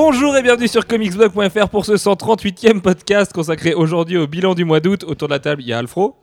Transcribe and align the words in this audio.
Bonjour 0.00 0.36
et 0.36 0.42
bienvenue 0.44 0.68
sur 0.68 0.86
comicsblog.fr 0.86 1.68
pour 1.70 1.84
ce 1.84 1.94
138e 1.94 2.80
podcast 2.80 3.32
consacré 3.32 3.74
aujourd'hui 3.74 4.16
au 4.16 4.28
bilan 4.28 4.54
du 4.54 4.64
mois 4.64 4.78
d'août. 4.78 5.02
Autour 5.02 5.26
de 5.26 5.32
la 5.32 5.40
table, 5.40 5.60
il 5.60 5.66
y 5.66 5.72
a 5.72 5.78
Alfro. 5.78 6.14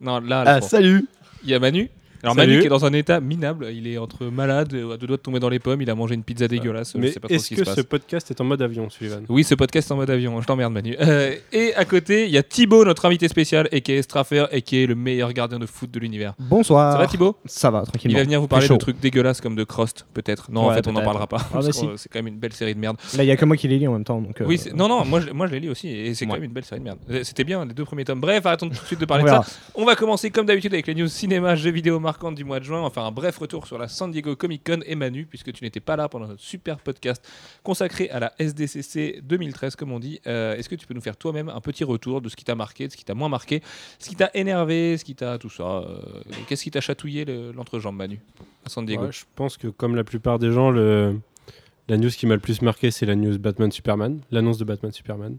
Non, 0.00 0.20
là, 0.20 0.44
Ah, 0.46 0.60
salut 0.60 1.04
Il 1.42 1.50
y 1.50 1.54
a 1.54 1.58
Manu. 1.58 1.90
Alors 2.24 2.36
Salut. 2.36 2.52
Manu 2.52 2.60
qui 2.60 2.66
est 2.66 2.70
dans 2.70 2.86
un 2.86 2.92
état 2.94 3.20
minable, 3.20 3.68
il 3.70 3.86
est 3.86 3.98
entre 3.98 4.24
malade, 4.24 4.72
euh, 4.72 4.94
à 4.94 4.96
deux 4.96 5.06
doigts 5.06 5.18
de 5.18 5.22
tomber 5.22 5.40
dans 5.40 5.50
les 5.50 5.58
pommes, 5.58 5.82
il 5.82 5.90
a 5.90 5.94
mangé 5.94 6.14
une 6.14 6.22
pizza 6.22 6.48
dégueulasse, 6.48 6.94
Mais 6.94 7.12
est-ce 7.28 7.54
que 7.54 7.64
se 7.64 7.74
ce 7.74 7.80
podcast 7.82 8.30
est 8.30 8.40
en 8.40 8.44
mode 8.44 8.62
avion, 8.62 8.88
Sullivan 8.88 9.24
Oui, 9.28 9.44
ce 9.44 9.54
podcast 9.54 9.90
est 9.90 9.92
en 9.92 9.96
mode 9.96 10.08
avion, 10.08 10.40
je 10.40 10.46
t'emmerde 10.46 10.72
Manu. 10.72 10.96
Euh, 10.98 11.34
et 11.52 11.74
à 11.74 11.84
côté, 11.84 12.24
il 12.24 12.30
y 12.30 12.38
a 12.38 12.42
Thibaut, 12.42 12.86
notre 12.86 13.04
invité 13.04 13.28
spécial, 13.28 13.68
et 13.72 13.82
qui 13.82 13.92
est 13.92 14.00
Straffer, 14.00 14.46
et 14.52 14.62
qui 14.62 14.82
est 14.82 14.86
le 14.86 14.94
meilleur 14.94 15.34
gardien 15.34 15.58
de 15.58 15.66
foot 15.66 15.90
de 15.90 16.00
l'univers. 16.00 16.32
Bonsoir. 16.38 16.92
Ça 16.92 16.98
va 16.98 17.06
Thibaut? 17.06 17.36
Ça 17.44 17.70
va, 17.70 17.82
Il 17.84 17.90
tranquillement. 17.90 18.16
va 18.16 18.24
venir 18.24 18.40
vous 18.40 18.48
parler 18.48 18.68
de 18.68 18.76
trucs 18.76 18.98
dégueulasses 19.00 19.42
comme 19.42 19.54
de 19.54 19.64
Crost, 19.64 20.06
peut-être. 20.14 20.50
Non, 20.50 20.62
en 20.62 20.72
fait, 20.72 20.88
on 20.88 20.92
n'en 20.92 21.02
parlera 21.02 21.26
pas. 21.26 21.46
parce 21.52 21.66
bah 21.66 21.72
si. 21.72 21.86
c'est 21.96 22.08
quand 22.10 22.20
même 22.20 22.28
une 22.28 22.38
belle 22.38 22.54
série 22.54 22.74
de 22.74 22.80
merde. 22.80 22.96
Là, 23.18 23.24
il 23.24 23.26
y 23.26 23.32
a 23.32 23.36
que 23.36 23.44
moi 23.44 23.58
qui 23.58 23.68
l'ai 23.68 23.78
lu 23.78 23.86
en 23.86 23.92
même 23.92 24.04
temps. 24.04 24.22
Donc, 24.22 24.40
euh, 24.40 24.46
Oui, 24.46 24.58
non, 24.74 24.88
non, 24.88 25.04
moi 25.04 25.20
je, 25.20 25.30
moi 25.30 25.46
je 25.46 25.52
l'ai 25.52 25.60
lu 25.60 25.68
aussi, 25.68 25.88
et 25.88 26.14
c'est 26.14 26.24
quand 26.24 26.34
même 26.34 26.44
une 26.44 26.52
belle 26.52 26.64
série 26.64 26.80
de 26.80 26.84
merde. 26.86 26.98
C'était 27.22 27.44
bien 27.44 27.66
les 27.66 27.74
deux 27.74 27.84
premiers 27.84 28.04
tomes. 28.06 28.20
Bref, 28.20 28.46
arrêtons 28.46 28.68
tout 28.68 28.80
de 28.80 28.86
suite 28.86 29.00
de 29.00 29.04
parler 29.04 29.24
de 29.24 29.28
ça. 29.28 29.44
On 29.74 29.84
va 29.84 29.94
commencer 29.94 30.30
comme 30.30 30.46
d'habitude 30.46 30.72
avec 30.72 30.86
les 30.86 30.94
news 30.94 31.08
cinéma, 31.08 31.54
jeux 31.54 31.70
vidéo 31.70 32.00
marquantes 32.14 32.36
du 32.36 32.44
mois 32.44 32.60
de 32.60 32.64
juin. 32.64 32.80
On 32.80 33.00
un 33.00 33.10
bref 33.10 33.38
retour 33.38 33.66
sur 33.66 33.76
la 33.76 33.88
San 33.88 34.08
Diego 34.12 34.36
Comic 34.36 34.62
Con 34.64 34.78
et 34.86 34.94
Manu, 34.94 35.26
puisque 35.26 35.52
tu 35.52 35.64
n'étais 35.64 35.80
pas 35.80 35.96
là 35.96 36.08
pendant 36.08 36.28
notre 36.28 36.40
super 36.42 36.78
podcast 36.78 37.26
consacré 37.64 38.08
à 38.10 38.20
la 38.20 38.32
SDCC 38.38 39.20
2013, 39.24 39.74
comme 39.74 39.90
on 39.90 39.98
dit. 39.98 40.20
Euh, 40.28 40.54
Est-ce 40.54 40.68
que 40.68 40.76
tu 40.76 40.86
peux 40.86 40.94
nous 40.94 41.00
faire 41.00 41.16
toi-même 41.16 41.48
un 41.48 41.60
petit 41.60 41.82
retour 41.82 42.20
de 42.20 42.28
ce 42.28 42.36
qui 42.36 42.44
t'a 42.44 42.54
marqué, 42.54 42.86
de 42.86 42.92
ce 42.92 42.96
qui 42.96 43.04
t'a 43.04 43.14
moins 43.14 43.28
marqué, 43.28 43.62
ce 43.98 44.08
qui 44.10 44.14
t'a 44.14 44.30
énervé, 44.34 44.96
ce 44.96 45.04
qui 45.04 45.16
t'a 45.16 45.38
tout 45.38 45.50
ça 45.50 45.64
euh, 45.64 45.98
Qu'est-ce 46.46 46.62
qui 46.62 46.70
t'a 46.70 46.80
chatouillé 46.80 47.24
le- 47.24 47.50
l'entrejambe, 47.50 47.96
Manu, 47.96 48.20
à 48.64 48.68
San 48.68 48.86
Diego? 48.86 49.10
Je 49.10 49.24
pense 49.34 49.56
que 49.56 49.66
comme 49.66 49.96
la 49.96 50.04
plupart 50.04 50.38
des 50.38 50.52
gens, 50.52 50.70
la 50.70 51.96
news 51.96 52.10
qui 52.10 52.26
m'a 52.26 52.34
le 52.34 52.40
plus 52.40 52.62
marqué, 52.62 52.92
c'est 52.92 53.06
la 53.06 53.16
news 53.16 53.36
Batman-Superman, 53.38 54.20
l'annonce 54.30 54.58
de 54.58 54.64
Batman-Superman. 54.64 55.38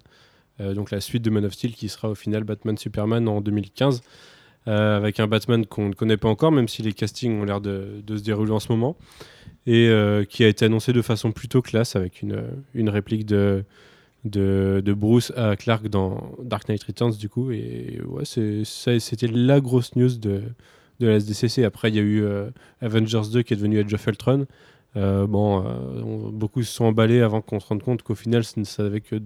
Euh, 0.60 0.74
donc 0.74 0.92
la 0.92 1.00
suite 1.00 1.22
de 1.24 1.30
Man 1.30 1.46
of 1.46 1.54
Steel 1.54 1.74
qui 1.74 1.88
sera 1.88 2.10
au 2.10 2.16
final 2.16 2.44
Batman-Superman 2.44 3.28
en 3.30 3.40
2015. 3.40 4.02
Euh, 4.68 4.98
avec 4.98 5.20
un 5.20 5.28
Batman 5.28 5.66
qu'on 5.66 5.90
ne 5.90 5.94
connaît 5.94 6.18
pas 6.18 6.28
encore, 6.28 6.52
même 6.52 6.68
si 6.68 6.82
les 6.82 6.94
castings 6.94 7.40
ont 7.40 7.44
l'air 7.44 7.62
de, 7.62 8.02
se 8.08 8.24
dérouler 8.24 8.52
en 8.52 8.60
ce 8.60 8.72
moment, 8.72 8.98
et 9.68 9.88
euh, 9.90 10.24
qui 10.24 10.44
a 10.44 10.48
été 10.48 10.66
annoncé 10.66 10.92
de 10.92 11.04
façon 11.04 11.32
plutôt 11.32 11.62
classe, 11.62 11.96
avec 11.96 12.24
une, 12.24 12.90
réplique 12.90 13.26
de, 13.26 13.64
Bruce 14.26 15.32
à 15.36 15.56
Clark 15.56 15.88
dans 15.88 16.36
Dark 16.42 16.68
Knight 16.68 16.84
Returns, 16.84 17.14
du 17.14 17.30
coup. 17.30 17.52
Et 17.52 18.00
ouais, 18.08 18.26
c'était 18.26 19.28
la 19.28 19.60
grosse 19.60 19.96
news 19.96 20.18
de, 20.18 20.42
la 21.00 21.16
SDCC. 21.18 21.64
Après, 21.64 21.90
il 21.90 21.96
y 21.96 22.00
a 22.00 22.04
eu 22.04 22.24
euh, 22.24 22.50
Avengers 22.82 23.30
2 23.32 23.44
qui 23.44 23.54
est 23.54 23.58
devenu 23.58 23.80
Age 23.80 23.94
of 23.94 24.08
Ultron. 24.08 24.48
Euh, 24.98 25.28
bon, 25.28 25.58
on- 25.60 26.30
beaucoup 26.30 26.64
se 26.64 26.72
sont 26.74 26.86
emballés 26.86 27.22
avant 27.22 27.42
qu'on 27.42 27.60
se 27.60 27.68
rende 27.68 27.84
compte 27.84 28.02
qu'au 28.02 28.16
final, 28.16 28.44
ça 28.44 28.82
n'avait 28.82 29.02
que, 29.02 29.18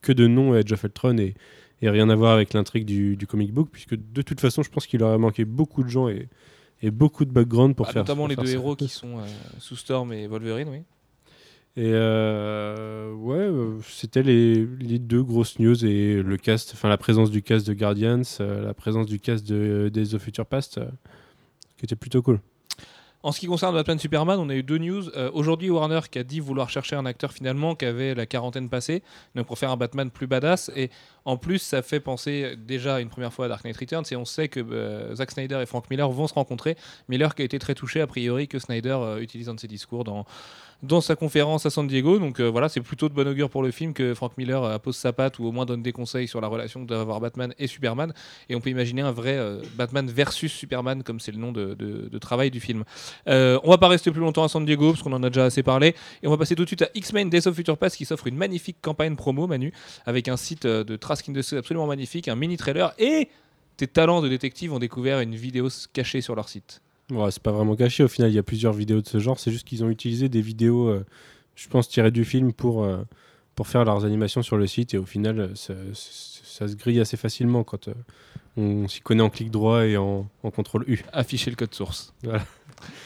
que 0.00 0.12
de 0.12 0.26
nom 0.28 0.54
Age 0.54 0.72
of 0.72 0.82
Ultron 0.84 1.18
et, 1.18 1.34
et 1.82 1.90
rien 1.90 2.08
à 2.10 2.14
voir 2.16 2.32
avec 2.32 2.52
l'intrigue 2.54 2.84
du, 2.84 3.16
du 3.16 3.26
comic 3.26 3.52
book, 3.52 3.68
puisque 3.70 3.94
de 3.94 4.22
toute 4.22 4.40
façon, 4.40 4.62
je 4.62 4.70
pense 4.70 4.86
qu'il 4.86 5.02
aurait 5.02 5.18
manqué 5.18 5.44
beaucoup 5.44 5.82
de 5.84 5.88
gens 5.88 6.08
et, 6.08 6.28
et 6.82 6.90
beaucoup 6.90 7.24
de 7.24 7.30
background 7.30 7.74
pour 7.76 7.86
Ah, 7.88 7.92
faire 7.92 8.02
Notamment 8.02 8.22
pour 8.22 8.28
les 8.28 8.34
faire 8.34 8.44
deux 8.44 8.50
ça. 8.50 8.56
héros 8.56 8.76
qui 8.76 8.88
sont 8.88 9.18
euh, 9.18 9.26
sous 9.58 9.76
Storm 9.76 10.12
et 10.12 10.26
Wolverine, 10.26 10.68
oui. 10.70 10.78
Et 11.76 11.92
euh, 11.92 13.12
ouais, 13.14 13.36
euh, 13.38 13.78
c'était 13.88 14.24
les, 14.24 14.66
les 14.80 14.98
deux 14.98 15.22
grosses 15.22 15.60
news 15.60 15.84
et 15.84 16.22
le 16.22 16.36
cast, 16.36 16.72
enfin 16.74 16.88
la 16.88 16.96
présence 16.98 17.30
du 17.30 17.40
cast 17.42 17.66
de 17.68 17.72
Guardians, 17.74 18.22
la 18.40 18.74
présence 18.74 19.06
du 19.06 19.20
cast 19.20 19.46
de 19.48 19.88
Days 19.92 20.14
of 20.14 20.22
Future 20.22 20.46
Past, 20.46 20.80
qui 21.76 21.84
était 21.84 21.94
plutôt 21.94 22.20
cool. 22.22 22.40
En 23.24 23.32
ce 23.32 23.40
qui 23.40 23.46
concerne 23.46 23.74
Batman 23.74 23.98
Superman, 23.98 24.38
on 24.38 24.48
a 24.48 24.54
eu 24.54 24.62
deux 24.62 24.78
news. 24.78 25.08
Euh, 25.16 25.28
Aujourd'hui, 25.34 25.70
Warner 25.70 26.00
qui 26.08 26.20
a 26.20 26.22
dit 26.22 26.38
vouloir 26.38 26.70
chercher 26.70 26.94
un 26.94 27.04
acteur 27.04 27.32
finalement 27.32 27.74
qui 27.74 27.84
avait 27.84 28.14
la 28.14 28.26
quarantaine 28.26 28.68
passée, 28.68 29.02
donc 29.34 29.46
pour 29.46 29.58
faire 29.58 29.72
un 29.72 29.76
Batman 29.76 30.08
plus 30.08 30.28
badass. 30.28 30.70
Et 30.76 30.88
en 31.24 31.36
plus, 31.36 31.58
ça 31.58 31.82
fait 31.82 31.98
penser 31.98 32.54
déjà 32.56 33.00
une 33.00 33.08
première 33.08 33.32
fois 33.32 33.46
à 33.46 33.48
Dark 33.48 33.64
Knight 33.64 33.76
Returns. 33.76 34.04
Et 34.12 34.16
on 34.16 34.24
sait 34.24 34.46
que 34.46 34.60
euh, 34.60 35.16
Zack 35.16 35.32
Snyder 35.32 35.58
et 35.60 35.66
Frank 35.66 35.90
Miller 35.90 36.08
vont 36.08 36.28
se 36.28 36.34
rencontrer. 36.34 36.76
Miller 37.08 37.34
qui 37.34 37.42
a 37.42 37.44
été 37.44 37.58
très 37.58 37.74
touché 37.74 38.00
a 38.00 38.06
priori 38.06 38.46
que 38.46 38.60
Snyder 38.60 38.96
euh, 39.00 39.20
utilise 39.20 39.46
dans 39.46 39.58
ses 39.58 39.66
discours 39.66 40.04
dans 40.04 40.24
dans 40.82 41.00
sa 41.00 41.16
conférence 41.16 41.66
à 41.66 41.70
San 41.70 41.86
Diego. 41.86 42.18
Donc 42.18 42.40
euh, 42.40 42.48
voilà, 42.48 42.68
c'est 42.68 42.80
plutôt 42.80 43.08
de 43.08 43.14
bon 43.14 43.26
augure 43.26 43.50
pour 43.50 43.62
le 43.62 43.70
film 43.70 43.92
que 43.92 44.14
Frank 44.14 44.32
Miller 44.38 44.62
euh, 44.62 44.78
pose 44.78 44.96
sa 44.96 45.12
patte 45.12 45.38
ou 45.38 45.46
au 45.46 45.52
moins 45.52 45.66
donne 45.66 45.82
des 45.82 45.92
conseils 45.92 46.28
sur 46.28 46.40
la 46.40 46.48
relation 46.48 46.82
que 46.82 46.86
doivent 46.86 47.00
avoir 47.00 47.20
Batman 47.20 47.52
et 47.58 47.66
Superman. 47.66 48.12
Et 48.48 48.54
on 48.54 48.60
peut 48.60 48.70
imaginer 48.70 49.02
un 49.02 49.10
vrai 49.10 49.36
euh, 49.36 49.60
Batman 49.74 50.08
versus 50.08 50.52
Superman, 50.52 51.02
comme 51.02 51.20
c'est 51.20 51.32
le 51.32 51.38
nom 51.38 51.52
de, 51.52 52.18
travail 52.18 52.50
du 52.50 52.60
film. 52.60 52.84
On 53.26 53.70
va 53.70 53.78
pas 53.78 53.88
rester 53.88 54.10
plus 54.10 54.20
longtemps 54.20 54.44
à 54.44 54.48
San 54.48 54.64
Diego 54.64 54.90
parce 54.90 55.02
qu'on 55.02 55.12
en 55.12 55.22
a 55.22 55.30
déjà 55.30 55.44
assez 55.44 55.62
parlé. 55.62 55.94
Et 56.22 56.26
on 56.26 56.30
va 56.30 56.36
passer 56.36 56.54
tout 56.54 56.64
de 56.64 56.68
suite 56.68 56.82
à 56.82 56.88
X-Men 56.94 57.30
Days 57.30 57.46
of 57.46 57.54
Future 57.54 57.78
Past 57.78 57.96
qui 57.96 58.04
s'offre 58.04 58.26
une 58.26 58.36
magnifique 58.36 58.78
campagne 58.82 59.14
promo, 59.14 59.46
Manu, 59.46 59.72
avec 60.04 60.28
un 60.28 60.36
site 60.36 60.66
de 60.66 60.96
Trask 60.96 61.28
Industries 61.28 61.58
absolument 61.58 61.86
magnifique, 61.86 62.28
un 62.28 62.34
mini 62.34 62.56
trailer 62.56 62.92
et 62.98 63.28
tes 63.76 63.86
talents 63.86 64.20
de 64.20 64.28
détective 64.28 64.72
ont 64.72 64.80
découvert 64.80 65.20
une 65.20 65.36
vidéo 65.36 65.68
cachée 65.92 66.20
sur 66.20 66.34
leur 66.34 66.48
site. 66.48 66.82
Ouais, 67.10 67.30
c'est 67.30 67.42
pas 67.42 67.52
vraiment 67.52 67.74
caché, 67.74 68.04
au 68.04 68.08
final 68.08 68.30
il 68.30 68.34
y 68.34 68.38
a 68.38 68.42
plusieurs 68.42 68.74
vidéos 68.74 69.00
de 69.00 69.06
ce 69.08 69.18
genre, 69.18 69.38
c'est 69.38 69.50
juste 69.50 69.66
qu'ils 69.66 69.82
ont 69.82 69.88
utilisé 69.88 70.28
des 70.28 70.42
vidéos, 70.42 70.88
euh, 70.88 71.06
je 71.54 71.66
pense, 71.68 71.88
tirées 71.88 72.10
du 72.10 72.24
film 72.26 72.52
pour, 72.52 72.84
euh, 72.84 72.98
pour 73.54 73.66
faire 73.66 73.84
leurs 73.84 74.04
animations 74.04 74.42
sur 74.42 74.58
le 74.58 74.66
site 74.66 74.92
et 74.92 74.98
au 74.98 75.06
final 75.06 75.40
euh, 75.40 75.54
ça, 75.54 75.74
ça- 75.94 76.42
ça 76.44 76.68
se 76.68 76.74
grille 76.76 77.00
assez 77.00 77.16
facilement 77.16 77.64
quand 77.64 77.88
euh, 77.88 77.94
on 78.56 78.88
s'y 78.88 79.00
connaît 79.00 79.22
en 79.22 79.30
clic 79.30 79.50
droit 79.50 79.86
et 79.86 79.96
en, 79.96 80.28
en 80.42 80.50
contrôle 80.50 80.84
U. 80.88 81.02
afficher 81.12 81.50
le 81.50 81.56
code 81.56 81.72
source. 81.74 82.12
Voilà. 82.24 82.44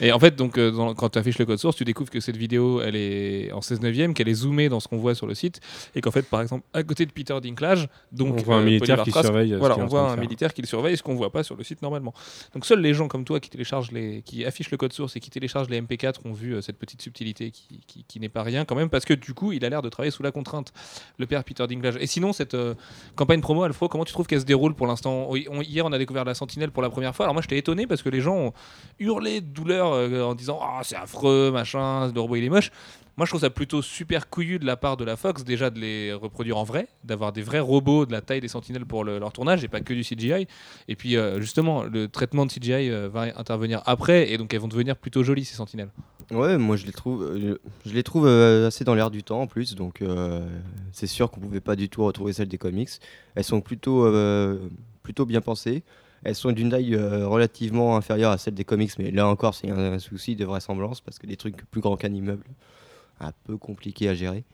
Et 0.00 0.12
en 0.12 0.18
fait, 0.18 0.36
donc, 0.36 0.58
euh, 0.58 0.70
dans- 0.70 0.94
quand 0.94 1.08
tu 1.10 1.18
affiches 1.18 1.38
le 1.38 1.46
code 1.46 1.58
source, 1.58 1.76
tu 1.76 1.84
découvres 1.84 2.10
que 2.10 2.20
cette 2.20 2.36
vidéo, 2.36 2.80
elle 2.80 2.96
est 2.96 3.52
en 3.52 3.60
16 3.60 3.80
neuvième, 3.80 4.14
qu'elle 4.14 4.28
est 4.28 4.34
zoomée 4.34 4.68
dans 4.68 4.80
ce 4.80 4.88
qu'on 4.88 4.96
voit 4.98 5.14
sur 5.14 5.26
le 5.26 5.34
site, 5.34 5.60
et 5.94 6.00
qu'en 6.00 6.10
fait, 6.10 6.22
par 6.28 6.40
exemple, 6.40 6.64
à 6.72 6.82
côté 6.82 7.06
de 7.06 7.12
Peter 7.12 7.38
Dinklage, 7.40 7.88
donc 8.12 8.28
on 8.34 8.36
voit 8.44 8.56
un 8.56 8.58
militaire 8.64 8.96
qui 9.04 9.10
surveille. 9.22 9.50
voilà, 9.58 9.74
on 9.76 9.86
voit 9.90 10.00
un 10.00 10.16
militaire 10.22 10.54
qui 10.54 10.62
le 10.62 10.66
surveille, 10.66 10.96
ce 10.96 11.02
qu'on 11.02 11.14
voit 11.14 11.30
pas 11.30 11.42
sur 11.42 11.56
le 11.56 11.64
site 11.64 11.82
normalement. 11.82 12.12
Donc 12.54 12.66
seuls 12.66 12.80
les 12.80 12.94
gens 12.94 13.08
comme 13.08 13.24
toi 13.24 13.40
qui 13.40 13.50
téléchargent 13.50 13.92
les, 13.92 14.22
qui 14.22 14.44
affichent 14.44 14.70
le 14.70 14.76
code 14.76 14.92
source 14.92 15.16
et 15.16 15.20
qui 15.20 15.30
téléchargent 15.30 15.68
les 15.68 15.80
MP4 15.80 16.20
ont 16.24 16.32
vu 16.32 16.54
euh, 16.54 16.60
cette 16.60 16.78
petite 16.78 17.00
subtilité 17.02 17.50
qui, 17.50 17.80
qui- 17.86 18.04
qui 18.06 18.20
n'est 18.20 18.28
pas 18.28 18.42
rien 18.42 18.64
quand 18.64 18.74
même, 18.74 18.88
parce 18.90 19.04
que 19.04 19.14
du 19.14 19.34
coup, 19.34 19.52
il 19.52 19.64
a 19.64 19.68
l'air 19.68 19.82
de 19.82 19.88
travailler 19.88 20.10
sous 20.10 20.22
la 20.22 20.30
contrainte, 20.32 20.72
le 21.18 21.26
père 21.26 21.44
Peter 21.44 21.66
Dinklage. 21.66 21.96
Et 22.00 22.06
sinon, 22.06 22.32
cette 22.32 22.54
euh, 22.54 22.74
campagne 23.16 23.40
promo, 23.40 23.62
Alfro, 23.62 23.88
comment 23.88 24.04
tu 24.04 24.12
trouves 24.12 24.26
qu'elle 24.26 24.40
se 24.40 24.44
déroule 24.46 24.74
pour 24.74 24.86
l'instant? 24.86 25.30
Hier, 25.34 25.84
on 25.86 25.92
a 25.92 25.98
découvert 25.98 26.24
la 26.24 26.34
Sentinelle 26.34 26.70
pour 26.70 26.82
la 26.82 26.90
première 26.90 27.14
fois. 27.14 27.26
Alors 27.26 27.34
moi, 27.34 27.42
j'étais 27.42 27.58
étonné 27.58 27.86
parce 27.86 28.02
que 28.02 28.08
les 28.08 28.20
gens 28.20 28.36
ont 28.36 28.52
hurlé 28.98 29.40
euh, 29.70 30.22
en 30.24 30.34
disant 30.34 30.58
ah 30.62 30.80
c'est 30.82 30.96
affreux, 30.96 31.50
machin, 31.52 32.10
le 32.12 32.20
robot 32.20 32.36
il 32.36 32.44
est 32.44 32.48
moche. 32.50 32.70
Moi, 33.18 33.26
je 33.26 33.30
trouve 33.30 33.42
ça 33.42 33.50
plutôt 33.50 33.82
super 33.82 34.30
couillu 34.30 34.58
de 34.58 34.64
la 34.64 34.74
part 34.74 34.96
de 34.96 35.04
la 35.04 35.16
Fox, 35.18 35.44
déjà 35.44 35.68
de 35.68 35.78
les 35.78 36.14
reproduire 36.14 36.56
en 36.56 36.64
vrai, 36.64 36.88
d'avoir 37.04 37.30
des 37.34 37.42
vrais 37.42 37.60
robots 37.60 38.06
de 38.06 38.12
la 38.12 38.22
taille 38.22 38.40
des 38.40 38.48
Sentinelles 38.48 38.86
pour 38.86 39.04
le- 39.04 39.18
leur 39.18 39.34
tournage 39.34 39.62
et 39.62 39.68
pas 39.68 39.82
que 39.82 39.92
du 39.92 40.02
CGI. 40.02 40.46
Et 40.88 40.96
puis, 40.96 41.18
euh, 41.18 41.38
justement, 41.38 41.82
le 41.82 42.08
traitement 42.08 42.46
de 42.46 42.50
CGI 42.50 42.88
euh, 42.90 43.10
va 43.12 43.24
intervenir 43.38 43.82
après, 43.84 44.32
et 44.32 44.38
donc 44.38 44.54
elles 44.54 44.60
vont 44.60 44.68
devenir 44.68 44.96
plutôt 44.96 45.22
jolies, 45.22 45.44
ces 45.44 45.56
Sentinelles. 45.56 45.90
Ouais, 46.30 46.56
moi 46.56 46.76
je 46.76 46.86
les 46.86 46.92
trouve, 46.92 47.38
je 47.84 47.92
les 47.92 48.02
trouve 48.02 48.26
assez 48.26 48.82
dans 48.84 48.94
l'air 48.94 49.10
du 49.10 49.22
temps 49.22 49.42
en 49.42 49.46
plus, 49.46 49.74
donc 49.74 50.02
c'est 50.92 51.06
sûr 51.06 51.30
qu'on 51.30 51.40
pouvait 51.40 51.60
pas 51.60 51.76
du 51.76 51.90
tout 51.90 52.02
retrouver 52.06 52.32
celles 52.32 52.48
des 52.48 52.56
comics. 52.56 52.88
Elles 53.34 53.44
sont 53.44 53.60
plutôt, 53.60 54.10
plutôt 55.02 55.26
bien 55.26 55.42
pensées. 55.42 55.82
Elles 56.24 56.34
sont 56.34 56.52
d'une 56.52 56.70
taille 56.70 56.94
euh, 56.94 57.26
relativement 57.26 57.96
inférieure 57.96 58.30
à 58.30 58.38
celles 58.38 58.54
des 58.54 58.64
comics, 58.64 58.92
mais 58.98 59.10
là 59.10 59.26
encore 59.26 59.54
c'est 59.54 59.70
un, 59.70 59.98
souci 59.98 60.36
de 60.36 60.44
vraisemblance 60.44 61.00
parce 61.00 61.18
que 61.18 61.26
des 61.26 61.36
trucs 61.36 61.68
plus 61.70 61.80
grands 61.80 61.96
qu'un 61.96 62.12
immeuble, 62.12 62.44
un 63.20 63.32
peu 63.44 63.56
compliqué 63.56 64.08
à 64.08 64.14
gérer. 64.14 64.44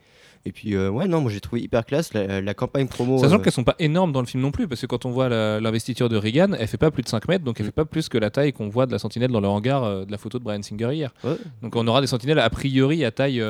Et 0.45 0.51
puis 0.53 0.75
euh, 0.75 0.89
ouais, 0.89 1.07
non, 1.07 1.21
moi 1.21 1.31
j'ai 1.31 1.41
trouvé 1.41 1.61
hyper 1.61 1.85
classe 1.85 2.13
la, 2.13 2.39
la 2.41 2.53
campagne 2.53 2.87
promo. 2.87 3.17
Sachant 3.17 3.35
euh, 3.35 3.39
qu'elles 3.39 3.51
sont 3.51 3.65
pas 3.65 3.75
énormes 3.79 4.13
dans 4.13 4.21
le 4.21 4.25
film 4.25 4.41
non 4.41 4.51
plus, 4.51 4.67
parce 4.67 4.79
que 4.79 4.85
quand 4.85 5.05
on 5.05 5.11
voit 5.11 5.27
l'investiture 5.27 6.07
de 6.07 6.15
Reagan, 6.15 6.53
elle 6.57 6.67
fait 6.67 6.77
pas 6.77 6.91
plus 6.91 7.03
de 7.03 7.09
5 7.09 7.27
mètres, 7.27 7.43
donc 7.43 7.59
elle 7.59 7.65
fait 7.65 7.71
pas 7.71 7.85
plus 7.85 8.07
que 8.07 8.17
la 8.17 8.29
taille 8.29 8.53
qu'on 8.53 8.69
voit 8.69 8.85
de 8.85 8.91
la 8.91 8.99
Sentinelle 8.99 9.31
dans 9.31 9.41
le 9.41 9.47
hangar 9.49 9.83
euh, 9.83 10.05
de 10.05 10.11
la 10.11 10.17
photo 10.17 10.39
de 10.39 10.43
Brian 10.43 10.61
Singer 10.61 10.93
hier. 10.93 11.13
Ouais. 11.23 11.35
Donc 11.61 11.75
on 11.75 11.85
aura 11.87 11.99
des 11.99 12.07
Sentinelles 12.07 12.39
a 12.39 12.49
priori 12.49 13.03
à 13.03 13.11
taille 13.11 13.43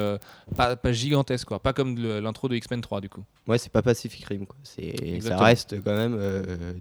pas, 0.55 0.75
pas 0.75 0.91
gigantesque, 0.91 1.47
quoi. 1.47 1.59
pas 1.59 1.73
comme 1.73 1.97
l'intro 1.97 2.49
de 2.49 2.55
X-Men 2.55 2.81
3 2.81 3.01
du 3.01 3.09
coup. 3.09 3.23
Ouais, 3.47 3.57
c'est 3.57 3.71
pas 3.71 3.83
Pacific 3.83 4.25
Rim, 4.25 4.45
quoi. 4.45 4.57
Ça 4.63 5.37
reste 5.37 5.81
quand 5.83 5.95
même 5.95 6.19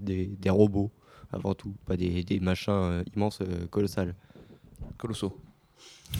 des, 0.00 0.26
des 0.26 0.50
robots 0.50 0.90
avant 1.32 1.54
tout, 1.54 1.74
pas 1.86 1.96
des, 1.96 2.22
des 2.24 2.40
machins 2.40 2.72
euh, 2.72 3.02
immenses, 3.14 3.40
euh, 3.42 3.66
colossales. 3.70 4.14
Colossaux. 4.96 5.36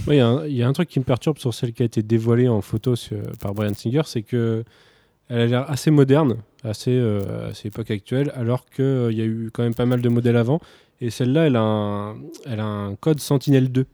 Ouais, 0.07 0.17
Il 0.17 0.19
y, 0.19 0.21
a 0.21 0.27
un- 0.29 0.47
il 0.47 0.55
y 0.55 0.63
a 0.63 0.69
un 0.69 0.73
truc 0.73 0.89
qui 0.89 0.99
me 0.99 1.05
perturbe 1.05 1.39
sur 1.39 1.55
celle 1.55 1.73
qui 1.73 1.83
a 1.83 1.87
été 1.87 2.03
dévoilée 2.03 2.49
en 2.49 2.61
photo 2.61 2.95
sur- 2.97 3.23
par 3.41 3.55
Brian 3.55 3.75
Singer, 3.75 4.03
c'est 4.05 4.23
que 4.23 4.65
elle 5.31 5.41
a 5.41 5.47
l'air 5.47 5.71
assez 5.71 5.91
moderne, 5.91 6.37
assez, 6.65 6.91
euh, 6.93 7.51
assez 7.51 7.69
époque 7.69 7.91
actuelle, 7.91 8.31
alors 8.35 8.65
qu'il 8.67 9.13
y 9.13 9.21
a 9.21 9.25
eu 9.25 9.51
quand 9.53 9.63
même 9.63 9.75
pas 9.75 9.85
mal 9.87 10.01
de 10.01 10.09
modèles 10.09 10.37
avant. 10.37 10.61
Et 11.01 11.11
celle-là, 11.11 11.47
elle, 11.47 11.57
a 11.57 11.61
un- 11.63 12.17
elle 12.47 12.61
a 12.61 12.65
un 12.65 12.95
code 12.97 13.21
Sentinelle 13.21 13.71
2. 13.71 13.87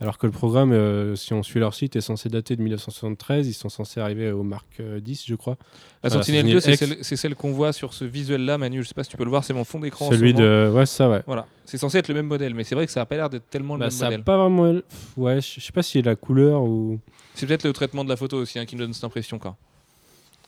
Alors 0.00 0.16
que 0.16 0.26
le 0.26 0.32
programme, 0.32 0.70
euh, 0.72 1.16
si 1.16 1.34
on 1.34 1.42
suit 1.42 1.58
leur 1.58 1.74
site, 1.74 1.96
est 1.96 2.00
censé 2.00 2.28
dater 2.28 2.54
de 2.54 2.62
1973. 2.62 3.48
Ils 3.48 3.52
sont 3.52 3.68
censés 3.68 3.98
arriver 3.98 4.30
au 4.30 4.44
Mark 4.44 4.80
10, 4.80 5.24
je 5.26 5.34
crois. 5.34 5.56
La 6.04 6.08
Voilà, 6.08 6.22
Sentinelle 6.22 6.60
Sentinel 6.60 6.98
2, 6.98 7.02
c'est 7.02 7.16
celle, 7.16 7.34
qu'on 7.34 7.50
voit 7.52 7.72
sur 7.72 7.92
ce 7.92 8.04
visuel-là, 8.04 8.58
Manu. 8.58 8.82
Je 8.84 8.88
sais 8.88 8.94
pas 8.94 9.02
si 9.02 9.10
tu 9.10 9.16
peux 9.16 9.24
le 9.24 9.30
voir, 9.30 9.42
c'est 9.42 9.54
mon 9.54 9.64
fond 9.64 9.80
d'écran. 9.80 10.06
en 10.06 10.10
Celui 10.10 10.30
ce 10.30 10.36
moment. 10.36 10.46
de. 10.46 10.70
Ouais, 10.72 10.86
ça, 10.86 11.10
ouais. 11.10 11.22
Voilà, 11.26 11.46
c'est 11.64 11.78
censé 11.78 11.98
être 11.98 12.06
le 12.06 12.14
même 12.14 12.26
modèle, 12.26 12.54
mais 12.54 12.62
c'est 12.62 12.76
vrai 12.76 12.86
que 12.86 12.92
ça 12.92 13.00
a 13.00 13.06
pas 13.06 13.16
l'air 13.16 13.28
d'être 13.28 13.50
tellement 13.50 13.74
le 13.74 13.80
Bah, 13.80 13.86
même 13.86 13.90
ça 13.90 14.06
a 14.06 14.10
modèle. 14.10 14.22
pas 14.24 14.36
vraiment. 14.38 14.80
Ouais, 15.16 15.40
je 15.40 15.60
sais 15.60 15.72
pas 15.72 15.82
si 15.82 16.00
la 16.00 16.14
couleur 16.14 16.62
ou. 16.62 17.00
C'est 17.34 17.46
peut-être 17.46 17.64
le 17.64 17.72
traitement 17.72 18.04
de 18.04 18.08
la 18.08 18.16
photo 18.16 18.36
aussi 18.36 18.58
hein, 18.60 18.66
qui 18.66 18.76
me 18.76 18.80
donne 18.82 18.92
cette 18.92 19.02
impression, 19.04 19.40
quoi. 19.40 19.56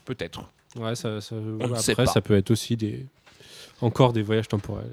Peut-être. 0.05 0.43
Ouais, 0.77 0.95
ça. 0.95 1.21
ça- 1.21 1.35
ne 1.35 1.65
après, 1.65 2.07
ça 2.07 2.21
peut 2.21 2.37
être 2.37 2.53
aussi 2.53 2.77
des. 2.77 3.05
Encore 3.81 4.13
des 4.13 4.23
voyages 4.23 4.47
temporels. 4.49 4.93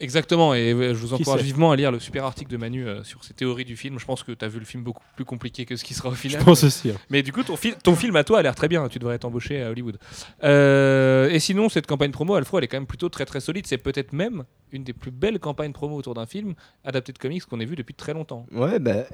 Exactement, 0.00 0.54
et 0.54 0.72
euh, 0.72 0.94
je 0.94 0.98
vous 0.98 1.12
encourage 1.12 1.42
vivement 1.42 1.70
à 1.72 1.76
lire 1.76 1.92
le 1.92 2.00
super 2.00 2.24
article 2.24 2.50
de 2.50 2.56
Manu 2.56 2.86
euh, 2.88 3.04
sur 3.04 3.22
ses 3.22 3.34
théories 3.34 3.66
du 3.66 3.76
film. 3.76 3.98
Je 3.98 4.06
pense 4.06 4.22
que 4.22 4.32
tu 4.32 4.42
as 4.44 4.48
vu 4.48 4.58
le 4.58 4.64
film 4.64 4.82
beaucoup 4.82 5.02
plus 5.14 5.26
compliqué 5.26 5.66
que 5.66 5.76
ce 5.76 5.84
qui 5.84 5.92
sera 5.92 6.08
au 6.08 6.14
Je 6.14 6.18
final. 6.18 6.42
pense 6.42 6.64
aussi. 6.64 6.88
hein. 6.90 6.94
Mais 7.10 7.22
du 7.22 7.32
coup, 7.32 7.42
ton, 7.42 7.54
fi- 7.56 7.74
ton 7.82 7.94
film 7.94 8.16
à 8.16 8.24
toi 8.24 8.38
a 8.38 8.42
l'air 8.42 8.54
très 8.54 8.66
bien. 8.68 8.88
Tu 8.88 8.98
devrais 8.98 9.16
être 9.16 9.26
embauché 9.26 9.62
à 9.62 9.70
Hollywood. 9.70 9.98
Euh, 10.42 11.28
et 11.30 11.38
sinon, 11.38 11.68
cette 11.68 11.86
campagne 11.86 12.10
promo, 12.12 12.34
Alfro, 12.34 12.58
elle 12.58 12.64
est 12.64 12.68
quand 12.68 12.78
même 12.78 12.86
plutôt 12.86 13.08
très 13.08 13.26
très 13.26 13.40
solide. 13.40 13.66
C'est 13.66 13.78
peut-être 13.78 14.12
même 14.12 14.44
une 14.72 14.84
des 14.84 14.92
plus 14.92 15.10
belles 15.10 15.38
campagnes 15.38 15.72
promo 15.72 15.96
autour 15.96 16.14
d'un 16.14 16.26
film 16.26 16.54
adapté 16.84 17.12
de 17.12 17.18
comics 17.18 17.44
qu'on 17.44 17.60
ait 17.60 17.64
vu 17.66 17.76
depuis 17.76 17.94
très 17.94 18.14
longtemps. 18.14 18.46
Ouais, 18.52 18.78
bah, 18.78 19.04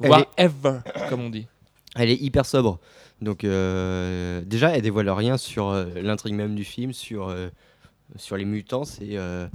Voire 0.00 0.26
est, 0.36 0.44
ever, 0.44 0.78
comme 1.08 1.20
on 1.20 1.30
dit. 1.30 1.46
elle 1.94 2.10
est 2.10 2.20
hyper 2.20 2.46
sobre. 2.46 2.80
Donc, 3.20 3.44
euh, 3.44 4.40
déjà, 4.44 4.70
elle 4.74 4.82
dévoile 4.82 5.08
rien 5.10 5.36
sur 5.36 5.68
euh, 5.68 5.84
l'intrigue 6.02 6.34
même 6.34 6.56
du 6.56 6.64
film, 6.64 6.92
sur, 6.92 7.28
euh, 7.28 7.48
sur 8.16 8.36
les 8.36 8.44
mutants. 8.44 8.84
C'est 8.84 9.16
euh, 9.16 9.46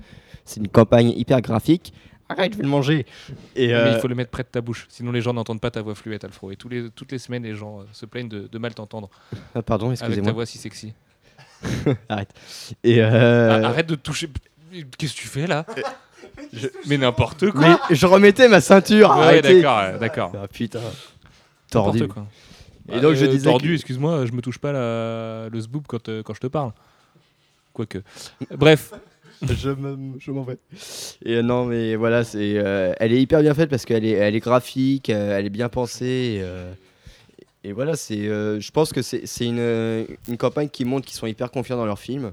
c'est 0.45 0.59
une 0.59 0.67
campagne 0.69 1.09
hyper 1.09 1.41
graphique. 1.41 1.93
Arrête, 2.29 2.51
je 2.53 2.57
vais 2.57 2.63
le 2.63 2.69
manger. 2.69 3.05
Et, 3.55 3.67
Mais 3.67 3.73
euh, 3.73 3.93
il 3.95 3.99
faut 4.01 4.07
le 4.09 4.15
mettre 4.15 4.31
près 4.31 4.43
de 4.43 4.49
ta 4.49 4.59
bouche, 4.59 4.85
sinon 4.89 5.13
les 5.13 5.21
gens 5.21 5.33
n'entendent 5.33 5.61
pas 5.61 5.71
ta 5.71 5.81
voix 5.81 5.95
fluette, 5.95 6.25
Alfro. 6.25 6.51
Et 6.51 6.57
tous 6.57 6.67
les, 6.67 6.89
toutes 6.89 7.11
les 7.13 7.19
semaines, 7.19 7.43
les 7.43 7.55
gens 7.55 7.79
euh, 7.79 7.83
se 7.93 8.05
plaignent 8.05 8.27
de, 8.27 8.47
de 8.51 8.57
mal 8.57 8.73
t'entendre 8.73 9.09
ah, 9.55 9.61
pardon, 9.61 9.87
avec 9.87 9.99
ta 9.99 10.05
excusez-moi. 10.07 10.33
voix 10.33 10.45
si 10.45 10.57
sexy. 10.57 10.93
Arrête. 12.09 12.29
Et, 12.83 13.01
euh, 13.01 13.61
Ah, 13.63 13.67
arrête 13.69 13.87
de 13.87 13.95
te 13.95 14.01
toucher. 14.01 14.29
Qu'est-ce 14.97 15.13
que 15.13 15.19
tu 15.21 15.27
fais 15.27 15.47
là? 15.47 15.65
Mais 16.87 16.97
n'importe 16.97 17.49
quoi. 17.51 17.61
Mais 17.89 17.95
je 17.95 18.05
remettais 18.05 18.47
ma 18.49 18.59
ceinture. 18.61 19.15
Ouais, 19.17 19.41
d'accord, 19.41 19.97
d'accord. 19.99 20.31
Ah, 20.35 20.47
putain. 20.47 20.81
Tordu. 21.71 22.07
Quoi. 22.07 22.25
Et 22.91 22.99
donc, 22.99 23.15
je 23.15 23.25
Euh, 23.25 23.29
disais 23.29 23.49
tordu, 23.49 23.69
que- 23.69 23.73
excuse-moi, 23.75 24.25
je 24.25 24.31
me 24.33 24.41
touche 24.41 24.57
pas 24.59 24.71
la- 24.71 25.49
le 25.49 25.59
zboob 25.59 25.83
quand, 25.87 26.07
euh, 26.09 26.23
quand 26.23 26.33
je 26.33 26.39
te 26.41 26.47
parle. 26.47 26.71
Quoique. 27.77 27.99
Bref, 28.55 28.91
je 29.43 29.69
me- 29.69 30.17
je 30.19 30.31
m'en 30.31 30.41
vais. 30.41 30.57
Et 31.23 31.35
euh, 31.35 31.41
non, 31.43 31.65
mais 31.65 31.95
voilà, 31.95 32.23
c'est, 32.23 32.53
euh, 32.57 32.91
elle 32.99 33.13
est 33.13 33.21
hyper 33.21 33.41
bien 33.41 33.53
faite 33.53 33.69
parce 33.69 33.85
qu'elle 33.85 34.03
est, 34.03 34.13
elle 34.13 34.35
est 34.35 34.39
graphique, 34.39 35.11
euh, 35.11 35.37
elle 35.37 35.45
est 35.45 35.51
bien 35.51 35.69
pensée. 35.69 36.37
Et, 36.37 36.41
euh, 36.41 36.73
et 37.63 37.71
voilà, 37.73 37.95
c'est, 37.95 38.27
euh, 38.27 38.59
je 38.59 38.71
pense 38.71 38.91
que 38.93 39.03
c'est, 39.03 39.23
une, 39.45 40.07
une 40.27 40.37
campagne 40.37 40.69
qui 40.69 40.85
montre 40.85 41.05
qu'ils 41.05 41.17
sont 41.17 41.27
hyper 41.27 41.51
confiants 41.51 41.77
dans 41.77 41.85
leur 41.85 41.99
film 41.99 42.31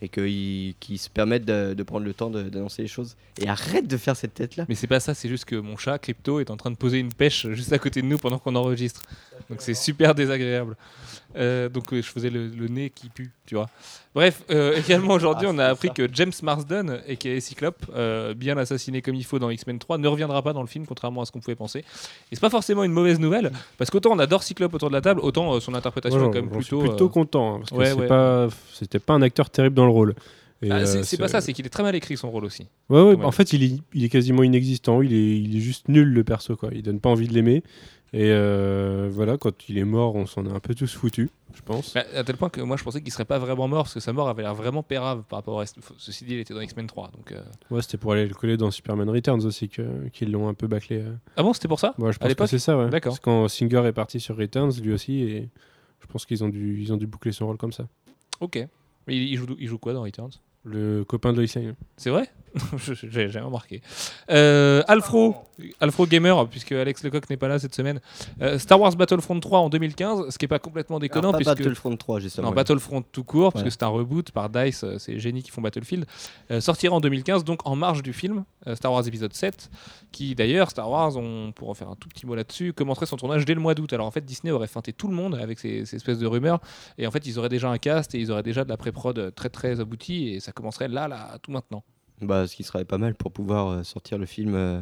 et 0.00 0.08
qu'ils 0.08 0.74
qu'ils 0.80 0.98
se 0.98 1.10
permettent 1.10 1.44
de, 1.44 1.74
de 1.74 1.82
prendre 1.82 2.06
le 2.06 2.14
temps 2.14 2.30
d'annoncer 2.30 2.80
les 2.82 2.88
choses. 2.88 3.16
Et 3.40 3.48
arrête 3.48 3.86
de 3.86 3.96
faire 3.98 4.16
cette 4.16 4.32
tête-là. 4.34 4.64
mais 4.68 4.74
c'est 4.74 4.86
pas 4.86 5.00
ça, 5.00 5.12
c'est 5.12 5.28
juste 5.28 5.44
que 5.44 5.56
mon 5.56 5.76
chat, 5.76 5.98
Crypto, 5.98 6.40
est 6.40 6.50
en 6.50 6.56
train 6.56 6.70
de 6.70 6.76
poser 6.76 6.98
une 6.98 7.12
pêche 7.12 7.46
juste 7.50 7.72
à 7.74 7.78
côté 7.78 8.00
de 8.00 8.06
nous 8.06 8.16
pendant 8.18 8.38
qu'on 8.38 8.54
enregistre. 8.56 9.02
Donc 9.50 9.60
c'est 9.60 9.74
super 9.74 10.14
désagréable. 10.14 10.76
Euh, 11.36 11.68
donc 11.68 11.92
euh, 11.92 12.00
je 12.00 12.06
faisais 12.08 12.30
le, 12.30 12.46
le 12.48 12.68
nez 12.68 12.88
qui 12.90 13.08
pue, 13.10 13.30
tu 13.44 13.54
vois. 13.56 13.68
Bref, 14.14 14.42
euh, 14.50 14.74
également 14.76 15.12
aujourd'hui, 15.14 15.46
Ah, 15.50 15.52
on 15.54 15.58
a 15.58 15.66
appris 15.66 15.88
ça. 15.88 15.94
que 15.94 16.08
James 16.14 16.32
Marsden, 16.42 17.00
et 17.06 17.16
qui 17.18 17.28
est 17.28 17.40
Cyclope, 17.40 17.84
euh, 17.94 18.32
bien 18.32 18.56
assassiné 18.56 19.02
comme 19.02 19.14
il 19.14 19.24
faut 19.24 19.38
dans 19.38 19.50
X-Men 19.50 19.78
3, 19.78 19.98
ne 19.98 20.08
reviendra 20.08 20.40
pas 20.40 20.54
dans 20.54 20.62
le 20.62 20.66
film, 20.66 20.86
contrairement 20.86 21.20
à 21.20 21.26
ce 21.26 21.32
qu'on 21.32 21.40
pouvait 21.40 21.54
penser. 21.56 21.80
Et 21.80 21.84
c'est 22.32 22.40
pas 22.40 22.48
forcément 22.48 22.84
une 22.84 22.92
mauvaise 22.92 23.20
nouvelle, 23.20 23.52
parce 23.76 23.90
qu'autant 23.90 24.12
on 24.12 24.18
adore 24.18 24.42
Cyclope 24.42 24.72
autour 24.72 24.88
de 24.88 24.94
la 24.94 25.02
table, 25.02 25.20
autant 25.22 25.60
son 25.60 25.74
interprétation 25.74 26.18
est 26.30 26.32
quand 26.32 26.42
même 26.42 26.48
j'en 26.54 26.60
suis 26.62 26.76
plutôt. 26.76 26.88
plutôt 26.88 27.08
content. 27.10 27.56
hein, 27.56 27.58
parce 27.58 27.70
que 27.70 27.76
ouais, 27.76 27.86
c'est 27.86 27.92
ouais. 27.94 28.06
pas- 28.06 28.48
c'était 28.72 28.98
pas 28.98 29.12
un 29.14 29.20
acteur 29.22 29.50
terrible 29.50 29.74
dans 29.76 29.84
le 29.84 29.92
rôle. 29.92 30.14
Et, 30.62 30.70
ah, 30.70 30.86
c'est 30.86 31.18
pas 31.18 31.28
ça, 31.28 31.42
c'est 31.42 31.52
qu'il 31.52 31.66
est 31.66 31.68
très 31.70 31.82
mal 31.82 31.94
écrit 31.94 32.16
son 32.16 32.30
rôle 32.30 32.46
aussi. 32.46 32.66
Ouais, 32.88 33.02
ouais, 33.02 33.22
en 33.22 33.30
fait, 33.30 33.52
il 33.52 33.62
est, 33.62 33.78
il 33.92 34.04
est 34.04 34.08
quasiment 34.08 34.42
inexistant. 34.42 35.02
Il 35.02 35.12
est, 35.12 35.38
il 35.38 35.54
est 35.54 35.60
juste 35.60 35.88
nul, 35.88 36.08
le 36.08 36.24
perso. 36.24 36.56
Quoi. 36.56 36.70
Il 36.72 36.82
donne 36.82 36.98
pas 36.98 37.10
envie 37.10 37.28
de 37.28 37.34
l'aimer. 37.34 37.62
Et 38.18 38.30
euh, 38.30 39.08
voilà, 39.12 39.36
quand 39.36 39.68
il 39.68 39.76
est 39.76 39.84
mort, 39.84 40.14
on 40.14 40.24
s'en 40.24 40.46
est 40.46 40.50
un 40.50 40.58
peu 40.60 40.74
tous 40.74 40.94
foutus, 40.94 41.28
je 41.54 41.60
pense. 41.60 41.92
Bah, 41.92 42.02
à 42.14 42.24
tel 42.24 42.36
point 42.38 42.48
que 42.48 42.62
moi 42.62 42.78
je 42.78 42.82
pensais 42.84 43.02
qu'il 43.02 43.12
serait 43.12 43.26
pas 43.26 43.38
vraiment 43.38 43.68
mort, 43.68 43.82
parce 43.84 43.92
que 43.94 44.00
sa 44.00 44.14
mort 44.14 44.28
avait 44.30 44.42
l'air 44.42 44.54
vraiment 44.54 44.82
pérave 44.82 45.22
par 45.28 45.40
rapport. 45.40 45.62
F- 45.62 45.74
Ceci 45.98 46.24
dit, 46.24 46.32
il 46.34 46.40
était 46.40 46.54
dans 46.54 46.60
X-Men 46.62 46.86
3. 46.86 47.10
Donc, 47.14 47.32
euh, 47.32 47.42
Ouais, 47.70 47.82
c'était 47.82 47.98
pour 47.98 48.12
aller 48.12 48.26
le 48.26 48.34
coller 48.34 48.56
dans 48.56 48.70
Superman 48.70 49.10
Returns 49.10 49.44
aussi 49.44 49.68
qu'ils 49.68 50.30
l'ont 50.32 50.48
un 50.48 50.54
peu 50.54 50.66
bâclé. 50.66 51.02
euh. 51.02 51.12
Ah 51.36 51.42
bon, 51.42 51.52
c'était 51.52 51.68
pour 51.68 51.78
ça? 51.78 51.94
Ouais, 51.98 52.10
je 52.12 52.16
À 52.16 52.20
pense 52.28 52.34
que 52.34 52.46
c'est 52.46 52.58
ça, 52.58 52.78
ouais. 52.78 52.88
D'accord. 52.88 53.10
Parce 53.12 53.20
que 53.20 53.24
quand 53.24 53.48
Singer 53.48 53.82
est 53.86 53.92
parti 53.92 54.18
sur 54.18 54.36
Returns, 54.36 54.72
lui 54.82 54.92
aussi, 54.94 55.20
et 55.20 55.48
je 56.00 56.06
pense 56.06 56.24
qu'ils 56.24 56.42
ont 56.42 56.48
dû, 56.48 56.80
ils 56.80 56.92
ont 56.94 56.96
dû 56.96 57.06
boucler 57.06 57.32
son 57.32 57.46
rôle 57.46 57.58
comme 57.58 57.72
ça. 57.72 57.86
Ok. 58.40 58.56
Mais 59.06 59.14
il, 59.16 59.24
il 59.28 59.36
joue, 59.36 59.46
il 59.58 59.68
joue 59.68 59.78
quoi 59.78 59.92
dans 59.92 60.02
Returns? 60.02 60.32
Le 60.64 61.04
copain 61.04 61.32
de 61.32 61.36
Lois 61.42 61.46
Lane. 61.54 61.74
C'est 61.98 62.10
vrai? 62.10 62.28
J'ai 63.10 63.28
j'ai 63.28 63.40
remarqué. 63.40 63.82
Euh, 64.30 64.82
Alfro, 64.88 65.34
Alfro 65.80 66.06
Gamer, 66.06 66.48
puisque 66.48 66.72
Alex 66.72 67.02
Lecoq 67.04 67.28
n'est 67.28 67.36
pas 67.36 67.48
là 67.48 67.58
cette 67.58 67.74
semaine. 67.74 68.00
Euh, 68.40 68.58
Star 68.58 68.80
Wars 68.80 68.94
Battlefront 68.96 69.38
3 69.38 69.58
en 69.60 69.68
2015, 69.68 70.30
ce 70.30 70.38
qui 70.38 70.44
est 70.46 70.48
pas 70.48 70.58
complètement 70.58 70.98
déconnant, 70.98 71.28
Alors, 71.28 71.32
pas 71.40 71.54
puisque 71.54 71.58
Battlefront 71.58 71.96
3, 71.96 72.20
justement. 72.20 72.48
Non, 72.48 72.54
Battlefront 72.54 73.02
tout 73.02 73.24
court, 73.24 73.52
parce 73.52 73.62
Ouais. 73.62 73.68
que 73.68 73.72
c'est 73.72 73.82
un 73.82 73.88
reboot 73.88 74.30
par 74.30 74.48
DICE, 74.48 74.84
euh, 74.84 74.98
c'est 74.98 75.12
les 75.12 75.20
génies 75.20 75.42
qui 75.42 75.50
font 75.50 75.60
Battlefield, 75.60 76.06
euh, 76.50 76.60
sortira 76.60 76.94
en 76.94 77.00
2015, 77.00 77.44
donc 77.44 77.60
en 77.66 77.76
marge 77.76 78.02
du 78.02 78.12
film, 78.12 78.44
euh, 78.66 78.74
Star 78.74 78.92
Wars 78.92 79.06
épisode 79.06 79.32
7, 79.34 79.70
qui 80.12 80.34
d'ailleurs, 80.34 80.70
Star 80.70 80.90
Wars, 80.90 81.16
on 81.16 81.52
pourra 81.52 81.74
faire 81.74 81.90
un 81.90 81.96
tout 81.96 82.08
petit 82.08 82.26
mot 82.26 82.34
là-dessus, 82.34 82.72
commencerait 82.72 83.06
son 83.06 83.16
tournage 83.16 83.44
dès 83.44 83.54
le 83.54 83.60
mois 83.60 83.74
d'août. 83.74 83.92
Alors 83.92 84.06
en 84.06 84.10
fait, 84.10 84.24
Disney 84.24 84.50
aurait 84.52 84.66
feinté 84.66 84.92
tout 84.92 85.08
le 85.08 85.14
monde 85.14 85.34
avec 85.34 85.58
ces, 85.58 85.84
ces 85.84 85.96
espèces 85.96 86.18
de 86.18 86.26
rumeurs, 86.26 86.60
et 86.98 87.06
en 87.06 87.10
fait, 87.10 87.26
ils 87.26 87.38
auraient 87.38 87.48
déjà 87.50 87.68
un 87.70 87.78
cast 87.78 88.14
et 88.14 88.18
ils 88.18 88.30
auraient 88.30 88.42
déjà 88.42 88.64
de 88.64 88.68
la 88.70 88.76
pré-prod 88.76 89.34
très 89.34 89.48
très 89.50 89.80
aboutie, 89.80 90.30
et 90.30 90.40
ça 90.40 90.52
commencerait 90.52 90.88
là, 90.88 91.06
là, 91.08 91.38
tout 91.42 91.50
maintenant. 91.50 91.82
Bah, 92.20 92.46
ce 92.46 92.56
qui 92.56 92.64
serait 92.64 92.84
pas 92.84 92.98
mal 92.98 93.14
pour 93.14 93.30
pouvoir 93.32 93.68
euh, 93.68 93.82
sortir 93.82 94.16
le 94.18 94.26
film 94.26 94.54
euh, 94.54 94.80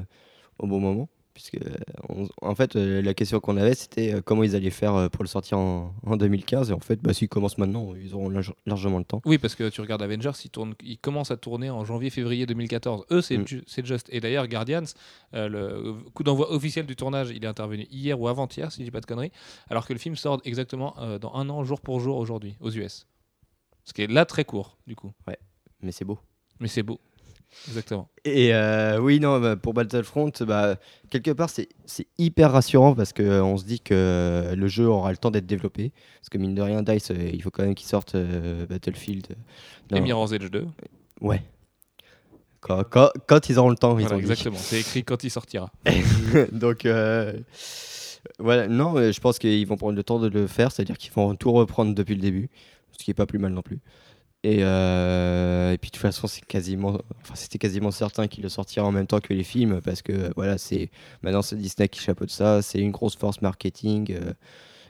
au 0.59 0.67
bon 0.67 0.81
moment. 0.81 1.09
Puisque, 1.35 1.57
euh, 1.57 1.75
on- 2.09 2.29
en 2.43 2.55
fait, 2.55 2.77
euh, 2.77 3.03
la 3.03 3.13
question 3.13 3.41
qu'on 3.41 3.57
avait, 3.57 3.75
c'était 3.75 4.23
comment 4.25 4.45
ils 4.45 4.55
allaient 4.55 4.71
faire 4.71 5.11
pour 5.11 5.25
le 5.25 5.29
sortir 5.29 5.59
en, 5.59 5.93
en 6.07 6.17
2015. 6.17 6.71
Et 6.71 6.73
en 6.73 6.79
fait, 6.79 7.01
bah, 7.03 7.13
s'ils 7.13 7.29
commencent 7.29 7.59
maintenant, 7.59 7.93
ils 7.97 8.15
auront 8.15 8.29
large- 8.29 8.55
largement 8.67 8.99
le 8.99 9.05
temps. 9.05 9.21
Oui, 9.25 9.39
parce 9.39 9.57
que 9.57 9.69
tu 9.69 9.81
regardes 9.81 10.01
Avengers, 10.03 10.31
ils, 10.45 10.51
tournent, 10.51 10.75
ils 10.85 10.97
commencent 10.97 11.33
à 11.33 11.37
tourner 11.37 11.71
en 11.71 11.85
janvier-février 11.85 12.47
2014. 12.47 13.05
Eux, 13.11 13.21
c'est 13.21 13.39
Mm. 13.39 13.47
ju- 13.49 13.65
juste. 13.83 14.07
Et 14.13 14.21
d'ailleurs, 14.21 14.47
Guardians, 14.47 14.85
euh, 15.35 15.49
le 15.49 15.95
coup 16.13 16.23
d'envoi 16.23 16.53
officiel 16.53 16.87
du 16.87 16.95
tournage, 16.95 17.31
il 17.35 17.43
est 17.43 17.49
intervenu 17.49 17.89
hier 17.91 18.21
ou 18.21 18.29
avant-hier, 18.29 18.71
si 18.71 18.83
je 18.83 18.85
dis 18.85 18.91
pas 18.93 19.01
de 19.01 19.07
conneries, 19.07 19.33
alors 19.69 19.89
que 19.89 19.93
le 19.93 19.99
film 19.99 20.15
sort 20.15 20.41
exactement 20.45 20.95
dans 21.21 21.35
un 21.35 21.51
an, 21.51 21.65
jour 21.65 21.81
pour 21.81 21.99
jour, 21.99 22.17
aujourd'hui, 22.17 22.55
aux 22.61 22.71
US. 22.71 23.09
Ce 23.83 23.93
qui 23.93 24.03
est 24.03 24.07
là 24.07 24.25
très 24.25 24.45
court, 24.45 24.79
du 24.87 24.95
coup. 24.95 25.11
Mais 25.83 25.91
c'est 25.91 26.05
beau. 26.05 26.21
Mais 26.61 26.69
c'est 26.69 26.85
beau. 26.85 27.01
Exactement. 27.69 28.09
Et 28.25 28.55
euh, 28.55 28.99
oui, 28.99 29.21
non, 29.21 29.41
bah, 29.41 29.57
pour 29.57 29.75
Battlefront, 29.75 30.31
bah, 30.41 30.77
quelque 31.11 31.31
part, 31.31 31.49
c'est 31.51 31.69
hyper 32.19 32.53
rassurant 32.53 32.95
parce 32.95 33.13
qu'on 33.13 33.57
se 33.57 33.65
dit 33.65 33.81
que 33.81 33.95
euh, 33.95 34.55
le 34.55 34.67
jeu 34.69 34.87
aura 34.87 35.11
le 35.11 35.17
temps 35.17 35.31
d'être 35.31 35.47
développé. 35.47 35.93
Parce 36.21 36.29
que 36.31 36.39
mine 36.39 36.55
de 36.55 36.63
rien, 36.63 36.83
DICE, 36.83 37.11
euh, 37.11 37.31
il 37.33 37.43
faut 37.43 37.51
quand 37.51 37.63
même 37.65 37.75
qu'ils 37.75 37.89
sortent 37.89 38.15
euh, 38.15 38.67
Battlefield. 38.67 39.27
euh, 39.93 39.97
Et 39.97 40.01
Mirror's 40.01 40.33
Edge 40.33 40.51
2. 40.51 40.67
Ouais. 41.21 41.43
Quand, 42.61 42.83
quand- 42.89 43.11
quand 43.27 43.49
ils 43.49 43.59
auront 43.59 43.69
le 43.71 43.77
temps, 43.77 43.99
ils 43.99 44.03
Voilà, 44.03 44.17
ont 44.17 44.19
dit. 44.19 44.25
exactement. 44.25 44.57
C'est 44.59 44.81
écrit 44.81 45.05
quand 45.05 45.23
il 45.25 45.31
sortira. 45.31 45.71
Donc, 46.53 46.87
euh, 46.87 47.33
voilà, 48.39 48.69
non, 48.69 48.97
euh, 48.97 49.13
je 49.13 49.21
pense 49.21 49.39
qu'ils 49.39 49.67
vont 49.67 49.77
prendre 49.77 49.95
le 49.95 50.03
temps 50.03 50.19
de 50.19 50.29
le 50.29 50.47
faire, 50.47 50.73
c'est-à-dire 50.73 50.97
qu'ils 50.97 51.13
vont 51.13 51.35
tout 51.35 51.53
reprendre 51.53 51.95
depuis 51.95 52.15
le 52.15 52.23
début, 52.23 52.49
ce 52.99 53.05
qui 53.05 53.11
est 53.11 53.15
pas 53.15 53.27
plus 53.27 53.39
mal 53.39 53.53
non 53.53 53.63
plus. 53.63 53.81
Et, 54.45 54.59
euh, 54.61 55.73
et 55.73 55.79
puis 55.79 55.89
de 55.89 55.95
toute 55.95 56.03
façon, 56.03 56.27
c'était 56.27 56.47
quasiment 57.59 57.91
certain 57.91 58.29
qu'il 58.29 58.43
le 58.43 58.51
sortira 58.51 58.87
en 58.87 58.93
même 58.93 59.07
temps 59.07 59.21
que 59.21 59.33
les 59.33 59.43
films, 59.43 59.81
parce 59.81 60.03
que 60.03 60.31
voilà, 60.37 60.59
c'est 60.59 60.91
maintenant 61.23 61.41
c'est 61.41 61.57
Disney 61.57 61.89
qui 61.89 61.99
chapeaute 62.01 62.31
ça, 62.31 62.61
c'est 62.61 62.79
une 62.79 62.91
grosse 62.91 63.17
force 63.17 63.41
marketing, 63.41 64.13
euh, 64.13 64.35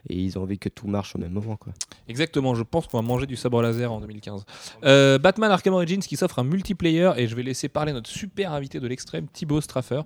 et 0.08 0.16
ils 0.18 0.38
ont 0.38 0.42
envie 0.42 0.58
que 0.58 0.68
tout 0.68 0.86
marche 0.86 1.14
au 1.16 1.18
même 1.18 1.32
moment, 1.32 1.56
quoi. 1.56 1.72
Exactement, 2.08 2.54
je 2.54 2.62
pense 2.62 2.86
qu'on 2.86 2.98
va 2.98 3.06
manger 3.06 3.26
du 3.26 3.36
sabre 3.36 3.62
laser 3.62 3.90
en 3.92 4.00
2015. 4.00 4.44
Euh, 4.84 5.18
Batman 5.18 5.50
Arkham 5.50 5.74
Origins 5.74 6.00
qui 6.00 6.16
s'offre 6.16 6.38
un 6.38 6.44
multiplayer 6.44 7.12
et 7.16 7.26
je 7.26 7.34
vais 7.34 7.42
laisser 7.42 7.68
parler 7.68 7.92
notre 7.92 8.10
super 8.10 8.52
invité 8.52 8.80
de 8.80 8.86
l'extrême, 8.86 9.26
Thibaut 9.32 9.60
Straffer. 9.60 10.02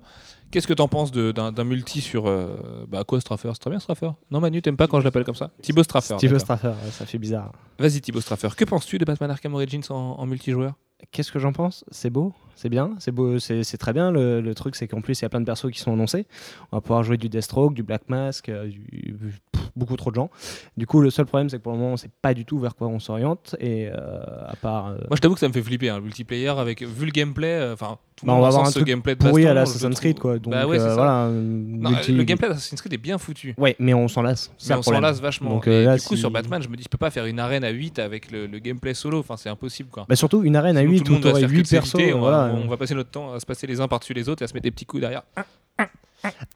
Qu'est-ce 0.51 0.65
que 0.67 0.73
t'en 0.73 0.87
penses 0.87 1.11
de- 1.11 1.31
d'un 1.31 1.63
multi 1.63 2.01
sur. 2.01 2.25
euh, 2.27 2.85
bah 2.87 3.03
quoi 3.03 3.21
Straffer? 3.21 3.49
C'est 3.53 3.59
très 3.59 3.69
bien 3.69 3.79
Straffer 3.79 4.09
Non 4.31 4.39
Manu, 4.39 4.61
t'aimes 4.63 4.77
pas 4.77 4.87
quand 4.87 4.99
je 4.99 5.05
l'appelle 5.05 5.23
comme 5.23 5.35
ça? 5.35 5.51
Thibaut 5.61 5.83
Straffer. 5.83 6.15
D'accord. 6.19 6.39
Straffer, 6.39 6.67
ouais, 6.69 6.91
ça 6.91 7.05
fait 7.05 7.19
bizarre. 7.19 7.51
Vas-y 7.77 8.01
Thibaut 8.01 8.21
Straffer, 8.21 8.49
que 8.57 8.65
penses-tu 8.65 8.97
de 8.97 9.05
Batman 9.05 9.29
Arkham 9.29 9.53
Origins 9.53 9.81
en, 9.91 9.95
en 10.17 10.25
multijoueur? 10.25 10.73
Qu'est-ce 11.11 11.31
que 11.31 11.39
j'en 11.39 11.53
pense? 11.53 11.85
C'est 11.91 12.09
beau, 12.09 12.33
c'est 12.55 12.67
bien, 12.67 12.91
c'est 12.99 13.11
beau, 13.13 13.39
c'est 13.39 13.63
c'est 13.63 13.77
très 13.77 13.93
bien. 13.93 14.11
Le, 14.11 14.41
le 14.41 14.53
truc, 14.55 14.75
c'est 14.75 14.85
qu'en 14.87 14.99
plus, 14.99 15.19
il 15.19 15.23
y 15.23 15.25
a 15.25 15.29
plein 15.29 15.39
de 15.39 15.45
persos 15.45 15.71
qui 15.71 15.79
sont 15.79 15.93
annoncés. 15.93 16.25
On 16.73 16.77
va 16.77 16.81
pouvoir 16.81 17.03
jouer 17.03 17.15
du 17.15 17.29
Deathstroke, 17.29 17.73
du 17.73 17.83
Black 17.83 18.09
Mask, 18.09 18.49
euh, 18.49 18.67
du, 18.67 19.15
pff, 19.59 19.71
beaucoup 19.75 19.95
trop 19.95 20.09
de 20.11 20.15
gens. 20.15 20.29
Du 20.77 20.85
coup, 20.87 21.01
le 21.01 21.09
seul 21.09 21.25
problème, 21.25 21.49
c'est 21.49 21.57
que 21.57 21.63
pour 21.63 21.71
le 21.73 21.77
moment, 21.79 21.93
on 21.93 21.97
sait 21.97 22.09
pas 22.21 22.33
du 22.33 22.45
tout 22.45 22.59
vers 22.59 22.75
quoi 22.75 22.87
on 22.87 22.99
s'oriente. 22.99 23.55
Et 23.59 23.87
euh, 23.87 24.19
à 24.47 24.55
part. 24.55 24.87
euh, 24.87 24.97
Moi, 25.09 25.15
je 25.15 25.21
t'avoue 25.21 25.33
que 25.35 25.39
ça 25.39 25.47
me 25.47 25.53
fait 25.53 25.61
flipper, 25.61 25.89
hein, 25.89 25.97
le 25.97 26.03
multiplayer 26.03 26.49
avec 26.49 26.81
vu 26.83 27.05
le 27.05 27.11
gameplay. 27.11 27.47
euh, 27.47 27.73
Enfin, 27.73 27.97
bah, 28.23 28.33
on 28.33 28.41
va 28.41 28.47
avoir 28.47 28.65
un 28.65 28.71
truc 28.71 28.85
gameplay 28.85 29.15
de 29.15 29.19
pourri 29.19 29.45
à 29.45 29.53
baston, 29.53 29.55
la 29.55 29.65
je 29.65 29.69
Assassin's 29.69 29.95
trouve. 29.95 29.99
Creed, 30.01 30.19
quoi. 30.19 30.39
Donc, 30.39 30.51
bah 30.53 30.67
ouais, 30.67 30.77
euh, 30.79 30.93
voilà. 30.93 31.11
un 31.11 31.29
Non, 31.31 31.89
multi- 31.91 32.11
le 32.11 32.23
gameplay 32.23 32.49
d'Assassin's 32.49 32.81
Creed 32.81 32.93
est 32.93 32.97
bien 32.97 33.17
foutu. 33.17 33.55
Ouais, 33.57 33.75
mais 33.79 33.93
on 33.93 34.07
s'en 34.09 34.21
lasse. 34.21 34.51
Mais 34.67 34.75
on 34.75 34.81
s'en 34.81 34.99
lasse 34.99 35.21
vachement. 35.21 35.49
Donc, 35.51 35.67
Et 35.67 35.71
euh, 35.71 35.85
là, 35.85 35.95
du 35.97 36.01
coup, 36.03 36.15
si- 36.15 36.19
sur 36.19 36.29
Batman, 36.31 36.61
je 36.61 36.67
me 36.67 36.75
dis, 36.75 36.83
je 36.83 36.89
peux 36.89 36.97
pas 36.97 37.11
faire 37.11 37.25
une 37.25 37.39
arène 37.39 37.63
à 37.63 37.69
8 37.69 37.97
avec 37.99 38.31
le, 38.31 38.45
le 38.47 38.59
gameplay 38.59 38.93
solo. 38.93 39.19
Enfin, 39.19 39.37
c'est 39.37 39.49
impossible, 39.49 39.89
quoi. 39.89 40.05
Bah, 40.09 40.15
surtout 40.17 40.43
une 40.43 40.55
arène 40.57 40.75
à 40.75 40.81
Sinon, 40.81 40.91
8 40.91 40.97
tout 40.99 41.03
le 41.05 41.09
où 41.11 41.13
monde 41.13 41.23
va 41.23 41.29
se 41.29 41.31
t'aurais 41.31 41.41
faire 41.41 41.49
8 41.49 41.63
que 41.63 41.67
de 41.67 41.69
persos. 41.71 42.17
voilà. 42.19 42.53
on 42.53 42.67
va 42.67 42.75
passer 42.77 42.93
notre 42.95 43.09
temps 43.11 43.33
à 43.33 43.39
se 43.39 43.45
passer 43.45 43.67
les 43.67 43.79
uns 43.79 43.87
par-dessus 43.87 44.13
les 44.13 44.27
autres 44.27 44.41
et 44.41 44.45
à 44.45 44.47
se 44.47 44.53
mettre 44.53 44.63
des 44.65 44.71
petits 44.71 44.85
coups 44.85 45.01
derrière. 45.01 45.23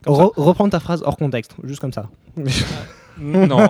Re- 0.06 0.32
reprends 0.36 0.70
ta 0.70 0.80
phrase 0.80 1.02
hors 1.06 1.18
contexte, 1.18 1.56
juste 1.64 1.80
comme 1.80 1.94
ça. 1.94 2.10
non. 2.36 2.44
Non. 3.22 3.70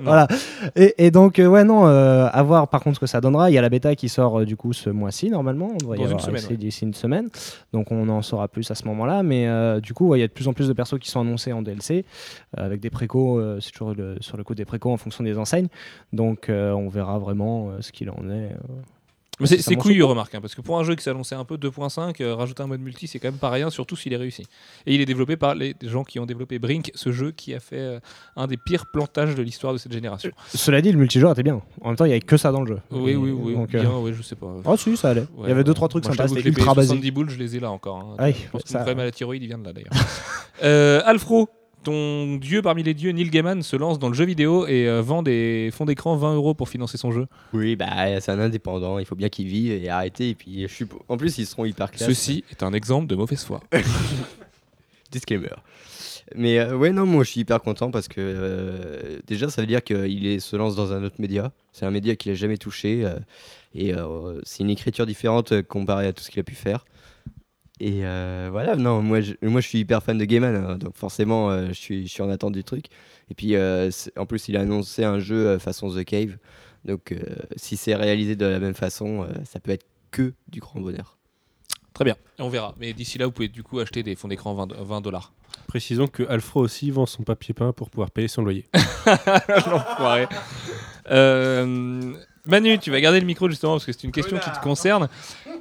Voilà. 0.00 0.28
Et, 0.76 1.06
et 1.06 1.10
donc, 1.10 1.38
euh, 1.38 1.46
ouais, 1.46 1.64
non, 1.64 1.86
euh, 1.86 2.28
à 2.30 2.42
voir 2.42 2.68
par 2.68 2.82
contre 2.82 2.96
ce 2.96 3.00
que 3.00 3.06
ça 3.06 3.22
donnera. 3.22 3.50
Il 3.50 3.54
y 3.54 3.58
a 3.58 3.62
la 3.62 3.70
bêta 3.70 3.96
qui 3.96 4.10
sort 4.10 4.40
euh, 4.40 4.44
du 4.44 4.54
coup 4.54 4.74
ce 4.74 4.90
mois-ci, 4.90 5.30
normalement. 5.30 5.70
On 5.72 5.76
devrait 5.78 5.96
y 5.96 6.00
Dans 6.00 6.10
avoir 6.14 6.28
ouais. 6.50 6.56
d'ici 6.58 6.84
une 6.84 6.92
semaine. 6.92 7.30
Donc, 7.72 7.90
on 7.90 8.06
en 8.10 8.20
saura 8.20 8.46
plus 8.48 8.70
à 8.70 8.74
ce 8.74 8.84
moment-là. 8.84 9.22
Mais 9.22 9.48
euh, 9.48 9.80
du 9.80 9.94
coup, 9.94 10.08
ouais, 10.08 10.18
il 10.18 10.20
y 10.20 10.24
a 10.24 10.28
de 10.28 10.32
plus 10.34 10.46
en 10.46 10.52
plus 10.52 10.68
de 10.68 10.74
persos 10.74 10.98
qui 11.00 11.08
sont 11.10 11.20
annoncés 11.22 11.54
en 11.54 11.62
DLC, 11.62 12.04
euh, 12.58 12.66
avec 12.66 12.80
des 12.80 12.90
précos, 12.90 13.38
euh, 13.38 13.60
c'est 13.60 13.70
toujours 13.70 13.94
le- 13.94 14.16
sur 14.20 14.36
le 14.36 14.44
coup 14.44 14.54
des 14.54 14.66
précos 14.66 14.92
en 14.92 14.98
fonction 14.98 15.24
des 15.24 15.38
enseignes. 15.38 15.68
Donc, 16.12 16.50
euh, 16.50 16.72
on 16.72 16.88
verra 16.90 17.18
vraiment 17.18 17.70
euh, 17.70 17.76
ce 17.80 17.92
qu'il 17.92 18.10
en 18.10 18.28
est. 18.30 18.50
euh. 19.40 19.46
C'est 19.46 19.76
couillu, 19.76 20.02
remarque, 20.02 20.34
hein, 20.34 20.40
parce 20.40 20.54
que 20.54 20.60
pour 20.60 20.78
un 20.78 20.84
jeu 20.84 20.94
qui 20.94 21.02
s'annonçait 21.02 21.34
un 21.34 21.44
peu 21.44 21.56
2.5, 21.56 22.20
euh, 22.20 22.34
rajouter 22.34 22.62
un 22.62 22.66
mode 22.66 22.80
multi, 22.80 23.06
c'est 23.06 23.18
quand 23.18 23.28
même 23.28 23.38
pas 23.38 23.50
rien, 23.50 23.70
surtout 23.70 23.96
s'il 23.96 24.12
est 24.12 24.16
réussi. 24.16 24.42
Et 24.86 24.94
il 24.94 25.00
est 25.00 25.06
développé 25.06 25.36
par 25.36 25.54
les 25.54 25.74
gens 25.82 26.04
qui 26.04 26.18
ont 26.18 26.26
développé 26.26 26.58
Brink, 26.58 26.90
ce 26.94 27.12
jeu 27.12 27.30
qui 27.32 27.54
a 27.54 27.60
fait 27.60 27.78
euh, 27.78 28.00
un 28.36 28.46
des 28.46 28.56
pires 28.56 28.86
plantages 28.92 29.34
de 29.34 29.42
l'histoire 29.42 29.72
de 29.72 29.78
cette 29.78 29.92
génération. 29.92 30.30
Cela 30.54 30.80
dit, 30.82 30.90
le 30.92 30.98
multijoueur 30.98 31.32
était 31.32 31.42
bien. 31.42 31.60
En 31.80 31.88
même 31.88 31.96
temps, 31.96 32.04
il 32.04 32.08
y 32.08 32.12
avait 32.12 32.20
que 32.20 32.36
ça 32.36 32.50
dans 32.52 32.62
le 32.62 32.66
jeu. 32.66 32.80
Oui, 32.90 33.14
oui, 33.14 33.30
oui, 33.30 33.54
Donc, 33.54 33.74
euh, 33.74 33.80
bien, 33.80 33.96
ouais, 33.98 34.12
je 34.12 34.22
sais 34.22 34.36
pas. 34.36 34.52
Oh, 34.64 34.76
si, 34.76 34.96
ça 34.96 35.10
allait. 35.10 35.24
il 35.42 35.48
y 35.48 35.52
avait 35.52 35.64
deux, 35.64 35.74
trois 35.74 35.88
trucs 35.88 36.04
sympas. 36.04 36.24
que 36.24 36.30
C'était 36.34 36.48
ultra 36.48 36.74
basique. 36.74 36.90
70 36.90 37.10
boules, 37.10 37.30
je 37.30 37.38
les 37.38 37.56
ai 37.56 37.60
là 37.60 37.70
encore. 37.70 37.98
hein. 38.18 38.22
Ouais, 38.24 38.32
je 38.34 38.50
pense 38.50 38.62
que 38.62 38.68
ça- 38.68 38.78
mon 38.78 38.84
problème 38.84 39.00
à 39.00 39.04
la 39.04 39.10
thyroïde, 39.12 39.42
il 39.42 39.46
vient 39.48 39.58
de 39.58 39.64
là 39.64 39.72
d'ailleurs. 39.72 39.92
euh, 40.62 41.00
Alfro, 41.04 41.48
ton 41.82 42.36
dieu 42.36 42.62
parmi 42.62 42.82
les 42.82 42.94
dieux, 42.94 43.12
Neil 43.12 43.30
Gaiman, 43.30 43.62
se 43.62 43.76
lance 43.76 43.98
dans 43.98 44.08
le 44.08 44.14
jeu 44.14 44.24
vidéo 44.24 44.66
et 44.66 44.88
euh, 44.88 45.00
vend 45.00 45.22
des 45.22 45.70
fonds 45.72 45.84
d'écran 45.84 46.16
20 46.16 46.34
euros 46.34 46.54
pour 46.54 46.68
financer 46.68 46.98
son 46.98 47.12
jeu. 47.12 47.26
Oui, 47.52 47.76
bah 47.76 48.20
c'est 48.20 48.32
un 48.32 48.40
indépendant, 48.40 48.98
il 48.98 49.06
faut 49.06 49.16
bien 49.16 49.28
qu'il 49.28 49.46
vive 49.46 49.72
et 49.72 49.88
arrêter. 49.88 50.30
Et 50.30 50.34
puis, 50.34 50.62
je 50.62 50.72
suis... 50.72 50.86
en 51.08 51.16
plus, 51.16 51.38
ils 51.38 51.46
seront 51.46 51.64
hyper 51.64 51.90
classe. 51.90 52.08
Ceci 52.08 52.44
est 52.50 52.62
un 52.62 52.72
exemple 52.72 53.06
de 53.06 53.14
mauvaise 53.14 53.44
foi. 53.44 53.60
Disclaimer. 55.10 55.54
Mais 56.34 56.58
euh, 56.58 56.76
ouais, 56.76 56.90
non, 56.90 57.06
moi 57.06 57.24
je 57.24 57.30
suis 57.30 57.40
hyper 57.40 57.60
content 57.60 57.90
parce 57.90 58.08
que 58.08 58.16
euh, 58.20 59.18
déjà 59.26 59.48
ça 59.48 59.62
veut 59.62 59.66
dire 59.66 59.82
qu'il 59.82 60.40
se 60.40 60.56
lance 60.56 60.76
dans 60.76 60.92
un 60.92 61.02
autre 61.02 61.16
média. 61.18 61.52
C'est 61.72 61.86
un 61.86 61.90
média 61.90 62.16
qu'il 62.16 62.32
a 62.32 62.34
jamais 62.34 62.58
touché 62.58 63.04
euh, 63.04 63.18
et 63.74 63.94
c'est 64.44 64.62
une 64.62 64.70
écriture 64.70 65.06
différente 65.06 65.62
comparée 65.62 66.06
à 66.06 66.12
tout 66.12 66.22
ce 66.22 66.30
qu'il 66.30 66.40
a 66.40 66.44
pu 66.44 66.54
faire. 66.54 66.84
Et 67.80 68.04
euh, 68.04 68.48
voilà, 68.50 68.74
non, 68.76 69.02
moi 69.02 69.20
je, 69.20 69.34
moi 69.42 69.60
je 69.60 69.68
suis 69.68 69.78
hyper 69.78 70.02
fan 70.02 70.18
de 70.18 70.24
Gaiman, 70.24 70.54
hein, 70.56 70.78
donc 70.78 70.96
forcément 70.96 71.50
euh, 71.50 71.68
je, 71.68 71.74
suis, 71.74 72.06
je 72.06 72.12
suis 72.12 72.22
en 72.22 72.30
attente 72.30 72.52
du 72.52 72.64
truc. 72.64 72.86
Et 73.30 73.34
puis 73.34 73.54
euh, 73.54 73.90
en 74.16 74.26
plus 74.26 74.48
il 74.48 74.56
a 74.56 74.60
annoncé 74.62 75.04
un 75.04 75.20
jeu 75.20 75.46
euh, 75.46 75.58
façon 75.58 75.88
The 75.90 76.04
Cave, 76.04 76.38
donc 76.84 77.12
euh, 77.12 77.18
si 77.56 77.76
c'est 77.76 77.94
réalisé 77.94 78.34
de 78.34 78.46
la 78.46 78.58
même 78.58 78.74
façon, 78.74 79.22
euh, 79.22 79.28
ça 79.44 79.60
peut 79.60 79.70
être 79.70 79.86
que 80.10 80.32
du 80.48 80.58
grand 80.60 80.80
bonheur. 80.80 81.16
Très 81.94 82.04
bien, 82.04 82.16
et 82.38 82.42
on 82.42 82.48
verra. 82.48 82.74
Mais 82.78 82.92
d'ici 82.92 83.18
là, 83.18 83.26
vous 83.26 83.32
pouvez 83.32 83.48
du 83.48 83.62
coup 83.62 83.78
acheter 83.80 84.02
des 84.02 84.14
fonds 84.16 84.28
d'écran 84.28 84.54
20 84.54 84.72
20 84.74 85.00
dollars. 85.00 85.32
Précisons 85.66 86.06
que 86.06 86.22
Alfro 86.28 86.60
aussi 86.60 86.90
vend 86.90 87.06
son 87.06 87.22
papier 87.22 87.54
peint 87.54 87.72
pour 87.72 87.90
pouvoir 87.90 88.10
payer 88.10 88.28
son 88.28 88.42
loyer. 88.42 88.66
L'enfoiré. 89.48 90.26
Euh, 91.10 92.14
Manu, 92.48 92.78
tu 92.78 92.90
vas 92.90 93.00
garder 93.00 93.20
le 93.20 93.26
micro 93.26 93.48
justement 93.48 93.74
parce 93.74 93.84
que 93.84 93.92
c'est 93.92 94.04
une 94.04 94.10
question 94.12 94.38
qui 94.38 94.50
te 94.50 94.60
concerne. 94.60 95.08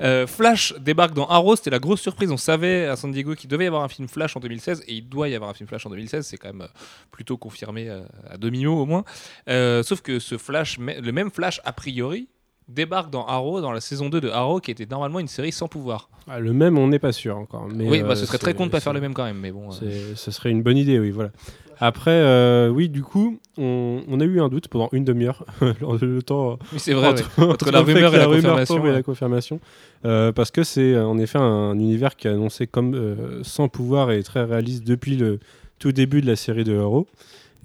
Euh, 0.02 0.26
Flash 0.28 0.74
débarque 0.80 1.14
dans 1.14 1.28
Arrow, 1.28 1.56
c'était 1.56 1.70
la 1.72 1.80
grosse 1.80 2.02
surprise. 2.02 2.32
On 2.32 2.38
savait 2.38 2.86
à 2.86 2.96
San 2.96 3.12
Diego 3.12 3.36
qu'il 3.36 3.50
devait 3.50 3.66
y 3.66 3.68
avoir 3.68 3.84
un 3.84 3.88
film 3.90 4.08
Flash 4.08 4.36
en 4.38 4.40
2016 4.40 4.84
et 4.88 4.94
il 4.94 5.10
doit 5.10 5.28
y 5.28 5.36
avoir 5.36 5.50
un 5.50 5.54
film 5.54 5.68
Flash 5.68 5.86
en 5.86 5.90
2016. 5.90 6.26
C'est 6.26 6.38
quand 6.38 6.48
même 6.50 6.62
euh, 6.62 6.68
plutôt 7.12 7.36
confirmé 7.38 7.90
euh, 7.90 8.02
à 8.30 8.38
demi-mot 8.38 8.82
au 8.82 8.86
moins. 8.86 9.04
Euh, 9.50 9.84
sauf 9.84 10.02
que 10.02 10.20
ce 10.20 10.38
Flash, 10.38 10.78
le 10.80 11.12
même 11.12 11.30
Flash 11.32 11.60
a 11.66 11.74
priori, 11.74 12.28
débarque 12.70 13.10
dans 13.10 13.26
Arrow, 13.26 13.60
dans 13.62 13.72
la 13.72 13.82
saison 13.82 14.10
2 14.10 14.22
de 14.22 14.30
Arrow, 14.30 14.60
qui 14.60 14.72
était 14.72 14.86
normalement 14.86 15.20
une 15.20 15.28
série 15.30 15.52
sans 15.52 15.68
pouvoir. 15.68 16.10
Ah, 16.30 16.40
le 16.40 16.52
même, 16.54 16.78
on 16.78 16.88
n'est 16.88 17.00
pas 17.00 17.14
sûr 17.14 17.38
encore. 17.38 17.68
Mais, 17.74 17.88
oui, 17.90 18.02
euh, 18.02 18.04
bah, 18.08 18.16
ce 18.16 18.26
serait 18.26 18.38
très 18.38 18.54
con 18.54 18.66
de 18.66 18.72
pas 18.72 18.82
faire 18.82 18.94
le 18.94 19.00
même 19.02 19.14
quand 19.14 19.24
même, 19.24 19.40
mais 19.40 19.52
bon. 19.52 19.70
euh, 19.70 19.74
c'est- 19.80 20.16
Ce 20.16 20.32
serait 20.32 20.52
une 20.52 20.62
bonne 20.64 20.78
idée, 20.78 21.00
oui, 21.00 21.10
voilà. 21.12 21.32
Après, 21.80 22.12
euh, 22.12 22.70
oui, 22.70 22.90
du 22.90 23.04
coup, 23.04 23.40
on, 23.58 24.02
on 24.08 24.20
a 24.20 24.24
eu 24.24 24.42
un 24.42 24.50
doute 24.50 24.68
pendant 24.68 24.90
une 24.92 25.04
demi-heure, 25.04 25.46
le 25.62 26.22
temps 26.22 26.58
oui, 26.74 26.80
c'est 26.80 26.94
vrai. 26.94 27.08
ouais. 27.14 27.22
entre, 27.38 27.44
entre 27.44 27.72
la 27.72 27.82
rumeur 27.82 28.14
et 28.16 28.18
la 28.18 28.26
confirmation, 28.26 28.76
tombe 28.76 28.86
et 28.86 28.90
ouais. 28.90 28.96
la 28.96 29.04
confirmation, 29.04 29.60
euh, 30.06 30.32
parce 30.32 30.52
que 30.52 30.64
c'est 30.64 30.94
euh, 30.94 31.06
en 31.06 31.18
effet 31.20 31.38
un 31.38 31.74
univers 31.74 32.16
qui 32.16 32.28
est 32.28 32.32
annoncé 32.32 32.68
comme 32.68 32.96
euh, 32.96 33.44
sans 33.44 33.68
pouvoir 33.70 34.12
et 34.12 34.24
très 34.24 34.44
réaliste 34.44 34.84
depuis 34.86 35.16
le 35.18 35.40
tout 35.80 35.92
début 35.92 36.22
de 36.22 36.28
la 36.28 36.36
série 36.36 36.64
de 36.64 36.78
Arrow. 36.78 37.08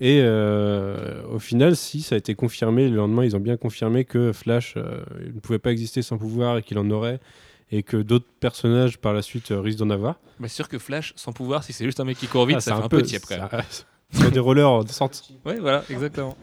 Et 0.01 0.21
euh, 0.23 1.23
au 1.33 1.39
final, 1.39 1.77
si 1.77 2.03
ça 2.03 2.17
a 2.17 2.19
été 2.19 2.35
confirmé, 2.35 2.89
le 2.89 2.97
lendemain, 2.97 3.25
ils 3.25 3.37
ont 3.37 3.41
bien 3.41 3.57
confirmé 3.57 4.05
que 4.05 4.33
Flash 4.33 4.75
ne 4.77 5.39
pouvait 5.41 5.61
pas 5.61 5.71
exister 5.71 6.03
sans 6.03 6.19
pouvoir 6.19 6.59
et 6.59 6.63
qu'il 6.63 6.79
en 6.79 6.91
aurait, 6.91 7.21
et 7.71 7.83
que 7.83 7.97
d'autres 7.97 8.27
personnages 8.41 8.99
par 8.99 9.15
la 9.15 9.23
suite 9.23 9.51
euh, 9.51 9.61
risquent 9.61 9.79
d'en 9.79 9.91
avoir. 9.91 10.17
Mais 10.41 10.49
c'est 10.49 10.57
sûr 10.57 10.69
que 10.69 10.79
Flash 10.79 11.13
sans 11.17 11.33
pouvoir, 11.33 11.65
si 11.65 11.73
c'est 11.73 11.85
juste 11.85 12.01
un 12.01 12.05
mec 12.05 12.19
qui 12.19 12.27
court 12.27 12.47
vite, 12.47 12.59
Ah, 12.59 12.61
ça 12.61 12.77
fait 12.77 12.83
un 12.83 12.89
peu 12.89 13.03
tiep 13.03 13.23
quand 13.27 13.39
même. 13.39 13.63
Sur 14.13 14.31
des 14.31 14.39
rollers 14.41 14.85
de 14.85 14.91
sortie. 14.91 15.39
Ouais, 15.45 15.59
voilà, 15.59 15.83
exactement. 15.91 16.37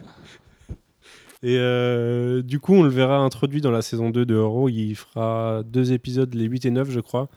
Et 1.42 1.56
euh, 1.58 2.42
du 2.42 2.60
coup, 2.60 2.74
on 2.74 2.82
le 2.82 2.90
verra 2.90 3.18
introduit 3.18 3.60
dans 3.62 3.70
la 3.70 3.80
saison 3.82 4.10
2 4.10 4.26
de 4.26 4.34
Euro. 4.34 4.68
Il 4.68 4.94
fera 4.94 5.62
deux 5.64 5.92
épisodes, 5.92 6.34
les 6.34 6.44
8 6.44 6.66
et 6.66 6.70
9, 6.70 6.90
je 6.90 7.00
crois. 7.00 7.28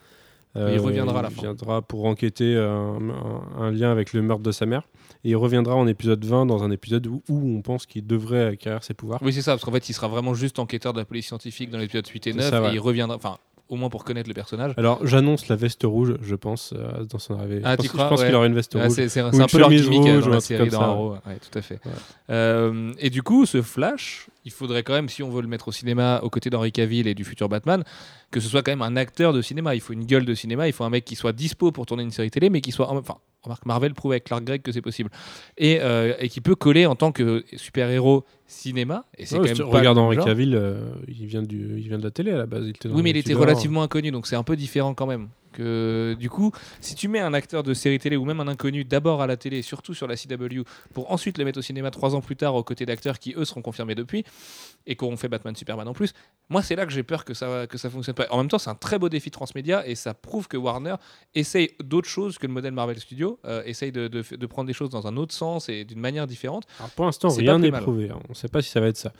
Euh, 0.55 0.71
il 0.73 0.79
reviendra 0.79 1.19
à 1.19 1.21
la 1.23 1.29
il 1.29 1.35
fin. 1.35 1.41
viendra 1.43 1.81
pour 1.81 2.05
enquêter 2.05 2.53
euh, 2.55 2.69
un, 2.69 3.09
un- 3.09 3.61
un 3.63 3.71
lien 3.71 3.91
avec 3.91 4.13
le 4.13 4.21
meurtre 4.21 4.43
de 4.43 4.51
sa 4.51 4.65
mère. 4.65 4.83
Et 5.23 5.29
il 5.29 5.35
reviendra 5.35 5.75
en 5.75 5.87
épisode 5.87 6.23
20 6.25 6.45
dans 6.45 6.63
un 6.63 6.69
épisode 6.69 7.07
où, 7.07 7.23
où 7.29 7.55
on 7.57 7.61
pense 7.61 7.85
qu'il 7.85 8.05
devrait 8.05 8.45
acquérir 8.45 8.83
ses 8.83 8.93
pouvoirs. 8.93 9.19
Oui, 9.23 9.31
c'est 9.33 9.41
ça, 9.41 9.53
parce 9.53 9.63
qu'en 9.63 9.71
fait, 9.71 9.87
il 9.89 9.93
sera 9.93 10.09
vraiment 10.09 10.33
juste 10.33 10.59
enquêteur 10.59 10.91
de 10.93 10.99
la 10.99 11.05
police 11.05 11.27
scientifique 11.27 11.69
dans 11.71 11.77
l'épisode 11.79 12.05
8 12.05 12.27
et 12.27 12.31
C'est 12.33 12.37
9, 12.37 12.49
ça, 12.49 12.69
et 12.71 12.73
il 12.75 12.79
reviendra, 12.79 13.15
enfin, 13.15 13.37
au 13.70 13.75
moins 13.75 13.89
pour 13.89 14.03
connaître 14.03 14.27
le 14.27 14.34
personnage. 14.34 14.74
Alors, 14.77 15.05
j'annonce 15.05 15.48
la 15.48 15.55
veste 15.55 15.82
rouge, 15.84 16.15
je 16.22 16.36
pense, 16.36 16.74
euh, 16.77 17.05
dans 17.05 17.17
son 17.20 17.36
arrivée. 17.39 17.62
Ah, 17.63 17.75
je 17.77 17.84
tu 17.84 17.88
pense, 17.88 17.93
crois 17.93 18.03
je 18.05 18.10
pense 18.10 18.20
Ouais. 18.22 18.25
qu'il 18.27 18.36
aura 18.36 18.46
une 18.46 18.53
veste 18.55 18.75
Ah, 18.79 18.88
rouge. 18.88 19.08
c'est 19.08 19.20
un 19.20 19.32
peu 19.48 19.58
leur 19.58 19.70
gimmick 19.70 20.01
rouge 20.01 20.24
dans 20.24 20.27
ou 20.29 20.34
la 20.34 20.39
série 20.41 20.70
dans. 20.70 20.82
Arrow. 20.82 21.12
Ouais, 21.13 21.38
tout 21.51 21.58
à 21.58 21.62
fait. 21.62 21.79
Ouais. 21.86 21.91
Euh, 22.29 22.91
et 23.00 23.10
du 23.10 23.24
coup, 23.24 23.46
ce 23.46 23.62
Flash, 23.62 24.27
il 24.45 24.51
faudrait 24.51 24.83
quand 24.83 24.93
même, 24.93 25.09
si 25.09 25.23
on 25.23 25.29
veut 25.29 25.41
le 25.41 25.47
mettre 25.47 25.67
au 25.69 25.71
cinéma 25.71 26.19
aux 26.23 26.29
côtés 26.29 26.50
d'Henry 26.50 26.71
Cavill 26.71 27.07
et 27.07 27.13
du 27.15 27.23
futur 27.23 27.47
Batman, 27.50 27.83
que 28.31 28.39
ce 28.39 28.47
soit 28.50 28.62
quand 28.62 28.71
même 28.71 28.81
un 28.81 28.95
acteur 28.95 29.33
de 29.33 29.41
cinéma. 29.41 29.75
Il 29.75 29.81
faut 29.81 29.93
une 29.93 30.05
gueule 30.05 30.25
de 30.25 30.33
cinéma, 30.33 30.67
il 30.67 30.73
faut 30.73 30.83
un 30.83 30.89
mec 30.89 31.05
qui 31.05 31.15
soit 31.15 31.31
dispo 31.33 31.71
pour 31.71 31.85
tourner 31.85 32.03
une 32.03 32.12
série 32.12 32.31
télé, 32.31 32.50
mais 32.50 32.62
qui 32.62 32.71
soit. 32.71 32.89
en- 32.89 32.97
Enfin, 32.97 33.15
remarque, 33.43 33.65
Marvel 33.65 33.93
prouve 33.93 34.12
avec 34.13 34.23
Clark 34.25 34.43
Gregg 34.43 34.62
que 34.62 34.71
c'est 34.71 34.81
possible. 34.81 35.09
Et, 35.57 35.79
euh, 35.81 36.13
et 36.19 36.29
qui 36.29 36.39
peut 36.41 36.55
coller 36.55 36.85
en 36.85 36.95
tant 36.95 37.12
que 37.12 37.43
super-héros 37.55 38.25
cinéma. 38.47 39.05
Et 39.17 39.25
c'est 39.25 39.38
Ouais, 39.38 39.50
quand 39.53 39.59
même 39.65 39.71
pas 39.83 40.00
Henry 40.00 40.15
genre. 40.15 40.25
Cavill, 40.25 40.55
euh, 40.55 40.91
il, 41.07 41.25
vient 41.25 41.41
du, 41.41 41.75
il 41.77 41.88
vient 41.89 41.97
de 41.97 42.03
la 42.03 42.12
télé 42.12 42.31
à 42.31 42.38
la 42.38 42.45
base. 42.45 42.63
Il 42.65 42.69
était 42.71 42.88
dans 42.89 42.95
Oui, 42.95 43.01
mais 43.01 43.09
il 43.09 43.17
était 43.17 43.33
relativement 43.33 43.83
inconnu, 43.83 44.12
donc 44.12 44.27
c'est 44.27 44.35
un 44.35 44.43
peu 44.43 44.55
différent 44.55 44.93
quand 44.93 45.07
même. 45.07 45.27
Que, 45.53 46.15
du 46.19 46.29
coup, 46.29 46.51
si 46.81 46.95
tu 46.95 47.07
mets 47.07 47.19
un 47.22 47.33
acteur 47.33 47.63
de 47.63 47.74
série 47.74 48.00
télé 48.00 48.17
ou 48.17 48.25
même 48.25 48.39
un 48.41 48.48
inconnu 48.50 48.83
d'abord 48.83 49.22
à 49.22 49.27
la 49.27 49.38
télé, 49.38 49.62
surtout 49.62 49.93
sur 49.93 50.07
la 50.07 50.15
CW, 50.17 50.63
pour 50.93 51.12
ensuite 51.12 51.38
le 51.38 51.45
mettre 51.45 51.60
au 51.60 51.62
cinéma 51.62 51.91
trois 51.91 52.15
ans 52.15 52.22
plus 52.22 52.36
tard 52.36 52.55
aux 52.55 52.63
côtés 52.63 52.86
d'acteurs 52.86 53.19
qui 53.19 53.33
eux 53.38 53.45
seront 53.45 53.62
confirmés 53.62 53.95
depuis 53.95 54.25
et 54.86 54.95
qui 54.98 55.05
auront 55.05 55.15
fait 55.15 55.29
Batman 55.29 55.55
Superman 55.55 55.88
en 55.88 55.93
plus, 55.93 56.13
moi 56.50 56.62
c'est 56.62 56.75
là 56.75 56.86
que 56.86 56.91
j'ai 56.91 57.03
peur 57.03 57.24
que 57.24 57.33
ça 57.33 57.67
que 57.67 57.77
ça 57.77 57.89
fonctionne 57.89 58.15
pas. 58.15 58.27
En 58.31 58.38
même 58.38 58.50
temps, 58.50 58.57
c'est 58.57 58.69
un 58.69 58.75
très 58.75 59.00
beau 59.00 59.07
défi 59.07 59.31
transmédia 59.31 59.88
et 59.88 59.95
ça 59.95 60.13
prouve 60.13 60.48
que 60.50 60.57
Warner 60.57 60.95
essaye 61.36 61.72
d'autres 61.81 62.10
choses 62.10 62.38
que 62.38 62.48
le 62.48 62.53
modèle 62.53 62.74
Marvel 62.74 63.00
Studios, 63.00 63.39
euh, 63.45 63.63
essaye 63.65 63.91
de, 63.93 64.07
de- 64.10 64.24
de 64.36 64.45
prendre 64.48 64.67
des 64.67 64.74
choses 64.74 64.89
dans 64.89 65.07
un 65.07 65.15
autre 65.15 65.33
sens 65.33 65.69
et 65.69 65.86
d'une 65.86 66.00
manière 66.00 66.27
différente. 66.27 66.65
Alors, 66.79 66.89
pour 66.91 67.05
l'instant, 67.05 67.29
rien 67.39 67.53
n'est 67.60 67.72
prouvé. 67.83 68.10
hein. 68.10 68.19
On 68.27 68.31
ne 68.31 68.36
sait 68.36 68.48
pas 68.50 68.62
si 68.62 68.69
ça 68.69 68.79
va 68.81 68.88
être 68.88 68.98
ça. 68.98 69.13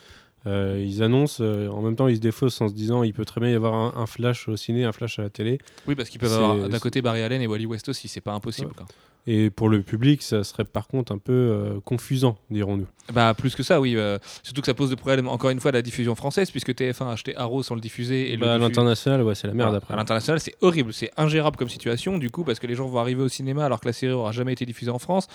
Euh, 0.46 0.84
ils 0.86 1.02
annoncent, 1.02 1.42
euh, 1.42 1.70
en 1.70 1.82
même 1.82 1.96
temps, 1.96 2.08
ils 2.08 2.18
se 2.18 2.22
défaussent 2.22 2.60
en 2.60 2.68
se 2.68 2.74
disant 2.74 3.04
il 3.04 3.14
peut 3.14 3.24
très 3.26 3.40
bien 3.40 3.50
y 3.50 3.54
avoir 3.54 3.74
un, 3.76 3.94
un 3.96 4.06
flash 4.06 4.48
au 4.50 4.58
ciné, 4.58 4.84
un 4.84 4.92
flash 4.92 5.18
à 5.20 5.22
la 5.24 5.30
télé. 5.30 5.58
Oui, 5.88 5.96
parce 5.96 6.10
qu'ils 6.10 6.20
peuvent 6.20 6.34
avoir 6.34 6.68
d'un 6.70 6.80
côté 6.80 7.02
Barry 7.02 7.22
Allen 7.22 7.42
et 7.42 7.48
Wally 7.48 7.66
West 7.66 7.88
aussi, 7.90 8.08
c'est 8.08 8.22
pas 8.22 8.34
impossible. 8.34 8.72
quoi. 8.76 8.86
Et 9.26 9.50
pour 9.50 9.70
le 9.70 9.82
public, 9.82 10.22
ça 10.22 10.44
serait 10.44 10.66
par 10.66 10.88
contre 10.88 11.14
un 11.14 11.18
peu 11.18 11.32
euh, 11.32 11.80
confusant, 11.86 12.38
dirons-nous. 12.50 12.88
Bah 13.14 13.34
plus 13.34 13.56
que 13.56 13.64
ça, 13.64 13.80
oui. 13.80 13.96
euh, 13.96 14.18
surtout 14.44 14.60
que 14.62 14.66
ça 14.66 14.74
pose 14.74 14.90
des 14.90 14.98
problèmes 14.98 15.30
encore 15.30 15.50
une 15.50 15.62
fois 15.62 15.70
à 15.70 15.72
la 15.74 15.82
diffusion 15.82 16.14
française, 16.14 16.52
puisque 16.52 16.72
TF1 16.72 17.06
a 17.08 17.12
acheté 17.12 17.36
Arrow 17.38 17.64
sans 17.64 17.76
le 17.76 17.80
diffuser 17.82 18.34
et 18.34 18.38
Bah, 18.38 18.56
à 18.56 18.58
l'international, 18.58 19.24
ouais, 19.24 19.34
c'est 19.34 19.48
la 19.48 19.54
merde 19.54 19.70
Voilà. 19.70 19.78
après. 19.78 19.94
À 19.94 19.98
l'international, 19.98 20.42
c'est 20.42 20.56
horrible, 20.60 20.92
c'est 20.94 21.10
ingérable 21.16 21.56
comme 21.56 21.70
situation, 21.70 22.18
du 22.18 22.30
coup, 22.32 22.44
parce 22.44 22.60
que 22.60 22.68
les 22.68 22.76
gens 22.76 22.86
vont 22.88 23.00
arriver 23.00 23.24
au 23.24 23.30
cinéma 23.30 23.66
alors 23.66 23.80
que 23.80 23.88
la 23.88 23.94
série 23.94 24.12
aura 24.12 24.34
jamais 24.34 24.52
été 24.54 24.66
diffusée 24.66 24.92
en 24.92 25.00
France. 25.00 25.28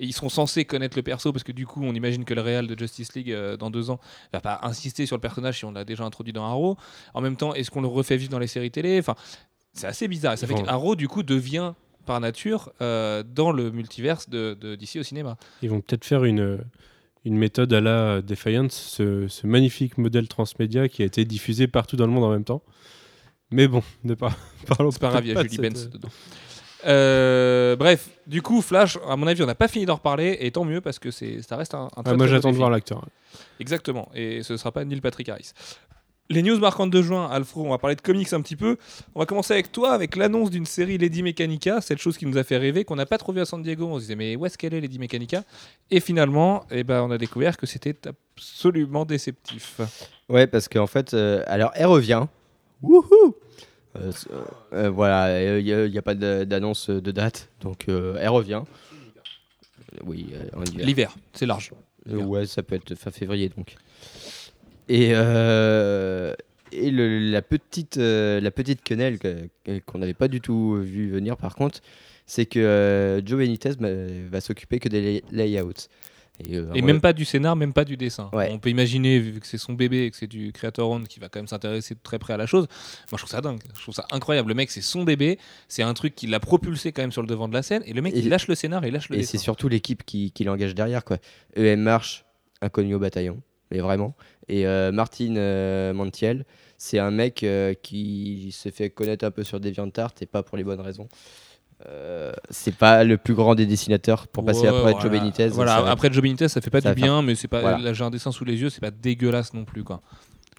Et 0.00 0.04
ils 0.06 0.12
seront 0.12 0.28
censés 0.28 0.64
connaître 0.64 0.96
le 0.96 1.02
perso, 1.04 1.32
parce 1.32 1.44
que 1.44 1.52
du 1.52 1.66
coup, 1.66 1.82
on 1.84 1.94
imagine 1.94 2.24
que 2.24 2.34
le 2.34 2.40
réal 2.42 2.66
de 2.66 2.76
Justice 2.76 3.14
League 3.14 3.30
euh, 3.30 3.56
dans 3.56 3.70
deux 3.70 3.90
ans 3.90 4.00
va 4.32 4.40
pas 4.40 4.58
insister 4.64 5.06
sur 5.06 5.16
le 5.16 5.20
personnage 5.20 5.58
si 5.58 5.64
on 5.64 5.70
l'a 5.72 5.84
déjà 5.84 6.04
introduit 6.04 6.32
dans 6.32 6.44
Arrow. 6.44 6.76
En 7.14 7.20
même 7.20 7.36
temps, 7.36 7.54
est-ce 7.54 7.70
qu'on 7.70 7.80
le 7.80 7.86
refait 7.88 8.16
vivre 8.16 8.30
dans 8.30 8.38
les 8.40 8.48
séries 8.48 8.70
télé? 8.72 8.98
Enfin, 8.98 9.14
c'est 9.72 9.86
assez 9.86 10.08
bizarre. 10.08 10.34
Et 10.34 10.36
ça 10.36 10.46
fait 10.46 10.54
qu'Arrow, 10.54 10.96
du 10.96 11.06
coup, 11.08 11.22
devient 11.22 11.72
par 12.06 12.18
nature 12.20 12.72
euh, 12.80 13.22
dans 13.22 13.52
le 13.52 13.70
multiverse 13.70 14.28
de, 14.30 14.54
de- 14.58 14.74
d'ici 14.76 14.98
au 14.98 15.02
cinéma. 15.02 15.36
Ils 15.62 15.68
vont 15.70 15.80
peut-être 15.82 16.04
faire 16.06 16.24
une, 16.24 16.58
une 17.26 17.36
méthode 17.36 17.72
à 17.74 17.80
la 17.82 18.22
Defiance, 18.22 18.74
ce, 18.74 19.28
ce 19.28 19.46
magnifique 19.46 19.98
modèle 19.98 20.28
transmédia 20.28 20.88
qui 20.88 21.02
a 21.02 21.04
été 21.04 21.24
diffusé 21.26 21.66
partout 21.66 21.96
dans 21.96 22.06
le 22.06 22.12
monde 22.12 22.24
en 22.24 22.30
même 22.30 22.44
temps. 22.44 22.62
Mais 23.50 23.68
bon, 23.68 23.82
ne 24.04 24.14
parlons 24.66 24.90
C'est 24.90 25.00
pas 25.00 25.10
grave, 25.10 25.26
il 25.26 25.32
y 25.32 25.36
a 25.36 25.42
Julie 25.42 25.50
cette- 25.56 25.60
Benz 25.60 25.90
dedans. 25.90 26.08
Euh, 26.86 27.74
bref, 27.74 28.10
du 28.26 28.42
coup, 28.42 28.62
Flash, 28.62 28.96
à 29.08 29.16
mon 29.16 29.26
avis, 29.26 29.42
on 29.42 29.46
n'a 29.46 29.54
pas 29.56 29.66
fini 29.66 29.86
d'en 29.86 29.96
reparler, 29.96 30.36
et 30.40 30.50
tant 30.52 30.64
mieux 30.64 30.80
parce 30.80 30.98
que 30.98 31.10
c'est, 31.10 31.42
ça 31.42 31.56
reste 31.56 31.74
un, 31.74 31.86
un 31.86 31.88
très, 31.88 32.00
Ah, 32.00 32.02
très 32.04 32.16
moi 32.16 32.26
j'attends 32.28 32.52
de 32.52 32.56
voir 32.56 32.70
l'acteur. 32.70 33.04
Exactement, 33.58 34.08
et 34.14 34.42
ce 34.42 34.52
ne 34.52 34.58
sera 34.58 34.70
pas 34.72 34.84
Neil 34.84 35.00
Patrick 35.00 35.28
Harris. 35.28 35.52
Les 36.28 36.42
news 36.42 36.58
marquantes 36.58 36.90
de 36.90 37.02
juin, 37.02 37.28
Alfro, 37.30 37.64
on 37.64 37.70
va 37.70 37.78
parler 37.78 37.94
de 37.94 38.00
comics 38.00 38.32
un 38.32 38.40
petit 38.40 38.56
peu. 38.56 38.76
On 39.14 39.20
va 39.20 39.26
commencer 39.26 39.52
avec 39.54 39.70
toi, 39.70 39.92
avec 39.92 40.16
l'annonce 40.16 40.50
d'une 40.50 40.66
série 40.66 40.98
Lady 40.98 41.22
Mechanica, 41.22 41.80
cette 41.80 41.98
chose 41.98 42.18
qui 42.18 42.26
nous 42.26 42.36
a 42.36 42.42
fait 42.42 42.56
rêver, 42.56 42.84
qu'on 42.84 42.96
n'a 42.96 43.06
pas 43.06 43.16
trouvé 43.18 43.40
à 43.42 43.44
San 43.44 43.62
Diego. 43.62 43.86
On 43.86 43.96
se 43.96 44.00
disait, 44.00 44.16
mais 44.16 44.34
où 44.34 44.44
est-ce 44.44 44.58
qu'elle 44.58 44.74
est, 44.74 44.80
Lady 44.80 44.98
Mechanica? 44.98 45.44
Et 45.90 46.00
finalement, 46.00 46.64
eh 46.72 46.82
ben, 46.82 47.02
on 47.02 47.12
a 47.12 47.18
découvert 47.18 47.56
que 47.56 47.66
c'était 47.66 47.94
absolument 48.08 49.04
déceptif. 49.04 49.80
Ouais, 50.28 50.48
parce 50.48 50.68
qu'en 50.68 50.88
fait, 50.88 51.14
euh, 51.14 51.44
alors 51.46 51.70
elle 51.74 51.86
revient. 51.86 52.24
Wouhou 52.82 53.36
Euh, 53.96 54.10
euh, 54.72 54.90
Voilà, 54.90 55.58
il 55.60 55.90
n'y 55.90 55.98
a, 55.98 56.02
pas 56.02 56.14
de- 56.14 56.42
d'annonce 56.42 56.90
de 56.90 57.10
date, 57.12 57.48
donc 57.60 57.84
elle 57.88 58.28
revient. 58.28 58.62
Oui. 60.04 60.26
L'hiver, 60.74 61.14
c'est 61.32 61.46
large. 61.46 61.70
Ouais, 62.10 62.46
ça 62.46 62.62
peut 62.62 62.74
être 62.74 62.94
fin 62.96 63.10
février 63.10 63.48
donc. 63.48 63.76
Et, 64.88 65.10
euh, 65.14 66.34
et 66.72 66.90
le- 66.90 67.18
la 67.30 67.42
petite, 67.42 67.96
euh, 67.96 68.40
la 68.40 68.50
petite 68.50 68.82
quenelle 68.84 69.18
que- 69.18 69.48
que- 69.64 69.78
qu'on 69.80 69.98
n'avait 69.98 70.14
pas 70.14 70.28
du 70.28 70.40
tout 70.40 70.76
vu 70.80 71.10
venir 71.10 71.36
par 71.36 71.54
contre, 71.54 71.80
c'est 72.26 72.46
que 72.46 72.58
euh, 72.58 73.24
Joe 73.24 73.38
Benitez 73.38 73.72
bah, 73.80 73.88
va 74.30 74.40
s'occuper 74.40 74.78
que 74.78 74.88
des 74.88 75.00
lay- 75.00 75.24
layouts. 75.32 75.72
Et, 76.46 76.60
Et 76.74 76.82
même 76.82 77.00
pas 77.00 77.14
du 77.14 77.24
scénar, 77.24 77.56
même 77.56 77.72
pas 77.72 77.86
du 77.86 77.96
dessin. 77.96 78.28
Ouais. 78.34 78.50
On 78.52 78.58
peut 78.58 78.68
imaginer, 78.68 79.18
vu 79.18 79.40
que 79.40 79.46
c'est 79.46 79.56
son 79.56 79.72
bébé 79.72 80.04
et 80.04 80.10
que 80.10 80.18
c'est 80.18 80.26
du 80.26 80.52
creator 80.52 80.90
owned 80.90 81.08
qui 81.08 81.18
va 81.18 81.30
quand 81.30 81.38
même 81.38 81.46
s'intéresser 81.46 81.94
de 81.94 82.00
très 82.02 82.18
près 82.18 82.34
à 82.34 82.36
la 82.36 82.44
chose. 82.44 82.66
Moi, 83.10 83.12
je 83.12 83.16
trouve 83.16 83.30
ça 83.30 83.40
dingue. 83.40 83.58
Je 83.74 83.80
trouve 83.80 83.94
ça 83.94 84.04
incroyable. 84.10 84.50
Le 84.50 84.54
mec, 84.54 84.70
c'est 84.70 84.82
son 84.82 85.04
bébé. 85.04 85.38
C'est 85.66 85.82
un 85.82 85.94
truc 85.94 86.14
qui 86.14 86.26
l'a 86.26 86.38
propulsé 86.38 86.92
quand 86.92 87.00
même 87.00 87.10
sur 87.12 87.22
le 87.22 87.26
devant 87.28 87.48
de 87.48 87.54
la 87.54 87.62
scène. 87.62 87.82
Et 87.86 87.94
le 87.94 88.02
mec, 88.02 88.14
Et- 88.14 88.18
il 88.18 88.28
lâche 88.28 88.48
le 88.48 88.54
scénar 88.54 88.84
et 88.84 88.88
il 88.88 88.92
lâche 88.92 89.08
le 89.08 89.16
Et 89.16 89.20
dessin. 89.20 89.30
c'est 89.38 89.38
surtout 89.42 89.70
l'équipe 89.70 90.04
qui, 90.04 90.30
qui 90.30 90.44
l'engage 90.44 90.74
derrière. 90.74 91.06
Quoi. 91.06 91.16
EM 91.56 91.80
March, 91.80 92.26
inconnu 92.60 92.94
au 92.94 92.98
bataillon, 92.98 93.40
mais 93.70 93.78
vraiment. 93.80 94.14
Et 94.48 94.66
euh, 94.66 94.92
Martin 94.92 95.36
euh, 95.36 95.92
Montiel, 95.92 96.44
c'est 96.78 96.98
un 96.98 97.10
mec 97.10 97.42
euh, 97.42 97.74
qui 97.74 98.52
s'est 98.52 98.70
fait 98.70 98.90
connaître 98.90 99.24
un 99.24 99.30
peu 99.30 99.42
sur 99.44 99.58
DeviantArt 99.60 100.12
et 100.20 100.26
pas 100.26 100.42
pour 100.42 100.56
les 100.56 100.64
bonnes 100.64 100.80
raisons. 100.80 101.08
Euh, 101.86 102.32
c'est 102.48 102.74
pas 102.74 103.04
le 103.04 103.18
plus 103.18 103.34
grand 103.34 103.54
des 103.54 103.66
dessinateurs 103.66 104.28
pour 104.28 104.44
passer 104.44 104.62
Ouais, 104.62 104.68
après 104.68 104.80
voilà. 104.92 104.98
Joe 105.00 105.10
Benitez. 105.10 105.48
Voilà, 105.48 105.82
va- 105.82 105.90
après 105.90 106.10
Joe 106.10 106.22
Benitez, 106.22 106.48
ça 106.48 106.60
fait 106.62 106.70
pas 106.70 106.80
ça 106.80 106.94
du 106.94 107.00
bien, 107.02 107.20
mais 107.22 107.34
c'est 107.34 107.48
pas. 107.48 107.60
Voilà. 107.60 107.78
Là, 107.78 107.92
j'ai 107.92 108.02
un 108.04 108.10
dessin 108.10 108.32
sous 108.32 108.44
les 108.46 108.56
yeux, 108.60 108.70
c'est 108.70 108.80
pas 108.80 108.90
dégueulasse 108.90 109.52
non 109.52 109.64
plus, 109.64 109.84
quoi. 109.84 110.00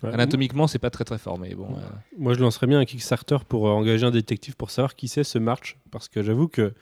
Ouais. 0.03 0.13
Anatomiquement, 0.13 0.67
c'est 0.67 0.77
pas 0.77 0.91
très 0.91 1.05
très 1.05 1.17
fort, 1.17 1.39
mais 1.39 1.55
bon. 1.55 1.69
euh, 1.75 1.79
Moi 2.19 2.35
je 2.35 2.39
lancerais 2.39 2.67
bien 2.67 2.79
un 2.79 2.85
Kickstarter 2.85 3.37
pour 3.49 3.67
euh, 3.67 3.71
engager 3.71 4.05
un 4.05 4.11
détective 4.11 4.55
pour 4.55 4.69
savoir 4.69 4.95
qui 4.95 5.07
c'est 5.07 5.23
ce 5.23 5.39
March. 5.39 5.77
Parce 5.89 6.07
que 6.07 6.21
j'avoue 6.21 6.47
que 6.47 6.75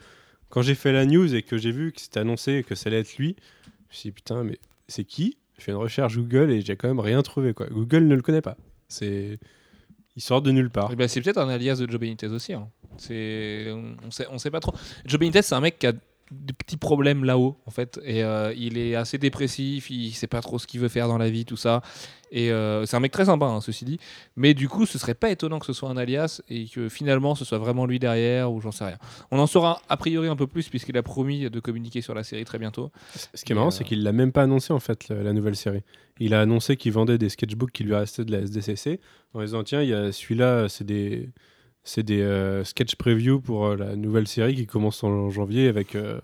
quand 0.49 0.61
j'ai 0.61 0.75
fait 0.75 0.91
la 0.91 1.05
news 1.05 1.33
et 1.33 1.41
que 1.41 1.57
j'ai 1.57 1.71
vu 1.71 1.93
que 1.93 2.01
c'était 2.01 2.19
annoncé 2.19 2.65
que 2.67 2.75
ça 2.75 2.89
allait 2.89 2.99
être 2.99 3.15
lui, 3.15 3.37
je 3.63 3.69
me 3.69 3.93
suis 3.93 4.09
dit 4.09 4.11
putain, 4.11 4.43
mais 4.43 4.59
c'est 4.89 5.05
qui? 5.05 5.37
J'ai 5.57 5.63
fait 5.63 5.71
une 5.71 5.77
recherche 5.77 6.17
Google 6.17 6.51
et 6.51 6.61
j'ai 6.61 6.75
quand 6.75 6.87
même 6.87 6.99
rien 6.99 7.21
trouvé. 7.21 7.53
Quoi. 7.53 7.67
Google 7.67 8.05
ne 8.07 8.15
le 8.15 8.21
connaît 8.21 8.41
pas. 8.41 8.57
C'est... 8.87 9.39
Il 10.17 10.21
sort 10.21 10.41
de 10.41 10.51
nulle 10.51 10.69
part. 10.69 10.89
Eh 10.93 10.95
ben, 10.95 11.07
c'est 11.09 11.21
peut-être 11.21 11.37
un 11.39 11.49
alias 11.49 11.75
de 11.75 11.91
Joe 11.91 11.99
Benitez 11.99 12.27
aussi. 12.27 12.53
hein. 12.53 12.69
C'est, 12.97 13.65
on, 13.71 13.97
on 14.05 14.11
sait, 14.11 14.25
on 14.31 14.37
sait 14.37 14.51
pas 14.51 14.61
trop. 14.61 14.73
Joe 15.05 15.19
Benitez, 15.19 15.41
c'est 15.41 15.55
un 15.55 15.59
mec 15.59 15.77
qui 15.77 15.87
a 15.87 15.93
des 16.31 16.53
petits 16.53 16.77
problèmes 16.77 17.23
là-haut, 17.23 17.57
en 17.65 17.71
fait. 17.71 17.99
Et 18.03 18.23
euh, 18.23 18.53
il 18.57 18.77
est 18.77 18.95
assez 18.95 19.17
dépressif, 19.17 19.89
il 19.89 20.11
sait 20.11 20.27
pas 20.27 20.41
trop 20.41 20.59
ce 20.59 20.67
qu'il 20.67 20.79
veut 20.79 20.87
faire 20.87 21.07
dans 21.07 21.17
la 21.17 21.29
vie, 21.29 21.45
tout 21.45 21.57
ça. 21.57 21.81
Et 22.31 22.51
euh, 22.51 22.85
c'est 22.85 22.97
un 22.97 22.99
mec 22.99 23.11
très 23.11 23.25
sympa, 23.25 23.45
hein, 23.45 23.61
ceci 23.61 23.85
dit. 23.85 23.99
Mais 24.35 24.53
du 24.53 24.67
coup, 24.67 24.85
ce 24.85 24.97
serait 24.97 25.13
pas 25.13 25.29
étonnant 25.29 25.59
que 25.59 25.65
ce 25.65 25.73
soit 25.73 25.89
un 25.89 25.97
alias 25.97 26.41
et 26.49 26.65
que 26.67 26.89
finalement 26.89 27.35
ce 27.35 27.45
soit 27.45 27.59
vraiment 27.59 27.85
lui 27.85 27.99
derrière 27.99 28.51
ou 28.51 28.59
j'en 28.59 28.71
sais 28.71 28.85
rien. 28.85 28.97
On 29.31 29.39
en 29.39 29.47
saura 29.47 29.81
a 29.87 29.97
priori 29.97 30.27
un 30.27 30.35
peu 30.35 30.47
plus 30.47 30.67
puisqu'il 30.67 30.97
a 30.97 31.03
promis 31.03 31.49
de 31.49 31.59
communiquer 31.59 32.01
sur 32.01 32.13
la 32.13 32.23
série 32.23 32.43
très 32.43 32.59
bientôt. 32.59 32.91
Ce 33.33 33.45
qui 33.45 33.51
est 33.53 33.55
marrant, 33.55 33.71
c'est 33.71 33.83
euh, 33.83 33.87
qu'il 33.87 34.03
l'a 34.03 34.11
même 34.11 34.31
pas 34.31 34.43
annoncé 34.43 34.73
en 34.73 34.79
fait, 34.79 35.07
la, 35.07 35.23
la 35.23 35.33
nouvelle 35.33 35.55
série. 35.55 35.83
Il 36.19 36.33
a 36.33 36.41
annoncé 36.41 36.77
qu'il 36.77 36.91
vendait 36.91 37.17
des 37.17 37.29
sketchbooks 37.29 37.71
qui 37.71 37.83
lui 37.83 37.95
restaient 37.95 38.25
de 38.25 38.31
la 38.31 38.39
SDCC 38.39 38.99
en 39.33 39.41
disant 39.41 39.63
tiens, 39.63 39.81
il 39.81 39.89
y 39.89 39.93
a 39.93 40.11
celui-là, 40.11 40.67
c'est 40.67 40.85
des, 40.85 41.29
c'est 41.85 42.03
des 42.03 42.21
euh, 42.21 42.63
sketch 42.65 42.95
preview 42.95 43.39
pour 43.39 43.67
euh, 43.67 43.75
la 43.77 43.95
nouvelle 43.95 44.27
série 44.27 44.55
qui 44.55 44.65
commence 44.67 45.01
en 45.03 45.29
janvier 45.29 45.67
avec 45.69 45.95
euh, 45.95 46.19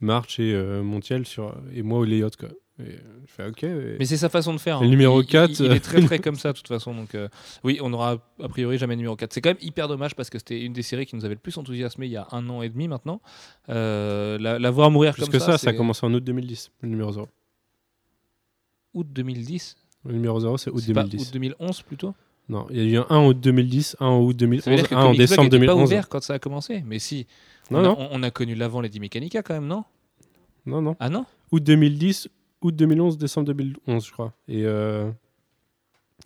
March 0.00 0.38
et 0.38 0.54
Montiel 0.82 1.26
sur, 1.26 1.54
et 1.74 1.82
moi 1.82 1.98
au 1.98 2.04
layout. 2.04 2.30
Quoi. 2.38 2.50
Et, 2.78 2.90
je 3.26 3.32
fais 3.32 3.46
ok. 3.48 3.62
et- 3.64 3.96
Mais 3.98 4.04
c'est 4.04 4.18
sa 4.18 4.28
façon 4.28 4.52
de 4.52 4.58
faire. 4.58 4.80
Le 4.80 4.86
hein. 4.86 4.90
numéro 4.90 5.22
Il- 5.22 5.26
4, 5.26 5.58
Il, 5.60 5.66
il 5.66 5.72
est 5.72 5.80
très 5.80 6.02
très 6.02 6.18
comme 6.18 6.36
ça 6.36 6.52
de 6.52 6.58
toute 6.58 6.68
façon. 6.68 6.94
Donc 6.94 7.16
oui, 7.64 7.78
on 7.82 7.90
aura 7.94 8.18
a 8.42 8.48
priori 8.48 8.76
jamais 8.76 8.94
de 8.94 8.98
numéro 8.98 9.16
4. 9.16 9.32
C'est 9.32 9.40
quand 9.40 9.48
même 9.50 9.56
hyper 9.62 9.88
dommage 9.88 10.14
parce 10.14 10.28
que 10.28 10.38
c'était 10.38 10.60
une 10.60 10.74
des 10.74 10.82
séries 10.82 11.06
qui 11.06 11.16
nous 11.16 11.24
avait 11.24 11.34
le 11.34 11.40
plus 11.40 11.56
enthousiasmé 11.56 12.04
il 12.06 12.12
y 12.12 12.16
a 12.18 12.28
un 12.32 12.46
an 12.50 12.60
et 12.60 12.68
demi 12.68 12.86
maintenant. 12.86 13.22
La, 13.68 14.36
la 14.58 14.70
voir 14.70 14.90
mourir 14.90 15.14
Plus 15.14 15.22
comme 15.22 15.32
que 15.32 15.38
ça, 15.38 15.52
ça, 15.52 15.58
c'est 15.58 15.68
a 15.68 15.72
commencé 15.72 16.04
en 16.04 16.12
août 16.12 16.22
2010, 16.22 16.70
le 16.82 16.88
numéro 16.90 17.10
0. 17.10 17.26
août 18.94 19.06
2010. 19.10 19.76
Le 20.04 20.12
numéro 20.12 20.38
0, 20.38 20.56
c'est 20.58 20.70
août 20.70 20.82
C'est 20.84 20.92
pas 20.92 21.02
2010. 21.04 21.28
août 21.28 21.32
2011 21.32 21.82
plutôt? 21.82 22.14
Non, 22.48 22.66
il 22.70 22.76
y 22.76 22.80
a 22.96 23.00
eu 23.00 23.04
un 23.10 23.16
en 23.16 23.26
août 23.26 23.38
2010, 23.40 23.96
un 24.00 24.06
en 24.06 24.20
août 24.20 24.36
Ça 24.40 24.46
veut 24.46 24.76
2011, 24.76 24.76
dire 24.76 24.88
que 24.88 24.94
un 24.94 24.98
en 25.04 25.14
décembre 25.14 25.46
était 25.48 25.58
pas 25.58 25.66
2011. 25.66 25.82
ouvert 25.90 26.08
quand 26.08 26.22
ça 26.22 26.34
a 26.34 26.38
commencé. 26.38 26.82
Mais 26.86 26.98
si. 26.98 27.26
Non, 27.70 27.80
on, 27.80 27.82
non, 27.82 27.90
A, 27.90 27.96
on, 27.98 28.08
on 28.12 28.22
a 28.22 28.30
connu 28.30 28.54
l'avant 28.54 28.80
Lady 28.80 29.00
Mechanica 29.00 29.42
quand 29.42 29.54
même, 29.54 29.66
non? 29.66 29.84
Non, 30.64 30.80
non. 30.80 30.96
Ah 31.00 31.08
non? 31.08 31.24
Août 31.50 31.62
2010, 31.62 32.28
août 32.62 32.74
2011, 32.76 33.18
décembre 33.18 33.46
2011, 33.48 34.06
je 34.06 34.12
crois. 34.12 34.32
Et, 34.48 34.64
euh, 34.64 35.10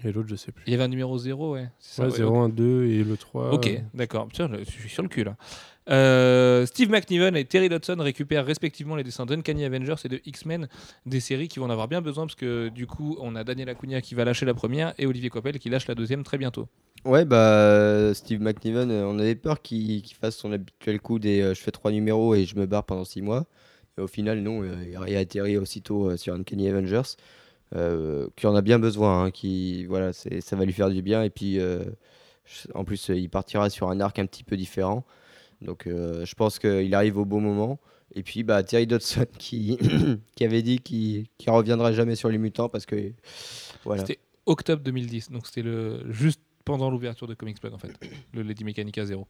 et 0.04 0.12
l'autre, 0.12 0.28
je 0.28 0.36
sais 0.36 0.52
plus. 0.52 0.64
Il 0.66 0.70
y 0.70 0.74
avait 0.74 0.84
un 0.84 0.88
numéro 0.88 1.18
0, 1.18 1.54
ouais. 1.54 1.68
c'est 1.78 1.96
ça, 1.96 2.02
Ouais, 2.04 2.10
ouais, 2.10 2.18
0, 2.18 2.38
1, 2.38 2.48
2 2.50 2.84
et 2.86 3.04
le 3.04 3.16
3. 3.16 3.52
Ok, 3.52 3.66
euh, 3.66 3.78
d'accord. 3.94 4.28
Putain, 4.28 4.48
je 4.52 4.64
je 4.64 4.70
suis 4.70 4.88
sur 4.88 5.02
le 5.02 5.08
cul 5.08 5.24
là. 5.24 5.36
Euh, 5.88 6.66
Steve 6.66 6.90
McNiven 6.90 7.36
et 7.36 7.44
Terry 7.44 7.68
Dodson 7.68 7.96
récupèrent 7.98 8.44
respectivement 8.44 8.94
les 8.94 9.02
dessins 9.02 9.26
d'Uncanny 9.26 9.64
Avengers 9.64 9.96
et 10.04 10.08
de 10.08 10.20
X-Men, 10.24 10.68
des 11.06 11.20
séries 11.20 11.48
qui 11.48 11.58
vont 11.58 11.66
en 11.66 11.70
avoir 11.70 11.88
bien 11.88 12.00
besoin 12.00 12.26
parce 12.26 12.36
que 12.36 12.68
du 12.68 12.86
coup, 12.86 13.16
on 13.20 13.34
a 13.34 13.42
Daniel 13.42 13.68
Acuna 13.68 14.00
qui 14.00 14.14
va 14.14 14.24
lâcher 14.24 14.46
la 14.46 14.54
première 14.54 14.94
et 14.98 15.06
Olivier 15.06 15.30
Coppel 15.30 15.58
qui 15.58 15.68
lâche 15.68 15.88
la 15.88 15.94
deuxième 15.94 16.22
très 16.22 16.38
bientôt. 16.38 16.68
Ouais, 17.04 17.24
bah 17.24 18.12
Steve 18.14 18.40
McNiven, 18.40 18.90
euh, 18.90 19.06
on 19.06 19.18
avait 19.18 19.34
peur 19.34 19.62
qu'il 19.62 20.02
qu'il 20.02 20.16
fasse 20.16 20.36
son 20.36 20.52
habituel 20.52 21.00
coup 21.00 21.18
des 21.18 21.40
euh, 21.40 21.54
je 21.54 21.60
fais 21.60 21.70
trois 21.70 21.90
numéros 21.90 22.34
et 22.34 22.44
je 22.44 22.56
me 22.56 22.66
barre 22.66 22.84
pendant 22.84 23.04
six 23.04 23.22
mois. 23.22 23.46
Et 23.98 24.02
au 24.02 24.06
final, 24.06 24.40
non, 24.40 24.62
euh, 24.62 24.84
il 25.08 25.16
a 25.16 25.18
atterri 25.18 25.56
aussitôt 25.56 26.10
euh, 26.10 26.16
sur 26.16 26.34
Uncanny 26.34 26.68
Avengers, 26.68 27.16
euh, 27.76 28.28
qui 28.34 28.46
en 28.46 28.54
a 28.54 28.62
bien 28.62 28.78
besoin, 28.78 29.24
hein, 29.24 29.30
qui 29.30 29.86
voilà, 29.86 30.12
ça 30.12 30.56
va 30.56 30.64
lui 30.64 30.72
faire 30.72 30.90
du 30.90 31.02
bien. 31.02 31.22
Et 31.22 31.30
puis 31.30 31.58
euh, 31.58 31.84
en 32.74 32.84
plus, 32.84 33.08
il 33.08 33.28
partira 33.30 33.70
sur 33.70 33.90
un 33.90 34.00
arc 34.00 34.18
un 34.18 34.26
petit 34.26 34.44
peu 34.44 34.56
différent. 34.56 35.04
Donc 35.62 35.86
euh, 35.86 36.24
je 36.24 36.34
pense 36.34 36.58
qu'il 36.58 36.94
arrive 36.94 37.18
au 37.18 37.24
bon 37.24 37.40
moment. 37.40 37.78
Et 38.14 38.22
puis 38.24 38.42
bah, 38.42 38.62
Terry 38.62 38.86
Dodson 38.86 39.26
qui, 39.38 39.78
avait 40.40 40.62
dit 40.62 40.80
qu'il 40.80 41.26
ne 41.46 41.52
reviendra 41.52 41.92
jamais 41.92 42.16
sur 42.16 42.28
les 42.28 42.38
mutants 42.38 42.68
parce 42.68 42.86
que. 42.86 43.12
C'était 43.96 44.18
octobre 44.46 44.82
2010, 44.82 45.30
donc 45.30 45.46
c'était 45.46 45.64
juste 46.08 46.40
pendant 46.64 46.90
l'ouverture 46.90 47.26
de 47.26 47.34
Comics 47.34 47.60
Blog 47.60 47.74
en 47.74 47.78
fait, 47.78 47.92
le 48.34 48.42
Lady 48.42 48.64
Mechanica 48.64 49.04
0. 49.04 49.26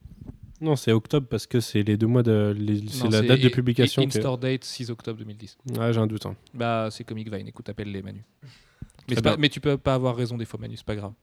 Non, 0.61 0.75
c'est 0.75 0.91
octobre 0.91 1.27
parce 1.27 1.47
que 1.47 1.59
c'est 1.59 1.81
les 1.83 1.97
deux 1.97 2.07
mois 2.07 2.21
de. 2.23 2.55
C'est 2.87 3.09
la 3.09 3.21
date 3.21 3.41
de 3.41 3.49
publication. 3.49 4.03
que- 4.03 4.07
In-store 4.07 4.37
date 4.37 4.63
6 4.63 4.89
octobre 4.91 5.17
2010. 5.19 5.57
Ouais, 5.77 5.91
j'ai 5.91 5.99
un 5.99 6.07
doute. 6.07 6.25
hein. 6.27 6.35
Bah, 6.53 6.89
c'est 6.91 7.03
Comic 7.03 7.33
Vine, 7.33 7.47
écoute, 7.47 7.67
appelle 7.69 7.91
les 7.91 8.01
Manu. 8.03 8.23
Mais, 9.09 9.15
pas- 9.15 9.37
mais 9.37 9.49
tu 9.49 9.59
peux 9.59 9.77
pas 9.77 9.95
avoir 9.95 10.15
raison 10.15 10.37
des 10.37 10.45
fois, 10.45 10.59
Manu, 10.59 10.77
c'est 10.77 10.85
pas 10.85 10.95
grave. 10.95 11.13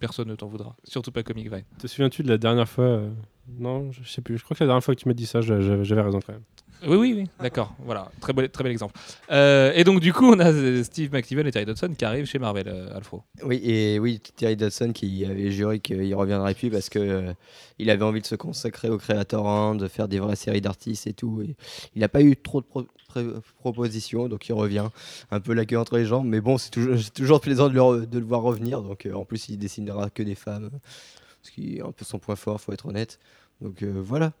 Personne 0.00 0.28
ne 0.28 0.34
t'en 0.34 0.48
voudra, 0.48 0.74
surtout 0.84 1.12
pas 1.12 1.22
Comic 1.22 1.48
Vine. 1.52 1.62
Te 1.78 1.86
souviens-tu 1.86 2.22
de 2.22 2.28
la 2.28 2.38
dernière 2.38 2.68
fois 2.68 2.84
euh, 2.84 3.10
Non, 3.58 3.92
je 3.92 4.02
sais 4.08 4.22
plus. 4.22 4.38
Je 4.38 4.44
crois 4.44 4.56
que 4.56 4.64
la 4.64 4.68
dernière 4.68 4.82
fois 4.82 4.94
que 4.94 5.00
tu 5.00 5.06
m'as 5.08 5.14
dit 5.14 5.26
ça, 5.26 5.40
j'a- 5.40 5.60
j'avais 5.60 5.84
j'avais 5.84 6.02
raison 6.02 6.18
quand 6.26 6.32
même. 6.32 6.42
Oui, 6.86 6.96
oui, 6.96 7.14
oui, 7.16 7.24
d'accord. 7.40 7.74
Voilà, 7.84 8.10
très 8.20 8.32
bel, 8.32 8.48
très 8.48 8.64
bel 8.64 8.72
exemple. 8.72 8.94
Euh, 9.30 9.72
et 9.74 9.84
donc, 9.84 10.00
du 10.00 10.12
coup, 10.12 10.24
on 10.26 10.38
a 10.40 10.82
Steve 10.82 11.12
McNiven 11.12 11.46
et 11.46 11.52
Terry 11.52 11.66
Dodson 11.66 11.92
qui 11.96 12.04
arrivent 12.04 12.24
chez 12.26 12.38
Marvel, 12.38 12.68
euh, 12.68 12.94
Alfro. 12.96 13.22
Oui, 13.42 13.60
et 13.62 13.98
oui, 13.98 14.20
Terry 14.36 14.56
Dodson 14.56 14.92
qui 14.92 15.24
avait 15.24 15.50
juré 15.50 15.80
qu'il 15.80 16.14
reviendrait 16.14 16.54
plus 16.54 16.70
parce 16.70 16.88
que 16.88 16.98
euh, 16.98 17.32
il 17.78 17.90
avait 17.90 18.04
envie 18.04 18.20
de 18.22 18.26
se 18.26 18.34
consacrer 18.34 18.88
au 18.88 18.96
créateur 18.98 19.46
hein, 19.46 19.74
de 19.74 19.88
faire 19.88 20.08
des 20.08 20.18
vraies 20.20 20.36
séries 20.36 20.60
d'artistes 20.62 21.06
et 21.06 21.12
tout. 21.12 21.42
Et 21.42 21.54
il 21.94 22.00
n'a 22.00 22.08
pas 22.08 22.22
eu 22.22 22.34
trop 22.36 22.60
de 22.62 22.66
pro- 22.66 22.86
propositions, 23.58 24.28
donc 24.28 24.48
il 24.48 24.52
revient 24.52 24.88
un 25.30 25.40
peu 25.40 25.52
la 25.52 25.64
queue 25.66 25.78
entre 25.78 25.98
les 25.98 26.04
jambes. 26.06 26.26
Mais 26.26 26.40
bon, 26.40 26.58
c'est 26.58 26.70
toujours, 26.70 26.96
toujours 27.14 27.40
plaisant 27.40 27.68
de 27.68 27.74
le, 27.74 28.06
de 28.06 28.18
le 28.18 28.24
voir 28.24 28.42
revenir. 28.42 28.82
Donc 28.82 29.06
euh, 29.06 29.12
en 29.14 29.24
plus, 29.24 29.48
il 29.48 29.58
dessinera 29.58 30.10
que 30.10 30.22
des 30.22 30.34
femmes, 30.34 30.70
ce 31.42 31.50
qui 31.50 31.76
est 31.76 31.82
un 31.82 31.92
peu 31.92 32.04
son 32.04 32.18
point 32.18 32.36
fort, 32.36 32.60
faut 32.60 32.72
être 32.72 32.86
honnête. 32.86 33.18
Donc 33.60 33.82
euh, 33.82 33.92
voilà. 34.02 34.32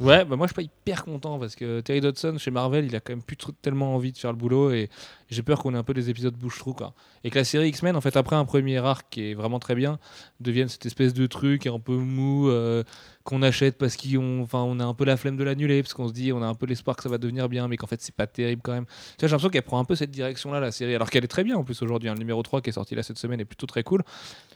Ouais, 0.00 0.24
bah 0.24 0.34
moi 0.34 0.48
je 0.48 0.52
suis 0.52 0.56
pas 0.56 0.62
hyper 0.62 1.04
content 1.04 1.38
parce 1.38 1.54
que 1.54 1.80
Terry 1.80 2.00
Dodson 2.00 2.36
chez 2.38 2.50
Marvel, 2.50 2.84
il 2.86 2.96
a 2.96 3.00
quand 3.00 3.12
même 3.12 3.22
plus 3.22 3.36
tellement 3.62 3.94
envie 3.94 4.10
de 4.10 4.18
faire 4.18 4.32
le 4.32 4.36
boulot 4.36 4.72
et 4.72 4.90
j'ai 5.30 5.42
peur 5.42 5.62
qu'on 5.62 5.72
ait 5.72 5.78
un 5.78 5.84
peu 5.84 5.94
des 5.94 6.10
épisodes 6.10 6.34
bouche-trou. 6.34 6.74
Et 7.22 7.30
que 7.30 7.38
la 7.38 7.44
série 7.44 7.68
X-Men, 7.68 7.94
en 7.94 8.00
fait, 8.00 8.16
après 8.16 8.34
un 8.34 8.44
premier 8.44 8.78
arc 8.78 9.06
qui 9.10 9.30
est 9.30 9.34
vraiment 9.34 9.60
très 9.60 9.76
bien, 9.76 10.00
devienne 10.40 10.68
cette 10.68 10.84
espèce 10.84 11.14
de 11.14 11.26
truc 11.28 11.68
un 11.68 11.78
peu 11.78 11.96
mou 11.96 12.48
euh, 12.48 12.82
qu'on 13.24 13.40
achète 13.42 13.78
parce 13.78 13.96
qu'on 13.96 14.42
enfin, 14.42 14.60
on 14.62 14.78
a 14.80 14.84
un 14.84 14.92
peu 14.94 15.04
la 15.06 15.16
flemme 15.16 15.36
de 15.38 15.44
l'annuler 15.44 15.82
parce 15.82 15.94
qu'on 15.94 16.08
se 16.08 16.12
dit 16.12 16.30
on 16.32 16.42
a 16.42 16.46
un 16.46 16.54
peu 16.54 16.66
l'espoir 16.66 16.94
que 16.94 17.02
ça 17.02 17.08
va 17.08 17.16
devenir 17.18 17.48
bien, 17.48 17.68
mais 17.68 17.76
qu'en 17.78 17.86
fait 17.86 18.00
c'est 18.02 18.14
pas 18.14 18.26
terrible 18.26 18.60
quand 18.62 18.72
même. 18.72 18.84
J'ai 19.18 19.26
l'impression 19.26 19.48
qu'elle 19.48 19.62
prend 19.62 19.78
un 19.78 19.84
peu 19.84 19.94
cette 19.94 20.10
direction-là, 20.10 20.60
la 20.60 20.70
série, 20.72 20.94
alors 20.94 21.08
qu'elle 21.08 21.24
est 21.24 21.28
très 21.28 21.42
bien 21.42 21.56
en 21.56 21.64
plus 21.64 21.80
aujourd'hui. 21.82 22.10
hein. 22.10 22.14
Le 22.14 22.18
numéro 22.18 22.42
3 22.42 22.60
qui 22.60 22.70
est 22.70 22.74
sorti 22.74 22.94
là 22.94 23.02
cette 23.02 23.18
semaine 23.18 23.40
est 23.40 23.44
plutôt 23.46 23.66
très 23.66 23.82
cool, 23.82 24.02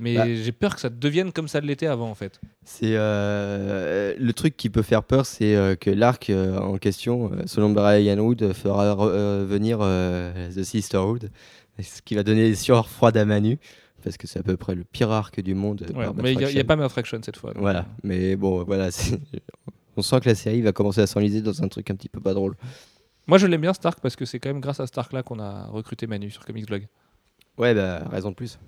mais 0.01 0.15
Bah. 0.15 0.25
j'ai 0.35 0.53
peur 0.53 0.75
que 0.75 0.81
ça 0.83 0.91
devienne 0.91 1.33
comme 1.33 1.49
ça 1.49 1.61
l'était 1.61 1.87
avant 1.87 2.11
en 2.11 2.15
fait. 2.15 2.41
C'est 2.65 2.93
euh, 2.95 4.15
le 4.19 4.33
truc 4.35 4.57
qui 4.57 4.69
peut 4.71 4.83
faire 4.83 5.03
peur, 5.03 5.25
c'est 5.27 5.57
euh, 5.57 5.75
que 5.75 5.91
l'arc 5.91 6.29
euh, 6.31 6.59
en 6.59 6.77
question, 6.79 7.31
selon 7.47 7.71
Brian 7.71 8.19
Wood, 8.19 8.53
fera 8.53 8.93
revenir 8.93 9.79
The 9.79 10.63
Sisterhood, 10.63 11.31
ce 11.81 12.03
qui 12.03 12.15
va 12.15 12.23
donner 12.23 12.49
des 12.51 12.55
sueurs 12.57 12.89
froides 12.89 13.17
à 13.17 13.25
Manu, 13.25 13.59
parce 14.03 14.17
que 14.17 14.27
c'est 14.27 14.39
à 14.39 14.43
peu 14.43 14.57
près 14.57 14.75
le 14.75 14.85
pire 14.85 15.11
arc 15.11 15.41
du 15.41 15.55
monde. 15.55 15.87
Ouais, 15.95 16.07
mais 16.17 16.33
il 16.33 16.39
n'y 16.39 16.45
a, 16.45 16.53
Matt 16.53 16.67
pas 16.67 16.77
Mad 16.77 16.91
Fraction 16.91 17.21
cette 17.23 17.37
fois. 17.37 17.53
donc, 17.53 17.63
Voilà, 17.63 17.87
mais 18.03 18.37
bon, 18.37 18.65
voilà, 18.65 18.89
on 19.97 20.03
sent 20.03 20.21
que 20.21 20.29
la 20.29 20.35
série 20.35 20.63
va 20.63 20.73
commencer 20.73 21.01
à 21.01 21.07
s'enliser 21.07 21.43
dans 21.43 21.63
un 21.63 21.69
truc 21.69 21.91
un 21.91 21.95
petit 21.95 22.09
peu 22.09 22.21
pas 22.21 22.35
drôle. 22.35 22.55
Moi, 23.27 23.37
je 23.39 23.47
l'aime 23.47 23.61
bien 23.61 23.75
Stark 23.75 24.01
parce 24.01 24.17
que 24.17 24.25
c'est 24.25 24.39
quand 24.39 24.49
même 24.49 24.61
grâce 24.61 24.81
à 24.81 24.87
Stark 24.87 25.13
là 25.13 25.23
qu'on 25.23 25.39
a 25.39 25.67
recruté 25.67 26.07
Manu 26.07 26.31
sur 26.31 26.45
Comics 26.45 26.67
Blog. 26.67 26.87
Ouais, 27.59 27.75
bah, 27.75 28.09
raison 28.11 28.31
de 28.31 28.35
plus. 28.35 28.59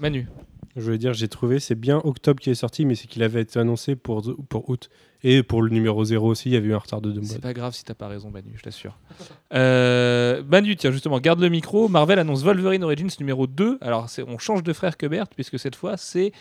Manu, 0.00 0.28
Je 0.76 0.82
voulais 0.82 0.98
dire, 0.98 1.14
j'ai 1.14 1.28
trouvé, 1.28 1.60
c'est 1.60 1.74
bien 1.74 2.00
octobre 2.04 2.40
qui 2.40 2.50
est 2.50 2.54
sorti, 2.54 2.84
mais 2.84 2.94
c'est 2.94 3.06
qu'il 3.06 3.22
avait 3.22 3.40
été 3.40 3.58
annoncé 3.58 3.96
pour, 3.96 4.22
pour 4.48 4.68
août. 4.68 4.90
Et 5.26 5.42
pour 5.42 5.62
le 5.62 5.70
numéro 5.70 6.04
0 6.04 6.28
aussi, 6.28 6.50
il 6.50 6.52
y 6.52 6.56
avait 6.56 6.68
eu 6.68 6.74
un 6.74 6.78
retard 6.78 7.00
de 7.00 7.10
deux 7.10 7.20
mois. 7.20 7.30
c'est 7.30 7.40
pas 7.40 7.54
grave 7.54 7.74
si 7.74 7.82
t'as 7.82 7.94
pas 7.94 8.08
raison, 8.08 8.30
Manu, 8.30 8.52
je 8.56 8.62
t'assure. 8.62 8.98
Euh, 9.54 10.42
Manu, 10.48 10.76
tiens, 10.76 10.90
justement, 10.90 11.18
garde 11.20 11.40
le 11.40 11.48
micro. 11.48 11.88
Marvel 11.88 12.18
annonce 12.18 12.42
Wolverine 12.42 12.82
Origins 12.84 13.08
numéro 13.20 13.46
2. 13.46 13.78
Alors, 13.80 14.08
on 14.26 14.36
change 14.38 14.62
de 14.62 14.72
frère 14.72 14.96
que 14.96 15.06
Bert 15.06 15.28
puisque 15.28 15.58
cette 15.58 15.76
fois, 15.76 15.96
c'est 15.96 16.32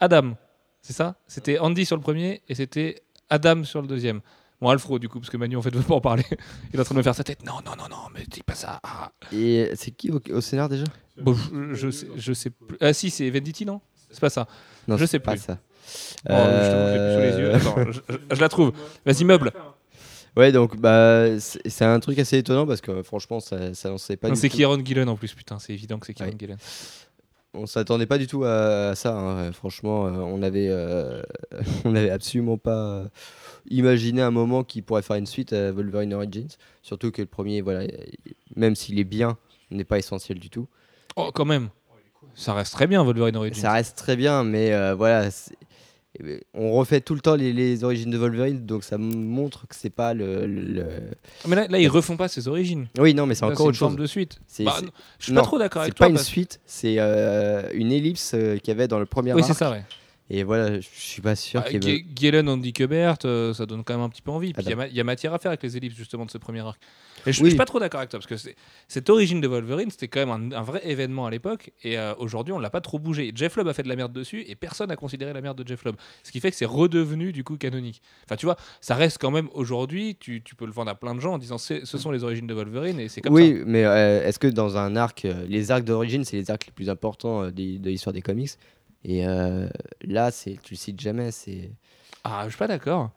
Adam. 0.00 0.34
C'est 0.80 0.94
ça? 0.94 1.16
C'était 1.26 1.58
Andy 1.58 1.84
sur 1.84 1.96
le 1.96 2.02
premier 2.02 2.42
et 2.48 2.54
c'était 2.54 3.02
Adam 3.30 3.64
sur 3.64 3.82
le 3.82 3.88
deuxième. 3.88 4.20
Bon, 4.60 4.70
Alfro, 4.70 4.98
du 4.98 5.08
coup, 5.08 5.20
parce 5.20 5.30
que 5.30 5.36
Manu, 5.36 5.56
en 5.56 5.62
fait, 5.62 5.74
veut 5.74 5.82
pas 5.82 5.94
en 5.94 6.00
parler. 6.00 6.24
Il 6.72 6.76
est 6.76 6.80
en 6.80 6.84
train 6.84 6.94
de 6.94 6.98
me 6.98 7.02
faire 7.04 7.14
sa 7.14 7.22
tête. 7.24 7.44
Non, 7.44 7.56
non, 7.64 7.72
non, 7.76 7.88
non, 7.90 8.08
mais 8.14 8.24
dis 8.28 8.42
pas 8.42 8.54
ça. 8.54 8.80
Ah. 8.82 9.12
Et 9.32 9.70
c'est 9.76 9.90
qui 9.92 10.10
au, 10.10 10.20
au 10.32 10.40
scénar 10.40 10.68
déjà? 10.68 10.84
Bon, 11.20 11.34
je, 11.34 11.74
je 11.74 11.90
sais, 11.90 12.06
je 12.16 12.32
sais 12.32 12.50
plus. 12.50 12.76
Ah, 12.80 12.92
si, 12.92 13.10
c'est 13.10 13.28
Venditti, 13.30 13.64
non? 13.66 13.80
C'est 14.10 14.20
pas 14.20 14.30
ça. 14.30 14.48
Non, 14.88 14.96
Je 14.96 15.04
c'est 15.04 15.12
sais 15.12 15.18
pas 15.20 15.32
plus. 15.32 15.40
ça. 15.42 15.58
Oh, 16.28 16.32
je 16.32 16.70
te 16.70 16.76
montre 16.76 16.92
plus 16.92 17.14
sous 17.14 17.20
les 17.20 17.42
yeux. 17.42 17.50
Euh, 17.50 17.56
Attends, 17.56 17.92
je, 17.92 18.00
je- 18.14 18.34
je 18.36 18.40
la 18.40 18.48
trouve. 18.48 18.72
Vas-y, 19.06 19.24
meuble. 19.24 19.52
Ouais, 20.36 20.52
donc 20.52 20.76
bah, 20.76 21.38
c'est 21.40 21.84
un 21.84 21.98
truc 22.00 22.18
assez 22.18 22.38
étonnant 22.38 22.66
parce 22.66 22.80
que 22.80 23.02
franchement, 23.02 23.40
ça, 23.40 23.74
ça 23.74 23.88
n'en 23.90 23.98
sait 23.98 24.16
pas 24.16 24.32
C'est. 24.34 24.48
Kieron 24.48 24.78
Gillen 24.84 25.08
en 25.08 25.16
plus, 25.16 25.34
putain, 25.34 25.58
c'est 25.58 25.72
évident 25.72 25.98
que 25.98 26.06
c'est 26.06 26.14
Kieron 26.14 26.30
Ouais. 26.30 26.36
Gillen. 26.38 26.58
On 27.54 27.66
s'attendait 27.66 28.06
pas 28.06 28.18
du 28.18 28.26
tout 28.26 28.44
à, 28.44 28.90
à 28.90 28.94
ça. 28.94 29.16
hein. 29.18 29.50
Franchement, 29.52 30.06
euh, 30.06 30.10
on 30.10 30.42
avait, 30.42 30.68
euh, 30.68 31.22
on 31.84 31.94
avait 31.96 32.10
absolument 32.10 32.58
pas 32.58 32.76
euh, 32.76 33.08
imaginé 33.70 34.20
un 34.22 34.30
moment 34.30 34.62
qui 34.64 34.82
pourrait 34.82 35.02
faire 35.02 35.16
une 35.16 35.26
suite 35.26 35.52
à 35.52 35.72
Wolverine 35.72 36.12
Origins. 36.14 36.48
Surtout 36.82 37.10
que 37.10 37.22
le 37.22 37.26
premier, 37.26 37.60
voilà, 37.62 37.86
même 38.54 38.76
s'il 38.76 38.98
est 39.00 39.04
bien, 39.04 39.38
n'est 39.70 39.84
pas 39.84 39.98
essentiel 39.98 40.38
du 40.38 40.50
tout. 40.50 40.68
Oh, 41.16 41.30
quand 41.34 41.46
même. 41.46 41.70
Ça 42.34 42.52
reste 42.54 42.74
très 42.74 42.86
bien, 42.86 43.02
Wolverine 43.02 43.36
Origins. 43.36 43.60
Ça 43.62 43.72
reste 43.72 43.96
très 43.96 44.14
bien, 44.14 44.44
mais 44.44 44.72
euh, 44.72 44.94
voilà, 44.94 45.30
c'est- 45.30 45.54
euh, 45.54 45.56
on 46.54 46.72
refait 46.72 47.00
tout 47.00 47.14
le 47.14 47.20
temps 47.20 47.34
les, 47.36 47.52
les 47.52 47.84
origines 47.84 48.10
de 48.10 48.18
Wolverine, 48.18 48.66
donc 48.66 48.82
ça 48.84 48.98
montre 48.98 49.66
que 49.68 49.74
c'est 49.74 49.90
pas 49.90 50.14
le, 50.14 50.46
le- 50.46 50.62
le- 50.62 50.84
Mais 51.46 51.56
là, 51.56 51.66
là, 51.68 51.78
ils 51.78 51.88
refont 51.88 52.16
pas 52.16 52.28
ses 52.28 52.48
origines. 52.48 52.88
Oui, 52.98 53.14
non, 53.14 53.26
mais 53.26 53.34
c'est 53.34 53.44
encore 53.44 53.66
une 53.66 53.70
autre 53.70 53.78
chose. 53.78 53.96
de 53.96 54.06
suite. 54.06 54.40
C'est- 54.46 54.64
Bah, 54.64 54.76
c'est- 54.80 54.86
je 55.20 55.24
suis 55.26 55.34
pas 55.34 55.42
trop 55.42 55.58
d'accord 55.58 55.82
avec 55.82 55.92
C'est 55.92 55.96
toi. 55.98 56.06
pas 56.06 56.10
une 56.12 56.18
suite, 56.18 56.60
c'est 56.66 56.96
euh, 56.98 57.68
une 57.74 57.92
ellipse 57.92 58.32
euh, 58.34 58.56
qu'il 58.58 58.68
y 58.68 58.70
avait 58.72 58.88
dans 58.88 58.98
le 58.98 59.06
premier 59.06 59.32
Oui, 59.32 59.42
arc. 59.42 59.48
c'est 59.52 59.56
ça, 59.58 59.70
ouais. 59.70 59.84
Et 60.30 60.42
voilà, 60.42 60.78
je 60.80 60.86
suis 60.92 61.22
pas 61.22 61.34
sûr 61.36 61.62
Ah, 61.64 61.70
qu'il 61.70 61.82
y 61.84 61.88
ait- 61.90 62.00
Gu- 62.00 62.06
Gillen, 62.14 62.48
Andy 62.50 62.72
Kubert, 62.74 63.16
euh, 63.24 63.54
ça 63.54 63.64
donne 63.64 63.82
quand 63.82 63.94
même 63.94 64.02
un 64.02 64.10
petit 64.10 64.20
peu 64.20 64.30
envie. 64.30 64.52
Puis 64.52 64.62
y 64.62 64.66
il 64.90 64.96
y, 64.96 65.00
a 65.00 65.04
matière 65.04 65.32
à 65.32 65.38
faire 65.38 65.50
avec 65.50 65.62
les 65.62 65.76
ellipses 65.78 65.96
justement 65.96 66.26
de 66.26 66.30
ce 66.30 66.36
premier 66.36 66.60
arc. 66.60 66.78
Et 67.26 67.32
je, 67.32 67.40
Oui. 67.42 67.46
je 67.46 67.50
suis 67.50 67.56
pas 67.58 67.64
trop 67.64 67.78
d'accord 67.80 67.98
avec 68.00 68.10
toi 68.10 68.18
parce 68.18 68.26
que 68.28 68.36
c'est- 68.36 68.54
cette 68.88 69.10
origine 69.10 69.40
de 69.40 69.48
Wolverine, 69.48 69.90
c'était 69.90 70.08
quand 70.08 70.24
même 70.26 70.52
un, 70.52 70.56
un 70.56 70.62
vrai 70.62 70.80
événement 70.84 71.26
à 71.26 71.30
l'époque. 71.30 71.72
Et 71.82 71.98
euh, 71.98 72.14
aujourd'hui, 72.18 72.52
on 72.52 72.58
l'a 72.58 72.70
pas 72.70 72.80
trop 72.80 72.98
bougé. 72.98 73.32
Jeff 73.34 73.56
Lubb 73.56 73.68
a 73.68 73.74
fait 73.74 73.82
de 73.82 73.88
la 73.88 73.96
merde 73.96 74.12
dessus 74.12 74.44
et 74.48 74.54
personne 74.54 74.88
n'a 74.88 74.96
considéré 74.96 75.32
la 75.32 75.40
merde 75.40 75.62
de 75.62 75.66
Jeff 75.66 75.84
Lubb. 75.84 75.96
Ce 76.22 76.30
qui 76.32 76.40
fait 76.40 76.50
que 76.50 76.56
c'est 76.56 76.64
redevenu 76.64 77.32
du 77.32 77.44
coup 77.44 77.56
canonique. 77.56 78.00
Enfin, 78.24 78.36
tu 78.36 78.46
vois, 78.46 78.56
ça 78.80 78.94
reste 78.94 79.18
quand 79.20 79.30
même 79.30 79.48
aujourd'hui. 79.52 80.16
Tu, 80.20 80.42
tu 80.42 80.54
peux 80.54 80.66
le 80.66 80.72
vendre 80.72 80.90
à 80.90 80.94
plein 80.94 81.14
de 81.14 81.20
gens 81.20 81.34
en 81.34 81.38
disant 81.38 81.58
ce 81.58 81.84
sont 81.84 82.10
les 82.10 82.24
origines 82.24 82.46
de 82.46 82.54
Wolverine 82.54 83.00
et 83.00 83.08
c'est 83.08 83.20
comme 83.20 83.34
oui, 83.34 83.62
mais 83.66 83.84
euh, 83.84 84.24
est-ce 84.26 84.38
que 84.38 84.46
dans 84.48 84.76
un 84.76 84.96
arc, 84.96 85.24
euh, 85.24 85.44
les 85.48 85.70
arcs 85.70 85.84
d'origine, 85.84 86.24
c'est 86.24 86.36
les 86.36 86.50
arcs 86.50 86.66
les 86.66 86.72
plus 86.72 86.88
importants 86.90 87.46
de 87.50 87.52
l'histoire 87.88 88.12
des 88.12 88.22
comics? 88.22 88.50
Et 89.04 89.24
là, 90.04 90.30
c'est, 90.30 90.58
tu 90.62 90.74
le 90.74 90.76
cites 90.78 91.00
jamais. 91.00 91.30
C'est 91.30 91.62
ça. 91.62 91.68
Ah, 92.24 92.42
je 92.44 92.50
suis 92.50 92.58
pas 92.58 92.66
d'accord. 92.66 93.10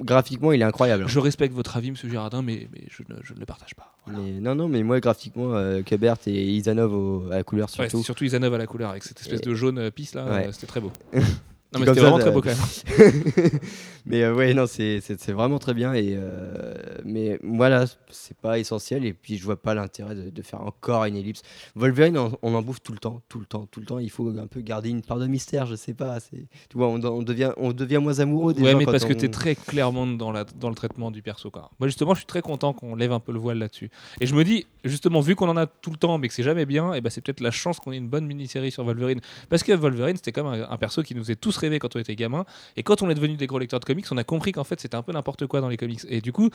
Graphiquement, 0.00 0.52
il 0.52 0.60
est 0.60 0.64
incroyable. 0.64 1.04
Je 1.08 1.18
respecte 1.18 1.54
votre 1.54 1.76
avis, 1.76 1.90
monsieur 1.90 2.08
Girardin, 2.08 2.42
mais, 2.42 2.68
mais 2.72 2.82
je, 2.90 3.02
ne, 3.08 3.18
je 3.22 3.34
ne 3.34 3.40
le 3.40 3.46
partage 3.46 3.74
pas. 3.74 3.94
Voilà. 4.06 4.20
Mais, 4.22 4.40
non, 4.40 4.54
non, 4.54 4.68
mais 4.68 4.82
moi, 4.82 5.00
graphiquement, 5.00 5.54
euh, 5.54 5.82
Kubert 5.82 6.16
et 6.26 6.44
Isanov 6.52 6.92
au- 6.94 7.26
à 7.30 7.36
la 7.36 7.42
couleur 7.44 7.66
Ouais, 7.68 7.72
surtout. 7.72 7.90
c'était 7.90 8.02
surtout 8.04 8.24
Isanov 8.24 8.54
à 8.54 8.58
la 8.58 8.66
couleur 8.66 8.90
avec 8.90 9.02
cette 9.04 9.20
espèce 9.20 9.40
Et- 9.40 9.44
de 9.46 9.54
jaune 9.54 9.78
euh, 9.78 9.90
pisse 9.90 10.14
là, 10.14 10.24
Ouais. 10.24 10.46
euh, 10.48 10.52
c'était 10.52 10.66
très 10.66 10.80
beau. 10.80 10.92
Non 11.72 11.80
mais 11.80 11.86
c'était 11.86 12.00
vraiment 12.00 12.18
très 12.18 12.30
beau 12.30 12.40
quand 12.40 12.50
même. 12.50 13.50
mais 14.06 14.22
euh, 14.22 14.34
ouais, 14.34 14.54
non, 14.54 14.66
c'est, 14.66 15.00
vraiment 15.32 15.58
très 15.58 15.74
bien. 15.74 15.92
Et, 15.94 16.14
euh, 16.16 16.74
mais 17.04 17.38
voilà, 17.42 17.86
c'est 18.10 18.36
pas 18.36 18.58
essentiel. 18.58 19.04
Et 19.04 19.12
puis, 19.12 19.38
je 19.38 19.44
vois 19.44 19.60
pas 19.60 19.74
l'intérêt 19.74 20.14
de, 20.14 20.30
de 20.30 20.42
faire 20.42 20.60
encore 20.60 21.04
une 21.04 21.16
ellipse. 21.16 21.42
Wolverine, 21.74 22.16
on, 22.18 22.32
on 22.42 22.54
en 22.54 22.62
bouffe 22.62 22.80
tout 22.82 22.92
le 22.92 22.98
temps, 22.98 23.22
tout 23.28 23.40
le 23.40 23.46
temps, 23.46 23.66
tout 23.66 23.80
le 23.80 23.86
temps. 23.86 23.98
Il 23.98 24.10
faut 24.10 24.28
un 24.38 24.46
peu 24.46 24.60
garder 24.60 24.90
une 24.90 25.02
part 25.02 25.18
de 25.18 25.26
mystère, 25.26 25.66
je 25.66 25.74
sais 25.74 25.94
pas. 25.94 26.18
Tu 26.20 26.46
vois, 26.74 26.88
on, 26.88 27.02
on 27.02 27.22
devient, 27.22 27.52
on 27.56 27.72
devient 27.72 27.98
moins 27.98 28.20
amoureux 28.20 28.54
des 28.54 28.62
Ouais 28.62 28.72
gens 28.72 28.78
mais 28.78 28.84
parce 28.84 29.04
que 29.04 29.12
on- 29.12 29.16
t'es 29.16 29.28
très 29.28 29.54
clairement 29.56 30.06
dans, 30.06 30.30
la, 30.30 30.44
dans 30.44 30.68
le 30.68 30.74
traitement 30.74 31.10
du 31.10 31.22
perso 31.22 31.50
quoi. 31.50 31.70
Moi 31.80 31.88
justement 31.88 32.14
je 32.14 32.20
suis 32.20 32.26
très 32.26 32.42
content 32.42 32.72
qu'on 32.72 32.94
lève 32.94 33.12
un 33.12 33.20
peu 33.20 33.32
le 33.32 33.38
voile 33.38 33.58
là-dessus. 33.58 33.90
Et 34.20 34.26
je 34.26 34.34
me 34.34 34.44
dis 34.44 34.66
justement 34.84 35.20
vu 35.20 35.34
qu'on 35.34 35.48
en 35.48 35.56
a 35.56 35.66
tout 35.66 35.90
le 35.90 35.96
temps 35.96 36.18
mais 36.18 36.28
que 36.28 36.34
c'est 36.34 36.42
jamais 36.42 36.66
bien, 36.66 36.94
et 36.94 37.00
ben 37.00 37.10
c'est 37.10 37.20
peut-être 37.20 37.40
la 37.40 37.50
chance 37.50 37.80
qu'on 37.80 37.92
ait 37.92 37.96
une 37.96 38.08
bonne 38.08 38.26
mini-série 38.26 38.70
sur 38.70 38.84
Wolverine. 38.84 39.20
Parce 39.48 39.62
que 39.62 39.72
Wolverine 39.72 40.16
c'était 40.16 40.32
comme 40.32 40.46
un, 40.46 40.68
un 40.70 40.76
perso 40.76 41.02
qui 41.02 41.14
nous 41.14 41.30
est 41.30 41.36
tous 41.36 41.56
rêvé 41.64 41.78
quand 41.78 41.96
on 41.96 41.98
était 41.98 42.14
gamin. 42.16 42.44
Et 42.76 42.82
quand 42.82 43.02
on 43.02 43.10
est 43.10 43.14
devenu 43.14 43.36
des 43.36 43.46
gros 43.46 43.58
lecteurs 43.58 43.80
de 43.80 43.84
comics, 43.84 44.06
on 44.10 44.16
a 44.16 44.24
compris 44.24 44.52
qu'en 44.52 44.64
fait 44.64 44.80
c'était 44.80 44.96
un 44.96 45.02
peu 45.02 45.12
n'importe 45.12 45.46
quoi 45.46 45.60
dans 45.60 45.68
les 45.68 45.76
comics. 45.76 46.00
Et 46.08 46.20
du 46.20 46.32
coup 46.32 46.50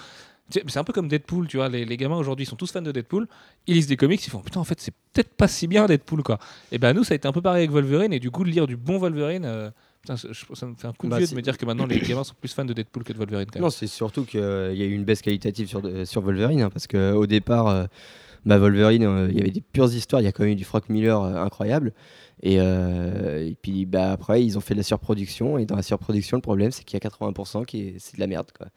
c'est 0.50 0.78
un 0.78 0.84
peu 0.84 0.93
comme 0.93 1.08
Deadpool, 1.08 1.48
tu 1.48 1.58
vois, 1.58 1.69
les, 1.69 1.86
les 1.86 1.98
gamins 1.98 2.17
aujourd'hui 2.17 2.45
sont 2.45 2.56
tous 2.56 2.72
fans 2.72 2.82
de 2.82 2.91
Deadpool, 2.91 3.28
ils 3.67 3.76
lisent 3.76 3.88
des 3.88 3.98
comics, 3.98 4.26
ils 4.26 4.30
font 4.30 4.39
putain 4.41 4.60
en 4.60 4.63
fait 4.63 4.80
c'est 4.80 4.93
peut-être 5.13 5.30
pas 5.36 5.48
si 5.48 5.67
bien 5.67 5.86
Deadpool 5.86 6.24
quoi. 6.24 6.39
Et 6.72 6.78
ben 6.80 6.93
nous 6.93 7.04
ça 7.04 7.13
a 7.13 7.15
été 7.15 7.28
un 7.28 7.32
peu 7.32 7.41
pareil 7.41 7.60
avec 7.65 7.72
Wolverine 7.72 8.13
et 8.13 8.19
du 8.19 8.32
coup 8.32 8.43
de 8.43 8.50
lire 8.50 8.65
du 8.67 8.76
bon 8.78 8.98
Wolverine, 8.98 9.45
euh, 9.45 9.69
putain, 10.02 10.17
ça, 10.17 10.28
me 10.65 10.76
fait 10.76 10.88
un 10.88 10.93
coup 10.93 11.06
de 11.08 11.12
Bah, 11.12 11.17
vieux 11.19 11.28
de 11.28 11.36
me 11.36 11.41
dire 11.41 11.58
que 11.58 11.65
maintenant 11.65 11.86
les 11.86 12.00
gamins 12.00 12.24
sont 12.24 12.34
plus 12.39 12.54
fans 12.54 12.65
de 12.65 12.74
Deadpool 12.74 13.04
que 13.04 13.13
de 13.13 13.17
Wolverine 13.17 13.45
quand 13.48 13.60
même. 13.60 13.63
Non, 13.63 13.69
c'est 13.69 13.88
surtout 13.88 14.24
qu'il 14.26 14.39
y 14.39 14.43
a 14.43 14.86
eu 14.86 14.91
une 14.93 15.04
baisse 15.04 15.22
qualitative 15.22 15.67
sur, 15.67 15.82
de- 15.82 16.06
sur 16.06 16.22
Wolverine, 16.22 16.62
hein, 16.62 16.69
parce 16.72 16.88
qu'au 16.88 17.28
départ, 17.28 17.67
euh, 17.67 17.86
bah, 18.45 18.58
Wolverine, 18.58 19.04
euh, 19.04 19.28
il 19.30 19.38
y 19.38 19.41
avait 19.41 19.52
des 19.52 19.62
pures 19.62 19.93
histoires, 19.93 20.21
il 20.21 20.25
y 20.25 20.28
a 20.28 20.32
quand 20.32 20.43
même 20.43 20.54
eu 20.54 20.56
du 20.56 20.63
Frank 20.63 20.89
Miller 20.89 21.21
euh, 21.21 21.36
incroyable. 21.36 21.93
Et, 22.41 22.58
euh, 22.60 23.45
et 23.45 23.56
puis 23.62 23.86
bah, 23.86 24.12
après, 24.12 24.43
ils 24.43 24.58
ont 24.58 24.62
fait 24.62 24.73
de 24.73 24.80
la 24.80 24.84
surproduction, 24.84 25.58
et 25.58 25.65
dans 25.65 25.75
la 25.75 25.82
surproduction, 25.82 26.38
le 26.38 26.41
problème, 26.41 26.71
c'est 26.71 26.84
qu'il 26.84 26.99
y 27.02 27.06
a 27.06 27.10
80% 27.10 27.65
qui 27.65 27.82
est, 27.82 27.95
c'est 27.99 28.15
de 28.15 28.19
la 28.21 28.28
merde. 28.28 28.49
Quoi. 28.58 28.67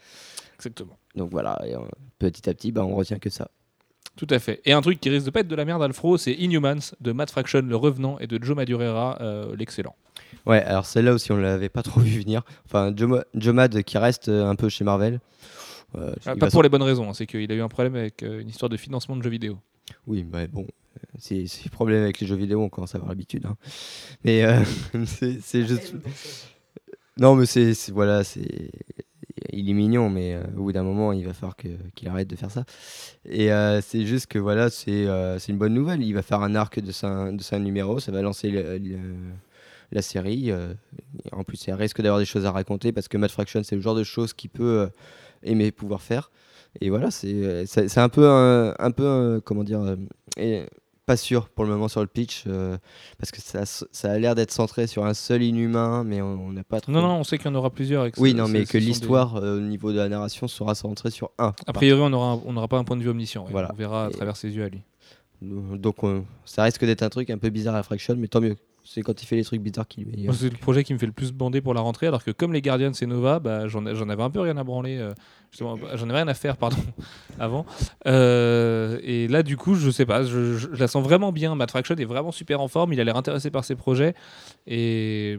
Exactement. 0.57 0.97
Donc 1.15 1.31
voilà, 1.31 1.61
et, 1.67 1.75
petit 2.19 2.49
à 2.49 2.55
petit, 2.55 2.73
bah, 2.73 2.85
on 2.85 2.95
retient 2.95 3.19
que 3.19 3.31
ça. 3.31 3.49
Tout 4.17 4.27
à 4.31 4.39
fait. 4.39 4.61
Et 4.67 4.73
un 4.73 4.81
truc 4.83 5.01
qui 5.01 5.09
risque 5.09 5.25
de 5.27 5.31
pas 5.31 5.41
être 5.41 5.49
de 5.49 5.55
la 5.57 5.65
merde, 5.65 5.83
Alfro, 5.83 6.19
c'est 6.19 6.33
Inhumans 6.33 6.93
de 7.01 7.13
Matt 7.13 7.31
Fraction, 7.31 7.63
le 7.63 7.77
revenant, 7.77 8.19
et 8.19 8.27
de 8.27 8.43
Joe 8.43 8.57
Madureira, 8.57 9.19
euh, 9.23 9.57
l'excellent. 9.57 9.95
Ouais, 10.45 10.63
alors 10.63 10.85
celle-là 10.85 11.13
aussi, 11.15 11.33
on 11.33 11.37
l'avait 11.37 11.69
pas 11.69 11.83
trop 11.83 12.01
vu 12.01 12.21
venir. 12.21 12.43
Enfin, 12.67 12.93
Joe, 12.95 13.09
Ma- 13.09 13.25
Joe 13.35 13.55
Mad 13.55 13.83
qui 13.85 13.97
reste 13.97 14.29
un 14.29 14.55
peu 14.55 14.69
chez 14.69 14.85
Marvel. 14.85 15.21
Euh, 15.97 16.15
Ah, 16.27 16.35
pas 16.37 16.51
pour 16.51 16.63
les 16.63 16.69
bonnes 16.69 16.83
raisons, 16.83 17.09
hein, 17.09 17.15
c'est 17.15 17.27
qu'il 17.27 17.51
a 17.51 17.55
eu 17.55 17.61
un 17.61 17.69
problème 17.69 17.95
avec 17.97 18.23
euh, 18.23 18.41
une 18.41 18.49
histoire 18.49 18.69
de 18.71 18.77
financement 18.77 19.17
de 19.17 19.23
jeux 19.23 19.31
vidéo. 19.31 19.59
Oui, 20.07 20.25
mais 20.31 20.49
bon, 20.49 20.67
c'est 21.19 21.43
le 21.43 21.71
problème 21.71 22.03
avec 22.03 22.21
les 22.21 22.27
jeux 22.27 22.37
vidéo, 22.37 22.63
on 22.63 22.69
commence 22.69 22.95
à 22.95 22.99
avoir 22.99 23.11
l'habitude. 23.11 23.45
hein. 23.47 23.57
Mais 24.25 24.45
euh, 24.45 24.63
c'est 25.07 25.67
juste. 25.67 25.95
Non, 27.19 27.35
mais 27.35 27.47
c'est 27.47 27.73
voilà, 27.91 28.25
c'est 28.25 28.71
il 29.53 29.69
est 29.69 29.75
mignon, 29.75 30.09
mais 30.09 30.35
euh, 30.35 30.43
au 30.57 30.63
bout 30.65 30.73
d'un 30.73 30.83
moment, 30.83 31.13
il 31.13 31.27
va 31.27 31.35
falloir 31.35 31.57
qu'il 31.57 32.09
arrête 32.09 32.29
de 32.29 32.37
faire 32.37 32.51
ça. 32.51 32.65
Et 33.29 33.53
euh, 33.53 33.81
c'est 33.83 34.07
juste 34.07 34.27
que 34.29 34.39
voilà, 34.39 34.71
c'est 34.71 35.07
euh, 35.07 35.39
c'est 35.39 35.53
une 35.53 35.59
bonne 35.59 35.75
nouvelle. 35.75 36.03
Il 36.03 36.13
va 36.15 36.23
faire 36.23 36.41
un 36.41 36.55
arc 36.55 36.81
de 36.81 36.91
5 36.93 37.33
de 37.37 37.59
numéros, 37.59 38.01
ça 38.01 38.13
va 38.13 38.23
lancer 38.23 38.51
le- 38.51 38.79
le- 38.79 38.99
la 39.91 40.01
série. 40.01 40.51
euh, 40.51 40.73
en 41.33 41.45
plus, 41.45 41.67
il 41.67 41.73
risque 41.75 42.01
d'avoir 42.01 42.19
des 42.19 42.25
choses 42.25 42.47
à 42.47 42.51
raconter 42.53 42.93
parce 42.93 43.09
que 43.09 43.19
Matt 43.19 43.31
Fraction, 43.31 43.63
c'est 43.63 43.77
le 43.77 43.83
genre 43.83 43.95
de 43.97 44.05
choses 44.05 44.33
qu'il 44.33 44.49
peut 44.51 44.89
aimer 45.43 45.71
pouvoir 45.73 46.03
faire. 46.03 46.31
Et 46.81 46.89
voilà, 46.91 47.11
c'est 47.11 47.67
c'est 47.67 47.89
c'est 47.89 48.01
un 48.01 48.09
peu, 48.09 48.27
un, 48.29 48.75
un 48.79 48.91
peu 48.91 49.05
euh, 49.05 49.41
comment 49.45 49.65
dire, 49.65 49.81
euh, 49.83 49.97
et 50.39 50.65
pas 51.05 51.17
sûr 51.17 51.49
pour 51.49 51.65
le 51.65 51.71
moment 51.71 51.89
sur 51.89 52.01
le 52.01 52.07
pitch 52.07 52.45
euh, 52.47 52.79
parce 53.19 53.33
que 53.33 53.41
ça, 53.41 53.65
ça 53.67 54.11
a 54.13 54.19
l'air 54.19 54.35
d'être 54.37 54.53
centré 54.53 54.87
sur 54.87 55.05
un 55.05 55.15
seul 55.15 55.43
inhumain, 55.43 56.05
mais 56.05 56.23
on 56.23 56.53
n'a 56.53 56.63
pas 56.65 56.81
trop. 56.81 56.93
Non, 56.93 57.03
non, 57.03 57.17
on 57.17 57.25
sait 57.25 57.37
qu'il 57.39 57.49
y 57.49 57.51
en 57.51 57.57
aura 57.57 57.71
plusieurs. 57.71 58.07
et 58.07 58.13
que 58.13 58.21
Oui, 58.21 58.35
non, 58.35 58.47
mais 58.49 58.65
que 58.65 58.73
des- 58.79 58.81
l'histoire 58.81 59.37
euh, 59.37 59.59
au 59.59 59.61
niveau 59.61 59.93
de 59.93 59.99
la 59.99 60.09
narration 60.09 60.47
sera 60.49 60.75
centrée 60.75 61.11
sur 61.11 61.31
un. 61.39 61.53
A 61.67 61.73
priori, 61.73 62.01
on 62.01 62.09
n'aura 62.11 62.39
on 62.47 62.69
pas 62.69 62.79
un 62.79 62.85
point 62.85 62.97
de 62.97 63.03
vue 63.03 63.11
omniscient. 63.11 63.45
Voilà. 63.51 63.71
On 63.73 63.77
verra 63.77 64.07
à 64.07 64.11
Et- 64.11 64.13
travers 64.13 64.37
ses 64.37 64.51
yeux 64.55 64.65
à 64.65 64.69
lui. 64.69 64.81
Donc 65.43 65.97
ça 66.45 66.63
risque 66.63 66.85
d'être 66.85 67.03
un 67.03 67.09
truc 67.11 67.29
un 67.31 67.39
peu 67.39 67.51
bizarre 67.51 67.75
à 67.75 67.83
Fraction, 67.83 68.15
mais 68.17 68.29
tant 68.29 68.41
mieux. 68.41 68.57
C'est 68.85 69.03
quand 69.03 69.23
il 69.23 69.27
fait 69.27 69.37
les 69.37 69.45
trucs 69.45 69.61
bizarres 69.63 69.87
meilleur. 69.97 70.33
Moi, 70.33 70.35
C'est 70.35 70.51
le 70.51 70.59
projet 70.59 70.83
qui 70.83 70.93
me 70.93 70.99
fait 70.99 71.07
le 71.07 71.13
plus 71.13 71.33
bander 71.33 71.61
pour 71.61 71.73
la 71.73 71.81
rentrée, 71.81 72.09
alors 72.09 72.25
que 72.25 72.31
comme 72.33 72.53
les 72.53 72.61
Guardians 72.63 72.93
c'est 72.93 73.07
Nova, 73.07 73.39
bah, 73.39 73.69
j'en 73.69 73.85
avais 73.87 74.23
un 74.23 74.31
peu 74.31 74.41
rien 74.41 74.57
à 74.57 74.65
branler, 74.65 74.99
euh, 74.99 75.13
bah, 75.61 75.77
j'en 75.95 76.09
avais 76.09 76.19
rien 76.19 76.29
à 76.29 76.35
faire, 76.35 76.57
pardon, 76.57 76.77
avant. 77.39 77.65
Euh, 78.07 78.99
et 79.03 79.29
là, 79.29 79.43
du 79.43 79.57
coup, 79.57 79.75
je 79.77 79.91
sais 79.91 80.07
pas, 80.07 80.25
je- 80.25 80.57
je 80.57 80.69
la 80.69 80.89
sens 80.89 81.03
vraiment 81.05 81.31
bien. 81.33 81.55
Matt 81.55 81.71
Fraction 81.71 81.95
est 81.97 82.05
vraiment 82.05 82.33
super 82.33 82.61
en 82.61 82.69
forme, 82.69 82.93
il 82.93 83.01
a 83.01 83.05
l'air 83.05 83.17
intéressé 83.17 83.51
par 83.51 83.65
ses 83.65 83.77
projets, 83.77 84.15
et 84.67 85.39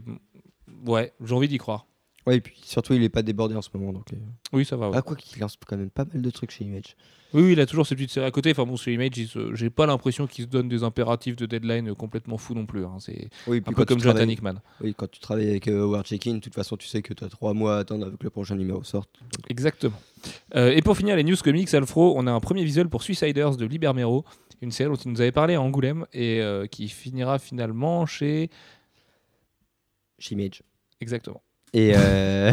ouais, 0.86 1.14
j'ai 1.24 1.34
envie 1.36 1.48
d'y 1.48 1.58
croire. 1.58 1.86
Ouais, 2.26 2.38
et 2.38 2.42
puis 2.42 2.56
surtout, 2.64 2.94
il 2.94 3.04
est 3.04 3.10
pas 3.10 3.22
débordé 3.22 3.54
en 3.56 3.62
ce 3.62 3.70
moment. 3.74 3.92
Donc, 3.92 4.14
euh, 4.14 4.18
Oui, 4.54 4.64
ça 4.66 4.78
va. 4.78 4.90
ouais. 4.90 4.96
Ah, 4.98 5.02
quoi 5.02 5.16
qu'il 5.16 5.40
lance 5.42 5.58
quand 5.68 5.76
même 5.78 5.90
pas 5.90 6.06
mal 6.06 6.22
de 6.22 6.30
trucs 6.30 6.52
chez 6.52 6.64
Image. 6.64 6.96
Oui, 7.34 7.42
oui, 7.44 7.52
il 7.54 7.60
a 7.60 7.66
toujours 7.66 7.86
ses 7.88 7.96
petites 7.96 8.12
séries 8.12 8.28
à 8.28 8.32
côté. 8.32 8.52
Enfin 8.52 8.64
bon, 8.66 8.78
sur 8.78 8.92
Image, 8.94 9.16
se- 9.26 9.56
j'ai 9.56 9.70
pas 9.70 9.86
l'impression 9.88 10.28
qu'il 10.28 10.46
se 10.46 10.50
donne 10.50 10.70
des 10.70 10.84
impératifs 10.84 11.36
de 11.36 11.46
deadline 11.48 11.90
euh, 11.90 11.96
complètement 11.96 12.38
fous 12.38 12.54
non 12.54 12.66
plus. 12.66 12.86
hein. 12.86 12.98
C'est 13.00 13.30
Oui, 13.48 13.58
un 13.66 13.74
peu 13.74 13.84
comme 13.86 14.00
Jonathan 14.00 14.20
travailles- 14.20 14.34
Hickman. 14.36 14.54
Oui, 14.82 14.94
quand 14.96 15.10
tu 15.10 15.20
travailles 15.20 15.50
avec 15.50 15.68
euh, 15.68 15.82
Howard 15.84 16.06
Check-in, 16.06 16.36
de 16.36 16.40
toute 16.40 16.54
façon, 16.54 16.78
tu 16.78 16.88
sais 16.88 17.02
que 17.02 17.14
tu 17.14 17.24
as 17.24 17.30
trois 17.30 17.54
mois 17.54 17.78
à 17.78 17.80
attendre 17.80 18.06
avec 18.06 18.22
le 18.24 18.30
prochain 18.30 18.56
numéro 18.56 18.84
sort. 18.84 19.06
Exactement. 19.50 20.00
Euh, 20.56 20.72
et 20.72 20.82
pour 20.82 20.96
finir 20.96 21.16
les 21.16 21.24
news 21.24 21.36
comics 21.44 21.74
Alfro, 21.74 22.14
on 22.18 22.28
a 22.28 22.32
un 22.32 22.40
premier 22.40 22.64
visuel 22.64 22.88
pour 22.88 23.04
Suiciders 23.04 23.58
de 23.58 23.66
Libermero, 23.66 24.24
une 24.62 24.72
série 24.72 24.90
dont 24.90 24.96
il 24.96 25.12
nous 25.12 25.20
avait 25.20 25.32
parlé 25.34 25.56
à 25.56 25.62
Angoulême 25.62 26.06
et 26.14 26.42
qui 26.72 26.88
finira 26.88 27.38
finalement 27.40 28.06
chez. 28.06 28.50
Chez 30.20 30.36
Image. 30.36 30.62
Exactement. 31.02 31.42
Et 31.74 31.94
euh, 31.96 32.52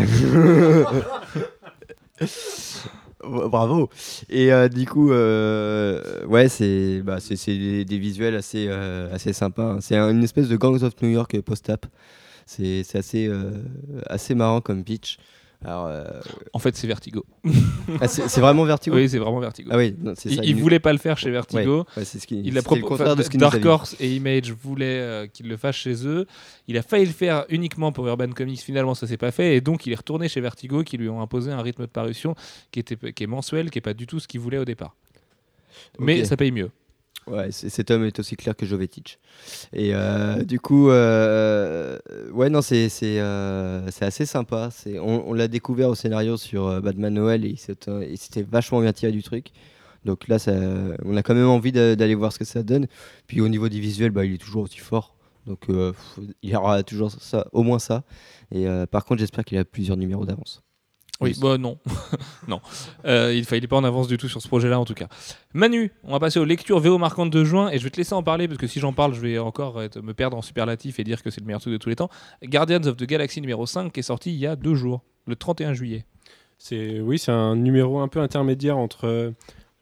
Bravo. 3.22 3.90
Et 4.30 4.50
euh, 4.52 4.68
du 4.68 4.86
coup, 4.86 5.12
euh, 5.12 6.24
ouais, 6.26 6.48
c'est 6.48 7.02
bah, 7.02 7.18
c'est 7.20 7.36
des, 7.58 7.84
des 7.84 7.98
visuels 7.98 8.34
assez 8.34 8.68
assez 9.12 9.32
sympas. 9.34 9.74
hein. 9.74 9.78
C'est 9.80 9.96
un- 9.96 10.10
une 10.10 10.24
espèce 10.24 10.48
de 10.48 10.56
Gangs 10.56 10.82
of 10.82 10.94
New 11.02 11.10
York 11.10 11.38
post-app. 11.42 11.86
C'est 12.46 12.82
assez 12.94 13.30
assez 14.06 14.34
marrant 14.34 14.60
comme 14.60 14.84
pitch. 14.84 15.18
Alors, 15.62 15.86
euh, 15.88 16.04
En 16.54 16.58
fait, 16.58 16.74
c'est 16.74 16.86
Vertigo. 16.86 17.24
ah, 18.00 18.08
c'est 18.08 18.40
vraiment 18.40 18.64
Vertigo. 18.64 18.96
Oui, 18.96 19.08
c'est 19.10 19.18
vraiment 19.18 19.40
Vertigo. 19.40 19.68
Ah 19.72 19.76
oui, 19.76 19.94
non, 20.00 20.14
il, 20.24 20.42
il 20.44 20.56
nous- 20.56 20.62
voulait 20.62 20.80
pas 20.80 20.92
le 20.92 20.98
faire 20.98 21.18
chez 21.18 21.30
Vertigo. 21.30 21.84
ouais, 21.96 22.04
ce 22.04 22.16
qui. 22.26 22.40
Il 22.42 22.56
a 22.56 22.62
le 22.62 22.80
contraire 22.82 23.14
de 23.14 23.22
ce 23.22 23.28
qu'il 23.28 23.40
Dark. 23.40 23.62
Horse 23.64 23.94
et 24.00 24.14
Image 24.14 24.52
voulaient 24.52 24.86
euh, 25.00 25.26
qu'il 25.26 25.48
le 25.48 25.56
fasse 25.58 25.76
chez 25.76 26.06
eux. 26.06 26.26
Il 26.66 26.78
a 26.78 26.82
failli 26.82 27.04
le 27.04 27.12
faire 27.12 27.44
uniquement 27.50 27.92
pour 27.92 28.06
Urban 28.08 28.30
Comics. 28.30 28.60
Finalement, 28.60 28.94
ça 28.94 29.06
s'est 29.06 29.18
pas 29.18 29.32
fait. 29.32 29.56
Et 29.56 29.60
donc, 29.60 29.86
il 29.86 29.92
est 29.92 29.96
retourné 29.96 30.28
chez 30.28 30.40
Vertigo 30.40 30.82
qui 30.82 30.96
lui 30.96 31.10
ont 31.10 31.20
imposé 31.20 31.50
un 31.52 31.60
rythme 31.60 31.82
de 31.82 31.86
parution 31.88 32.34
qui, 32.72 32.80
était, 32.80 32.96
qui 33.12 33.24
est 33.24 33.26
mensuel, 33.26 33.70
qui 33.70 33.78
est 33.78 33.82
pas 33.82 33.94
du 33.94 34.06
tout 34.06 34.18
ce 34.18 34.26
qu'il 34.28 34.40
voulait 34.40 34.58
au 34.58 34.64
départ. 34.64 34.96
Mais 35.98 36.24
ça 36.24 36.36
paye 36.38 36.52
mieux. 36.52 36.70
Ouais, 37.30 37.52
cet 37.52 37.92
homme 37.92 38.04
est 38.04 38.18
aussi 38.18 38.34
clair 38.34 38.56
que 38.56 38.66
Jovetic. 38.66 39.20
Et 39.72 39.90
euh, 39.94 40.42
du 40.42 40.58
coup, 40.58 40.90
euh, 40.90 41.96
ouais, 42.32 42.50
non, 42.50 42.60
c'est 42.60 42.88
euh, 43.04 43.86
assez 44.00 44.26
sympa. 44.26 44.70
On, 45.00 45.22
on 45.26 45.32
l'a 45.34 45.46
découvert 45.46 45.90
au 45.90 45.94
scénario 45.94 46.36
sur 46.36 46.66
euh, 46.66 46.80
Batman 46.80 47.14
Noël 47.14 47.44
et 47.44 47.54
s'était 47.56 48.42
vachement 48.42 48.80
bien 48.80 48.92
tiré 48.92 49.12
du 49.12 49.22
truc. 49.22 49.48
Donc 50.04 50.26
là, 50.28 50.38
ça, 50.40 50.52
on 51.04 51.16
a 51.16 51.22
quand 51.22 51.34
même 51.34 51.46
envie 51.48 51.72
d'a- 51.72 51.94
d'aller 51.94 52.14
voir 52.16 52.32
ce 52.32 52.38
que 52.38 52.44
ça 52.44 52.62
donne. 52.64 52.88
Puis 53.28 53.40
au 53.40 53.48
niveau 53.48 53.68
du 53.68 53.80
visuel, 53.80 54.10
bah, 54.10 54.24
il 54.24 54.34
est 54.34 54.38
toujours 54.38 54.62
aussi 54.64 54.78
fort. 54.78 55.14
Donc 55.46 55.70
euh, 55.70 55.92
il 56.42 56.50
y 56.50 56.56
aura 56.56 56.82
toujours 56.82 57.12
ça, 57.12 57.46
au 57.52 57.62
moins 57.62 57.78
ça. 57.78 58.02
Et 58.50 58.66
euh, 58.66 58.86
par 58.86 59.04
contre, 59.04 59.20
j'espère 59.20 59.44
qu'il 59.44 59.58
a 59.58 59.64
plusieurs 59.64 59.96
numéros 59.98 60.24
d'avance. 60.26 60.62
Oui, 61.20 61.36
bah 61.40 61.58
non. 61.58 61.78
non. 62.48 62.60
Euh, 63.04 63.34
il 63.34 63.44
fallait 63.44 63.66
pas 63.66 63.76
en 63.76 63.84
avance 63.84 64.08
du 64.08 64.16
tout 64.16 64.28
sur 64.28 64.40
ce 64.40 64.48
projet-là, 64.48 64.80
en 64.80 64.84
tout 64.84 64.94
cas. 64.94 65.08
Manu, 65.52 65.92
on 66.04 66.12
va 66.12 66.18
passer 66.20 66.38
aux 66.40 66.44
lectures 66.44 66.80
VO 66.80 66.96
marquantes 66.98 67.30
de 67.30 67.44
juin 67.44 67.70
et 67.70 67.78
je 67.78 67.84
vais 67.84 67.90
te 67.90 67.98
laisser 67.98 68.14
en 68.14 68.22
parler 68.22 68.48
parce 68.48 68.58
que 68.58 68.66
si 68.66 68.80
j'en 68.80 68.92
parle, 68.92 69.12
je 69.14 69.20
vais 69.20 69.38
encore 69.38 69.82
être- 69.82 70.00
me 70.00 70.14
perdre 70.14 70.36
en 70.36 70.42
superlatif 70.42 70.98
et 70.98 71.04
dire 71.04 71.22
que 71.22 71.30
c'est 71.30 71.40
le 71.40 71.46
meilleur 71.46 71.60
truc 71.60 71.72
de 71.74 71.78
tous 71.78 71.90
les 71.90 71.96
temps. 71.96 72.08
Guardians 72.42 72.82
of 72.86 72.96
the 72.96 73.04
Galaxy 73.04 73.40
numéro 73.40 73.66
5 73.66 73.92
qui 73.92 74.00
est 74.00 74.04
sorti 74.04 74.30
il 74.32 74.38
y 74.38 74.46
a 74.46 74.56
deux 74.56 74.74
jours, 74.74 75.02
le 75.26 75.36
31 75.36 75.74
juillet. 75.74 76.06
C'est 76.58 77.00
oui, 77.00 77.18
c'est 77.18 77.32
un 77.32 77.56
numéro 77.56 78.00
un 78.00 78.08
peu 78.08 78.20
intermédiaire 78.20 78.76
entre 78.78 79.06
euh, 79.06 79.30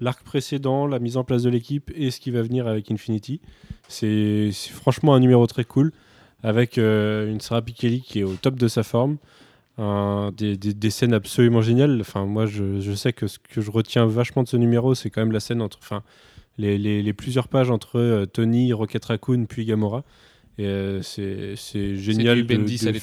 l'arc 0.01 0.23
précédent, 0.25 0.87
la 0.87 0.99
mise 0.99 1.17
en 1.17 1.25
place 1.25 1.43
de 1.43 1.51
l'équipe 1.51 1.91
et 1.95 2.11
ce 2.11 2.21
qui 2.21 2.31
va 2.31 2.43
venir 2.43 2.67
avec 2.69 2.91
Infinity. 2.91 3.41
C'est 3.89 4.51
c'est 4.53 4.71
franchement 4.73 5.15
un 5.15 5.21
numéro 5.21 5.47
très 5.47 5.65
cool 5.65 5.93
avec 6.43 6.79
euh, 6.79 7.31
une 7.31 7.41
Sarah 7.41 7.63
Pikeli 7.63 8.01
qui 8.03 8.21
est 8.21 8.23
au 8.25 8.35
top 8.35 8.55
de 8.57 8.69
sa 8.69 8.83
forme, 8.85 9.17
un- 9.79 10.33
des, 10.37 10.57
des- 10.57 10.75
des 10.75 10.91
scènes 10.91 11.15
absolument 11.15 11.63
géniales. 11.63 11.99
Enfin, 12.01 12.27
moi, 12.27 12.47
je, 12.47 12.81
je 12.81 12.93
sais 12.93 13.13
que 13.13 13.27
ce 13.27 13.39
que 13.39 13.61
je 13.61 13.71
retiens 13.71 14.07
vachement 14.07 14.43
de 14.43 14.49
ce 14.49 14.57
numéro, 14.57 14.95
c'est 14.95 15.09
quand 15.11 15.21
même 15.21 15.33
la 15.33 15.41
scène 15.41 15.63
entre, 15.63 15.79
enfin, 15.81 16.03
les, 16.59 16.77
les- 16.79 17.03
les 17.03 17.13
plusieurs 17.13 17.49
pages 17.49 17.71
entre 17.71 17.99
euh, 17.99 18.27
Tony, 18.27 18.73
Rocket 18.73 19.05
Raccoon 19.05 19.47
puis 19.47 19.65
Gamora. 19.65 20.05
Et 20.59 20.67
euh, 20.67 21.03
c'est 21.03 21.55
c'est 21.57 21.95
génial 21.97 22.39
de, 22.59 22.63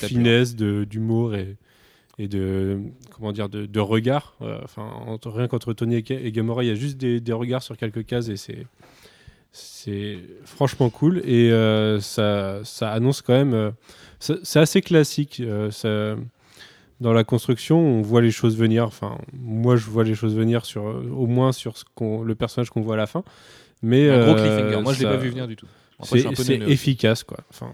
finesse, 0.10 0.56
de- 0.56 0.84
d'humour 0.84 1.36
et 1.36 1.56
et 2.18 2.28
de 2.30 2.80
comment 3.12 3.32
dire 3.34 3.50
de, 3.50 3.66
de 3.66 3.80
regard 3.82 4.36
Euh, 4.42 4.58
enfin 4.64 4.84
entre- 5.08 5.30
rien 5.32 5.48
qu'entre 5.50 5.74
Tony 5.74 5.96
et, 5.96 6.02
Ga- 6.02 6.20
et 6.22 6.32
Gamora 6.32 6.64
il 6.64 6.68
y 6.68 6.72
a 6.72 6.76
juste 6.76 6.98
des, 6.98 7.20
des 7.20 7.34
regards 7.34 7.62
sur 7.64 7.76
quelques 7.78 8.06
cases 8.06 8.30
et 8.30 8.38
c'est 8.38 8.66
c'est 9.52 10.18
franchement 10.46 10.90
cool 10.90 11.20
et 11.26 11.52
euh, 11.52 12.00
ça, 12.02 12.60
ça 12.64 12.92
annonce 12.92 13.22
quand 13.22 13.34
même 13.34 13.54
euh, 13.54 13.72
c'est 14.20 14.60
assez 14.60 14.82
classique 14.82 15.42
euh, 15.42 15.72
ça- 15.72 16.16
dans 17.02 17.14
la 17.14 17.24
construction 17.24 17.78
on 17.80 18.02
voit 18.02 18.22
les 18.22 18.32
choses 18.32 18.58
venir 18.58 18.86
enfin 18.86 19.18
moi 19.34 19.76
je 19.76 19.86
vois 19.90 20.04
les 20.04 20.16
choses 20.16 20.36
venir 20.36 20.66
sur 20.66 20.88
euh, 20.88 21.10
au 21.16 21.28
moins 21.28 21.52
sur 21.52 21.78
ce 21.78 21.84
qu'on 21.96 22.24
le 22.24 22.36
personnage 22.36 22.70
qu'on 22.70 22.82
voit 22.82 22.94
à 22.96 22.98
la 22.98 23.08
fin 23.08 23.24
mais 23.82 24.10
Un 24.10 24.20
gros 24.24 24.36
euh, 24.38 24.42
cliffhanger. 24.58 24.82
Moi, 24.82 24.94
je 24.94 25.00
l'ai 25.00 25.06
ça- 25.06 25.12
pas 25.12 25.18
vu 25.18 25.30
venir 25.30 25.48
du 25.48 25.56
tout. 25.56 25.68
C'est 26.04 26.20
efficace 26.68 27.24
quoi 27.24 27.38
enfin 27.50 27.74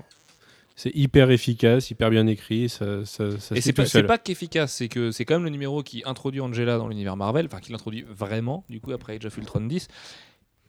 c'est 0.76 0.96
hyper 0.96 1.30
efficace 1.30 1.92
hyper 1.92 2.10
bien 2.10 2.26
écrit 2.26 2.68
ça, 2.70 3.06
ça, 3.06 3.38
ça 3.40 3.56
Et 3.56 3.62
c'est 3.62 3.74
pas, 3.74 3.84
pas 4.04 4.18
qu'efficace, 4.18 4.74
c'est 4.74 4.88
que 4.88 5.12
c'est 5.12 5.26
quand 5.26 5.36
même 5.36 5.44
le 5.44 5.50
numéro 5.52 5.84
qui 5.84 6.02
introduit 6.06 6.42
Angela 6.42 6.78
dans 6.78 6.88
l'univers 6.88 7.16
Marvel, 7.18 7.46
enfin 7.46 7.60
qui 7.60 7.72
l'introduit 7.72 8.04
vraiment, 8.10 8.64
du 8.70 8.80
coup 8.80 8.92
après 8.92 9.18
Age 9.18 9.26
of 9.26 9.38
Ultron 9.38 9.62
10. 9.62 9.88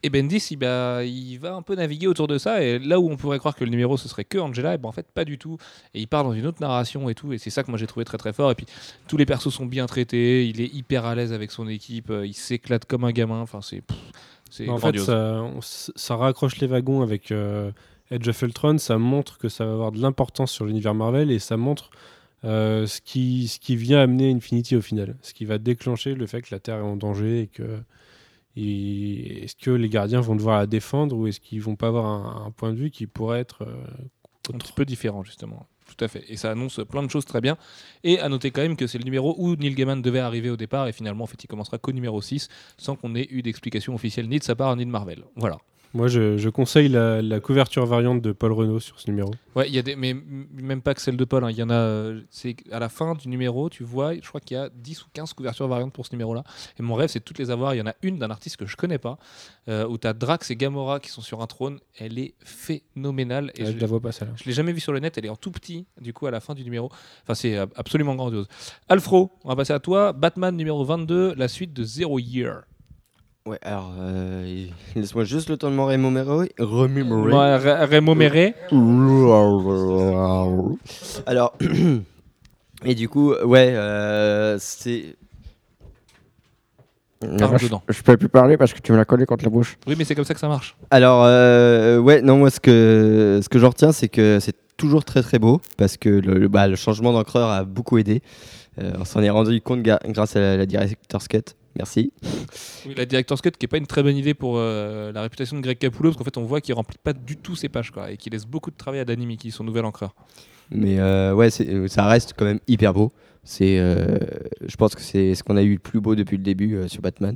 Et 0.05 0.09
Bendis, 0.09 0.45
il, 0.51 0.57
bah, 0.57 1.03
il 1.05 1.37
va 1.37 1.55
un 1.55 1.61
peu 1.61 1.75
naviguer 1.75 2.07
autour 2.07 2.27
de 2.27 2.37
ça, 2.37 2.61
et 2.61 2.77
là 2.77 2.99
où 2.99 3.09
on 3.09 3.15
pourrait 3.15 3.39
croire 3.39 3.55
que 3.55 3.63
le 3.63 3.69
numéro 3.71 3.95
ce 3.95 4.09
serait 4.09 4.25
que 4.25 4.37
Angela, 4.37 4.73
et 4.73 4.77
ben 4.77 4.89
en 4.89 4.91
fait 4.91 5.07
pas 5.13 5.23
du 5.23 5.37
tout. 5.37 5.57
Et 5.93 6.01
il 6.01 6.07
part 6.07 6.23
dans 6.25 6.33
une 6.33 6.45
autre 6.45 6.59
narration 6.61 7.07
et 7.09 7.15
tout, 7.15 7.31
et 7.31 7.37
c'est 7.37 7.49
ça 7.49 7.63
que 7.63 7.71
moi 7.71 7.77
j'ai 7.77 7.87
trouvé 7.87 8.03
très 8.03 8.17
très 8.17 8.33
fort. 8.33 8.51
Et 8.51 8.55
puis 8.55 8.65
tous 9.07 9.15
les 9.15 9.25
persos 9.25 9.49
sont 9.53 9.65
bien 9.65 9.85
traités, 9.85 10.45
il 10.47 10.59
est 10.59 10.73
hyper 10.73 11.05
à 11.05 11.15
l'aise 11.15 11.31
avec 11.31 11.51
son 11.51 11.67
équipe, 11.69 12.09
euh, 12.09 12.27
il 12.27 12.33
s'éclate 12.33 12.83
comme 12.85 13.05
un 13.05 13.11
gamin, 13.11 13.39
enfin 13.39 13.61
c'est. 13.61 13.81
En 14.69 14.77
fait, 14.77 14.91
ça, 15.05 15.41
on- 15.41 15.61
ça 15.61 16.15
raccroche 16.15 16.57
les 16.59 16.67
wagons 16.67 17.01
avec 17.01 17.31
euh, 17.31 17.71
Edge 18.11 18.27
of 18.27 18.39
Ultron. 18.43 18.77
Ça 18.77 18.97
montre 18.99 19.37
que 19.39 19.49
ça 19.49 19.65
va 19.65 19.71
avoir 19.71 19.91
de 19.91 19.99
l'importance 20.01 20.51
sur 20.51 20.65
l'univers 20.65 20.93
Marvel 20.93 21.31
et 21.31 21.39
ça 21.39 21.57
montre 21.57 21.89
euh, 22.45 22.85
ce, 22.85 23.01
qui, 23.01 23.47
ce 23.47 23.57
qui 23.57 23.75
vient 23.77 23.99
amener 24.01 24.31
Infinity 24.31 24.75
au 24.75 24.81
final. 24.81 25.15
Ce 25.23 25.33
qui 25.33 25.45
va 25.45 25.57
déclencher 25.57 26.13
le 26.13 26.27
fait 26.27 26.41
que 26.43 26.49
la 26.53 26.59
Terre 26.59 26.75
est 26.77 26.81
en 26.81 26.97
danger 26.97 27.39
et 27.43 27.47
que. 27.47 27.63
Et- 28.55 29.43
Est-ce 29.43 29.55
que 29.55 29.71
les 29.71 29.89
gardiens 29.89 30.21
vont 30.21 30.35
devoir 30.35 30.59
la 30.59 30.67
défendre 30.67 31.15
ou 31.17 31.27
est-ce 31.27 31.39
qu'ils 31.39 31.61
vont 31.61 31.75
pas 31.75 31.87
avoir 31.87 32.05
un, 32.05 32.45
un 32.47 32.51
point 32.51 32.71
de 32.71 32.77
vue 32.77 32.91
qui 32.91 33.07
pourrait 33.07 33.39
être. 33.39 33.63
euh, 33.63 33.83
un 34.53 34.57
petit 34.57 34.73
peu 34.73 34.83
différent 34.85 35.23
justement. 35.23 35.65
Tout 35.85 36.03
à 36.03 36.07
fait. 36.09 36.23
Et 36.27 36.35
ça 36.37 36.51
annonce 36.51 36.81
plein 36.89 37.01
de 37.03 37.09
choses 37.09 37.23
très 37.25 37.39
bien. 37.39 37.55
Et 38.03 38.19
à 38.19 38.27
noter 38.27 38.51
quand 38.51 38.61
même 38.61 38.75
que 38.75 38.87
c'est 38.87 38.97
le 38.97 39.05
numéro 39.05 39.35
où 39.37 39.55
Neil 39.55 39.73
Gaiman 39.73 40.01
devait 40.01 40.19
arriver 40.19 40.49
au 40.49 40.57
départ 40.57 40.87
et 40.87 40.91
finalement 40.91 41.23
en 41.23 41.27
fait 41.27 41.41
il 41.43 41.47
commencera 41.47 41.77
qu'au 41.77 41.91
numéro 41.93 42.21
6 42.21 42.49
sans 42.77 42.95
qu'on 42.97 43.15
ait 43.15 43.27
eu 43.31 43.41
d'explication 43.41 43.93
officielle 43.95 44.27
ni 44.27 44.39
de 44.39 44.43
sa 44.43 44.55
part 44.55 44.75
ni 44.75 44.85
de 44.85 44.91
Marvel. 44.91 45.23
Voilà. 45.37 45.57
Moi, 45.93 46.07
je, 46.07 46.37
je 46.37 46.49
conseille 46.49 46.89
la, 46.89 47.21
la 47.21 47.39
couverture 47.39 47.85
variante 47.85 48.21
de 48.21 48.31
Paul 48.31 48.51
Renault 48.51 48.79
sur 48.79 48.99
ce 48.99 49.09
numéro. 49.09 49.31
Ouais, 49.55 49.67
il 49.67 49.75
y 49.75 49.77
a 49.77 49.83
des 49.83 49.95
mais 49.95 50.15
même 50.53 50.81
pas 50.81 50.95
que 50.95 51.01
celle 51.01 51.17
de 51.17 51.25
Paul, 51.25 51.43
hein. 51.43 51.51
il 51.51 51.57
y 51.57 51.61
en 51.61 51.69
a 51.69 51.75
euh, 51.75 52.21
c'est 52.31 52.55
à 52.71 52.79
la 52.79 52.89
fin 52.89 53.13
du 53.13 53.27
numéro, 53.27 53.69
tu 53.69 53.83
vois, 53.83 54.15
je 54.15 54.27
crois 54.27 54.41
qu'il 54.41 54.57
y 54.57 54.59
a 54.59 54.69
10 54.73 55.03
ou 55.03 55.05
15 55.13 55.33
couvertures 55.33 55.67
variantes 55.67 55.93
pour 55.93 56.07
ce 56.07 56.11
numéro-là. 56.13 56.43
Et 56.79 56.81
mon 56.81 56.95
rêve 56.95 57.09
c'est 57.09 57.19
de 57.19 57.23
toutes 57.23 57.37
les 57.37 57.51
avoir, 57.51 57.75
il 57.75 57.77
y 57.77 57.81
en 57.81 57.85
a 57.85 57.93
une 58.01 58.17
d'un 58.17 58.31
artiste 58.31 58.57
que 58.57 58.65
je 58.65 58.75
connais 58.75 58.97
pas 58.97 59.19
euh, 59.67 59.85
où 59.87 59.99
tu 59.99 60.07
as 60.07 60.13
Drax 60.13 60.49
et 60.49 60.55
Gamora 60.55 60.99
qui 60.99 61.09
sont 61.09 61.21
sur 61.21 61.41
un 61.41 61.47
trône, 61.47 61.79
elle 61.99 62.17
est 62.17 62.33
phénoménale 62.43 63.51
et 63.55 63.65
je 63.65 63.73
je 63.73 63.77
la 63.77 63.87
vois 63.87 63.99
pas 63.99 64.11
celle-là. 64.11 64.33
Je 64.35 64.45
l'ai 64.45 64.53
jamais 64.53 64.71
vu 64.71 64.79
sur 64.79 64.93
le 64.93 64.99
net, 64.99 65.17
elle 65.17 65.25
est 65.25 65.29
en 65.29 65.35
tout 65.35 65.51
petit, 65.51 65.85
du 65.99 66.13
coup, 66.13 66.25
à 66.25 66.31
la 66.31 66.39
fin 66.39 66.53
du 66.53 66.63
numéro. 66.63 66.89
Enfin, 67.23 67.35
c'est 67.35 67.57
absolument 67.57 68.15
grandiose. 68.15 68.47
Alfro, 68.87 69.31
on 69.43 69.49
va 69.49 69.55
passer 69.55 69.73
à 69.73 69.79
toi. 69.79 70.13
Batman 70.13 70.55
numéro 70.55 70.83
22, 70.83 71.33
la 71.35 71.47
suite 71.47 71.73
de 71.73 71.83
Zero 71.83 72.19
Year. 72.19 72.63
Ouais, 73.45 73.59
alors 73.61 73.91
euh, 73.99 74.67
laisse-moi 74.95 75.25
juste 75.25 75.49
le 75.49 75.57
temps 75.57 75.69
de 75.69 75.75
m'en 75.75 75.87
remémorer. 75.87 76.49
remémorer. 76.57 77.29
Alors, 81.25 81.53
et 82.85 82.95
du 82.95 83.09
coup, 83.09 83.33
ouais, 83.33 83.73
euh, 83.75 84.55
c'est. 84.59 85.15
Parle 87.37 87.57
dedans. 87.59 87.81
Je 87.89 88.01
peux 88.01 88.15
plus 88.15 88.29
parler 88.29 88.55
parce 88.57 88.73
que 88.73 88.79
tu 88.79 88.91
me 88.93 88.97
l'as 88.97 89.03
collé 89.05 89.25
contre 89.25 89.43
la 89.43 89.49
bouche. 89.49 89.77
Oui, 89.87 89.95
mais 89.97 90.05
c'est 90.05 90.15
comme 90.15 90.23
ça 90.25 90.33
que 90.33 90.39
ça 90.39 90.47
marche. 90.47 90.75
Alors, 90.89 91.23
euh, 91.25 91.97
ouais, 91.97 92.21
non, 92.21 92.37
moi, 92.37 92.49
ce 92.49 92.61
que, 92.61 93.39
ce 93.43 93.49
que 93.49 93.59
j'en 93.59 93.69
retiens, 93.69 93.91
c'est 93.91 94.07
que 94.09 94.39
c'est 94.41 94.55
toujours 94.77 95.03
très 95.03 95.21
très 95.21 95.39
beau 95.39 95.59
parce 95.77 95.97
que 95.97 96.07
le, 96.09 96.37
le- 96.37 96.47
bah, 96.47 96.67
le 96.69 96.75
changement 96.77 97.11
d'encreur 97.11 97.49
a 97.49 97.63
beaucoup 97.65 97.97
aidé. 97.97 98.21
Euh, 98.79 98.91
on 98.99 99.05
s'en 99.05 99.21
est 99.21 99.29
rendu 99.29 99.59
compte 99.61 99.81
ga- 99.83 99.99
grâce 100.07 100.35
à 100.37 100.39
la, 100.39 100.57
la 100.57 100.65
Director's 100.65 101.27
Cut. 101.27 101.43
Merci. 101.75 102.13
Oui, 102.85 102.93
la 102.95 103.05
Director's 103.05 103.41
Cut 103.41 103.51
qui 103.51 103.65
est 103.65 103.67
pas 103.67 103.77
une 103.77 103.87
très 103.87 104.03
bonne 104.03 104.15
idée 104.17 104.33
pour 104.33 104.55
euh, 104.57 105.11
la 105.11 105.21
réputation 105.23 105.57
de 105.57 105.61
Greg 105.61 105.77
Capullo 105.79 106.09
parce 106.11 106.17
qu'en 106.17 106.23
fait 106.23 106.37
on 106.37 106.45
voit 106.45 106.61
qu'il 106.61 106.75
remplit 106.75 106.97
pas 107.03 107.13
du 107.13 107.35
tout 107.37 107.55
ses 107.55 107.67
pages 107.69 107.89
quoi 107.91 108.11
et 108.11 108.17
qu'il 108.17 108.33
laisse 108.33 108.45
beaucoup 108.45 108.69
de 108.69 108.75
travail 108.77 108.99
à 108.99 109.05
Danny 109.05 109.25
Mickey, 109.25 109.49
son 109.49 109.63
nouvel 109.63 109.83
encreur. 109.85 110.13
Mais 110.71 110.99
euh, 110.99 111.33
ouais, 111.33 111.49
c'est- 111.49 111.87
ça 111.87 112.05
reste 112.07 112.33
quand 112.37 112.45
même 112.45 112.59
hyper 112.67 112.93
beau. 112.93 113.11
C'est, 113.43 113.77
euh, 113.79 114.17
je 114.65 114.75
pense 114.77 114.95
que 114.95 115.01
c'est 115.01 115.35
ce 115.35 115.43
qu'on 115.43 115.57
a 115.57 115.63
eu 115.63 115.73
le 115.73 115.79
plus 115.79 115.99
beau 115.99 116.15
depuis 116.15 116.37
le 116.37 116.43
début 116.43 116.75
euh, 116.75 116.87
sur 116.87 117.01
Batman. 117.01 117.35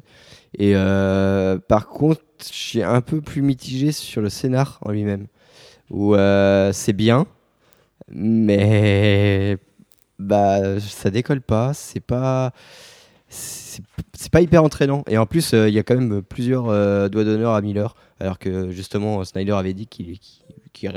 Et 0.57 0.71
euh, 0.75 1.57
par 1.57 1.87
contre, 1.89 2.21
je 2.41 2.53
suis 2.53 2.81
un 2.83 3.01
peu 3.01 3.19
plus 3.21 3.41
mitigé 3.41 3.91
sur 3.91 4.21
le 4.21 4.29
scénar 4.29 4.79
en 4.83 4.91
lui-même. 4.91 5.27
Où 5.89 6.15
euh, 6.15 6.71
c'est 6.73 6.93
bien, 6.93 7.25
mais 8.09 9.57
bah 10.19 10.79
ça 10.79 11.09
décolle 11.09 11.41
pas. 11.41 11.73
C'est 11.73 11.99
pas, 11.99 12.53
c'est 13.29 14.31
pas 14.31 14.41
hyper 14.41 14.63
entraînant. 14.63 15.03
Et 15.07 15.17
en 15.17 15.25
plus, 15.25 15.53
euh, 15.53 15.69
il 15.69 15.75
y 15.75 15.79
a 15.79 15.83
quand 15.83 15.95
même 15.95 16.21
plusieurs 16.21 16.69
euh, 16.69 17.09
doigts 17.09 17.23
d'honneur 17.23 17.53
à 17.53 17.61
Miller, 17.61 17.95
alors 18.19 18.39
que 18.39 18.71
justement 18.71 19.23
Snyder 19.23 19.53
avait 19.53 19.73
dit 19.73 19.87
qu'il 19.87 20.89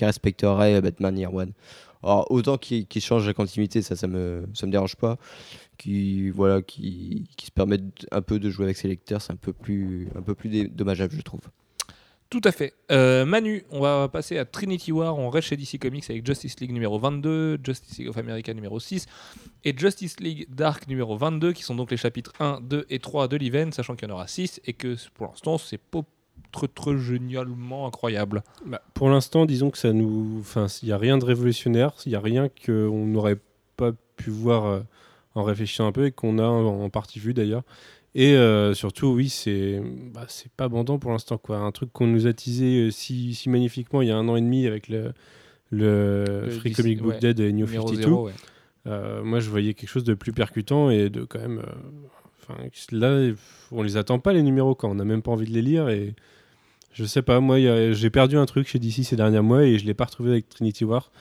respecterait 0.00 0.80
Batman 0.80 1.18
Year 1.18 1.32
One. 1.32 1.52
Alors 2.02 2.30
autant 2.30 2.58
qu'il 2.58 3.02
change 3.02 3.26
la 3.26 3.34
continuité, 3.34 3.82
ça, 3.82 3.96
ça 3.96 4.06
me, 4.06 4.44
ça 4.54 4.66
me 4.66 4.72
dérange 4.72 4.96
pas. 4.96 5.16
Qui 5.76 6.30
voilà, 6.30 6.60
qui, 6.60 7.28
se 7.40 7.50
permettent 7.52 8.06
un 8.10 8.22
peu 8.22 8.40
de 8.40 8.50
jouer 8.50 8.64
avec 8.64 8.76
ses 8.76 8.88
lecteurs, 8.88 9.22
c'est 9.22 9.32
un 9.32 9.36
peu 9.36 9.52
plus, 9.52 10.08
un 10.16 10.22
peu 10.22 10.34
plus 10.34 10.68
dommageable, 10.68 11.14
je 11.16 11.22
trouve. 11.22 11.40
Tout 12.30 12.42
à 12.44 12.52
fait. 12.52 12.74
Euh, 12.90 13.24
Manu, 13.24 13.64
on 13.70 13.80
va 13.80 14.06
passer 14.08 14.36
à 14.36 14.44
Trinity 14.44 14.92
War. 14.92 15.18
On 15.18 15.30
reste 15.30 15.48
chez 15.48 15.56
DC 15.56 15.78
Comics 15.80 16.04
avec 16.10 16.26
Justice 16.26 16.60
League 16.60 16.72
numéro 16.72 16.98
22, 16.98 17.58
Justice 17.64 17.96
League 17.98 18.08
of 18.08 18.18
America 18.18 18.52
numéro 18.52 18.78
6 18.78 19.06
et 19.64 19.74
Justice 19.76 20.20
League 20.20 20.46
Dark 20.50 20.88
numéro 20.88 21.16
22, 21.16 21.54
qui 21.54 21.62
sont 21.62 21.74
donc 21.74 21.90
les 21.90 21.96
chapitres 21.96 22.32
1, 22.38 22.60
2 22.60 22.84
et 22.90 22.98
3 22.98 23.28
de 23.28 23.36
l'event, 23.38 23.72
sachant 23.72 23.96
qu'il 23.96 24.08
y 24.08 24.12
en 24.12 24.14
aura 24.14 24.26
6 24.26 24.60
et 24.66 24.74
que 24.74 24.96
pour 25.14 25.28
l'instant, 25.28 25.56
c'est 25.56 25.78
pas 25.78 26.02
très, 26.52 26.98
génialement 26.98 27.86
incroyable. 27.86 28.42
Bah, 28.66 28.82
pour 28.92 29.08
l'instant, 29.08 29.46
disons 29.46 29.70
que 29.70 29.78
ça 29.78 29.94
nous. 29.94 30.36
Enfin, 30.40 30.66
il 30.82 30.86
n'y 30.86 30.92
a 30.92 30.98
rien 30.98 31.16
de 31.16 31.24
révolutionnaire, 31.24 31.92
il 32.04 32.10
n'y 32.10 32.14
a 32.14 32.20
rien 32.20 32.48
qu'on 32.48 33.06
n'aurait 33.06 33.38
pas 33.78 33.92
pu 34.16 34.28
voir 34.28 34.66
euh, 34.66 34.80
en 35.34 35.44
réfléchissant 35.44 35.86
un 35.86 35.92
peu 35.92 36.04
et 36.04 36.12
qu'on 36.12 36.38
a 36.38 36.46
en 36.46 36.90
partie 36.90 37.20
vu 37.20 37.32
d'ailleurs. 37.32 37.62
Et 38.20 38.34
euh, 38.34 38.74
surtout, 38.74 39.06
oui, 39.06 39.28
c'est 39.28 39.80
bah, 40.12 40.26
pas 40.56 40.68
bandant 40.68 40.98
pour 40.98 41.12
l'instant. 41.12 41.40
Un 41.50 41.70
truc 41.70 41.92
qu'on 41.92 42.08
nous 42.08 42.26
a 42.26 42.32
teasé 42.32 42.88
euh, 42.88 42.90
si, 42.90 43.32
si 43.32 43.48
magnifiquement 43.48 44.02
il 44.02 44.08
y 44.08 44.10
a 44.10 44.16
un 44.16 44.26
an 44.28 44.34
et 44.34 44.40
demi 44.40 44.66
avec 44.66 44.88
le, 44.88 45.12
le, 45.70 46.24
Le 46.46 46.50
Free 46.50 46.72
Comic 46.72 47.00
Book 47.00 47.12
ouais, 47.12 47.20
Dead 47.20 47.38
et 47.38 47.52
New 47.52 47.66
Numéro 47.66 47.86
52. 47.86 48.02
0, 48.02 48.26
ouais. 48.26 48.32
Euh, 48.88 49.22
moi, 49.22 49.38
je 49.38 49.48
voyais 49.48 49.72
quelque 49.72 49.88
chose 49.88 50.02
de 50.02 50.14
plus 50.14 50.32
percutant 50.32 50.90
et 50.90 51.10
de 51.10 51.22
quand 51.22 51.38
même. 51.38 51.62
euh, 52.50 52.54
là, 52.90 53.32
on 53.70 53.84
les 53.84 53.96
attend 53.96 54.18
pas 54.18 54.32
les 54.32 54.42
numéros 54.42 54.74
quand 54.74 54.90
on 54.90 54.96
n'a 54.96 55.04
même 55.04 55.22
pas 55.22 55.30
envie 55.30 55.46
de 55.46 55.54
les 55.54 55.62
lire 55.62 55.88
et 55.88 56.16
je 56.92 57.04
sais 57.04 57.22
pas. 57.22 57.38
Moi, 57.38 57.60
j'ai 57.92 58.10
perdu 58.10 58.36
un 58.36 58.46
truc 58.46 58.66
chez 58.66 58.80
DC 58.80 59.04
ces 59.04 59.14
derniers 59.14 59.42
mois 59.42 59.62
et 59.62 59.78
je 59.78 59.86
l'ai 59.86 59.94
pas 59.94 60.06
retrouvé 60.06 60.32
avec 60.32 60.48
Trinity 60.48 60.84
War 60.84 61.12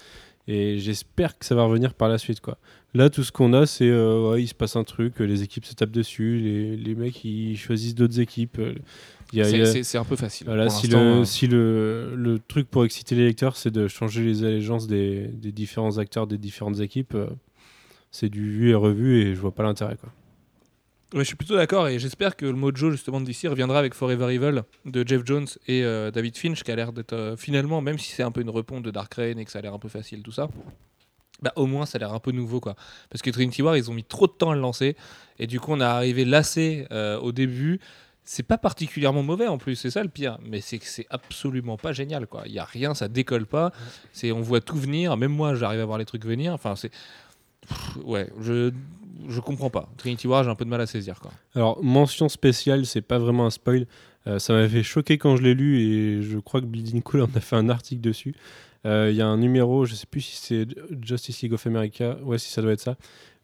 et 0.48 0.78
j'espère 0.80 1.38
que 1.38 1.46
ça 1.46 1.56
va 1.56 1.64
revenir 1.64 1.94
par 1.94 2.10
la 2.10 2.18
suite 2.18 2.40
quoi. 2.42 2.58
Là, 2.94 3.10
tout 3.10 3.24
ce 3.24 3.32
qu'on 3.32 3.54
a, 3.54 3.66
c'est 3.66 3.90
euh, 3.90 4.32
ouais, 4.32 4.42
il 4.44 4.48
se 4.48 4.54
passe 4.56 4.76
un 4.76 4.84
truc, 4.84 5.20
les 5.20 5.44
équipes 5.44 5.66
se 5.66 5.74
tapent 5.76 5.92
dessus, 5.92 6.38
les, 6.40 6.78
les 6.78 6.96
mecs 6.96 7.24
ils 7.26 7.58
choisissent 7.58 7.96
d'autres 7.96 8.20
équipes. 8.20 8.60
euh, 8.60 8.74
C'est- 9.34 9.98
un 9.98 10.06
peu 10.06 10.16
facile. 10.16 10.48
voilà, 10.48 10.70
si, 10.70 10.88
le, 10.88 10.98
euh, 10.98 11.26
si 11.26 11.48
le, 11.48 12.16
le 12.16 12.40
truc 12.40 12.70
pour 12.70 12.86
exciter 12.86 13.14
les 13.16 13.26
lecteurs, 13.26 13.58
c'est 13.58 13.72
de 13.72 13.88
changer 13.90 14.24
les 14.24 14.44
allégeances 14.46 14.88
des, 14.88 15.28
des 15.28 15.52
différents 15.52 15.98
acteurs 15.98 16.28
des 16.28 16.38
différentes 16.38 16.80
équipes, 16.80 17.14
euh, 17.14 17.28
c'est 18.10 18.30
du 18.30 18.50
vu 18.50 18.70
et 18.70 18.74
revu 18.76 19.20
et 19.22 19.36
je 19.36 19.40
vois 19.42 19.54
pas 19.54 19.64
l'intérêt. 19.64 19.98
quoi. 20.00 20.12
Je 21.14 21.24
suis 21.24 21.38
plutôt 21.38 21.56
d'accord 21.56 21.88
et 21.88 22.00
j'espère 22.00 22.36
que 22.36 22.46
le 22.46 22.54
mojo 22.54 22.92
justement 22.92 23.22
DC 23.22 23.48
reviendra 23.48 23.80
avec 23.80 23.94
Forever 23.94 24.34
Evil 24.34 24.64
de 24.84 25.08
Jeff 25.08 25.22
Jones 25.24 25.48
et 25.66 25.86
euh, 25.86 26.12
David 26.12 26.38
Finch 26.38 26.64
qui 26.64 26.72
a 26.72 26.76
l'air 26.76 26.92
d'être 26.92 27.14
euh, 27.14 27.38
finalement, 27.38 27.80
même 27.80 27.98
si 27.98 28.12
c'est 28.12 28.24
un 28.24 28.32
peu 28.32 28.42
une 28.42 28.50
reponte 28.50 28.84
de 28.84 28.92
Dark 28.92 29.14
Reign 29.14 29.40
et 29.40 29.46
que 29.46 29.52
ça 29.52 29.60
a 29.60 29.62
l'air 29.62 29.74
un 29.74 29.80
peu 29.80 29.88
facile 29.88 30.22
tout 30.22 30.34
ça, 30.34 30.50
bah 31.42 31.54
au 31.56 31.66
moins 31.66 31.86
ça 31.86 31.96
a 31.96 32.00
l'air 32.00 32.14
un 32.14 32.20
peu 32.20 32.32
nouveau 32.32 32.60
quoi. 32.60 32.76
Parce 33.10 33.22
que 33.22 33.30
Trinity 33.30 33.62
War 33.62 33.78
ils 33.78 33.90
ont 33.90 33.94
mis 33.94 34.04
trop 34.04 34.28
de 34.28 34.34
temps 34.34 34.52
à 34.52 34.56
le 34.56 34.60
lancer 34.60 34.98
et 35.40 35.48
du 35.48 35.62
coup 35.62 35.72
on 35.72 35.80
est 35.80 35.84
arrivé 35.84 36.26
lassé 36.26 36.86
euh, 36.92 37.18
au 37.20 37.32
début. 37.32 37.80
C'est 38.26 38.44
pas 38.44 38.58
particulièrement 38.58 39.24
mauvais 39.24 39.48
en 39.48 39.58
plus, 39.58 39.78
c'est 39.78 39.92
ça 39.92 40.04
le 40.04 40.10
pire, 40.10 40.38
mais 40.44 40.60
c'est 40.60 40.78
que 40.78 40.86
c'est 40.88 41.08
absolument 41.10 41.78
pas 41.78 41.94
génial 41.94 42.28
quoi. 42.28 42.44
Il 42.48 42.52
y 42.52 42.60
a 42.60 42.66
rien, 42.66 42.94
ça 42.94 43.08
décolle 43.08 43.46
pas. 43.46 43.72
C'est 44.12 44.34
on 44.34 44.42
voit 44.42 44.60
tout 44.60 44.76
venir, 44.76 45.16
même 45.16 45.32
moi 45.32 45.56
j'arrive 45.56 45.80
à 45.80 45.86
voir 45.86 46.00
les 46.00 46.06
trucs 46.06 46.26
venir. 46.26 46.52
Enfin 46.54 46.76
c'est 46.76 46.92
ouais, 48.04 48.30
je 48.42 48.74
je 49.28 49.40
comprends 49.40 49.70
pas. 49.70 49.90
Trinity 49.98 50.28
War 50.28 50.44
j'ai 50.44 50.50
un 50.50 50.56
peu 50.56 50.66
de 50.66 50.70
mal 50.70 50.82
à 50.82 50.88
saisir. 50.88 51.20
Alors, 51.56 51.84
mention 51.84 52.30
spéciale, 52.30 52.86
c'est 52.86 53.02
pas 53.02 53.18
vraiment 53.18 53.46
un 53.46 53.50
spoil. 53.50 53.86
euh, 54.28 54.40
ça 54.40 54.54
m'avait 54.54 54.84
choquer 54.84 55.18
quand 55.18 55.36
je 55.38 55.44
l'ai 55.44 55.54
lu 55.54 55.80
et 55.80 56.22
je 56.22 56.38
crois 56.38 56.62
que 56.62 56.66
Bleeding 56.66 57.02
Cool 57.02 57.22
en 57.22 57.30
a 57.36 57.40
fait 57.40 57.56
un 57.56 57.70
article 57.70 58.02
dessus. 58.02 58.36
Euh, 58.86 59.10
Il 59.12 59.18
y 59.18 59.22
a 59.22 59.28
un 59.28 59.38
numéro, 59.38 59.86
je 59.86 59.96
sais 59.96 60.06
plus 60.06 60.22
si 60.22 60.38
c'est 60.38 60.68
Justice 61.02 61.42
League 61.42 61.54
of 61.54 61.66
America, 61.68 62.18
ouais, 62.24 62.38
si 62.38 62.52
ça 62.52 62.62
doit 62.62 62.72
être 62.72 62.82
ça, 62.82 62.98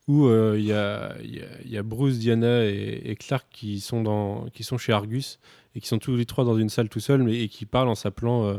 où 0.07 0.27
euh, 0.27 0.55
il 0.57 0.65
y, 0.65 1.77
a, 1.77 1.83
Bruce, 1.83 2.19
Diana 2.19 2.65
et, 2.65 3.15
Clark 3.19 3.45
qui 3.51 3.79
sont, 3.79 4.01
dans, 4.01 4.45
qui 4.53 4.63
sont 4.63 4.77
chez 4.77 4.93
Argus 4.93 5.39
et 5.75 5.79
qui 5.79 5.87
sont 5.87 5.99
tous 5.99 6.15
les 6.15 6.25
trois 6.25 6.45
dans 6.45 6.57
une 6.57 6.69
salle 6.69 6.89
tout 6.89 6.99
seuls 6.99 7.23
mais, 7.23 7.41
et 7.41 7.47
qui 7.47 7.65
parlent 7.65 7.89
en 7.89 7.95
s'appelant, 7.95 8.45
euh, 8.45 8.57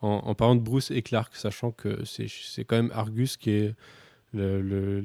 en, 0.00 0.34
parlant 0.34 0.56
de 0.56 0.60
Bruce 0.60 0.90
et 0.90 1.02
Clark, 1.02 1.34
sachant 1.36 1.70
que 1.70 2.04
c'est 2.04 2.64
quand 2.64 2.76
même 2.76 2.90
Argus 2.94 3.36
qui 3.36 3.50
est 3.50 3.74
le, 4.32 5.02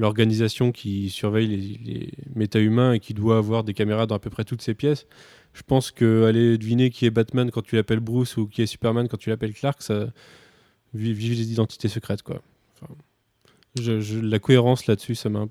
l'organisation 0.00 0.72
qui 0.72 1.10
surveille 1.10 1.46
les, 1.46 1.92
les 1.92 2.12
méta-humains 2.34 2.94
et 2.94 3.00
qui 3.00 3.12
doit 3.12 3.36
avoir 3.36 3.64
des 3.64 3.74
caméras 3.74 4.06
dans 4.06 4.14
à 4.14 4.18
peu 4.18 4.30
près 4.30 4.44
toutes 4.44 4.62
ses 4.62 4.74
pièces. 4.74 5.06
Je 5.52 5.62
pense 5.62 5.90
que 5.90 6.24
aller 6.24 6.56
deviner 6.56 6.90
qui 6.90 7.04
est 7.06 7.10
Batman 7.10 7.50
quand 7.50 7.62
tu 7.62 7.76
l'appelles 7.76 8.00
Bruce 8.00 8.36
ou 8.36 8.46
qui 8.46 8.62
est 8.62 8.66
Superman 8.66 9.08
quand 9.08 9.18
tu 9.18 9.28
l'appelles 9.30 9.52
Clark, 9.52 9.82
ça 9.82 10.10
vive 10.94 11.16
vive 11.16 11.34
les 11.38 11.52
identités 11.52 11.88
secrètes 11.88 12.22
quoi. 12.22 12.40
La 13.76 14.38
cohérence 14.38 14.86
là-dessus, 14.86 15.14
ça 15.14 15.28
m'a 15.28 15.40
un, 15.40 15.50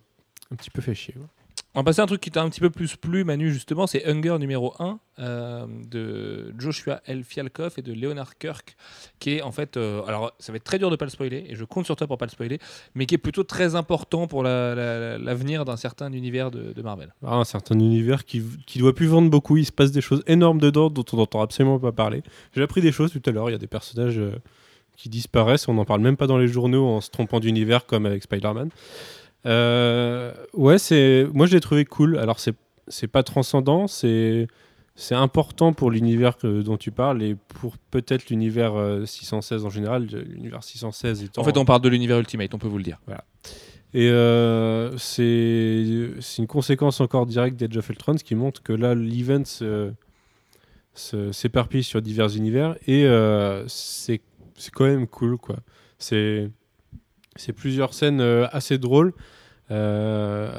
un 0.52 0.56
petit 0.56 0.72
peu 0.72 0.82
fait 0.82 0.96
chier. 0.96 1.14
quoi. 1.14 1.28
On 1.76 1.82
va 1.82 1.84
passer 1.84 2.00
à 2.02 2.04
un 2.04 2.08
truc 2.08 2.20
qui 2.20 2.32
t'a 2.32 2.42
un 2.42 2.50
petit 2.50 2.62
peu 2.62 2.72
plus 2.72 2.96
plu, 2.96 3.24
Manu, 3.24 3.52
justement, 3.54 3.86
c'est 3.86 4.04
Hunger 4.10 4.38
numéro 4.40 4.74
1 4.80 5.00
euh, 5.20 5.68
de 5.88 6.52
Joshua 6.58 7.00
L. 7.06 7.24
Fialkov 7.24 7.74
et 7.78 7.84
de 7.84 7.94
Leonard 7.94 8.40
Kirk, 8.40 8.76
qui 9.20 9.36
est 9.36 9.42
en 9.44 9.52
fait, 9.52 9.78
euh, 9.78 10.02
alors 10.08 10.32
ça 10.40 10.52
va 10.52 10.56
être 10.56 10.64
très 10.64 10.80
dur 10.80 10.90
de 10.90 10.96
pas 10.96 11.06
le 11.06 11.12
spoiler, 11.12 11.46
et 11.48 11.56
je 11.56 11.64
compte 11.66 11.86
sur 11.86 11.96
toi 11.96 12.08
pour 12.08 12.18
pas 12.18 12.26
le 12.26 12.32
spoiler, 12.32 12.58
mais 12.96 13.06
qui 13.06 13.14
est 13.14 13.20
plutôt 13.20 13.44
très 13.44 13.76
important 13.76 14.26
pour 14.26 14.42
la- 14.42 14.74
la- 14.74 15.18
l'avenir 15.20 15.64
d'un 15.64 15.78
certain 15.78 16.12
univers 16.12 16.50
de, 16.50 16.74
de 16.74 16.82
Marvel. 16.82 17.14
Ah, 17.24 17.36
un 17.36 17.44
certain 17.44 17.76
univers 17.76 18.26
qui, 18.26 18.42
qui 18.66 18.80
doit 18.80 18.96
plus 18.96 19.06
vendre 19.08 19.30
beaucoup, 19.30 19.56
il 19.56 19.66
se 19.66 19.72
passe 19.72 19.92
des 19.92 20.02
choses 20.02 20.24
énormes 20.26 20.60
dedans 20.60 20.90
dont 20.90 21.06
on 21.14 21.18
n'entend 21.18 21.42
absolument 21.42 21.78
pas 21.78 21.92
parler. 21.92 22.24
J'ai 22.56 22.64
appris 22.64 22.82
des 22.82 22.92
choses 22.92 23.12
tout 23.12 23.22
à 23.28 23.32
l'heure, 23.32 23.48
il 23.50 23.54
y 23.54 23.56
a 23.56 23.60
des 23.60 23.68
personnages 23.68 24.18
euh, 24.18 24.32
qui 24.98 25.08
disparaissent, 25.08 25.68
on 25.68 25.76
n'en 25.76 25.86
parle 25.86 26.02
même 26.02 26.18
pas 26.18 26.26
dans 26.26 26.40
les 26.40 26.48
journaux 26.48 26.88
en 26.88 27.00
se 27.00 27.12
trompant 27.12 27.40
d'univers 27.40 27.86
comme 27.86 28.08
avec 28.08 28.24
Spider-Man. 28.24 28.70
Euh, 29.46 30.34
ouais, 30.54 30.78
c'est 30.78 31.28
moi 31.34 31.46
je 31.46 31.54
l'ai 31.54 31.60
trouvé 31.60 31.86
cool. 31.86 32.18
Alors 32.18 32.40
c'est 32.40 32.56
c'est 32.88 33.08
pas 33.08 33.24
transcendant, 33.24 33.88
c'est 33.88 34.48
c'est 34.96 35.16
important 35.16 35.72
pour 35.72 35.92
l'univers 35.92 36.36
dont 36.44 36.76
tu 36.76 36.92
parles 36.92 37.24
et 37.24 37.36
pour 37.36 37.78
peut-être 37.78 38.30
l'univers 38.30 38.76
euh, 38.76 39.06
616 39.06 39.64
en 39.64 39.70
général, 39.70 40.06
l'univers 40.06 40.64
616 40.64 41.24
étant 41.24 41.42
En 41.42 41.46
fait, 41.46 41.58
on 41.58 41.64
parle 41.64 41.82
de 41.82 41.88
l'univers 41.88 42.20
Ultimate, 42.20 42.54
on 42.54 42.58
peut 42.58 42.68
vous 42.68 42.78
le 42.78 42.84
dire. 42.84 43.00
et 43.94 44.10
euh, 44.10 44.98
c'est 44.98 46.38
une 46.38 46.48
conséquence 46.48 47.00
encore 47.00 47.26
directe 47.26 47.58
d'Age 47.58 47.78
of 47.78 47.90
Ultron, 47.90 48.18
ce 48.18 48.26
qui 48.26 48.36
montre 48.36 48.62
que 48.62 48.74
là, 48.74 48.94
l'event 48.94 49.44
s'éparpille 51.32 51.84
sur 51.84 52.02
divers 52.02 52.36
univers 52.36 52.76
et 52.86 53.06
euh, 53.06 53.66
c'est 53.68 54.22
c'est 54.58 54.72
quand 54.72 54.86
même 54.86 55.08
cool, 55.08 55.38
quoi. 55.38 55.56
C'est 55.98 56.50
c'est 57.40 57.54
plusieurs 57.54 57.94
scènes 57.94 58.22
euh, 58.22 58.48
assez 58.52 58.78
drôles. 58.78 59.14
Euh, 59.72 60.52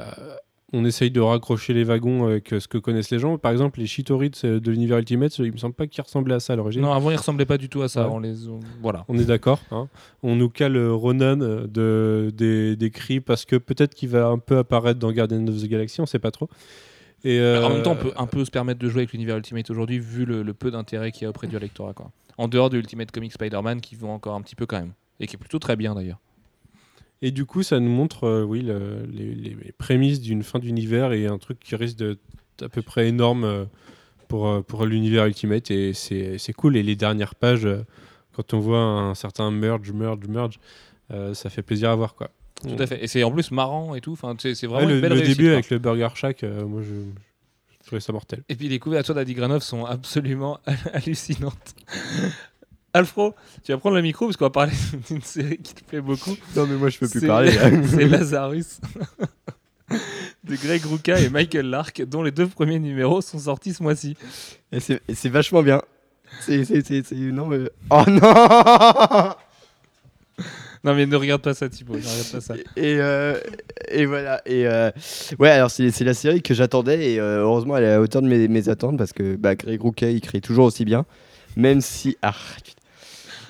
on 0.73 0.85
essaye 0.85 1.11
de 1.11 1.19
raccrocher 1.19 1.73
les 1.73 1.83
wagons 1.83 2.27
avec 2.27 2.53
euh, 2.53 2.61
ce 2.61 2.67
que 2.69 2.77
connaissent 2.77 3.11
les 3.11 3.19
gens. 3.19 3.37
Par 3.37 3.51
exemple, 3.51 3.79
les 3.81 3.87
Chitorites 3.87 4.41
euh, 4.45 4.61
de 4.61 4.71
l'univers 4.71 4.97
Ultimate, 4.99 5.37
il 5.39 5.51
me 5.51 5.57
semble 5.57 5.73
pas 5.75 5.85
qu'ils 5.85 6.01
ressemblaient 6.01 6.35
à 6.35 6.39
ça 6.39 6.53
à 6.53 6.55
l'origine. 6.55 6.81
Non, 6.81 6.93
avant, 6.93 7.11
il 7.11 7.17
ressemblait 7.17 7.45
pas 7.45 7.57
du 7.57 7.67
tout 7.67 7.81
à 7.81 7.89
ça. 7.89 8.07
Ouais. 8.07 8.13
On 8.15 8.19
les, 8.19 8.47
on- 8.47 8.61
voilà. 8.81 9.03
On 9.09 9.17
est 9.17 9.25
d'accord. 9.25 9.59
hein. 9.71 9.89
On 10.23 10.37
nous 10.37 10.47
cale 10.49 10.77
Ronan 10.77 11.35
de, 11.35 12.31
des, 12.33 12.77
des 12.77 12.89
cris 12.89 13.19
parce 13.19 13.43
que 13.43 13.57
peut-être 13.57 13.93
qu'il 13.93 14.07
va 14.09 14.27
un 14.27 14.37
peu 14.37 14.59
apparaître 14.59 14.97
dans 14.99 15.11
Guardian 15.11 15.45
of 15.47 15.61
the 15.61 15.65
Galaxy, 15.67 15.99
on 15.99 16.05
sait 16.05 16.19
pas 16.19 16.31
trop. 16.31 16.49
Et 17.25 17.39
En 17.39 17.69
même 17.69 17.83
temps, 17.83 17.91
on 17.91 17.95
peut 17.97 18.13
un 18.17 18.25
peu 18.25 18.43
se 18.45 18.49
permettre 18.49 18.79
de 18.79 18.87
jouer 18.89 19.01
avec 19.01 19.11
l'univers 19.11 19.35
Ultimate 19.37 19.69
aujourd'hui, 19.69 19.99
vu 19.99 20.23
le, 20.25 20.41
le 20.41 20.53
peu 20.53 20.71
d'intérêt 20.71 21.11
qu'il 21.11 21.23
y 21.23 21.25
a 21.25 21.29
auprès 21.29 21.47
du 21.47 21.59
lectorat. 21.59 21.93
Quoi. 21.93 22.11
En 22.37 22.47
dehors 22.47 22.69
de 22.69 22.77
Ultimate 22.77 23.11
Comics 23.11 23.33
Spider-Man, 23.33 23.81
qui 23.81 23.95
vend 23.95 24.13
encore 24.13 24.35
un 24.35 24.41
petit 24.41 24.55
peu 24.55 24.65
quand 24.65 24.79
même. 24.79 24.93
Et 25.19 25.27
qui 25.27 25.35
est 25.35 25.37
plutôt 25.39 25.59
très 25.59 25.75
bien 25.75 25.93
d'ailleurs. 25.93 26.17
Et 27.21 27.31
du 27.31 27.45
coup, 27.45 27.61
ça 27.63 27.79
nous 27.79 27.89
montre 27.91 28.23
euh, 28.25 28.43
oui, 28.43 28.61
le- 28.61 29.05
les, 29.11 29.55
prémices 29.77 30.21
d'une 30.21 30.43
fin 30.43 30.59
d'univers 30.59 31.13
et 31.13 31.27
un 31.27 31.37
truc 31.37 31.59
qui 31.59 31.75
risque 31.75 31.97
d'être 31.97 32.19
à 32.61 32.69
peu 32.69 32.81
près 32.81 33.07
énorme 33.07 33.43
euh, 33.43 33.65
pour, 34.27 34.47
euh, 34.47 34.61
pour 34.61 34.85
l'univers 34.85 35.25
Ultimate. 35.25 35.69
Et 35.71 35.93
c'est 35.93 36.53
cool. 36.55 36.77
Et 36.77 36.83
les 36.83 36.95
dernières 36.95 37.35
pages, 37.35 37.67
quand 38.33 38.53
on 38.53 38.59
voit 38.59 38.79
un 38.79 39.13
certain 39.15 39.51
merge, 39.51 39.91
merge, 39.91 40.27
merge, 40.27 40.59
euh, 41.11 41.33
ça 41.33 41.49
fait 41.49 41.61
plaisir 41.61 41.89
à 41.91 41.95
voir. 41.95 42.15
Quoi. 42.15 42.31
Tout 42.63 42.75
à 42.79 42.87
fait. 42.87 43.03
Et 43.03 43.07
c'est 43.07 43.23
en 43.23 43.31
plus 43.31 43.51
marrant 43.51 43.93
et 43.95 44.01
tout. 44.01 44.13
Enfin, 44.13 44.35
c'est 44.39 44.49
Ouais, 44.63 44.67
vraiment 44.67 44.87
le, 44.89 44.95
une 44.95 45.01
belle 45.01 45.09
le 45.13 45.17
réussite, 45.19 45.37
début 45.37 45.49
quoi. 45.49 45.53
avec 45.53 45.69
le 45.69 45.77
Burger 45.79 46.09
Shack, 46.15 46.43
euh, 46.43 46.65
moi 46.65 46.81
je, 46.81 46.93
je 46.93 47.85
trouvais 47.85 47.99
ça 48.01 48.13
mortel. 48.13 48.41
Et 48.49 48.55
puis 48.55 48.67
les 48.69 48.79
couvertures 48.79 49.13
d'Adi 49.15 49.33
Granov 49.33 49.61
sont 49.63 49.85
absolument 49.85 50.59
hallucinantes. 50.93 51.75
Alfro, 52.93 53.33
tu 53.63 53.71
vas 53.71 53.77
prendre 53.77 53.95
le 53.95 54.01
micro 54.01 54.25
parce 54.25 54.37
qu'on 54.37 54.45
va 54.45 54.49
parler 54.49 54.73
d'une 55.09 55.21
série 55.21 55.57
qui 55.57 55.73
te 55.73 55.83
plaît 55.83 56.01
beaucoup. 56.01 56.35
Non, 56.55 56.67
mais 56.67 56.75
moi, 56.75 56.89
je 56.89 56.99
peux 56.99 57.07
plus 57.07 57.25
parler. 57.25 57.51
C'est 57.87 58.07
Lazarus 58.07 58.81
de 60.43 60.55
Greg 60.55 60.83
Rucka 60.85 61.19
et 61.19 61.29
Michael 61.29 61.67
Lark, 61.69 62.01
dont 62.03 62.23
les 62.23 62.31
deux 62.31 62.47
premiers 62.47 62.79
numéros 62.79 63.21
sont 63.21 63.39
sortis 63.39 63.73
ce 63.73 63.83
mois-ci. 63.83 64.15
Et 64.71 64.79
c'est 64.79 65.29
vachement 65.29 65.63
bien. 65.63 65.81
C'est. 66.41 66.65
Non, 67.11 67.45
mais. 67.47 67.69
Oh 67.89 68.03
non 68.07 69.33
Non 70.83 70.95
mais 70.95 71.05
ne 71.05 71.15
regarde 71.15 71.41
pas 71.41 71.53
ça 71.53 71.69
Thibaut, 71.69 71.93
ne 71.93 71.99
regarde 71.99 72.31
pas 72.31 72.41
ça. 72.41 72.55
Et, 72.75 72.95
euh, 72.99 73.39
et 73.89 74.05
voilà. 74.05 74.41
Et 74.47 74.65
euh, 74.65 74.89
ouais, 75.37 75.51
alors 75.51 75.69
c'est 75.69 75.91
c'est 75.91 76.03
la 76.03 76.15
série 76.15 76.41
que 76.41 76.55
j'attendais 76.55 77.11
et 77.13 77.19
euh, 77.19 77.41
heureusement 77.41 77.77
elle 77.77 77.83
est 77.83 77.87
à 77.87 77.91
la 77.91 78.01
hauteur 78.01 78.23
de 78.23 78.27
mes, 78.27 78.47
mes 78.47 78.67
attentes 78.67 78.97
parce 78.97 79.13
que 79.13 79.35
bah, 79.35 79.53
Greg 79.55 79.79
Rucka 79.79 80.09
il 80.09 80.21
crée 80.21 80.41
toujours 80.41 80.65
aussi 80.65 80.83
bien, 80.83 81.05
même 81.55 81.81
si 81.81 82.17
ah 82.23 82.33
putain. 82.63 82.80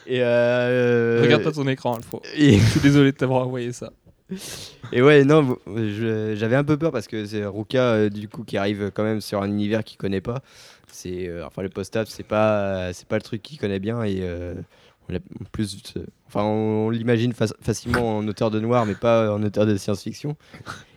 Et 0.08 0.22
euh, 0.22 1.20
Regarde 1.22 1.44
pas 1.44 1.52
ton 1.52 1.68
écran 1.68 1.96
Alfro. 1.96 2.22
et, 2.36 2.58
Je 2.58 2.66
suis 2.66 2.80
désolé 2.80 3.12
de 3.12 3.18
t'avoir 3.18 3.46
envoyé 3.46 3.72
ça. 3.72 3.92
et 4.94 5.02
ouais 5.02 5.26
non, 5.26 5.58
j'avais 6.36 6.56
un 6.56 6.64
peu 6.64 6.78
peur 6.78 6.92
parce 6.94 7.08
que 7.08 7.26
c'est 7.26 7.44
Rucka 7.46 7.82
euh, 7.82 8.10
du 8.10 8.30
coup 8.30 8.44
qui 8.46 8.56
arrive 8.58 8.90
quand 8.94 9.04
même 9.04 9.20
sur 9.20 9.42
un 9.42 9.48
univers 9.48 9.84
qu'il 9.84 9.98
connaît 9.98 10.22
pas. 10.22 10.42
C'est 10.90 11.28
euh, 11.28 11.46
enfin 11.46 11.62
le 11.62 11.70
post-up 11.70 12.08
c'est 12.10 12.24
pas 12.26 12.94
c'est 12.94 13.08
pas 13.08 13.18
le 13.18 13.22
truc 13.22 13.42
qu'il 13.42 13.58
connaît 13.58 13.80
bien 13.80 14.04
et 14.04 14.20
euh, 14.22 14.54
on 15.10 15.20
plus 15.52 15.96
enfin 16.28 16.44
on, 16.44 16.90
l'imagine 16.90 17.34
fac- 17.34 17.54
facilement 17.62 18.18
en 18.20 18.28
auteur 18.28 18.52
de 18.52 18.60
noir 18.62 18.86
mais 18.86 18.96
pas 18.96 19.34
en 19.34 19.44
auteur 19.44 19.66
de 19.66 19.76
science-fiction. 19.76 20.38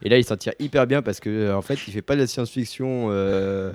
Et 0.03 0.09
là 0.09 0.17
il 0.19 0.25
s'en 0.25 0.37
tire 0.37 0.53
hyper 0.61 0.87
bien 0.87 1.03
parce 1.03 1.19
que 1.19 1.53
en 1.53 1.63
fait 1.63 1.79
il 1.89 1.93
fait 1.93 2.03
pas 2.03 2.15
de 2.15 2.21
la 2.21 2.27
science-fiction 2.29 3.09
euh, 3.11 3.73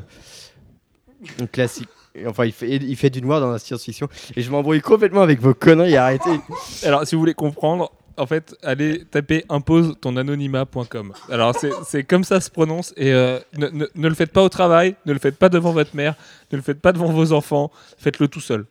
Enfin, 2.26 2.46
il 2.46 2.52
fait, 2.96 3.10
du 3.10 3.22
noir 3.22 3.40
dans 3.40 3.52
la 3.52 3.60
science-fiction. 3.60 4.08
Et 4.36 4.42
je 4.42 4.50
m'embrouille 4.52 4.82
complètement 4.82 5.22
avec 5.22 5.40
vos 5.42 5.54
conneries. 5.54 5.96
Arrêtez. 5.96 6.40
Alors 6.84 7.06
si 7.06 7.16
vous 7.16 7.20
voulez 7.22 7.34
comprendre, 7.34 7.92
en 8.18 8.26
fait, 8.26 8.56
allez 8.64 9.06
taper 9.06 9.46
impose 9.50 9.96
ton 10.02 10.18
anonymat.com. 10.18 11.14
Alors 11.30 11.56
c'est- 11.56 12.04
comme 12.04 12.24
ça 12.24 12.42
se 12.42 12.50
prononce 12.50 12.94
et 12.98 13.14
euh, 13.14 13.40
ne, 13.58 13.88
le 14.08 14.16
faites 14.16 14.32
pas 14.32 14.44
au 14.44 14.50
travail, 14.50 14.96
ne 15.06 15.14
le 15.14 15.20
faites 15.20 15.38
pas 15.38 15.50
devant 15.50 15.72
votre 15.72 15.96
mère, 15.96 16.16
ne 16.52 16.58
le 16.58 16.64
faites 16.64 16.82
pas 16.82 16.92
devant 16.92 17.12
vos 17.12 17.32
enfants, 17.32 17.72
faites-le 17.98 18.28
tout 18.28 18.42
seul. 18.42 18.66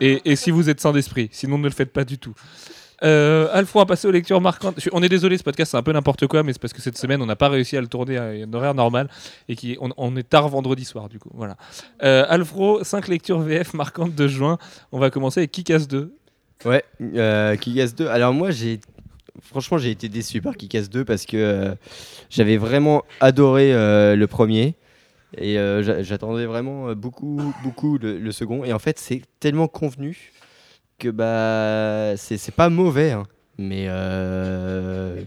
Et, 0.00 0.22
et 0.24 0.36
si 0.36 0.50
vous 0.50 0.70
êtes 0.70 0.80
sans 0.80 0.92
d'esprit, 0.92 1.28
sinon 1.32 1.58
ne 1.58 1.64
le 1.64 1.70
faites 1.70 1.92
pas 1.92 2.04
du 2.04 2.18
tout. 2.18 2.34
Euh, 3.02 3.64
on 3.74 3.78
va 3.78 3.86
passer 3.86 4.06
aux 4.06 4.12
lectures 4.12 4.40
marquantes. 4.40 4.76
On 4.92 5.02
est 5.02 5.08
désolé, 5.08 5.36
ce 5.36 5.42
podcast 5.42 5.72
c'est 5.72 5.76
un 5.76 5.82
peu 5.82 5.92
n'importe 5.92 6.26
quoi, 6.26 6.42
mais 6.42 6.52
c'est 6.52 6.60
parce 6.60 6.72
que 6.72 6.80
cette 6.80 6.96
semaine 6.98 7.20
on 7.22 7.26
n'a 7.26 7.36
pas 7.36 7.48
réussi 7.48 7.76
à 7.76 7.80
le 7.80 7.88
tourner 7.88 8.16
à 8.16 8.24
un 8.24 8.52
horaire 8.52 8.74
normal 8.74 9.08
et 9.48 9.56
qui 9.56 9.76
on, 9.80 10.16
est 10.16 10.22
tard 10.28 10.48
vendredi 10.48 10.84
soir 10.84 11.08
du 11.08 11.18
coup. 11.18 11.30
Voilà. 11.34 11.56
Euh, 12.02 12.24
Alfro, 12.28 12.84
5 12.84 13.08
lectures 13.08 13.40
VF 13.40 13.74
marquantes 13.74 14.14
de 14.14 14.28
juin. 14.28 14.58
On 14.92 14.98
va 14.98 15.10
commencer 15.10 15.40
avec 15.40 15.50
Kick-Ass 15.50 15.88
2. 15.88 16.14
Ouais, 16.64 16.84
euh, 17.02 17.56
Kick-Ass 17.56 17.94
2. 17.94 18.06
Alors, 18.06 18.32
moi, 18.32 18.50
j'ai. 18.50 18.80
Franchement, 19.42 19.76
j'ai 19.78 19.90
été 19.90 20.08
déçu 20.08 20.40
par 20.40 20.56
Kick-Ass 20.56 20.88
2 20.88 21.04
parce 21.04 21.26
que 21.26 21.36
euh, 21.36 21.74
j'avais 22.30 22.56
vraiment 22.56 23.02
adoré 23.20 23.74
euh, 23.74 24.14
le 24.16 24.26
premier. 24.26 24.76
Et 25.36 25.58
euh, 25.58 25.82
j'a- 25.82 26.02
j'attendais 26.04 26.46
vraiment 26.46 26.92
beaucoup, 26.94 27.52
beaucoup 27.64 27.98
le 27.98 28.30
second. 28.30 28.64
Et 28.64 28.72
en 28.72 28.78
fait, 28.78 28.98
c'est 29.00 29.22
tellement 29.40 29.66
convenu 29.66 30.32
que 30.98 31.08
bah 31.08 32.16
c'est 32.16 32.54
pas 32.54 32.68
mauvais. 32.68 33.12
hein. 33.12 33.24
mais 33.58 33.86
euh, 33.88 35.20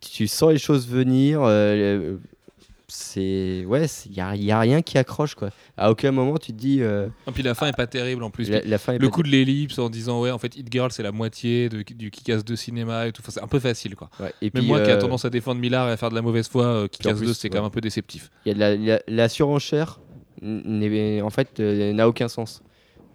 tu 0.00 0.26
sens 0.28 0.52
les 0.52 0.58
choses 0.58 0.88
venir. 0.88 1.40
euh, 1.42 2.16
c'est 2.86 3.64
ouais, 3.66 3.86
il 4.06 4.12
y 4.12 4.20
a, 4.20 4.36
y 4.36 4.52
a 4.52 4.60
rien 4.60 4.80
qui 4.82 4.98
accroche 4.98 5.34
quoi. 5.34 5.50
À 5.76 5.90
aucun 5.90 6.12
moment 6.12 6.36
tu 6.36 6.52
te 6.52 6.56
dis 6.58 6.78
euh, 6.80 7.08
Et 7.26 7.32
puis 7.32 7.42
la 7.42 7.54
fin 7.54 7.66
est 7.66 7.76
pas 7.76 7.86
terrible 7.88 8.22
en 8.22 8.30
plus. 8.30 8.48
la, 8.48 8.60
la 8.60 8.78
fin 8.78 8.96
le 8.98 9.08
coup 9.08 9.22
de 9.24 9.28
l'ellipse 9.28 9.78
en 9.78 9.88
disant 9.88 10.20
ouais 10.20 10.30
en 10.30 10.38
fait 10.38 10.54
Hit 10.56 10.68
Girl 10.70 10.92
c'est 10.92 11.02
la 11.02 11.10
moitié 11.10 11.68
de, 11.68 11.82
du 11.82 12.10
Kick-Ass 12.10 12.44
2 12.44 12.54
cinéma 12.54 13.08
et 13.08 13.12
tout. 13.12 13.22
Enfin, 13.22 13.32
c'est 13.32 13.42
un 13.42 13.48
peu 13.48 13.58
facile 13.58 13.96
quoi. 13.96 14.10
Ouais, 14.20 14.32
Et 14.42 14.46
Même 14.46 14.50
puis 14.52 14.66
moi 14.66 14.80
qui 14.80 14.90
a 14.90 14.94
euh, 14.94 15.00
tendance 15.00 15.24
à 15.24 15.30
défendre 15.30 15.60
Millard 15.60 15.88
et 15.88 15.92
à 15.92 15.96
faire 15.96 16.10
de 16.10 16.14
la 16.14 16.22
mauvaise 16.22 16.46
foi, 16.48 16.64
euh, 16.66 16.86
Kick-Ass 16.88 17.16
plus, 17.18 17.26
2 17.26 17.34
c'est 17.34 17.48
quand 17.48 17.58
même 17.58 17.64
un 17.64 17.70
peu 17.70 17.80
déceptif. 17.80 18.30
Il 18.44 18.50
y 18.50 18.52
a 18.52 18.54
de 18.54 18.60
la, 18.60 18.76
la- 18.76 19.02
la 19.08 19.28
surenchère, 19.28 19.98
en 20.42 21.30
fait, 21.30 21.58
euh, 21.60 21.92
n'a 21.94 22.06
aucun 22.06 22.28
sens. 22.28 22.62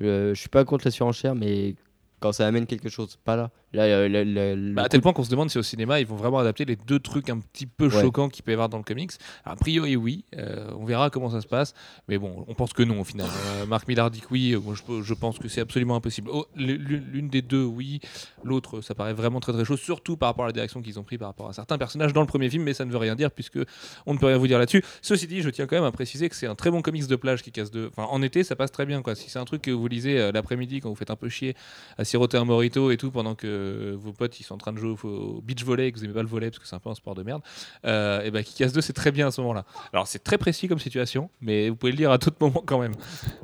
Euh, 0.02 0.34
je 0.34 0.40
suis 0.40 0.50
pas 0.50 0.66
contre 0.66 0.86
la 0.86 0.92
surenchère, 0.92 1.36
mais 1.36 1.76
quand 2.20 2.32
ça 2.32 2.48
amène 2.48 2.66
quelque 2.66 2.90
chose, 2.90 3.18
pas 3.24 3.36
là. 3.36 3.52
Là, 3.74 3.84
euh, 3.84 4.08
le 4.08 4.74
Bah, 4.74 4.84
à 4.84 4.90
tel 4.90 5.02
point 5.02 5.14
qu'on 5.14 5.24
se 5.24 5.30
demande 5.30 5.50
si 5.50 5.58
au 5.58 5.64
cinéma 5.64 6.00
ils 6.00 6.06
vont 6.08 6.16
vraiment 6.16 6.40
adapter 6.40 6.66
les 6.66 6.76
deux 6.76 7.00
trucs 7.00 7.30
un 7.30 7.40
petit 7.40 7.66
peu 7.68 7.86
Ouais. 7.88 8.02
choquants 8.02 8.30
qu'il 8.30 8.44
peut 8.44 8.52
y 8.52 8.54
avoir 8.54 8.70
dans 8.70 8.78
le 8.78 8.84
comics. 8.84 9.12
A 9.46 9.56
priori 9.56 9.96
oui, 9.96 10.24
Euh, 10.38 10.72
on 10.78 10.86
verra 10.86 11.10
comment 11.10 11.30
ça 11.30 11.42
se 11.42 11.48
passe, 11.48 11.74
mais 12.08 12.18
bon, 12.18 12.46
on 12.48 12.54
pense 12.56 12.74
que 12.74 12.84
non 12.84 13.00
au 13.00 13.04
final. 13.04 13.28
Euh, 13.28 13.66
Marc 13.66 13.88
Millard 13.88 14.10
dit 14.12 14.22
que 14.22 14.28
oui, 14.32 14.56
moi 14.56 14.74
je, 14.76 15.02
je 15.04 15.14
pense 15.14 15.38
que 15.40 15.48
c'est 15.48 15.62
absolument 15.62 15.96
impossible. 15.96 16.30
Oh, 16.34 16.46
l'une 16.56 17.04
l'une 17.12 17.30
des 17.30 17.42
deux 17.42 17.64
oui, 17.64 18.00
l'autre 18.44 18.82
ça 18.82 18.96
paraît 18.96 19.14
vraiment 19.14 19.40
très 19.40 19.54
très 19.54 19.66
chaud, 19.66 19.78
surtout 19.78 20.18
par 20.18 20.30
rapport 20.30 20.46
à 20.46 20.48
la 20.48 20.54
direction 20.54 20.82
qu'ils 20.82 21.00
ont 21.00 21.04
pris 21.04 21.18
par 21.18 21.28
rapport 21.30 21.48
à 21.50 21.54
certains 21.54 21.78
personnages 21.78 22.14
dans 22.14 22.22
le 22.22 22.28
premier 22.28 22.50
film, 22.50 22.64
mais 22.64 22.74
ça 22.74 22.86
ne 22.86 22.92
veut 22.92 22.98
rien 22.98 23.16
dire 23.16 23.32
puisque 23.32 23.60
on 24.06 24.14
ne 24.14 24.20
peut 24.20 24.26
rien 24.28 24.38
vous 24.38 24.48
dire 24.48 24.58
là-dessus. 24.60 24.84
Ceci 25.02 25.28
dit, 25.28 25.42
je 25.42 25.50
tiens 25.50 25.68
quand 25.68 25.76
même 25.76 25.86
à 25.86 25.92
préciser 25.92 26.28
que 26.30 26.36
c'est 26.36 26.48
un 26.48 26.56
très 26.56 26.72
bon 26.72 26.82
comics 26.82 27.08
de 27.08 27.16
plage 27.16 27.44
qui 27.44 27.52
casse 27.52 27.70
deux. 27.72 27.88
Enfin, 27.96 28.08
en 28.10 28.22
été 28.22 28.44
ça 28.44 28.56
passe 28.56 28.72
très 28.72 28.86
bien 28.86 29.02
quoi. 29.02 29.16
Si 29.16 29.30
c'est 29.30 29.40
un 29.40 29.46
truc 29.46 29.62
que 29.62 29.72
vous 29.72 29.88
lisez 29.88 30.20
euh, 30.20 30.32
l'après-midi 30.32 30.80
quand 30.80 30.90
vous 30.90 30.96
faites 30.96 31.12
un 31.12 31.16
peu 31.16 31.30
chier 31.30 31.56
à 31.98 32.04
siroter 32.06 32.38
un 32.38 32.46
morito 32.46 32.92
et 32.92 32.98
tout 32.98 33.12
pendant 33.12 33.36
que 33.36 33.59
vos 34.00 34.14
potes 34.14 34.40
ils 34.40 34.44
sont 34.44 34.56
en 34.56 34.58
train 34.58 34.74
de 34.74 34.78
jouer 34.78 34.96
au, 35.04 35.42
beach 35.42 35.64
volley 35.64 35.88
et 35.88 35.92
que 35.92 35.98
vous 36.00 36.06
aimez 36.06 36.14
pas 36.14 36.22
le 36.22 36.28
volley 36.28 36.50
parce 36.50 36.60
que 36.60 36.68
c'est 36.68 36.76
un 36.76 36.80
peu 36.80 36.90
un 36.90 36.96
sport 36.96 37.16
de 37.16 37.24
merde 37.24 37.42
euh, 37.86 38.22
et 38.22 38.32
ben 38.32 38.44
Kick-Ass 38.44 38.74
2 38.74 38.82
c'est 38.82 38.94
très 38.94 39.12
bien 39.12 39.28
à 39.28 39.32
ce 39.32 39.42
moment-là. 39.42 39.66
Alors 39.94 40.08
c'est 40.08 40.24
très 40.24 40.38
précis 40.38 40.68
comme 40.68 40.80
situation 40.80 41.30
mais 41.42 41.70
vous 41.70 41.76
pouvez 41.76 41.92
le 41.92 41.98
lire 41.98 42.12
à 42.12 42.18
tout 42.18 42.32
moment 42.40 42.64
quand 42.66 42.80
même. 42.80 42.94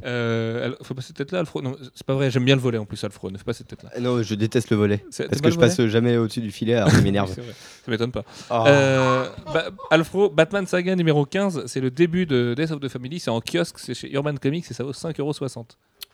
Euh, 0.05 0.73
faut 0.83 0.93
pas 0.93 1.01
cette 1.01 1.15
tête 1.15 1.31
là 1.31 1.39
Alfro 1.39 1.61
non 1.61 1.75
c'est 1.93 2.05
pas 2.05 2.13
vrai 2.13 2.31
j'aime 2.31 2.45
bien 2.45 2.55
le 2.55 2.61
volley 2.61 2.77
en 2.77 2.85
plus 2.85 3.03
Alfro 3.03 3.31
ne 3.31 3.37
fais 3.37 3.43
pas 3.43 3.53
cette 3.53 3.67
tête 3.67 3.83
là 3.83 3.89
Ah 3.95 3.99
Non, 3.99 4.21
je 4.21 4.35
déteste 4.35 4.69
le. 4.71 4.99
C'est- 5.09 5.27
Parce 5.27 5.41
que 5.41 5.49
je 5.51 5.57
passe 5.57 5.81
jamais 5.87 6.17
au-dessus 6.17 6.41
du 6.41 6.51
filet, 6.51 6.75
alors 6.75 6.91
ça 6.91 7.01
m'énerve. 7.01 7.33
ça 7.33 7.41
m'étonne 7.87 8.11
pas. 8.11 8.23
Oh. 8.51 8.63
euh, 8.67 9.27
bah, 9.53 9.65
Alfro 9.91 10.29
Batman 10.29 10.65
Saga 10.65 10.95
numéro 10.95 11.25
15 11.25 11.63
c'est 11.67 11.79
le 11.81 11.91
début 11.91 12.25
de 12.25 12.53
Death 12.57 12.71
of 12.71 12.79
the 12.79 12.87
Family 12.89 13.19
c'est 13.19 13.31
en 13.31 13.41
kiosque 13.41 13.79
c'est 13.79 13.93
chez 13.93 14.11
Urban 14.13 14.35
Comics 14.35 14.65
et 14.69 14.73
ça 14.73 14.83
vaut 14.83 14.91
5,60€ 14.91 15.65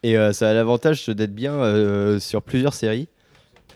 Et 0.04 0.18
euh, 0.18 0.32
ça 0.34 0.50
a 0.50 0.54
l'avantage 0.54 1.08
d'être 1.08 1.34
bien 1.34 1.54
euh, 1.54 2.20
sur 2.20 2.42
plusieurs 2.42 2.74
séries, 2.74 3.08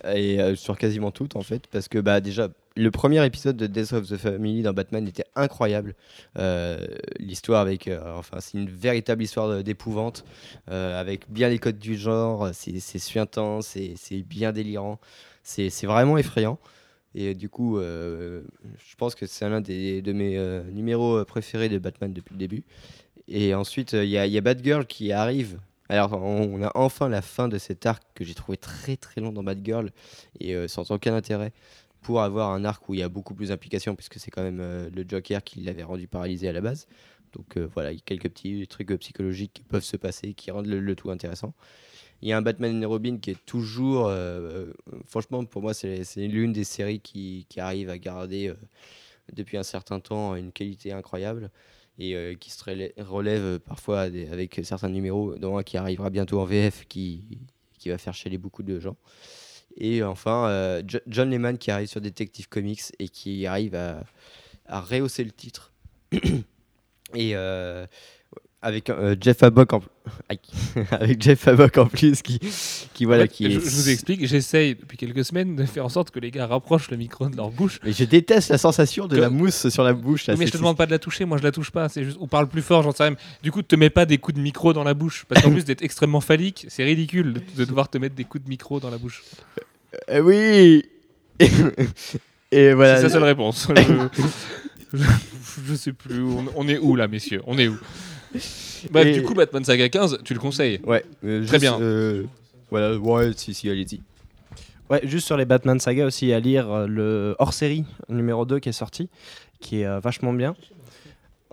et 0.03 0.39
euh, 0.39 0.55
sur 0.55 0.77
quasiment 0.77 1.11
toutes 1.11 1.35
en 1.35 1.41
fait, 1.41 1.67
parce 1.67 1.87
que 1.87 1.97
bah, 1.99 2.21
déjà, 2.21 2.49
le 2.75 2.91
premier 2.91 3.25
épisode 3.25 3.55
de 3.57 3.67
Death 3.67 3.93
of 3.93 4.07
the 4.07 4.17
Family 4.17 4.61
dans 4.61 4.73
Batman 4.73 5.07
était 5.07 5.25
incroyable. 5.35 5.95
Euh, 6.37 6.85
L'histoire 7.19 7.61
avec. 7.61 7.87
euh, 7.87 8.13
enfin, 8.15 8.39
c'est 8.41 8.57
une 8.57 8.69
véritable 8.69 9.23
histoire 9.23 9.63
d'épouvante, 9.63 10.25
avec 10.67 11.31
bien 11.31 11.49
les 11.49 11.59
codes 11.59 11.79
du 11.79 11.95
genre, 11.95 12.49
c'est 12.53 12.99
suintant, 12.99 13.61
c'est 13.61 13.95
bien 14.27 14.51
délirant, 14.51 14.99
c'est 15.43 15.69
vraiment 15.85 16.17
effrayant. 16.17 16.59
Et 17.17 17.33
du 17.33 17.47
coup, 17.47 17.79
je 17.79 18.95
pense 18.97 19.15
que 19.15 19.25
c'est 19.25 19.49
l'un 19.49 19.61
de 19.61 20.11
mes 20.11 20.63
numéros 20.73 21.23
préférés 21.23 21.69
de 21.69 21.77
Batman 21.79 22.11
depuis 22.11 22.33
le 22.33 22.39
début. 22.39 22.63
Et 23.27 23.55
ensuite, 23.55 23.93
il 23.93 24.05
y, 24.05 24.11
y 24.11 24.37
a 24.37 24.41
Batgirl 24.41 24.85
qui 24.85 25.11
arrive. 25.11 25.59
Alors, 25.87 26.13
on, 26.13 26.63
a 26.63 26.71
enfin 26.73 27.09
la 27.09 27.21
fin 27.21 27.47
de 27.47 27.57
cet 27.59 27.85
arc 27.85 28.03
que 28.15 28.23
j'ai 28.23 28.33
trouvé 28.33 28.57
très 28.57 28.97
très 28.97 29.21
long 29.21 29.31
dans 29.31 29.43
Batgirl 29.43 29.91
et 30.39 30.55
euh, 30.55 30.67
sans 30.67 30.89
aucun 30.89 31.13
intérêt 31.13 31.53
pour 32.01 32.21
avoir 32.21 32.51
un 32.51 32.65
arc 32.65 32.89
où 32.89 32.95
il 32.95 32.99
y 32.99 33.03
a 33.03 33.09
beaucoup 33.09 33.35
plus 33.35 33.49
d'implications 33.49 33.95
puisque 33.95 34.19
c'est 34.19 34.31
quand 34.31 34.41
même 34.41 34.59
euh, 34.61 34.89
le 34.89 35.05
Joker 35.07 35.43
qui 35.43 35.61
l'avait 35.61 35.83
rendu 35.83 36.07
paralysé 36.07 36.47
à 36.47 36.53
la 36.53 36.61
base. 36.61 36.87
Donc 37.33 37.57
euh, 37.57 37.67
voilà, 37.73 37.91
il 37.91 37.95
y 37.95 37.99
a 37.99 38.03
quelques 38.03 38.29
petits 38.29 38.65
trucs 38.67 38.91
psychologiques 38.97 39.53
qui 39.53 39.63
peuvent 39.63 39.83
se 39.83 39.97
passer 39.97 40.33
qui 40.33 40.49
rendent 40.49 40.67
le, 40.67 40.95
tout 40.95 41.11
intéressant. 41.11 41.53
Il 42.21 42.29
y 42.29 42.33
a 42.33 42.37
un 42.37 42.41
Batman 42.41 42.81
et 42.81 42.85
Robin 42.85 43.17
qui 43.17 43.31
est 43.31 43.45
toujours, 43.45 44.09
franchement, 45.05 45.43
pour 45.43 45.61
moi, 45.61 45.73
c'est 45.73 46.01
l'une 46.15 46.53
des 46.53 46.63
séries 46.63 47.01
qui, 47.01 47.45
qui 47.49 47.59
arrive 47.59 47.89
à 47.89 47.97
garder 47.97 48.53
depuis 49.33 49.57
un 49.57 49.63
certain 49.63 49.99
temps 49.99 50.33
une 50.35 50.53
qualité 50.53 50.93
incroyable 50.93 51.51
et 51.99 52.15
euh, 52.15 52.33
qui 52.35 52.49
se 52.51 52.63
relè- 52.63 52.93
relève 53.01 53.59
parfois 53.59 54.01
avec 54.01 54.59
certains 54.63 54.89
numéros, 54.89 55.35
dont 55.35 55.57
un 55.57 55.63
qui 55.63 55.77
arrivera 55.77 56.09
bientôt 56.09 56.39
en 56.39 56.45
VF 56.45 56.85
qui, 56.87 57.23
qui 57.77 57.89
va 57.89 57.97
faire 57.97 58.13
chialer 58.13 58.37
beaucoup 58.37 58.63
de 58.63 58.79
gens. 58.79 58.97
Et 59.77 60.03
enfin, 60.03 60.47
euh, 60.49 60.83
Jo- 60.87 60.99
John 61.07 61.29
Lehman 61.29 61.57
qui 61.57 61.71
arrive 61.71 61.87
sur 61.87 62.01
Detective 62.01 62.47
Comics 62.49 62.81
et 62.99 63.09
qui 63.09 63.45
arrive 63.45 63.75
à, 63.75 64.03
à 64.67 64.79
rehausser 64.81 65.23
le 65.23 65.31
titre. 65.31 65.73
et 67.13 67.35
euh, 67.35 67.85
avec 68.65 68.89
euh, 68.89 69.15
Jeff 69.21 69.43
Habok 69.43 69.73
en 69.73 69.81
avec 70.91 71.21
Jeff 71.21 71.47
en 71.47 71.85
plus 71.85 72.21
qui 72.21 72.39
qui 72.93 73.05
voilà 73.05 73.23
En 73.23 73.25
fait, 73.27 73.31
qui 73.33 73.51
je, 73.51 73.57
est- 73.59 73.61
je 73.63 73.69
vous 73.69 73.89
explique, 73.89 74.25
j'essaye 74.27 74.75
depuis 74.75 74.97
quelques 74.97 75.23
semaines 75.23 75.55
de 75.55 75.65
faire 75.65 75.85
en 75.85 75.89
sorte 75.89 76.09
que 76.11 76.19
les 76.19 76.31
gars 76.31 76.47
rapprochent 76.47 76.89
le 76.91 76.97
micro 76.97 77.29
de 77.29 77.35
leur 77.37 77.49
bouche. 77.51 77.79
Mais 77.83 77.91
je 77.93 78.03
déteste 78.03 78.49
la 78.49 78.57
sensation 78.57 79.07
de 79.07 79.15
Que- 79.15 79.21
la 79.21 79.29
mousse 79.29 79.69
sur 79.69 79.83
la 79.83 79.93
bouche. 79.93 80.27
là, 80.27 80.33
Oui, 80.33 80.39
mais 80.41 80.47
je 80.47 80.51
te 80.51 80.57
demande 80.57 80.77
pas 80.77 80.85
de 80.87 80.91
la 80.91 80.99
toucher, 80.99 81.25
moi 81.25 81.37
je 81.37 81.43
la 81.43 81.51
touche 81.51 81.71
pas. 81.71 81.89
C'est 81.89 82.03
juste, 82.03 82.17
ou 82.19 82.27
parle 82.27 82.47
plus 82.47 82.61
fort, 82.61 82.81
j'en 82.83 82.91
sais 82.91 83.03
rien. 83.03 83.15
Du 83.43 83.51
coup, 83.51 83.61
te 83.61 83.75
mets 83.75 83.89
pas 83.89 84.05
des 84.05 84.17
coups 84.17 84.35
de 84.37 84.41
micro 84.41 84.73
dans 84.73 84.83
la 84.83 84.93
bouche, 84.93 85.25
parce 85.27 85.41
qu'en 85.43 85.51
plus 85.57 85.65
d'être 85.65 85.83
extrêmement 85.83 86.21
phallique, 86.21 86.65
c'est 86.69 86.83
ridicule 86.83 87.33
de, 87.33 87.41
de 87.57 87.65
devoir 87.65 87.89
te 87.89 87.97
mettre 87.97 88.15
des 88.15 88.23
coups 88.25 88.43
de 88.43 88.49
micro 88.49 88.79
dans 88.79 88.89
la 88.89 88.97
bouche. 88.97 89.23
Euh, 90.09 90.19
oui. 90.21 90.85
Et 92.51 92.73
voilà. 92.73 92.97
C'est 92.97 93.03
sa 93.03 93.09
seule 93.09 93.23
réponse. 93.23 93.67
je, 93.75 94.97
je- 94.97 95.03
je 95.67 95.73
sais 95.75 95.93
plus. 95.93 96.21
On, 96.21 96.45
on 96.55 96.67
est 96.67 96.77
où 96.77 96.95
là, 96.95 97.07
messieurs 97.07 97.41
On 97.47 97.57
est 97.57 97.67
où? 97.67 97.77
Bref, 98.91 99.07
Et- 99.07 99.13
du 99.13 99.23
coup, 99.23 99.33
Batman 99.33 99.63
Saga 99.63 99.89
15, 99.89 100.19
tu 100.23 100.33
le 100.33 100.39
conseilles 100.39 100.79
Ouais. 100.85 101.03
euh, 101.23 101.45
Très 101.45 101.59
juste, 101.59 101.61
bien. 101.61 101.79
euh, 101.81 102.23
voilà. 102.71 102.95
Ouais. 102.97 103.31
Si 103.35 103.53
si 103.53 103.69
allez-y. 103.69 104.01
Ouais, 104.89 105.01
juste 105.03 105.25
sur 105.25 105.37
les 105.37 105.45
Batman 105.45 105.79
Saga 105.79 106.05
aussi 106.05 106.31
à 106.33 106.39
lire 106.39 106.71
euh, 106.71 106.87
le 106.87 107.35
hors-série 107.39 107.85
numéro 108.09 108.45
2 108.45 108.59
qui 108.59 108.69
est 108.69 108.73
sorti, 108.73 109.09
qui 109.59 109.81
est 109.81 109.85
euh, 109.87 109.99
vachement 109.99 110.31
bien. 110.33 110.55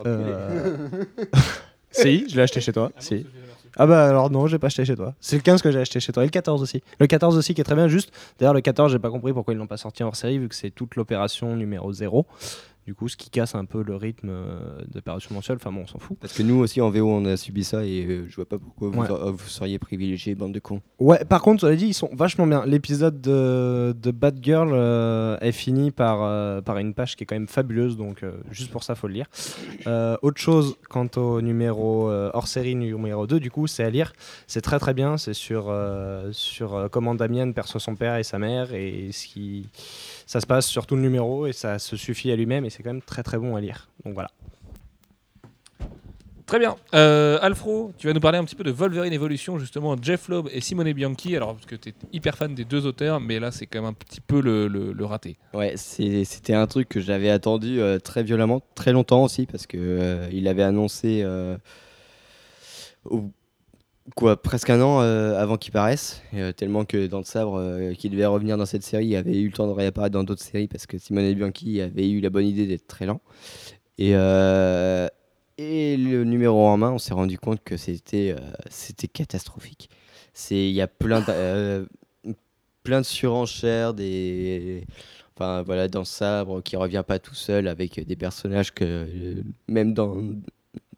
Euh, 0.07 0.77
si, 1.91 2.27
je 2.29 2.37
l'ai 2.37 2.43
acheté 2.43 2.61
chez 2.61 2.73
toi. 2.73 2.91
Si. 2.99 3.25
Ah 3.77 3.87
bah 3.87 4.07
alors 4.07 4.31
non, 4.31 4.47
j'ai 4.49 4.59
pas 4.59 4.67
acheté 4.67 4.85
chez 4.85 4.97
toi. 4.97 5.15
C'est 5.21 5.37
le 5.37 5.43
15 5.43 5.63
que 5.63 5.71
j'ai 5.73 5.79
acheté 5.79 5.99
chez 5.99 6.13
toi 6.13 6.23
et 6.25 6.27
le 6.27 6.31
14 6.31 6.61
aussi. 6.61 6.83
Le 6.99 7.07
14 7.07 7.37
aussi 7.39 7.55
qui 7.55 7.63
est 7.63 7.65
très 7.65 7.75
bien 7.75 7.89
juste. 7.89 8.13
D'ailleurs 8.39 8.53
le 8.53 8.61
14, 8.61 8.93
j'ai 8.93 8.99
pas 8.99 9.09
compris 9.09 9.33
pourquoi 9.33 9.55
ils 9.55 9.57
l'ont 9.57 9.67
pas 9.67 9.79
sorti 9.79 10.03
en 10.03 10.13
série 10.13 10.39
vu 10.39 10.49
que 10.49 10.55
c'est 10.55 10.71
toute 10.71 10.95
l'opération 10.97 11.57
numéro 11.57 11.91
0. 11.91 12.27
Du 12.85 12.95
coup, 12.95 13.09
ce 13.09 13.17
qui 13.17 13.31
casse 13.31 13.55
un 13.55 13.65
peu 13.65 13.83
le 13.85 13.95
rythme 13.95 14.29
euh, 14.31 14.81
d'opération 14.89 15.35
mensuelle. 15.35 15.57
Enfin 15.61 15.71
bon, 15.71 15.83
on 15.83 15.87
s'en 15.87 15.99
fout. 16.01 16.17
Parce 16.21 16.33
que 16.33 16.43
nous 16.43 16.57
aussi 16.57 16.81
en 16.81 16.91
VO 16.91 17.09
on 17.09 17.25
a 17.27 17.37
subi 17.37 17.63
ça 17.63 17.85
et 17.85 18.05
euh, 18.07 18.27
je 18.29 18.35
vois 18.37 18.45
pas 18.49 18.59
pourquoi 18.59 18.89
vous, 18.91 19.01
Ouais. 19.01 19.09
vous 19.09 19.49
seriez 19.49 19.79
privilégiés 19.79 20.35
bande 20.35 20.53
de 20.53 20.59
cons. 20.59 20.81
Ouais, 20.99 21.25
par 21.25 21.43
contre, 21.43 21.61
cela 21.61 21.77
dit, 21.77 21.87
ils 21.87 21.95
sont 21.95 22.11
vachement 22.13 22.47
bien. 22.47 22.65
L'épisode 22.67 23.21
de, 23.21 23.95
de 24.01 24.11
Batgirl 24.11 24.71
euh, 24.73 25.39
est 25.41 25.53
fini 25.53 25.91
par, 25.93 26.23
euh, 26.23 26.61
par 26.61 26.79
une 26.79 26.93
page 26.95 27.15
qui 27.15 27.23
est 27.23 27.27
quand 27.27 27.37
même 27.37 27.47
fabuleuse, 27.49 27.97
donc 27.97 28.23
euh, 28.25 28.33
juste 28.51 28.71
pour 28.73 28.83
ça, 28.83 28.95
faut 28.97 29.07
le 29.07 29.15
lire. 29.15 29.27
Euh, 29.87 30.17
autre 30.23 30.41
chose, 30.41 30.77
quant 30.89 31.07
au 31.17 31.41
numéro 31.41 32.09
euh, 32.11 32.31
hors 32.35 32.49
série 32.49 32.75
numéro 32.75 33.27
2, 33.29 33.39
du 33.39 33.51
coup, 33.53 33.67
c'est 33.69 33.85
à 33.85 33.91
lire. 33.91 34.13
C'est 34.49 34.61
très 34.61 34.79
très 34.81 34.95
bien. 34.95 35.19
C'est 35.19 35.35
sur, 35.35 35.67
euh, 35.69 36.31
sur 36.33 36.75
euh, 36.75 36.89
comment 36.89 37.15
Damien 37.15 37.53
perçoit 37.53 37.81
son 37.81 37.95
père 37.95 38.17
et 38.17 38.25
sa 38.25 38.39
mère, 38.41 38.75
et 38.75 39.11
ce 39.13 39.27
qui. 39.29 39.69
Ça 40.33 40.41
se 40.41 40.47
passe 40.47 40.67
sur 40.67 40.87
tout 40.87 40.97
le 40.97 41.03
numéro, 41.03 41.47
et 41.47 41.53
ça 41.53 41.79
se 41.79 41.95
suffit 41.95 42.33
à 42.33 42.37
lui-même, 42.37 42.65
et 42.65 42.71
c'est 42.71 42.83
quand 42.83 42.89
même 42.95 43.03
très 43.03 43.23
très 43.23 43.37
bon 43.37 43.55
à 43.55 43.61
lire. 43.61 43.91
Donc 44.03 44.15
voilà. 44.15 44.31
Très 46.47 46.59
bien. 46.59 46.75
Euh, 46.95 47.39
Alfro, 47.43 47.93
tu 47.99 48.07
vas 48.07 48.15
nous 48.15 48.21
parler 48.21 48.39
un 48.39 48.45
petit 48.45 48.55
peu 48.55 48.65
de 48.65 48.71
Wolverine 48.71 49.13
Evolution, 49.13 49.59
justement, 49.59 49.95
Jeff 50.01 50.29
Loeb 50.29 50.49
et 50.51 50.63
Simone 50.63 50.91
Bianchi. 50.95 51.37
Alors, 51.37 51.53
parce 51.53 51.67
que 51.67 51.77
tu 51.77 51.91
es 51.91 51.95
hyper 52.15 52.35
fan 52.39 52.55
des 52.55 52.65
deux 52.65 52.87
auteurs, 52.87 53.21
mais 53.21 53.41
là, 53.41 53.51
c'est 53.51 53.67
quand 53.67 53.81
même 53.83 53.91
un 53.91 53.93
petit 53.93 54.23
peu 54.23 54.41
le, 54.41 54.69
le- 54.69 54.95
le 54.95 55.05
raté. 55.05 55.37
Ouais, 55.53 55.75
c'est- 55.77 56.25
c'était 56.25 56.55
un 56.55 56.67
truc 56.67 56.89
que 56.89 57.01
j'avais 57.01 57.29
attendu 57.29 57.79
euh, 57.83 57.99
très 57.99 58.23
violemment, 58.23 58.63
très 58.75 58.93
longtemps 58.93 59.25
aussi, 59.25 59.45
parce 59.45 59.67
que 59.67 59.77
euh, 59.79 60.29
il 60.33 60.49
avait 60.49 60.63
annoncé 60.63 61.21
euh, 61.23 61.59
au- 63.05 63.31
quoi, 64.17 64.41
presque 64.41 64.71
un 64.71 64.81
an 64.81 65.01
euh, 65.01 65.39
avant 65.39 65.57
qu'il 65.57 65.73
paraisse, 65.73 66.23
euh, 66.35 66.53
tellement 66.53 66.85
que 66.85 67.07
dans 67.07 67.19
le 67.19 67.25
sabre, 67.25 67.59
euh, 67.59 67.95
qui 67.95 68.11
devait 68.11 68.27
revenir 68.27 68.57
dans 68.57 68.67
cette 68.67 68.83
série, 68.83 69.17
avait 69.17 69.41
eu 69.41 69.47
le 69.47 69.53
temps 69.53 69.67
de 69.67 69.73
réapparaître 69.73 70.13
dans 70.13 70.25
d'autres 70.25 70.43
séries, 70.43 70.69
parce 70.69 70.87
que 70.87 70.99
Simone 70.99 71.33
Bianchi 71.35 71.81
avait 71.81 72.11
eu 72.11 72.21
la 72.21 72.31
bonne 72.31 72.47
idée 72.47 72.67
d'être 72.67 72.87
très 72.87 73.07
lent. 73.07 73.21
Et, 73.99 74.13
euh, 74.15 75.09
et 75.59 75.97
le 75.97 76.25
numéro 76.25 76.67
en 76.67 76.77
main, 76.77 76.91
on 76.91 76.99
s'est 76.99 77.15
rendu 77.15 77.39
compte 77.39 77.63
que 77.63 77.77
c'était 77.77 78.35
catastrophique. 79.13 79.91
Il 80.51 80.71
y 80.71 80.81
a 80.81 80.89
plein 80.89 81.21
de, 81.21 81.87
plein 82.83 83.01
de 83.01 83.07
surenchères, 83.07 83.95
des 83.95 84.85
enfin 85.35 85.63
voilà 85.63 85.89
dans 85.89 86.05
Sabre 86.05 86.63
qui 86.63 86.77
revient 86.77 87.05
pas 87.07 87.19
tout 87.19 87.35
seul 87.35 87.69
avec 87.69 88.05
des 88.07 88.17
personnages 88.17 88.73
que 88.73 89.07
même 89.67 89.95
dans 89.95 90.17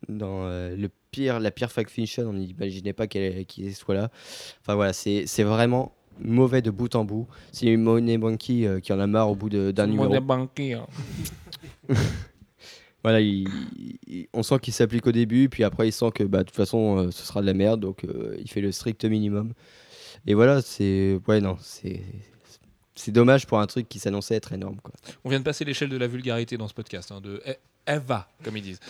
dans 0.08 0.46
euh, 0.46 0.76
le 0.76 0.88
pire 1.10 1.38
la 1.40 1.50
pire 1.50 1.70
fact 1.70 1.90
fiction 1.90 2.24
on 2.28 2.32
n'imaginait 2.32 2.92
pas 2.92 3.06
qu'elle 3.06 3.44
qu'il 3.46 3.74
soit 3.74 3.94
là. 3.94 4.10
Enfin 4.60 4.74
voilà, 4.74 4.92
c'est 4.92 5.24
c'est 5.26 5.44
vraiment 5.44 5.92
mauvais 6.20 6.62
de 6.62 6.70
bout 6.70 6.94
en 6.94 7.04
bout. 7.04 7.26
C'est 7.52 7.76
Monet 7.76 8.18
Banky 8.18 8.66
euh, 8.66 8.80
qui 8.80 8.92
en 8.92 9.00
a 9.00 9.06
marre 9.06 9.30
au 9.30 9.34
bout 9.36 9.48
d'un 9.48 9.86
numéro. 9.86 10.12
Simone 10.12 10.26
Bianchi, 10.26 10.72
hein. 10.74 10.86
Voilà, 13.02 13.20
il- 13.20 13.46
il- 14.06 14.28
on 14.32 14.42
sent 14.42 14.58
qu'il 14.60 14.72
s'applique 14.72 15.06
au 15.06 15.12
début, 15.12 15.48
puis 15.50 15.62
après 15.62 15.88
il 15.88 15.92
sent 15.92 16.10
que 16.14 16.24
bah, 16.24 16.38
de 16.38 16.44
toute 16.44 16.56
façon 16.56 16.96
euh, 16.98 17.10
ce 17.10 17.24
sera 17.26 17.42
de 17.42 17.46
la 17.46 17.52
merde, 17.52 17.80
donc 17.80 18.04
euh, 18.04 18.34
il 18.40 18.50
fait 18.50 18.62
le 18.62 18.72
strict 18.72 19.04
minimum. 19.04 19.52
Et 20.26 20.32
voilà, 20.32 20.62
c'est. 20.62 21.20
Ouais, 21.28 21.40
non, 21.40 21.58
c'est. 21.60 22.00
C'est 22.94 23.10
dommage 23.12 23.46
pour 23.46 23.58
un 23.58 23.66
truc 23.66 23.88
qui 23.88 23.98
s'annonçait 23.98 24.36
être 24.36 24.52
énorme. 24.54 24.76
Quoi. 24.82 24.92
On 25.24 25.28
vient 25.28 25.40
de 25.40 25.44
passer 25.44 25.64
l'échelle 25.66 25.88
de 25.90 25.96
la 25.98 26.06
vulgarité 26.06 26.56
dans 26.56 26.68
ce 26.68 26.72
podcast, 26.74 27.10
hein, 27.12 27.20
de 27.20 27.42
Eva, 27.86 28.28
comme 28.42 28.56
ils 28.56 28.62
disent. 28.62 28.80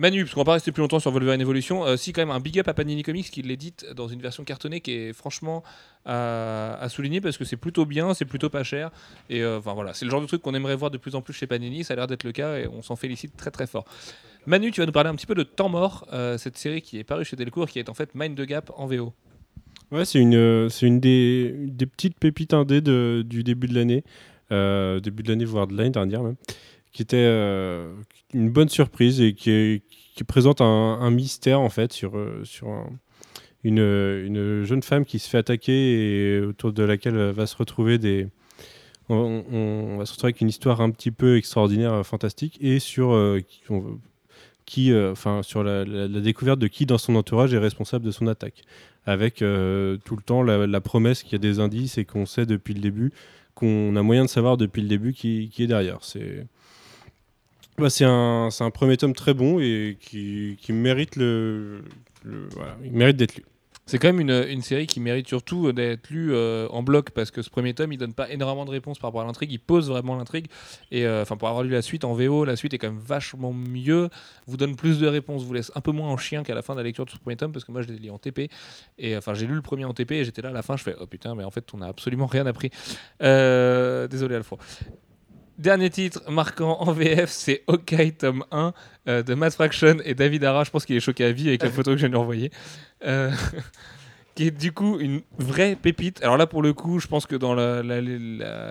Manu, 0.00 0.24
parce 0.24 0.32
qu'on 0.32 0.40
va 0.40 0.44
pas 0.46 0.52
rester 0.54 0.72
plus 0.72 0.80
longtemps 0.80 0.98
sur 0.98 1.10
Wolverine 1.10 1.42
Evolution, 1.42 1.84
euh, 1.84 1.98
si 1.98 2.14
quand 2.14 2.22
même 2.22 2.30
un 2.30 2.40
big 2.40 2.58
up 2.58 2.66
à 2.68 2.72
Panini 2.72 3.02
Comics 3.02 3.30
qui 3.30 3.42
l'édite 3.42 3.84
dans 3.94 4.08
une 4.08 4.22
version 4.22 4.44
cartonnée 4.44 4.80
qui 4.80 4.92
est 4.92 5.12
franchement 5.12 5.62
à, 6.06 6.86
souligner 6.88 7.20
parce 7.20 7.36
que 7.36 7.44
c'est 7.44 7.58
plutôt 7.58 7.84
bien, 7.84 8.14
c'est 8.14 8.24
plutôt 8.24 8.48
pas 8.48 8.62
cher. 8.62 8.90
Et 9.28 9.42
euh, 9.42 9.58
voilà, 9.62 9.92
c'est 9.92 10.06
le 10.06 10.10
genre 10.10 10.22
de 10.22 10.26
truc 10.26 10.40
qu'on 10.40 10.54
aimerait 10.54 10.74
voir 10.74 10.90
de 10.90 10.96
plus 10.96 11.14
en 11.16 11.20
plus 11.20 11.34
chez 11.34 11.46
Panini, 11.46 11.84
ça 11.84 11.92
a 11.92 11.96
l'air 11.96 12.06
d'être 12.06 12.24
le 12.24 12.32
cas 12.32 12.56
et 12.56 12.66
on 12.66 12.80
s'en 12.80 12.96
félicite 12.96 13.36
très 13.36 13.50
très 13.50 13.66
fort. 13.66 13.84
Manu, 14.46 14.70
tu 14.70 14.80
vas 14.80 14.86
nous 14.86 14.92
parler 14.92 15.10
un 15.10 15.14
petit 15.14 15.26
peu 15.26 15.34
de 15.34 15.42
Temps 15.42 15.68
Mort, 15.68 16.06
euh, 16.14 16.38
cette 16.38 16.56
série 16.56 16.80
qui 16.80 16.98
est 16.98 17.04
parue 17.04 17.26
chez 17.26 17.36
Delcourt 17.36 17.68
qui 17.68 17.78
est 17.78 17.90
en 17.90 17.94
fait 17.94 18.14
Mind 18.14 18.34
the 18.38 18.46
Gap 18.46 18.72
en 18.78 18.86
VO. 18.86 19.12
Ouais, 19.92 20.06
c'est 20.06 20.18
une, 20.18 20.30
des, 20.98 21.86
petites 21.94 22.18
pépites 22.18 22.54
indées 22.54 22.80
du 22.80 23.42
début 23.44 23.66
de 23.66 23.74
l'année, 23.74 24.02
début 24.48 25.22
de 25.22 25.28
l'année, 25.28 25.44
voire 25.44 25.66
de 25.66 25.76
l'année 25.76 25.90
dernière 25.90 26.22
même, 26.22 26.36
qui 26.92 27.02
était 27.02 27.16
euh, 27.18 27.92
une 28.34 28.50
bonne 28.50 28.68
surprise 28.68 29.20
et 29.20 29.34
qui, 29.34 29.82
présente 30.26 30.60
un, 30.60 31.10
mystère 31.10 31.60
en 31.60 31.70
fait 31.70 31.94
sur, 31.94 32.16
euh, 32.18 32.42
sur 32.44 32.68
un- 32.68 32.90
une, 33.64 33.78
une 33.78 34.64
jeune 34.64 34.82
femme 34.82 35.04
qui 35.04 35.18
se 35.18 35.28
fait 35.28 35.38
attaquer 35.38 36.36
et 36.36 36.40
autour 36.40 36.72
de 36.72 36.82
laquelle 36.82 37.16
euh, 37.16 37.32
va 37.32 37.46
se 37.46 37.56
retrouver 37.56 37.98
des. 37.98 38.28
On, 39.08 39.96
va 39.98 40.06
se 40.06 40.12
retrouver 40.12 40.28
avec 40.28 40.40
une 40.40 40.48
histoire 40.48 40.80
un 40.80 40.90
petit 40.90 41.10
peu 41.10 41.36
extraordinaire, 41.36 42.06
fantastique, 42.06 42.58
et 42.60 42.78
sur 42.78 43.12
qui, 44.66 44.92
sur 45.42 45.64
la, 45.64 45.84
découverte 46.20 46.60
de 46.60 46.68
qui 46.68 46.86
dans 46.86 46.96
son 46.96 47.16
entourage 47.16 47.52
est 47.52 47.58
responsable 47.58 48.04
de 48.04 48.12
son 48.12 48.28
attaque 48.28 48.62
avec 49.06 49.38
tout 49.38 49.42
le 49.44 50.22
temps 50.24 50.44
la, 50.44 50.64
la 50.64 50.80
promesse 50.80 51.24
qu'il 51.24 51.32
y 51.32 51.34
a 51.34 51.38
des 51.38 51.58
indices 51.58 51.98
et 51.98 52.04
qu'on 52.04 52.24
sait 52.24 52.46
depuis 52.46 52.72
le 52.72 52.80
début, 52.80 53.10
qu'on 53.56 53.96
a 53.96 54.02
moyen 54.02 54.22
de 54.22 54.30
savoir 54.30 54.56
depuis 54.56 54.80
le 54.80 54.86
début 54.86 55.12
qui, 55.12 55.50
qui 55.52 55.64
est 55.64 55.66
derrière. 55.66 55.98
C'est 56.02 56.46
bah, 57.80 57.90
c'est 57.90 58.04
un, 58.04 58.48
un 58.58 58.70
premier 58.70 58.96
tome 58.96 59.14
très 59.14 59.34
bon 59.34 59.58
et 59.58 59.96
qui, 60.00 60.56
qui 60.60 60.72
mérite 60.72 61.16
le, 61.16 61.82
mérite 62.80 63.16
d'être 63.16 63.36
lu. 63.36 63.44
C'est 63.86 63.98
quand 63.98 64.06
même 64.06 64.20
une, 64.20 64.44
une 64.48 64.62
série 64.62 64.86
qui 64.86 65.00
mérite 65.00 65.26
surtout 65.26 65.72
d'être 65.72 66.10
lue 66.10 66.32
euh, 66.32 66.68
en 66.68 66.80
bloc 66.80 67.10
parce 67.10 67.32
que 67.32 67.42
ce 67.42 67.50
premier 67.50 67.74
tome 67.74 67.92
il 67.92 67.96
donne 67.96 68.14
pas 68.14 68.30
énormément 68.30 68.64
de 68.64 68.70
réponses 68.70 69.00
par 69.00 69.08
rapport 69.08 69.22
à 69.22 69.24
l'intrigue, 69.24 69.50
il 69.50 69.58
pose 69.58 69.88
vraiment 69.88 70.16
l'intrigue 70.16 70.46
et 70.92 71.06
euh, 71.06 71.22
enfin 71.22 71.36
pour 71.36 71.48
avoir 71.48 71.64
lu 71.64 71.70
la 71.70 71.82
suite 71.82 72.04
en 72.04 72.14
VO, 72.14 72.44
la 72.44 72.54
suite 72.54 72.72
est 72.72 72.78
quand 72.78 72.86
même 72.86 73.00
vachement 73.00 73.52
mieux, 73.52 74.08
vous 74.46 74.56
donne 74.56 74.76
plus 74.76 75.00
de 75.00 75.08
réponses, 75.08 75.42
vous 75.42 75.54
laisse 75.54 75.72
un 75.74 75.80
peu 75.80 75.90
moins 75.90 76.08
en 76.08 76.16
chien 76.16 76.44
qu'à 76.44 76.54
la 76.54 76.62
fin 76.62 76.74
de 76.74 76.78
la 76.78 76.84
lecture 76.84 77.04
de 77.04 77.10
ce 77.10 77.16
premier 77.16 77.36
tome 77.36 77.50
parce 77.50 77.64
que 77.64 77.72
moi 77.72 77.82
je 77.82 77.88
l'ai 77.88 77.98
lu 77.98 78.10
en 78.10 78.18
TP 78.18 78.48
et 78.98 79.16
enfin 79.16 79.34
j'ai 79.34 79.48
lu 79.48 79.54
le 79.54 79.62
premier 79.62 79.86
en 79.86 79.92
TP 79.92 80.12
et 80.12 80.24
j'étais 80.24 80.42
là 80.42 80.50
à 80.50 80.52
la 80.52 80.62
fin 80.62 80.76
je 80.76 80.84
fais 80.84 80.94
oh 81.00 81.06
putain 81.08 81.34
mais 81.34 81.42
en 81.42 81.50
fait 81.50 81.64
on 81.74 81.80
a 81.80 81.88
absolument 81.88 82.26
rien 82.26 82.46
appris. 82.46 82.70
Euh, 83.22 84.06
désolé 84.06 84.36
Alfred. 84.36 84.60
Dernier 85.60 85.90
titre 85.90 86.22
marquant 86.30 86.78
en 86.80 86.90
VF, 86.90 87.28
c'est 87.28 87.64
OK 87.66 87.94
tome 88.16 88.46
1 88.50 88.72
euh, 89.08 89.22
de 89.22 89.34
Matt 89.34 89.52
Fraction 89.52 89.96
et 90.06 90.14
David 90.14 90.42
Ara. 90.42 90.64
Je 90.64 90.70
pense 90.70 90.86
qu'il 90.86 90.96
est 90.96 91.00
choqué 91.00 91.22
à 91.22 91.32
vie 91.32 91.48
avec 91.48 91.62
la 91.62 91.68
photo 91.70 91.90
que 91.90 91.98
je 91.98 92.00
viens 92.00 92.08
de 92.08 92.14
lui 92.14 92.20
envoyer. 92.22 92.50
Euh, 93.04 93.30
qui 94.40 94.46
est 94.46 94.50
du 94.50 94.72
coup 94.72 94.98
une 94.98 95.20
vraie 95.38 95.76
pépite. 95.76 96.22
Alors 96.22 96.38
là, 96.38 96.46
pour 96.46 96.62
le 96.62 96.72
coup, 96.72 96.98
je 96.98 97.06
pense 97.06 97.26
que 97.26 97.36
dans 97.36 97.54
la, 97.54 98.00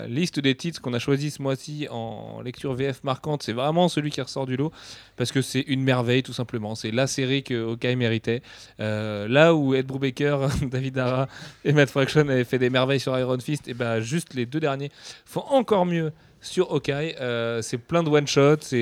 liste 0.07 0.39
des 0.39 0.55
titres 0.55 0.82
qu'on 0.82 0.95
a 0.95 0.99
choisi 0.99 1.30
ce 1.30 1.43
mois-ci 1.43 1.88
en 1.91 2.41
lecture 2.41 2.74
VF 2.74 3.03
marquante, 3.03 3.43
c'est 3.43 3.53
vraiment 3.53 3.88
celui 3.88 4.09
qui 4.09 4.20
ressort 4.20 4.47
du 4.47 4.57
lot 4.57 4.72
parce 5.15 5.32
que 5.32 5.43
c'est 5.43 5.59
une 5.59 5.84
merveille 5.84 6.24
tout 6.24 6.34
simplement. 6.34 6.74
C'est 6.74 6.89
la 6.89 7.05
série 7.05 7.43
que 7.43 7.70
Hawkeye 7.70 7.95
méritait. 7.95 8.41
Euh, 8.80 9.28
là 9.28 9.53
où 9.53 9.76
Ed 9.76 9.86
Brubaker, 9.86 10.47
David 10.63 10.97
Ara 10.97 11.28
et 11.63 11.72
Matt 11.72 11.91
Fraction 11.91 12.22
avaient 12.22 12.45
fait 12.45 12.57
des 12.57 12.72
merveilles 12.72 12.99
sur 12.99 13.15
Iron 13.20 13.39
Fist, 13.39 13.67
et 13.67 13.76
ben 13.76 13.99
juste 13.99 14.34
les 14.34 14.47
deux 14.47 14.59
derniers 14.59 14.89
font 15.24 15.43
encore 15.49 15.86
mieux 15.86 16.11
sur 16.41 16.74
Hawkeye. 16.74 17.13
Euh, 17.22 17.61
c'est 17.61 17.78
plein 17.78 18.01
de 18.01 18.09
one-shots. 18.09 18.74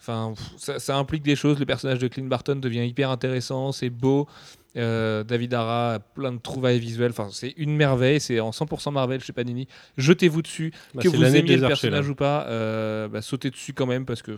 Enfin, 0.00 0.32
ça 0.56 0.96
implique 0.96 1.24
des 1.24 1.36
choses. 1.36 1.58
Le 1.58 1.66
personnage 1.66 1.98
de 1.98 2.08
Clint 2.08 2.24
Barton 2.24 2.56
devient 2.56 2.86
hyper 2.86 3.10
intéressant, 3.10 3.72
c'est 3.72 3.90
beau. 3.90 4.26
Euh, 4.76 5.24
David 5.24 5.54
Ara, 5.54 5.98
plein 6.14 6.32
de 6.32 6.38
trouvailles 6.38 6.78
visuelles. 6.78 7.10
Enfin, 7.10 7.28
c'est 7.32 7.54
une 7.56 7.74
merveille. 7.76 8.20
C'est 8.20 8.40
en 8.40 8.50
100% 8.50 8.92
Marvel 8.92 9.20
chez 9.22 9.32
Panini. 9.32 9.66
Jetez-vous 9.96 10.42
dessus. 10.42 10.72
Bah, 10.94 11.02
que 11.02 11.08
vous 11.08 11.22
aimiez 11.24 11.40
le 11.42 11.46
archers, 11.46 11.60
là. 11.62 11.68
personnage 11.68 12.08
ou 12.08 12.14
pas, 12.14 12.46
euh, 12.48 13.08
bah, 13.08 13.22
sautez 13.22 13.50
dessus 13.50 13.72
quand 13.72 13.86
même 13.86 14.04
parce 14.04 14.22
que 14.22 14.32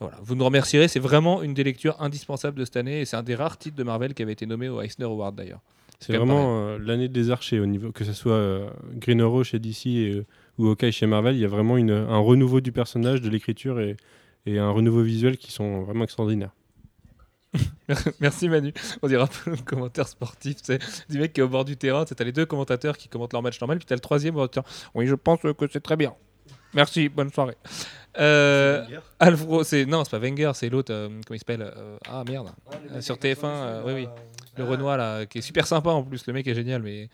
voilà, 0.00 0.16
vous 0.22 0.34
nous 0.34 0.44
remercierez. 0.44 0.88
C'est 0.88 0.98
vraiment 1.00 1.42
une 1.42 1.54
des 1.54 1.64
lectures 1.64 1.96
indispensables 2.00 2.58
de 2.58 2.64
cette 2.64 2.76
année 2.76 3.00
et 3.00 3.04
c'est 3.04 3.16
un 3.16 3.22
des 3.22 3.34
rares 3.34 3.58
titres 3.58 3.76
de 3.76 3.82
Marvel 3.84 4.14
qui 4.14 4.22
avait 4.22 4.32
été 4.32 4.46
nommé 4.46 4.68
au 4.68 4.80
Eisner 4.82 5.04
Award 5.06 5.36
d'ailleurs. 5.36 5.60
C'est 6.00 6.14
vraiment 6.16 6.66
euh, 6.68 6.78
l'année 6.78 7.08
des 7.08 7.30
archers 7.30 7.58
au 7.58 7.64
niveau 7.64 7.90
que 7.90 8.04
ce 8.04 8.12
soit 8.12 8.66
Green 8.96 9.20
Arrow 9.22 9.44
chez 9.44 9.58
DC 9.58 9.86
et, 9.86 10.22
ou 10.58 10.68
Hawkeye 10.68 10.92
chez 10.92 11.06
Marvel, 11.06 11.36
il 11.36 11.40
y 11.40 11.44
a 11.44 11.48
vraiment 11.48 11.78
une- 11.78 11.90
un 11.90 12.18
renouveau 12.18 12.60
du 12.60 12.70
personnage, 12.72 13.22
de 13.22 13.30
l'écriture 13.30 13.80
et, 13.80 13.96
et 14.44 14.58
un 14.58 14.70
renouveau 14.70 15.02
visuel 15.02 15.38
qui 15.38 15.52
sont 15.52 15.82
vraiment 15.84 16.04
extraordinaires. 16.04 16.50
Merci 18.20 18.48
Manu. 18.48 18.72
On 19.02 19.08
dirait 19.08 19.22
un 19.22 19.26
peu 19.26 19.50
le 19.50 19.56
commentaire 19.58 20.08
sportif, 20.08 20.56
sais, 20.62 20.78
du 21.08 21.18
mec 21.18 21.32
qui 21.32 21.40
est 21.40 21.44
au 21.44 21.48
bord 21.48 21.64
du 21.64 21.76
terrain. 21.76 22.04
Tu 22.04 22.14
as 22.18 22.24
les 22.24 22.32
deux 22.32 22.46
commentateurs 22.46 22.96
qui 22.96 23.08
commentent 23.08 23.32
leur 23.32 23.42
match 23.42 23.60
normal, 23.60 23.78
puis 23.78 23.86
tu 23.86 23.92
as 23.92 23.96
le 23.96 24.00
troisième. 24.00 24.36
Oui, 24.94 25.06
je 25.06 25.14
pense 25.14 25.40
que 25.40 25.48
c'est 25.72 25.82
très 25.82 25.96
bien. 25.96 26.14
Merci, 26.74 27.08
bonne 27.08 27.32
soirée. 27.32 27.56
Euh, 28.18 28.84
c'est 29.64 29.86
non, 29.86 30.04
c'est 30.04 30.10
pas 30.10 30.18
Wenger, 30.18 30.52
c'est 30.54 30.68
l'autre. 30.68 30.92
euh, 30.92 31.08
comment 31.26 31.34
il 31.34 31.38
s'appelle 31.38 31.62
euh, 31.62 31.96
Ah 32.06 32.22
merde. 32.26 32.48
Euh, 32.92 33.00
sur 33.00 33.16
TF1, 33.16 33.44
euh, 33.44 33.82
oui, 33.84 33.92
oui. 33.94 34.08
Le 34.56 34.64
Renoir 34.64 34.96
là, 34.96 35.26
qui 35.26 35.38
est 35.38 35.42
super 35.42 35.66
sympa 35.66 35.90
en 35.90 36.02
plus. 36.02 36.26
Le 36.26 36.32
mec 36.32 36.46
est 36.46 36.54
génial, 36.54 36.82
mais. 36.82 37.08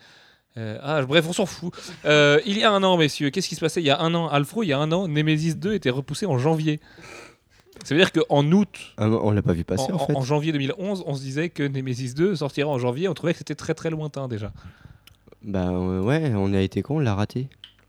ah, 0.56 1.02
bref, 1.02 1.24
on 1.28 1.32
s'en 1.32 1.46
fout. 1.46 1.72
Il 2.04 2.58
y 2.58 2.64
a 2.64 2.70
un 2.72 2.82
an, 2.82 2.96
messieurs, 2.96 3.30
qu'est-ce 3.30 3.48
qui 3.48 3.54
se 3.54 3.60
passait 3.60 3.80
il 3.80 3.86
y 3.86 3.90
a 3.90 4.00
un 4.00 4.14
an? 4.14 4.28
Alfro, 4.28 4.62
il 4.62 4.68
y 4.68 4.72
a 4.72 4.78
un 4.78 4.90
an, 4.92 5.08
Nemesis 5.08 5.56
2 5.56 5.74
était 5.74 5.90
repoussé 5.90 6.26
en 6.26 6.38
janvier. 6.38 6.80
Ça 7.84 7.94
veut 7.94 8.00
dire 8.00 8.12
qu'en 8.12 8.44
août, 8.52 8.68
Ah, 8.96 9.08
on 9.08 9.30
l'a 9.32 9.42
pas 9.42 9.52
vu 9.52 9.64
passer 9.64 9.90
en, 9.92 9.96
en, 9.96 10.06
fait. 10.06 10.14
en 10.14 10.22
janvier 10.22 10.52
2011, 10.52 11.02
on 11.06 11.14
se 11.14 11.20
disait 11.22 11.48
que 11.48 11.62
Nemesis 11.62 12.14
2 12.14 12.36
sortira 12.36 12.68
en 12.70 12.78
janvier. 12.78 13.08
On 13.08 13.14
trouvait 13.14 13.32
que 13.32 13.38
c'était 13.38 13.54
très 13.54 13.74
très 13.74 13.90
lointain 13.90 14.28
déjà. 14.28 14.52
Bah 15.42 15.68
euh, 15.70 16.00
ouais, 16.00 16.32
on 16.36 16.54
a 16.54 16.60
été 16.60 16.82
con, 16.82 16.96
on 16.96 17.00
l'a 17.00 17.14
raté. 17.14 17.48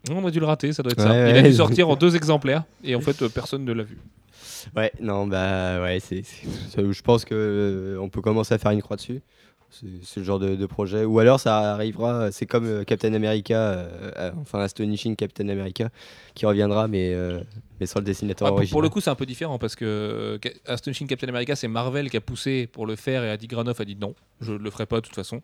On 0.10 0.26
a 0.26 0.32
dû 0.32 0.40
le 0.40 0.46
rater, 0.46 0.74
ça 0.74 0.84
doit 0.84 0.92
être 0.92 1.00
Ouais, 1.04 1.08
ça. 1.08 1.30
Il 1.30 1.38
a 1.38 1.42
dû 1.44 1.54
sortir 1.54 1.90
en 1.90 1.96
deux 1.96 2.16
exemplaires 2.16 2.64
et 2.84 2.96
en 2.96 3.00
fait 3.02 3.22
euh, 3.22 3.30
personne 3.30 3.64
ne 3.64 3.72
l'a 3.72 3.84
vu. 3.84 3.98
Ouais, 4.76 4.92
non, 5.00 5.28
bah 5.28 5.82
ouais, 5.82 6.00
c'est, 6.00 6.24
je 6.76 7.02
pense 7.02 7.26
que 7.26 7.36
euh, 7.36 8.00
on 8.02 8.10
peut 8.10 8.22
commencer 8.22 8.54
à 8.54 8.58
faire 8.58 8.72
une 8.72 8.82
croix 8.82 8.96
dessus. 8.98 9.22
C'est, 10.04 10.18
le 10.20 10.24
genre 10.24 10.38
de, 10.40 10.56
de 10.56 10.66
projet. 10.68 11.04
Ou 11.04 11.18
alors 11.20 11.40
ça 11.40 11.74
arrivera, 11.74 12.32
c'est 12.32 12.46
comme 12.46 12.66
euh, 12.66 12.84
Captain 12.84 13.14
America, 13.14 13.88
enfin 14.40 14.60
Astonishing 14.60 15.16
Captain 15.16 15.50
America, 15.50 15.90
qui 16.36 16.46
reviendra, 16.46 16.88
mais, 16.88 17.16
mais 17.84 18.02
le 18.02 18.06
dessinateur 18.06 18.48
Ah, 18.48 18.52
pour, 18.52 18.58
original. 18.58 18.72
pour 18.72 18.82
le 18.82 18.90
coup, 18.90 19.02
c'est 19.02 19.10
un 19.10 19.16
peu 19.16 19.26
différent 19.26 19.60
parce 19.60 19.76
que 19.76 19.86
euh, 19.86 20.38
Astonishing 20.66 21.08
Captain 21.08 21.28
America, 21.28 21.56
c'est 21.56 21.68
Marvel 21.68 22.10
qui 22.10 22.18
a 22.18 22.22
poussé 22.22 22.68
pour 22.68 22.86
le 22.86 22.96
faire 22.96 23.24
et 23.24 23.30
a 23.30 23.38
dit 23.38 23.48
Granoff 23.48 23.80
a 23.80 23.86
dit 23.86 23.96
non, 23.96 24.16
je 24.42 24.54
ne 24.54 24.58
le 24.58 24.70
ferai 24.70 24.86
pas 24.86 24.98
de 24.98 25.02
toute 25.06 25.16
façon. 25.16 25.42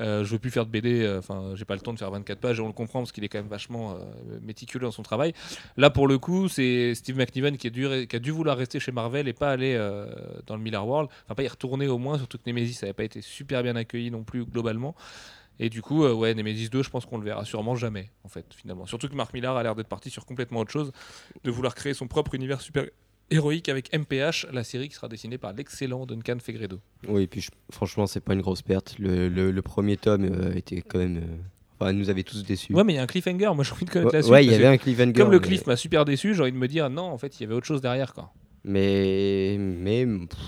Euh, 0.00 0.24
je 0.24 0.30
veux 0.30 0.38
plus 0.38 0.50
faire 0.50 0.66
de 0.66 0.70
BD, 0.70 1.02
euh, 1.02 1.18
enfin, 1.18 1.52
j'ai 1.54 1.64
pas 1.64 1.74
le 1.74 1.80
temps 1.80 1.92
de 1.92 1.98
faire 1.98 2.10
24 2.10 2.38
pages 2.38 2.58
et 2.58 2.62
on 2.62 2.66
le 2.66 2.72
comprend 2.72 3.00
parce 3.00 3.12
qu'il 3.12 3.24
est 3.24 3.28
quand 3.28 3.38
même 3.38 3.48
vachement 3.48 3.92
euh, 3.92 4.38
méticuleux 4.42 4.86
dans 4.86 4.92
son 4.92 5.02
travail. 5.02 5.32
Là, 5.76 5.90
pour 5.90 6.08
le 6.08 6.18
coup, 6.18 6.48
c'est 6.48 6.94
Steve 6.94 7.16
McNiven 7.16 7.56
qui 7.56 7.66
a, 7.68 7.70
dû, 7.70 8.06
qui 8.06 8.16
a 8.16 8.18
dû 8.18 8.30
vouloir 8.30 8.56
rester 8.56 8.80
chez 8.80 8.92
Marvel 8.92 9.28
et 9.28 9.32
pas 9.32 9.50
aller 9.50 9.76
dans 10.46 10.56
le 10.56 10.62
Miller 10.62 10.86
World, 10.86 11.10
enfin, 11.24 11.34
pas 11.34 11.42
y 11.42 11.48
retourner 11.48 11.88
au 11.88 11.98
moins, 11.98 12.18
surtout 12.18 12.38
que 12.38 12.42
Nemesis 12.46 12.78
n'avait 12.82 12.92
pas 12.92 13.04
été 13.04 13.20
super 13.20 13.62
bien 13.62 13.76
accueilli 13.76 14.10
non 14.10 14.24
plus 14.24 14.44
globalement. 14.44 14.94
Et 15.60 15.70
du 15.70 15.82
coup, 15.82 16.04
euh, 16.04 16.12
ouais, 16.14 16.34
Nemesis 16.34 16.68
2, 16.70 16.82
je 16.82 16.90
pense 16.90 17.04
qu'on 17.06 17.18
le 17.18 17.24
verra 17.24 17.44
sûrement 17.44 17.74
jamais, 17.74 18.10
en 18.24 18.28
fait, 18.28 18.46
finalement. 18.54 18.86
Surtout 18.86 19.08
que 19.08 19.14
Mark 19.14 19.34
Millar 19.34 19.56
a 19.56 19.62
l'air 19.62 19.74
d'être 19.74 19.88
parti 19.88 20.08
sur 20.10 20.24
complètement 20.24 20.60
autre 20.60 20.70
chose, 20.70 20.92
de 21.44 21.50
vouloir 21.50 21.74
créer 21.74 21.94
son 21.94 22.06
propre 22.06 22.34
univers 22.34 22.60
super 22.60 22.84
héroïque 23.30 23.68
avec 23.68 23.92
MPH, 23.92 24.46
la 24.52 24.64
série 24.64 24.88
qui 24.88 24.94
sera 24.94 25.08
dessinée 25.08 25.36
par 25.36 25.52
l'excellent 25.52 26.06
Duncan 26.06 26.38
Fegredo. 26.40 26.80
Oui, 27.08 27.24
et 27.24 27.26
puis 27.26 27.40
je- 27.40 27.50
franchement, 27.70 28.06
c'est 28.06 28.20
pas 28.20 28.34
une 28.34 28.40
grosse 28.40 28.62
perte. 28.62 28.94
Le, 28.98 29.28
le- 29.28 29.50
le 29.50 29.62
premier 29.62 29.96
tome 29.96 30.24
euh, 30.24 30.54
était 30.54 30.80
quand 30.82 30.98
même. 30.98 31.18
euh, 31.18 31.36
Enfin, 31.80 31.92
nous 31.92 32.10
avait 32.10 32.24
tous 32.24 32.42
déçus. 32.44 32.74
Ouais, 32.74 32.82
mais 32.82 32.94
il 32.94 32.96
y 32.96 32.98
a 32.98 33.02
un 33.02 33.06
cliffhanger, 33.06 33.52
moi 33.54 33.62
j'ai 33.62 33.70
envie 33.72 33.84
de 33.84 33.90
connaître 33.90 34.12
la 34.12 34.18
ouais, 34.18 34.22
suite. 34.24 34.32
ouais, 34.32 34.44
il 34.44 34.50
y 34.50 34.54
avait 34.54 34.66
un 34.66 34.78
cliffhanger. 34.78 35.12
Comme 35.12 35.30
le 35.30 35.38
mais- 35.38 35.46
cliff 35.46 35.64
m'a 35.66 35.76
super 35.76 36.04
déçu, 36.04 36.34
j'ai 36.34 36.42
envie 36.42 36.50
de 36.50 36.56
me 36.56 36.66
dire 36.66 36.90
non, 36.90 37.02
en 37.04 37.18
fait, 37.18 37.38
il 37.38 37.42
y 37.44 37.46
avait 37.46 37.54
autre 37.54 37.66
chose 37.66 37.80
derrière, 37.80 38.14
quoi. 38.14 38.32
Mais, 38.64 39.56
mais 39.58 40.04
pff, 40.04 40.38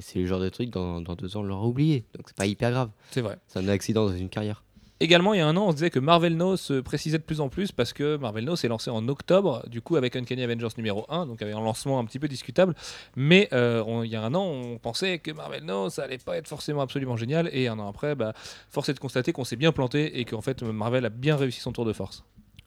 c'est, 0.00 0.18
le 0.18 0.26
genre 0.26 0.40
de 0.40 0.48
truc, 0.48 0.70
dans, 0.70 1.00
dans 1.00 1.14
deux 1.14 1.36
ans, 1.36 1.40
on 1.40 1.44
l'aura 1.44 1.66
oublié. 1.66 2.04
Donc 2.16 2.24
c'est 2.28 2.36
pas 2.36 2.46
hyper 2.46 2.70
grave. 2.70 2.90
C'est 3.10 3.20
vrai. 3.22 3.38
C'est 3.48 3.58
un 3.58 3.68
accident 3.68 4.06
dans 4.06 4.16
une 4.16 4.28
carrière. 4.28 4.62
Également, 5.00 5.34
il 5.34 5.38
y 5.38 5.40
a 5.40 5.48
un 5.48 5.56
an, 5.56 5.66
on 5.66 5.70
se 5.70 5.76
disait 5.76 5.90
que 5.90 5.98
Marvel 5.98 6.36
No 6.36 6.56
se 6.56 6.74
précisait 6.80 7.18
de 7.18 7.24
plus 7.24 7.40
en 7.40 7.48
plus 7.48 7.72
parce 7.72 7.92
que 7.92 8.16
Marvel 8.18 8.44
No 8.44 8.54
s'est 8.54 8.68
lancé 8.68 8.88
en 8.88 9.08
octobre, 9.08 9.64
du 9.68 9.80
coup 9.82 9.96
avec 9.96 10.14
Uncanny 10.14 10.44
Avengers 10.44 10.68
numéro 10.76 11.06
1, 11.08 11.26
donc 11.26 11.42
avec 11.42 11.56
un 11.56 11.60
lancement 11.60 11.98
un 11.98 12.04
petit 12.04 12.20
peu 12.20 12.28
discutable. 12.28 12.76
Mais 13.16 13.48
euh, 13.52 13.82
on- 13.84 14.04
il 14.04 14.10
y 14.12 14.14
a 14.14 14.22
un 14.22 14.32
an, 14.36 14.44
on 14.44 14.78
pensait 14.78 15.18
que 15.18 15.32
Marvel 15.32 15.64
No, 15.64 15.90
ça 15.90 16.04
allait 16.04 16.18
pas 16.18 16.36
être 16.36 16.46
forcément 16.46 16.82
absolument 16.82 17.16
génial. 17.16 17.50
Et 17.52 17.66
un 17.66 17.80
an 17.80 17.88
après, 17.88 18.14
bah, 18.14 18.32
force 18.70 18.90
est 18.90 18.94
de 18.94 19.00
constater 19.00 19.32
qu'on 19.32 19.42
s'est 19.42 19.56
bien 19.56 19.72
planté 19.72 20.20
et 20.20 20.24
qu'en 20.24 20.40
fait 20.40 20.62
Marvel 20.62 21.04
a 21.04 21.10
bien 21.10 21.34
réussi 21.34 21.58
son 21.58 21.72
tour 21.72 21.84
de 21.84 21.92
force. 21.92 22.22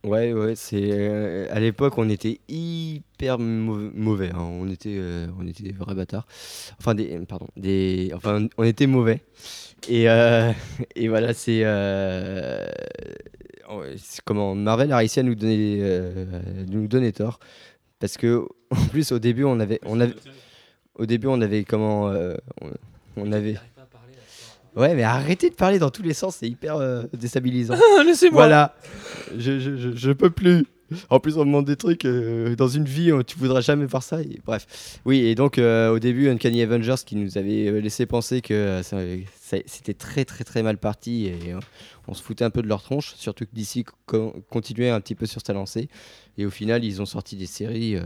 Ouais, 0.05 0.33
ouais, 0.33 0.55
c'est. 0.55 0.89
euh, 0.91 1.47
à 1.49 1.59
l'époque, 1.59 1.97
on 1.97 2.09
était 2.09 2.39
hyper 2.47 3.39
mau- 3.39 3.89
mauvais. 3.93 4.29
hein. 4.29 4.39
On 4.39 4.69
était, 4.69 4.95
euh, 4.99 5.27
on 5.39 5.47
était 5.47 5.63
des 5.63 5.71
vrais 5.71 5.95
bâtards. 5.95 6.27
Enfin, 6.79 6.93
des, 6.95 7.17
pardon, 7.27 7.47
des, 7.57 8.11
enfin, 8.13 8.47
on 8.57 8.63
était 8.63 8.87
mauvais. 8.87 9.21
Et, 9.89 10.09
euh, 10.09 10.51
et 10.95 11.07
voilà, 11.07 11.33
c'est. 11.33 11.61
euh, 11.63 12.65
comment 14.25 14.55
Marvel 14.55 14.91
a 14.91 14.97
réussi 14.97 15.19
à 15.19 15.23
nous 15.23 15.35
donner, 15.35 15.77
euh, 15.81 16.25
nous 16.69 16.87
donner 16.87 17.11
tort, 17.11 17.39
parce 17.99 18.17
que 18.17 18.45
en 18.71 18.85
plus 18.87 19.11
au 19.11 19.19
début, 19.19 19.43
on 19.43 19.59
avait, 19.59 19.79
on 19.85 19.99
avait, 19.99 20.13
au 20.95 21.05
début, 21.05 21.27
on 21.27 21.41
avait 21.41 21.63
comment, 21.63 22.09
euh, 22.09 22.35
on, 22.61 22.69
on 23.17 23.31
avait. 23.31 23.55
Ouais, 24.75 24.93
mais 24.95 25.03
arrêtez 25.03 25.49
de 25.49 25.55
parler 25.55 25.79
dans 25.79 25.89
tous 25.89 26.03
les 26.03 26.13
sens, 26.13 26.37
c'est 26.39 26.47
hyper 26.49 26.75
euh, 26.77 27.03
déstabilisant. 27.13 27.75
Laissez-moi 28.05 28.41
Voilà, 28.47 28.75
je, 29.37 29.59
je, 29.59 29.77
je, 29.77 29.95
je 29.95 30.11
peux 30.11 30.29
plus. 30.29 30.65
En 31.09 31.19
plus, 31.19 31.35
on 31.37 31.39
me 31.39 31.45
demande 31.45 31.65
des 31.65 31.77
trucs 31.77 32.05
euh, 32.05 32.55
dans 32.55 32.67
une 32.67 32.83
vie, 32.85 33.09
euh, 33.09 33.23
tu 33.23 33.39
voudras 33.39 33.61
jamais 33.61 33.87
faire 33.87 34.03
ça. 34.03 34.21
et 34.21 34.39
bref, 34.45 34.99
oui, 35.05 35.19
et 35.25 35.33
donc 35.33 35.57
euh, 35.57 35.89
au 35.91 35.97
début, 35.97 36.29
Uncanny 36.29 36.61
Avengers 36.61 36.95
qui 37.03 37.15
nous 37.15 37.39
avait 37.39 37.67
euh, 37.69 37.79
laissé 37.81 38.05
penser 38.05 38.41
que 38.41 38.53
euh, 38.53 38.83
ça- 38.83 38.97
ça- 39.41 39.57
c'était 39.65 39.95
très 39.95 40.25
très 40.25 40.43
très 40.43 40.61
mal 40.61 40.77
parti 40.77 41.25
et 41.25 41.53
euh, 41.53 41.59
on 42.07 42.13
se 42.13 42.21
foutait 42.21 42.43
un 42.45 42.51
peu 42.51 42.61
de 42.61 42.67
leur 42.67 42.83
tronche, 42.83 43.15
surtout 43.15 43.45
que 43.45 43.51
DC 43.53 43.83
co- 44.05 44.35
continuait 44.51 44.91
un 44.91 45.01
petit 45.01 45.15
peu 45.15 45.25
sur 45.25 45.41
sa 45.43 45.53
lancée. 45.53 45.89
Et 46.37 46.45
au 46.45 46.51
final, 46.51 46.83
ils 46.85 47.01
ont 47.01 47.07
sorti 47.07 47.35
des 47.35 47.47
séries. 47.47 47.95
euh, 47.95 48.01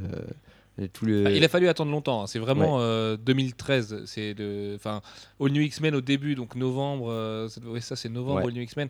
tout 0.87 1.05
le... 1.05 1.25
Ah, 1.27 1.31
Il 1.31 1.43
a 1.43 1.49
fallu 1.49 1.67
attendre 1.67 1.91
longtemps. 1.91 2.23
hein. 2.23 2.27
C'est 2.27 2.39
vraiment 2.39 2.79
euh, 2.79 3.17
2013. 3.17 4.03
C'est 4.05 4.33
de, 4.33 4.73
enfin, 4.75 5.01
All 5.41 5.51
New 5.51 5.61
X-Men 5.61 5.95
au 5.95 6.01
début, 6.01 6.35
donc 6.35 6.55
novembre. 6.55 7.11
euh, 7.11 7.47
ça 7.79 7.95
c'est 7.95 8.09
novembre. 8.09 8.41
Ouais. 8.41 8.47
All 8.47 8.53
New 8.53 8.61
X-Men. 8.61 8.89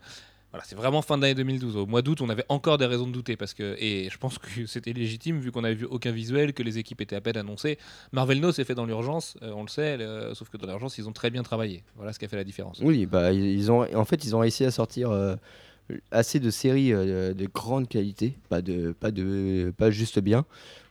Voilà, 0.52 0.64
c'est 0.66 0.76
vraiment 0.76 1.04
fin 1.04 1.16
d'année 1.20 1.36
2012. 1.36 1.76
Au 1.78 1.86
mois 1.86 2.02
d'août, 2.02 2.22
on 2.22 2.30
avait 2.30 2.46
encore 2.50 2.80
des 2.80 2.88
raisons 2.88 3.06
de 3.06 3.12
douter 3.12 3.36
parce 3.38 3.54
que, 3.54 3.76
et 3.80 4.10
je 4.12 4.18
pense 4.18 4.40
que 4.40 4.48
c'était 4.66 4.94
légitime 4.94 5.40
vu 5.40 5.52
qu'on 5.52 5.64
avait 5.64 5.76
vu 5.76 5.86
aucun 5.86 6.12
visuel, 6.12 6.54
que 6.54 6.64
les 6.64 6.80
équipes 6.80 7.02
étaient 7.02 7.16
à 7.16 7.22
peine 7.22 7.38
annoncées. 7.38 7.78
Marvel 8.14 8.40
No 8.40 8.52
s'est 8.52 8.64
fait 8.64 8.74
dans 8.74 8.86
l'urgence, 8.88 9.38
euh, 9.44 9.52
on 9.56 9.62
le 9.62 9.68
sait, 9.68 10.00
sauf 10.34 10.50
que 10.50 10.58
dans 10.58 10.66
l'urgence, 10.68 10.98
ils 10.98 11.08
ont 11.08 11.12
très 11.14 11.30
bien 11.30 11.44
travaillé. 11.44 11.84
Voilà 11.96 12.14
ce 12.14 12.20
qui 12.20 12.26
a 12.26 12.28
fait 12.28 12.36
la 12.36 12.44
différence. 12.44 12.80
Oui, 12.82 13.06
bah, 13.06 13.32
ils 13.32 13.72
ont, 13.72 13.86
en 13.96 14.06
fait, 14.06 14.26
ils 14.26 14.36
ont 14.36 14.40
réussi 14.40 14.66
à 14.66 14.72
sortir 14.72 15.12
euh, 15.12 15.36
assez 16.10 16.40
de 16.40 16.50
séries 16.50 16.94
euh, 16.94 17.36
de 17.36 17.46
grande 17.46 17.88
qualité, 17.88 18.34
pas, 18.50 18.64
de, 18.64 18.92
pas, 18.92 19.12
de, 19.12 19.72
pas 19.78 19.92
juste 19.92 20.20
bien, 20.20 20.46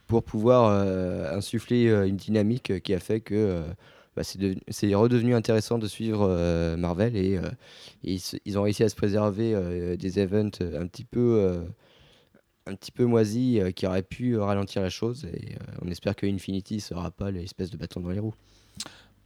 pour 0.08 0.24
pouvoir 0.24 0.70
euh, 0.72 1.36
insuffler 1.36 1.86
euh, 1.86 2.08
une 2.08 2.16
dynamique 2.16 2.70
euh, 2.70 2.78
qui 2.80 2.94
a 2.94 2.98
fait 2.98 3.20
que 3.20 3.62
bah, 4.16 4.24
c'est 4.24 4.40
devenu- 4.40 4.62
c'est 4.68 4.92
redevenu 4.94 5.34
intéressant 5.34 5.78
de 5.78 5.86
suivre 5.86 6.74
Marvel 6.76 7.14
et, 7.14 7.38
et 8.02 8.18
ils, 8.44 8.58
ont 8.58 8.62
réussi 8.62 8.82
à 8.82 8.88
se 8.88 8.96
préserver 8.96 9.96
des 9.96 10.18
events 10.18 10.58
un 10.60 10.88
petit 10.88 11.04
peu. 11.04 11.62
un 12.66 12.74
petit 12.74 12.90
peu 12.90 13.04
moisis 13.04 13.60
euh, 13.60 13.70
qui 13.70 13.86
auraient 13.86 14.02
pu 14.02 14.36
ralentir 14.36 14.82
la 14.82 14.90
chose 14.90 15.24
et 15.24 15.54
on 15.80 15.88
espère 15.88 16.14
que 16.16 16.26
Infinity 16.26 16.80
sera 16.80 17.10
pas 17.10 17.30
l'espèce 17.30 17.70
de 17.70 17.76
bâton 17.76 18.00
dans 18.00 18.10
les 18.10 18.18
roues. 18.18 18.34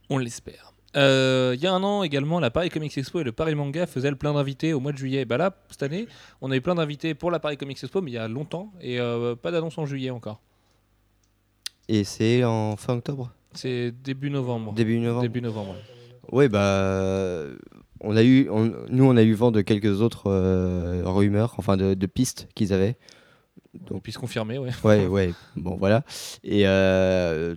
On 0.09 0.17
l'espère. 0.17 0.73
Il 0.95 1.59
y 1.59 1.65
a 1.65 1.73
un 1.73 1.83
an 1.83 2.03
également, 2.03 2.39
la 2.39 2.51
Paris 2.51 2.69
Comics 2.69 2.95
Expo 2.95 3.19
et 3.19 3.23
le 3.23 3.31
Paris 3.31 3.55
Manga 3.55 3.87
faisaient 3.87 4.11
le 4.11 4.15
plein 4.15 4.33
d'invités 4.33 4.73
au 4.73 4.79
mois 4.79 4.91
de 4.91 4.97
juillet. 4.97 5.25
Bah 5.25 5.37
là, 5.37 5.57
cette 5.71 5.81
année, 5.83 6.07
on 6.39 6.51
a 6.51 6.55
eu 6.55 6.61
plein 6.61 6.75
d'invités 6.75 7.15
pour 7.15 7.31
la 7.31 7.39
Paris 7.39 7.57
Comics 7.57 7.83
Expo, 7.83 7.99
mais 8.01 8.11
il 8.11 8.13
y 8.13 8.17
a 8.17 8.27
longtemps, 8.27 8.71
et 8.79 8.99
pas 9.41 9.49
d'annonce 9.51 9.77
en 9.79 9.87
juillet 9.87 10.11
encore. 10.11 10.39
Et 11.93 12.03
c'est 12.03 12.43
en 12.43 12.75
fin 12.75 12.95
octobre 12.95 13.31
C'est 13.53 13.91
début 13.91 14.29
novembre. 14.31 14.73
Début 14.73 14.97
novembre 14.99 15.21
Début 15.21 15.41
novembre. 15.41 15.75
Oui, 16.31 16.47
bah, 16.49 17.43
on 18.01 18.15
a 18.15 18.23
eu, 18.23 18.49
on- 18.49 18.73
nous, 18.89 19.03
on 19.05 19.15
a 19.15 19.21
eu 19.21 19.33
vent 19.33 19.51
de 19.51 19.61
quelques 19.61 20.01
autres 20.01 20.23
euh, 20.27 21.03
rumeurs, 21.05 21.53
enfin 21.57 21.77
de, 21.77 21.93
de 21.93 22.05
pistes 22.07 22.47
qu'ils 22.55 22.73
avaient. 22.73 22.95
On 23.91 23.99
puisse 23.99 24.17
confirmer, 24.17 24.57
ouais. 24.57 24.71
Ouais, 24.83 25.05
ouais, 25.05 25.33
bon, 25.55 25.75
voilà. 25.77 26.03
Et 26.43 26.63
euh, 26.67 27.55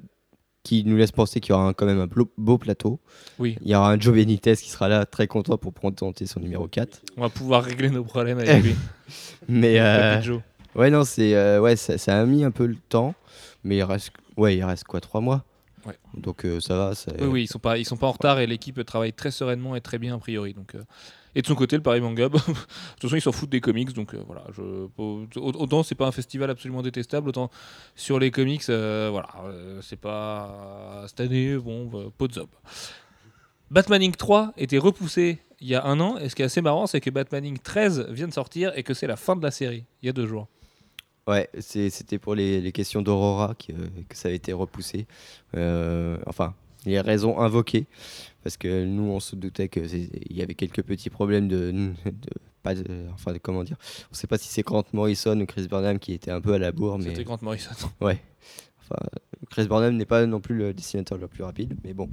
qui 0.64 0.84
nous 0.84 0.96
laisse 0.96 1.12
penser 1.12 1.40
qu'il 1.40 1.50
y 1.50 1.54
aura 1.54 1.68
un- 1.68 1.72
quand 1.72 1.86
même 1.86 2.00
un 2.00 2.08
beau, 2.36 2.58
plateau. 2.58 3.00
Oui. 3.38 3.56
Il 3.62 3.68
y 3.70 3.74
aura 3.74 3.90
un 3.92 3.98
Joe 3.98 4.14
Benitez 4.14 4.56
qui 4.56 4.68
sera 4.68 4.88
là, 4.88 5.06
très 5.06 5.26
content 5.28 5.56
pour 5.56 5.72
présenter 5.72 6.26
son 6.26 6.40
numéro 6.40 6.68
4. 6.68 7.02
On 7.16 7.22
va 7.22 7.28
pouvoir 7.30 7.64
régler 7.64 7.88
nos 7.88 8.04
problèmes 8.04 8.38
avec 8.40 8.62
lui. 8.62 8.74
Mais, 9.48 9.78
euh, 9.80 10.20
ouais, 10.74 10.90
non, 10.90 11.04
c'est, 11.04 11.34
euh, 11.34 11.60
ouais, 11.60 11.76
ça, 11.76 11.96
ça 11.96 12.20
a 12.20 12.26
mis 12.26 12.44
un 12.44 12.50
peu 12.50 12.66
le 12.66 12.76
temps. 12.76 13.14
Mais 13.64 13.78
il 13.78 13.82
reste, 13.82 14.10
ouais, 14.36 14.56
il 14.56 14.64
reste 14.64 14.84
quoi, 14.84 15.00
trois 15.00 15.20
mois 15.20 15.44
Ouais. 15.86 15.96
Donc 16.14 16.44
euh, 16.44 16.58
ça 16.60 16.76
va. 16.76 16.92
Oui, 17.20 17.26
oui, 17.26 17.42
ils 17.44 17.46
sont 17.46 17.60
pas, 17.60 17.78
ils 17.78 17.84
sont 17.84 17.96
pas 17.96 18.08
en 18.08 18.12
retard 18.12 18.40
et 18.40 18.46
l'équipe 18.46 18.84
travaille 18.84 19.12
très 19.12 19.30
sereinement 19.30 19.76
et 19.76 19.80
très 19.80 19.98
bien 19.98 20.16
a 20.16 20.18
priori. 20.18 20.52
Donc, 20.52 20.74
euh, 20.74 20.82
Et 21.36 21.42
de 21.42 21.46
son 21.46 21.54
côté, 21.54 21.76
le 21.76 21.82
Paris 21.82 22.00
Manga, 22.00 22.28
bah, 22.28 22.40
de 22.48 22.52
toute 22.52 23.02
façon, 23.02 23.14
ils 23.14 23.20
s'en 23.20 23.30
foutent 23.30 23.50
des 23.50 23.60
comics. 23.60 23.92
Donc 23.92 24.14
euh, 24.14 24.20
voilà, 24.26 24.44
je, 24.52 24.88
autant 25.38 25.84
c'est 25.84 25.94
pas 25.94 26.06
un 26.06 26.12
festival 26.12 26.50
absolument 26.50 26.82
détestable, 26.82 27.28
autant 27.28 27.50
sur 27.94 28.18
les 28.18 28.32
comics, 28.32 28.68
euh, 28.68 29.08
voilà, 29.12 29.28
c'est 29.80 30.00
pas 30.00 31.04
cette 31.06 31.20
année, 31.20 31.56
bon, 31.56 31.86
bah, 31.86 32.00
pot 32.18 32.26
de 32.26 32.32
zob. 32.32 32.48
Batman 33.70 34.02
Inc. 34.02 34.16
3 34.16 34.52
était 34.56 34.78
repoussé 34.78 35.38
il 35.60 35.68
y 35.68 35.74
a 35.74 35.84
un 35.84 36.00
an, 36.00 36.18
et 36.18 36.28
ce 36.28 36.34
qui 36.34 36.42
est 36.42 36.44
assez 36.44 36.60
marrant, 36.60 36.86
c'est 36.86 37.00
que 37.00 37.10
Batman 37.10 37.44
Inc. 37.44 37.62
13 37.62 38.08
vient 38.10 38.28
de 38.28 38.32
sortir 38.32 38.72
et 38.76 38.82
que 38.82 38.94
c'est 38.94 39.06
la 39.06 39.16
fin 39.16 39.36
de 39.36 39.42
la 39.42 39.50
série, 39.50 39.84
il 40.02 40.06
y 40.06 40.08
a 40.08 40.12
deux 40.12 40.26
jours. 40.26 40.48
Ouais, 41.26 41.48
c'était 41.58 42.18
pour 42.18 42.34
les, 42.34 42.60
les 42.60 42.72
questions 42.72 43.02
d'Aurora 43.02 43.54
que, 43.54 43.72
que 44.08 44.16
ça 44.16 44.28
a 44.28 44.32
été 44.32 44.52
repoussé. 44.52 45.06
Euh, 45.56 46.18
enfin, 46.26 46.54
les 46.84 47.00
raisons 47.00 47.38
invoquées. 47.40 47.86
Parce 48.44 48.56
que 48.56 48.84
nous, 48.84 49.02
on 49.10 49.18
se 49.18 49.34
doutait 49.34 49.68
qu'il 49.68 50.08
y 50.30 50.40
avait 50.42 50.54
quelques 50.54 50.82
petits 50.82 51.10
problèmes 51.10 51.48
de. 51.48 51.72
de- 51.72 52.12
pas 52.62 52.74
de- 52.74 53.06
enfin, 53.12 53.32
de- 53.32 53.38
comment 53.38 53.64
dire 53.64 53.76
On 54.12 54.14
sait 54.14 54.28
pas 54.28 54.38
si 54.38 54.48
c'est 54.48 54.62
Grant 54.62 54.84
Morrison 54.92 55.40
ou 55.40 55.46
Chris 55.46 55.66
Burnham 55.68 55.98
qui 55.98 56.12
était 56.12 56.30
un 56.30 56.40
peu 56.40 56.54
à 56.54 56.58
la 56.58 56.70
bourre. 56.72 56.98
Mais 56.98 57.06
C'était 57.10 57.24
Grant 57.24 57.38
Morrison. 57.42 57.70
ouais. 58.00 58.20
Enfin, 58.82 59.04
Chris 59.50 59.66
Burnham 59.66 59.96
n'est 59.96 60.04
pas 60.04 60.24
non 60.26 60.40
plus 60.40 60.54
le 60.56 60.72
dessinateur 60.74 61.18
le 61.18 61.26
plus 61.26 61.42
rapide. 61.42 61.74
Mais 61.82 61.92
bon. 61.92 62.08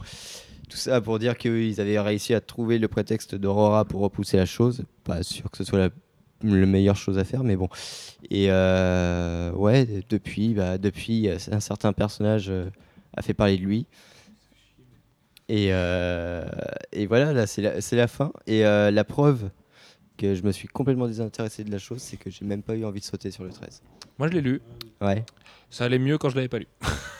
Tout 0.70 0.78
ça 0.78 1.02
pour 1.02 1.20
dire 1.20 1.38
qu'ils 1.38 1.80
avaient 1.80 2.00
réussi 2.00 2.34
à 2.34 2.42
trouver 2.42 2.80
le 2.80 2.88
prétexte 2.88 3.36
d'Aurora 3.36 3.86
pour 3.86 4.02
repousser 4.02 4.38
la 4.38 4.48
chose. 4.48 4.84
Pas 5.04 5.22
sûr 5.22 5.52
que 5.52 5.58
ce 5.58 5.64
soit 5.66 5.78
la, 5.78 5.90
la 6.44 6.66
meilleure 6.66 6.96
chose 6.96 7.18
à 7.18 7.24
faire, 7.24 7.44
mais 7.44 7.56
bon. 7.56 7.70
Et 8.30 8.48
euh, 8.50 9.52
ouais, 9.54 9.88
depuis, 10.10 10.54
bah, 10.54 10.78
depuis, 10.78 11.30
un 11.30 11.60
certain 11.60 11.94
personnage 11.94 12.50
euh, 12.50 12.70
a 13.16 13.22
fait 13.22 13.34
parler 13.34 13.58
de 13.58 13.64
lui. 13.64 13.88
Et, 15.50 15.70
euh, 15.72 16.46
et 16.92 17.06
voilà, 17.06 17.34
là, 17.34 17.48
c'est 17.48 17.62
la, 17.62 17.74
la 17.92 18.08
fin. 18.08 18.32
Et 18.48 18.62
la 18.62 19.04
preuve 19.04 19.50
que 20.18 20.36
je 20.36 20.44
me 20.44 20.52
suis 20.52 20.68
complètement 20.68 21.08
désintéressé 21.08 21.64
de 21.64 21.72
la 21.72 21.80
chose, 21.80 22.02
c'est 22.02 22.18
que 22.18 22.30
j'ai 22.30 22.46
même 22.46 22.64
pas 22.64 22.76
eu 22.76 22.86
envie 22.86 23.00
de 23.00 23.06
sauter 23.06 23.32
sur 23.32 23.44
le 23.44 23.50
13. 23.50 23.82
Moi, 24.20 24.28
je 24.30 24.34
l'ai 24.34 24.42
lu. 24.42 24.62
Ouais. 25.02 25.26
Ça 25.70 25.86
allait 25.86 26.00
mieux 26.00 26.18
quand 26.18 26.30
je 26.30 26.36
l'avais 26.36 26.48
pas 26.48 26.60
lu. 26.60 26.68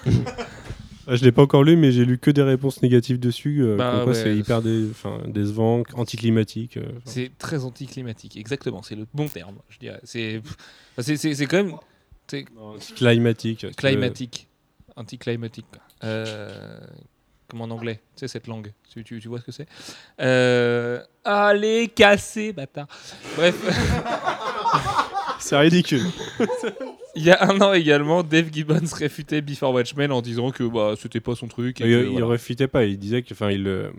Ah, 1.08 1.16
je 1.16 1.24
l'ai 1.26 1.32
pas 1.34 1.42
encore 1.42 1.64
lu, 1.64 1.76
mais 1.76 1.92
j'ai 1.92 2.06
lu 2.06 2.18
que 2.18 2.32
des 2.32 2.42
réponses 2.44 2.82
négatives 2.82 3.20
dessus. 3.20 3.62
euh, 3.62 3.76
Bah 3.76 4.06
ouais. 4.06 4.14
c'est 4.14 4.36
hyper 4.36 4.62
dé- 4.62 4.88
enfin, 4.92 5.20
décevant, 5.28 5.84
anticlimatique. 5.96 6.78
euh. 6.78 6.84
C'est 7.06 7.32
très 7.38 7.64
anticlimatique, 7.66 8.38
exactement, 8.38 8.82
c'est 8.84 8.96
le 8.96 9.06
bon 9.14 9.28
terme, 9.28 9.56
je 9.70 9.80
dirais. 9.80 10.00
C'est 10.04 10.42
c'est- 11.00 11.46
quand 11.46 11.58
même 11.64 11.76
c'est 12.28 12.46
Climatique. 12.96 13.62
parce 13.64 13.76
que- 13.76 13.82
climatique, 13.88 14.48
anticlimatique. 14.96 15.66
Euh, 16.06 16.80
comme 17.50 17.62
en 17.62 17.70
anglais, 17.70 18.00
tu 18.16 18.22
sais 18.22 18.28
cette 18.30 18.48
langue, 18.48 18.72
tu, 18.92 19.04
tu- 19.04 19.20
tu 19.20 19.28
vois 19.28 19.40
ce 19.40 19.46
que 19.46 19.52
c'est? 19.52 19.68
Euh, 20.22 21.02
Allez, 21.26 21.90
casser, 21.94 22.54
bâtard. 22.54 22.88
Bref, 23.36 23.56
C'est 25.40 25.58
ridicule. 25.58 26.04
il 27.16 27.24
y 27.24 27.32
a 27.32 27.50
un 27.50 27.60
an 27.62 27.74
également, 27.74 28.24
Dave 28.24 28.50
Gibbons 28.52 28.94
réfutait 28.98 29.42
Before 29.42 29.74
Watchmen 29.74 30.12
en 30.12 30.22
disant 30.22 30.52
que 30.52 30.64
bah, 30.64 30.94
c'était 31.00 31.20
pas 31.20 31.36
son 31.36 31.48
truc. 31.48 31.82
Et 31.82 31.86
il, 31.86 31.90
que, 31.90 32.04
il 32.06 32.12
voilà. 32.12 32.26
refutait 32.28 32.68
pas. 32.68 32.86
Il 32.86 32.98
disait 32.98 33.22
que, 33.22 33.34
enfin, 33.34 33.52
il, 33.52 33.68
euh, 33.68 33.90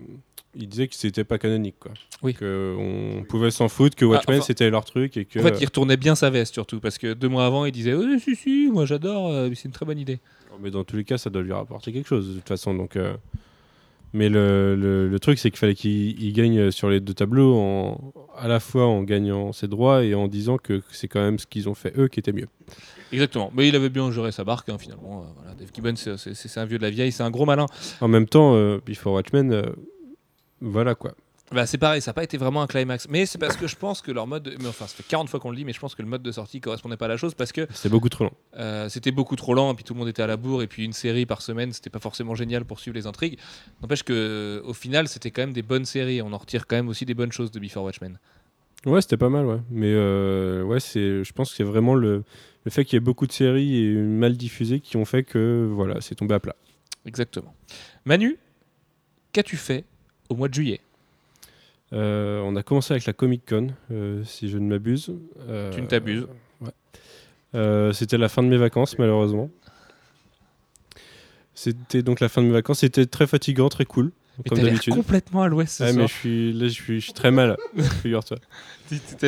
il 0.55 0.67
disait 0.67 0.87
que 0.87 0.95
c'était 0.95 1.23
pas 1.23 1.37
canonique, 1.37 1.75
quoi. 1.79 1.91
Oui. 2.21 2.33
Que 2.33 2.75
on 2.77 3.23
pouvait 3.23 3.51
s'en 3.51 3.67
foutre, 3.67 3.95
que 3.95 4.05
Watchmen 4.05 4.37
enfin, 4.37 4.45
c'était 4.45 4.69
leur 4.69 4.85
truc 4.85 5.17
et 5.17 5.25
que. 5.25 5.39
En 5.39 5.43
fait, 5.43 5.57
il 5.59 5.65
retournait 5.65 5.97
bien 5.97 6.15
sa 6.15 6.29
veste 6.29 6.53
surtout, 6.53 6.79
parce 6.79 6.97
que 6.97 7.13
deux 7.13 7.29
mois 7.29 7.45
avant, 7.45 7.65
il 7.65 7.71
disait 7.71 7.93
Oh, 7.93 8.03
si, 8.19 8.35
si, 8.35 8.69
moi 8.71 8.85
j'adore, 8.85 9.31
euh, 9.31 9.49
c'est 9.53 9.65
une 9.65 9.71
très 9.73 9.85
bonne 9.85 9.99
idée. 9.99 10.19
Mais 10.61 10.71
dans 10.71 10.83
tous 10.83 10.95
les 10.95 11.03
cas, 11.03 11.17
ça 11.17 11.29
doit 11.29 11.41
lui 11.41 11.51
rapporter 11.51 11.91
quelque 11.91 12.07
chose 12.07 12.29
de 12.29 12.33
toute 12.35 12.47
façon. 12.47 12.73
Donc, 12.73 12.95
euh, 12.95 13.15
mais 14.15 14.29
le, 14.29 14.75
le- 14.75 15.07
le 15.07 15.19
truc, 15.19 15.37
c'est 15.37 15.51
qu'il 15.51 15.59
fallait 15.59 15.75
qu'il 15.75 16.19
il 16.21 16.33
gagne 16.33 16.71
sur 16.71 16.89
les 16.89 16.99
deux 16.99 17.13
tableaux, 17.13 17.55
en, 17.55 18.13
à 18.37 18.47
la 18.47 18.59
fois 18.59 18.87
en 18.87 19.03
gagnant 19.03 19.51
ses 19.53 19.67
droits 19.67 20.03
et 20.03 20.15
en 20.15 20.27
disant 20.27 20.57
que 20.57 20.81
c'est 20.91 21.07
quand 21.07 21.21
même 21.21 21.37
ce 21.37 21.45
qu'ils 21.45 21.69
ont 21.69 21.75
fait 21.75 21.93
eux 21.97 22.07
qui 22.07 22.19
était 22.19 22.31
mieux. 22.33 22.47
Exactement. 23.11 23.51
Mais 23.55 23.67
il 23.67 23.75
avait 23.75 23.89
bien 23.89 24.09
géré 24.11 24.31
sa 24.31 24.43
barque, 24.43 24.67
hein, 24.69 24.77
finalement. 24.79 25.21
Euh, 25.21 25.25
voilà. 25.35 25.53
Dave 25.53 25.69
Gibbons, 25.73 26.17
c'est 26.17 26.59
un 26.59 26.65
vieux 26.65 26.77
de 26.77 26.83
la 26.83 26.89
vieille, 26.89 27.11
c'est 27.11 27.23
un 27.23 27.29
gros 27.31 27.45
malin. 27.45 27.67
En 28.01 28.07
même 28.07 28.25
temps, 28.25 28.55
euh, 28.55 28.79
Before 28.85 29.13
Watchmen, 29.13 29.51
euh, 29.53 29.63
voilà 30.61 30.95
quoi. 30.95 31.13
Bah, 31.51 31.67
c'est 31.67 31.77
pareil, 31.77 32.01
ça 32.01 32.09
n'a 32.09 32.13
pas 32.13 32.23
été 32.23 32.37
vraiment 32.37 32.63
un 32.63 32.67
climax. 32.67 33.07
Mais 33.07 33.27
c'est 33.27 33.37
parce 33.37 33.55
que 33.55 33.67
je 33.67 33.75
pense 33.75 34.01
que 34.01 34.11
leur 34.11 34.25
mode. 34.25 34.55
Mais 34.59 34.67
enfin, 34.67 34.87
ça 34.87 34.95
fait 34.95 35.03
40 35.07 35.29
fois 35.29 35.39
qu'on 35.39 35.51
le 35.51 35.55
dit, 35.55 35.63
mais 35.63 35.73
je 35.73 35.79
pense 35.79 35.93
que 35.93 36.01
le 36.01 36.07
mode 36.07 36.23
de 36.23 36.31
sortie 36.31 36.59
correspondait 36.59 36.97
pas 36.97 37.05
à 37.05 37.09
la 37.09 37.17
chose 37.17 37.35
parce 37.35 37.51
que 37.51 37.67
C'était 37.71 37.89
beaucoup 37.89 38.09
trop 38.09 38.23
long. 38.23 38.31
euh, 38.57 38.89
c'était 38.89 39.11
beaucoup 39.11 39.35
trop 39.35 39.53
lent, 39.53 39.71
et 39.71 39.75
puis 39.75 39.83
tout 39.83 39.93
le 39.93 39.99
monde 39.99 40.09
était 40.09 40.23
à 40.23 40.27
la 40.27 40.37
bourre, 40.37 40.63
et 40.63 40.67
puis 40.67 40.83
une 40.83 40.93
série 40.93 41.27
par 41.27 41.43
semaine, 41.43 41.71
c'était 41.71 41.91
pas 41.91 41.99
forcément 41.99 42.33
génial 42.33 42.65
pour 42.65 42.79
suivre 42.79 42.95
les 42.95 43.05
intrigues. 43.05 43.37
N'empêche 43.81 44.01
que 44.01 44.61
au 44.65 44.73
final, 44.73 45.07
c'était 45.07 45.29
quand 45.29 45.43
même 45.43 45.53
des 45.53 45.61
bonnes 45.61 45.85
séries. 45.85 46.21
On 46.23 46.33
en 46.33 46.37
retire 46.39 46.65
quand 46.65 46.77
même 46.77 46.87
aussi 46.89 47.05
des 47.05 47.13
bonnes 47.13 47.31
choses 47.31 47.51
de 47.51 47.59
Before 47.59 47.83
Watchmen. 47.83 48.17
Ouais, 48.87 49.01
c'était 49.01 49.17
pas 49.17 49.29
mal, 49.29 49.45
ouais. 49.45 49.59
Mais 49.69 49.91
euh, 49.93 50.63
ouais, 50.63 50.79
c'est, 50.79 51.23
je 51.23 51.33
pense 51.33 51.51
que 51.51 51.55
c'est 51.57 51.63
vraiment 51.63 51.93
le, 51.93 52.23
le 52.63 52.71
fait 52.71 52.85
qu'il 52.85 52.93
y 52.95 52.97
ait 52.97 52.99
beaucoup 52.99 53.27
de 53.27 53.31
séries 53.31 53.83
et 53.85 53.93
mal 53.93 54.35
diffusées 54.35 54.79
qui 54.79 54.97
ont 54.97 55.05
fait 55.05 55.23
que 55.23 55.69
voilà, 55.71 56.01
c'est 56.01 56.15
tombé 56.15 56.33
à 56.33 56.39
plat. 56.39 56.55
Exactement. 57.05 57.53
Manu, 58.03 58.37
qu'as-tu 59.31 59.57
fait 59.57 59.85
au 60.29 60.35
mois 60.35 60.47
de 60.47 60.53
juillet? 60.55 60.81
Euh, 61.93 62.41
on 62.41 62.55
a 62.55 62.63
commencé 62.63 62.93
avec 62.93 63.05
la 63.05 63.13
Comic 63.13 63.43
Con, 63.47 63.67
euh, 63.91 64.23
si 64.25 64.49
je 64.49 64.57
ne 64.57 64.67
m'abuse. 64.67 65.11
Euh, 65.47 65.71
Tu 65.71 65.81
ne 65.81 65.87
t'abuses. 65.87 66.27
ouais. 66.61 66.69
Euh, 67.53 67.93
c'était 67.93 68.17
la 68.17 68.27
fin 68.29 68.43
de 68.43 68.47
mes 68.47 68.57
vacances, 68.57 68.97
malheureusement. 68.99 69.49
C'était 71.53 72.01
donc 72.03 72.19
la 72.19 72.27
fin 72.29 72.41
de 72.41 72.47
mes 72.47 72.53
vacances. 72.53 72.79
C'était 72.79 73.05
très 73.05 73.27
fatigant, 73.27 73.69
très 73.69 73.85
cool, 73.85 74.11
Mais 74.43 74.49
comme 74.49 74.59
d'habitude. 74.59 74.93
complètement 74.93 75.43
à 75.43 75.47
l'ouest 75.47 75.77
ce 75.77 75.83
Ouais, 75.83 75.93
mais 75.93 76.07
je 76.07 76.13
suis 76.13 76.53
là, 76.53 76.67
je 76.67 76.73
suis, 76.73 76.99
je 76.99 77.05
suis 77.05 77.13
très 77.13 77.31
mal, 77.31 77.55
figure-toi. 78.01 78.37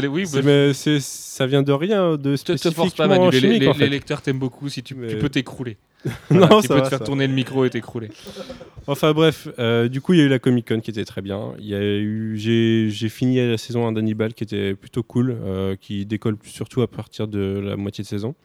Oui, 0.09 0.25
bah, 0.33 0.39
mais 0.43 0.73
ça 0.73 1.45
vient 1.47 1.63
de 1.63 1.71
rien, 1.71 2.17
de 2.17 2.35
te, 2.35 2.41
te 2.41 2.57
spécifiquement 2.57 2.83
force 2.83 2.95
pas, 2.95 3.07
Manu. 3.07 3.29
Les, 3.31 3.39
chimique, 3.39 3.61
les- 3.61 3.67
en 3.69 3.73
les 3.73 3.87
lecteurs 3.89 4.21
t'aiment 4.21 4.39
beaucoup. 4.39 4.67
Si 4.67 4.83
tu, 4.83 4.93
Mais- 4.95 5.07
tu 5.07 5.17
peux 5.17 5.29
t'écrouler. 5.29 5.77
non, 6.31 6.61
tu 6.61 6.67
ça 6.67 6.73
peux 6.75 6.79
va, 6.79 6.81
te 6.81 6.89
faire 6.89 6.99
ça 6.99 7.05
tourner 7.05 7.27
le 7.27 7.33
micro 7.33 7.65
et 7.65 7.69
t'écrouler. 7.69 8.09
Enfin 8.85 9.13
bref, 9.13 9.47
euh, 9.59 9.89
du 9.89 9.99
coup 9.99 10.13
il 10.13 10.19
y 10.19 10.21
a 10.21 10.25
eu 10.25 10.29
la 10.29 10.39
Comic 10.39 10.67
Con 10.67 10.79
qui 10.79 10.91
était 10.91 11.05
très 11.05 11.21
bien. 11.21 11.53
Il 11.59 11.65
y 11.65 11.75
a 11.75 11.81
eu, 11.81 12.37
j'ai, 12.37 12.89
j'ai 12.89 13.09
fini 13.09 13.37
la 13.37 13.57
saison 13.57 13.87
1 13.87 13.93
d'Hannibal 13.93 14.33
qui 14.33 14.43
était 14.43 14.75
plutôt 14.75 15.03
cool, 15.03 15.37
euh, 15.43 15.75
qui 15.75 16.05
décolle 16.05 16.37
surtout 16.43 16.81
à 16.81 16.87
partir 16.87 17.27
de 17.27 17.59
la 17.59 17.75
moitié 17.75 18.03
de 18.03 18.07
saison. 18.07 18.35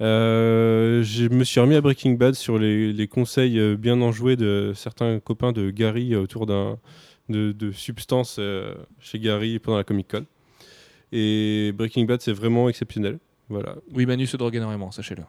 Euh, 0.00 1.02
je 1.02 1.28
me 1.28 1.44
suis 1.44 1.60
remis 1.60 1.74
à 1.74 1.80
Breaking 1.80 2.12
Bad 2.12 2.34
sur 2.34 2.58
les, 2.58 2.92
les 2.92 3.08
conseils 3.08 3.76
bien 3.76 4.00
enjoués 4.00 4.36
de 4.36 4.72
certains 4.74 5.18
copains 5.18 5.52
de 5.52 5.70
Gary 5.70 6.14
autour 6.16 6.46
d'un, 6.46 6.78
de, 7.28 7.52
de 7.52 7.72
substances 7.72 8.40
chez 9.00 9.18
Gary 9.18 9.58
pendant 9.58 9.76
la 9.76 9.84
Comic 9.84 10.08
Con. 10.08 10.24
Et 11.12 11.72
Breaking 11.74 12.04
Bad 12.04 12.20
c'est 12.22 12.32
vraiment 12.32 12.68
exceptionnel. 12.68 13.18
Voilà. 13.48 13.76
Oui, 13.92 14.04
Manu 14.06 14.26
se 14.26 14.36
drogue 14.36 14.56
énormément, 14.56 14.90
sachez-le. 14.90 15.22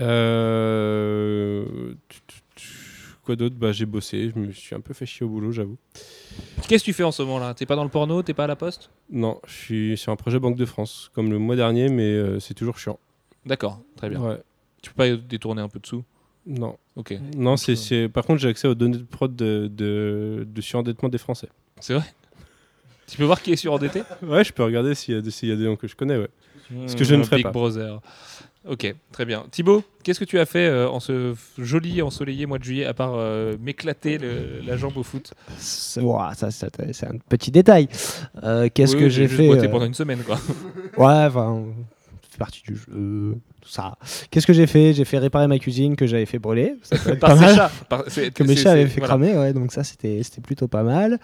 Euh, 0.00 1.94
Quoi 3.24 3.36
d'autre? 3.36 3.54
Bah, 3.56 3.72
J'ai 3.72 3.86
bossé, 3.86 4.30
je 4.34 4.38
me 4.38 4.52
suis 4.52 4.74
un 4.74 4.80
peu 4.80 4.92
fait 4.92 5.06
chier 5.06 5.24
au 5.24 5.28
boulot, 5.30 5.50
j'avoue. 5.50 5.78
Qu'est-ce 6.68 6.82
que 6.84 6.90
tu 6.90 6.92
fais 6.92 7.04
en 7.04 7.12
ce 7.12 7.22
moment-là? 7.22 7.54
T'es 7.54 7.64
pas 7.64 7.76
dans 7.76 7.84
le 7.84 7.88
porno? 7.90 8.22
T'es 8.22 8.34
pas 8.34 8.44
à 8.44 8.46
la 8.48 8.56
poste? 8.56 8.90
Non, 9.10 9.40
je 9.46 9.52
suis 9.54 9.96
sur 9.96 10.12
un 10.12 10.16
projet 10.16 10.38
Banque 10.38 10.56
de 10.56 10.66
France, 10.66 11.10
comme 11.14 11.30
le 11.30 11.38
mois 11.38 11.56
dernier, 11.56 11.88
mais 11.88 12.02
euh, 12.04 12.38
c'est 12.40 12.52
toujours 12.54 12.78
chiant. 12.78 12.98
D'accord, 13.46 13.80
très 13.96 14.10
bien. 14.10 14.20
Ouais. 14.20 14.38
Tu 14.82 14.90
peux 14.90 14.96
pas 14.96 15.16
détourner 15.16 15.62
un 15.62 15.68
peu 15.68 15.78
de 15.78 15.86
sous? 15.86 16.04
Non, 16.46 16.76
Ok. 16.96 17.14
non 17.34 17.56
c'est, 17.56 17.74
c'est- 17.74 18.10
par 18.10 18.22
contre 18.26 18.38
j'ai 18.42 18.48
accès 18.50 18.68
aux 18.68 18.74
données 18.74 18.98
de 18.98 19.02
prod 19.02 19.34
de, 19.34 19.66
de, 19.72 20.46
de 20.46 20.60
surendettement 20.60 21.08
des 21.08 21.16
Français. 21.16 21.48
C'est 21.80 21.94
vrai? 21.94 22.04
Tu 23.06 23.16
peux 23.16 23.24
voir 23.24 23.40
qui 23.40 23.52
est 23.52 23.56
surendetté? 23.56 24.02
Ouais, 24.22 24.44
je 24.44 24.52
peux 24.52 24.62
regarder 24.62 24.94
s'il 24.94 25.14
y, 25.14 25.16
a 25.16 25.22
des- 25.22 25.30
s'il 25.30 25.48
y 25.48 25.52
a 25.52 25.56
des 25.56 25.64
noms 25.64 25.76
que 25.76 25.88
je 25.88 25.96
connais, 25.96 26.18
ouais. 26.18 26.28
Ce 26.86 26.94
que 26.96 27.04
je 27.04 27.14
ne 27.14 27.22
ferai 27.22 27.36
Big 27.36 27.44
pas. 27.44 27.50
Brother. 27.52 28.00
Ok, 28.66 28.94
très 29.12 29.26
bien. 29.26 29.44
Thibaut, 29.50 29.82
qu'est-ce 30.02 30.18
que 30.20 30.24
tu 30.24 30.38
as 30.38 30.46
fait 30.46 30.66
euh, 30.66 30.88
en 30.88 30.98
ce 30.98 31.34
joli 31.58 32.00
ensoleillé 32.00 32.46
mois 32.46 32.58
de 32.58 32.64
juillet, 32.64 32.86
à 32.86 32.94
part 32.94 33.12
euh, 33.14 33.56
m'éclater 33.60 34.18
la 34.66 34.76
jambe 34.78 34.96
au 34.96 35.02
foot? 35.02 35.34
C'est 35.58 36.00
ça, 36.00 36.50
ça, 36.50 36.68
c'est 36.92 37.06
un 37.06 37.18
petit 37.28 37.50
détail. 37.50 37.88
Euh, 38.42 38.68
Qu'est-ce 38.72 38.94
Oui, 38.96 39.02
que 39.02 39.08
j'ai 39.10 39.28
fait 39.28 39.50
euh, 39.50 39.68
pendant 39.68 39.84
une 39.84 39.92
semaine, 39.94 40.22
quoi. 40.24 40.38
Ouais, 40.96 41.26
enfin, 41.26 41.64
fait 42.34 42.38
partie 42.38 42.62
du 42.66 42.76
jeu, 42.76 43.36
tout 43.60 43.68
ça. 43.68 43.96
Qu'est-ce 44.30 44.46
que 44.46 44.52
j'ai 44.52 44.66
fait? 44.66 44.92
J'ai 44.92 45.04
fait 45.04 45.18
réparer 45.18 45.46
ma 45.46 45.58
cuisine 45.58 45.96
que 45.96 46.06
j'avais 46.06 46.26
fait 46.26 46.38
brûler. 46.38 46.74
Ça 46.82 46.96
peut 46.98 47.10
être 47.12 47.20
Par 47.20 47.30
pas 47.30 47.36
ses 47.36 47.44
mal. 47.44 47.54
chats. 47.56 47.70
Par- 47.88 48.04
Que 48.34 48.42
mes 48.44 48.56
chats 48.56 48.72
avaient 48.72 48.86
fait 48.86 49.00
voilà. 49.00 49.06
cramer, 49.14 49.36
ouais, 49.38 49.52
donc 49.52 49.72
ça 49.72 49.82
c'était 49.84 50.20
plutôt 50.42 50.68
pas 50.68 50.82
mal. 50.82 51.18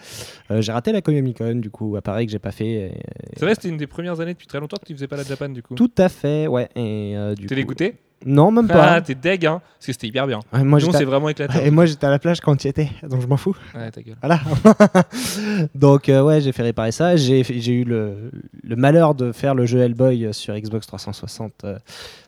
Euh, 0.50 0.62
j'ai 0.62 0.72
raté 0.72 0.92
la 0.92 1.02
Comic 1.02 1.38
Con, 1.38 1.56
du 1.56 1.70
coup, 1.70 1.96
appareil 1.96 2.26
que 2.26 2.32
j'ai 2.32 2.38
pas 2.38 2.52
fait. 2.52 2.92
C'est 3.36 3.44
vrai, 3.44 3.54
c'était 3.54 3.68
une 3.68 3.76
des 3.76 3.86
premières 3.86 4.20
années 4.20 4.32
depuis 4.34 4.46
très 4.46 4.60
longtemps 4.60 4.76
que 4.80 4.86
tu 4.86 4.94
faisais 4.94 5.08
pas 5.08 5.16
la 5.16 5.24
Japan, 5.24 5.48
du 5.48 5.62
coup. 5.62 5.74
Tout 5.74 5.92
à 5.98 6.08
fait, 6.08 6.46
ouais. 6.46 6.68
Et 6.76 7.14
euh, 7.16 7.34
du 7.34 7.46
T'es 7.46 7.54
coup- 7.54 7.60
dégoûté 7.60 7.94
Non, 8.26 8.50
même 8.50 8.68
pas. 8.68 8.92
Ah, 8.94 9.00
t'es 9.00 9.14
deg, 9.14 9.46
hein 9.46 9.62
Parce 9.78 9.86
que 9.86 9.92
c'était 9.92 10.08
hyper 10.08 10.26
bien. 10.26 10.40
Ouais, 10.52 10.62
moi, 10.62 10.78
Nous, 10.78 10.88
on 10.88 10.92
s'est 10.92 11.04
vraiment 11.04 11.28
éclaté. 11.30 11.64
et 11.64 11.70
moi, 11.70 11.86
j'étais 11.86 12.06
à 12.06 12.10
la 12.10 12.18
plage 12.18 12.40
quand 12.40 12.54
tu 12.56 12.68
étais, 12.68 12.90
donc 13.02 13.22
je 13.22 13.26
m'en 13.26 13.38
fous. 13.38 13.56
Ouais, 13.74 13.90
ta 13.90 14.02
gueule. 14.02 14.16
Voilà. 14.22 14.40
donc, 15.74 16.08
euh, 16.08 16.22
ouais, 16.22 16.40
j'ai 16.40 16.52
fait 16.52 16.62
réparer 16.62 16.92
ça. 16.92 17.16
J'ai 17.16 17.40
eu 17.72 17.84
le, 17.84 18.30
le 18.62 18.76
malheur 18.76 19.14
de 19.14 19.32
faire 19.32 19.54
le 19.54 19.66
jeu 19.66 19.80
Hellboy 19.80 20.32
sur 20.34 20.54
Xbox 20.54 20.86
360 20.86 21.52
euh, 21.64 21.78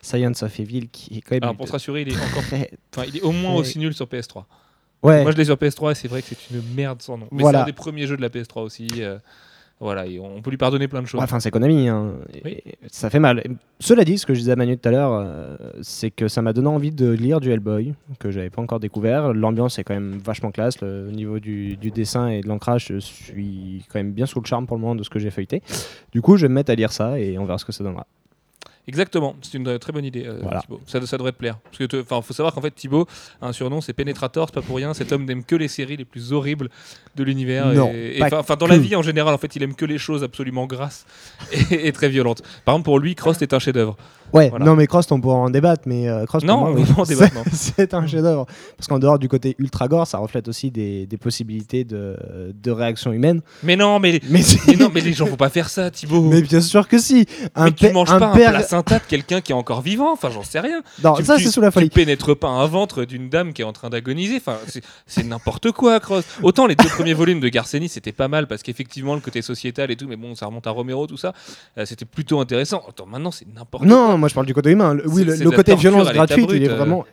Science 0.01 0.43
of 0.43 0.59
Evil, 0.61 0.88
qui 0.88 1.18
est 1.18 1.20
quand 1.20 1.34
même. 1.34 1.43
Alors, 1.43 1.57
pour 1.57 1.66
se 1.68 1.72
rassurer, 1.72 2.03
il 2.03 2.09
est 2.11 2.16
encore. 2.16 2.43
très- 2.45 2.70
Enfin, 2.95 3.07
il 3.09 3.16
est 3.18 3.22
au 3.22 3.32
moins 3.32 3.55
aussi 3.55 3.78
nul 3.78 3.93
sur 3.95 4.07
PS3. 4.07 4.45
Ouais. 5.03 5.22
Moi, 5.22 5.32
je 5.32 5.36
l'ai 5.36 5.45
sur 5.45 5.57
PS3 5.57 5.93
et 5.93 5.95
c'est 5.95 6.09
vrai 6.09 6.22
que 6.22 6.28
c'est 6.28 6.55
une 6.55 6.62
merde 6.74 7.03
sans 7.03 7.18
nom. 7.18 7.26
Mais 7.32 7.43
Voilà. 7.43 7.59
c'est 7.59 7.62
un 7.64 7.66
des 7.66 7.72
premiers 7.72 8.07
jeux 8.07 8.16
de 8.16 8.22
la 8.22 8.28
PS3 8.28 8.62
aussi. 8.62 8.88
euh, 8.99 9.18
voilà, 9.83 10.07
et 10.07 10.18
on 10.18 10.41
peut 10.41 10.51
lui 10.51 10.57
pardonner 10.57 10.89
plein 10.89 11.03
de 11.03 11.07
choses. 11.07 11.18
Ouais, 11.18 11.24
Enfin, 11.24 11.41
c'est 11.41 11.51
Konami. 11.51 11.89
hein. 11.89 12.12
Oui. 12.45 12.59
Ça 12.91 13.11
fait 13.11 13.18
mal. 13.18 13.41
Et 13.45 13.51
Cela 13.80 14.05
dit, 14.05 14.16
ce 14.16 14.24
que 14.26 14.33
je 14.35 14.39
disais 14.39 14.53
à 14.53 14.57
Manu 14.57 14.78
tout 14.78 14.89
à 14.89 14.93
l'heure, 14.93 15.12
euh, 15.12 15.57
c'est 15.83 16.11
que 16.11 16.28
ça 16.28 16.41
m'a 16.41 16.53
donné 16.53 16.68
envie 16.68 16.91
de 16.93 17.11
lire 17.11 17.41
du 17.41 17.51
Hellboy, 17.51 17.95
que 18.18 18.30
j'avais 18.30 18.51
pas 18.51 18.62
encore 18.62 18.80
découvert. 18.80 19.33
L'ambiance 19.35 19.78
est 19.78 19.85
quand 19.85 19.95
même 19.95 20.18
vachement 20.24 20.51
classe. 20.51 20.80
Le, 20.80 21.09
au 21.09 21.11
niveau 21.11 21.39
du, 21.41 21.76
du 21.76 21.91
dessin 21.91 22.28
et 22.28 22.41
de 22.41 22.49
l'ancrage, 22.49 22.87
je 22.89 22.99
suis 22.99 23.85
quand 23.93 23.99
même 23.99 24.12
bien 24.12 24.26
sous 24.26 24.41
le 24.41 24.47
charme 24.47 24.66
pour 24.66 24.76
le 24.76 24.80
moment 24.80 24.95
de 24.95 25.03
ce 25.03 25.11
que 25.11 25.18
j'ai 25.18 25.30
feuilleté. 25.30 25.62
Du 26.12 26.22
coup, 26.22 26.37
je 26.37 26.43
vais 26.47 26.49
me 26.49 26.55
mettre 26.55 26.70
à 26.70 26.74
lire 26.74 26.93
ça 26.93 27.18
et 27.18 27.37
on 27.39 27.45
verra 27.45 27.59
ce 27.59 27.64
que 27.64 27.72
ça 27.72 27.83
donnera. 27.85 28.07
Exactement, 28.89 29.37
c'est 29.43 29.59
une 29.59 29.68
euh, 29.68 29.78
très 29.78 29.93
bonne 29.93 30.05
idée, 30.05 30.24
euh, 30.26 30.41
Voilà. 30.43 30.61
Thibaut. 30.61 30.80
Ça, 30.87 31.05
ça 31.07 31.16
devrait 31.16 31.30
te 31.30 31.37
plaire. 31.37 31.59
Parce 31.64 31.78
que, 31.78 32.01
enfin, 32.01 32.20
faut 32.20 32.35
savoir 32.35 32.53
qu'en 32.53 32.61
fait, 32.61 32.72
Thibaut 32.72 33.07
a 33.41 33.47
un 33.47 33.53
surnom, 33.53 33.80
c'est 33.80 33.93
Penetrator, 33.93 34.49
c'est 34.49 34.55
pas 34.55 34.62
pour 34.62 34.76
rien. 34.76 34.93
Cet 34.93 35.12
homme 35.12 35.24
n'aime 35.24 35.45
que 35.45 35.55
les 35.55 35.68
séries 35.68 35.97
les 35.97 36.05
plus 36.05 36.33
horribles 36.33 36.68
de 37.14 37.22
l'univers. 37.22 37.66
Enfin, 38.33 38.57
dans 38.57 38.66
la 38.66 38.78
vie 38.78 38.97
en 38.97 39.03
général, 39.03 39.35
en 39.35 39.39
fait, 39.39 39.55
il 39.55 39.62
aime 39.62 39.74
que 39.74 39.85
les 39.85 39.99
choses 39.99 40.24
absolument 40.24 40.66
grasses 40.66 41.07
et, 41.70 41.87
et 41.87 41.93
très 41.93 42.09
violentes. 42.09 42.43
Par 42.64 42.74
exemple, 42.74 42.87
pour 42.87 42.99
lui, 42.99 43.14
Cross 43.14 43.41
est 43.43 43.55
un 43.55 43.61
chef-d'œuvre. 43.61 43.97
Ouais, 44.33 44.49
Voilà. 44.51 44.64
non, 44.64 44.74
mais 44.76 44.87
Cross, 44.87 45.11
on 45.12 45.20
pourra 45.20 45.37
en 45.37 45.51
débattre, 45.51 45.83
mais 45.87 46.09
euh, 46.09 46.24
Cross, 46.26 46.45
Non, 46.45 46.59
moi, 46.59 46.70
on 46.70 46.74
oui, 46.74 46.85
débattre, 47.09 47.35
non. 47.35 47.43
c'est 47.53 47.95
un 47.95 48.07
chef-d'œuvre. 48.07 48.47
Parce 48.76 48.89
qu'en 48.89 48.99
dehors 48.99 49.18
du 49.18 49.28
côté 49.28 49.55
ultra 49.59 49.89
gore, 49.89 50.07
ça 50.07 50.18
reflète 50.18 50.49
aussi 50.49 50.70
des, 50.70 51.07
des 51.07 51.16
possibilités 51.16 51.85
de, 51.85 52.16
de 52.55 52.70
réaction 52.70 53.12
humaine. 53.12 53.43
Mais 53.62 53.76
non, 53.76 53.99
mais, 53.99 54.20
Mais, 54.30 54.41
mais 54.66 54.76
non, 54.76 54.91
mais 54.95 55.01
les 55.01 55.12
gens, 55.12 55.26
faut 55.26 55.37
pas 55.37 55.49
faire 55.51 55.68
ça, 55.68 55.91
Thibaut. 55.91 56.22
mais 56.22 56.43
bien 56.43 56.61
sûr 56.61 56.89
que 56.89 56.99
si. 56.99 57.26
Un 57.55 57.66
mais 57.66 57.72
tu 57.72 57.91
manges 57.91 58.11
un 58.11 58.18
pas 58.18 58.28
un 58.30 58.35
père- 58.35 58.51
placenta 58.53 58.99
de 58.99 59.05
quelqu'un 59.05 59.41
qui 59.41 59.53
est 59.53 59.55
encore 59.55 59.83
vivant. 59.83 60.12
Enfin, 60.12 60.30
j'en 60.30 60.43
sais 60.43 60.61
rien. 60.61 60.83
Non, 61.05 61.14
tu, 61.14 61.24
ça, 61.24 61.37
tu- 61.37 61.45
c'est 61.45 61.51
sous 61.51 61.61
la 61.61 61.68
Tu 61.68 61.74
folie. 61.74 61.91
pénètres 61.91 62.35
pas 62.35 62.49
un 62.49 62.66
ventre 62.66 63.05
d'une 63.05 63.28
dame 63.28 63.53
qui 63.53 63.62
est 63.62 63.66
en 63.66 63.72
train 63.72 63.91
d'agoniser. 63.91 64.37
Enfin, 64.37 64.57
c'est- 65.07 65.22
n'importe 65.24 65.72
quoi, 65.72 66.01
Cross. 66.01 66.24
Autant 66.43 66.66
les 66.66 66.74
deux 66.74 66.89
premiers 66.89 67.14
volumes 67.14 67.41
de 67.41 67.49
Garcenis, 67.49 67.89
c'était 67.91 68.12
pas 68.12 68.28
mal 68.28 68.47
parce 68.47 68.62
qu'effectivement, 68.62 69.14
le 69.14 69.20
côté 69.20 69.43
sociétal 69.43 69.91
et 69.91 69.97
tout, 69.97 70.07
mais 70.09 70.16
bon, 70.16 70.35
ça 70.35 70.47
remonte 70.47 70.66
à 70.66 70.70
Romero, 70.70 71.07
tout 71.07 71.16
ça, 71.16 71.33
euh, 71.78 71.85
c'était 71.87 72.05
plutôt 72.05 72.41
intéressant. 72.41 72.83
Attends, 72.89 73.07
maintenant, 73.07 73.30
c'est 73.30 73.47
n'importe 73.55 73.85
quoi. 73.87 73.93
Non, 73.95 74.18
moi 74.23 74.29
je 74.29 74.35
parle 74.35 74.47
du 74.47 74.55
côté 74.55 74.70
humain. 74.70 74.95
Le- 74.95 75.09
oui, 75.09 75.25
le, 75.25 75.51
côté 75.51 75.75
violence 75.75 76.12
gratuite, 76.12 76.49
il 76.55 76.62
est 76.62 76.68
euh. 76.68 76.77
vraiment. 76.77 77.05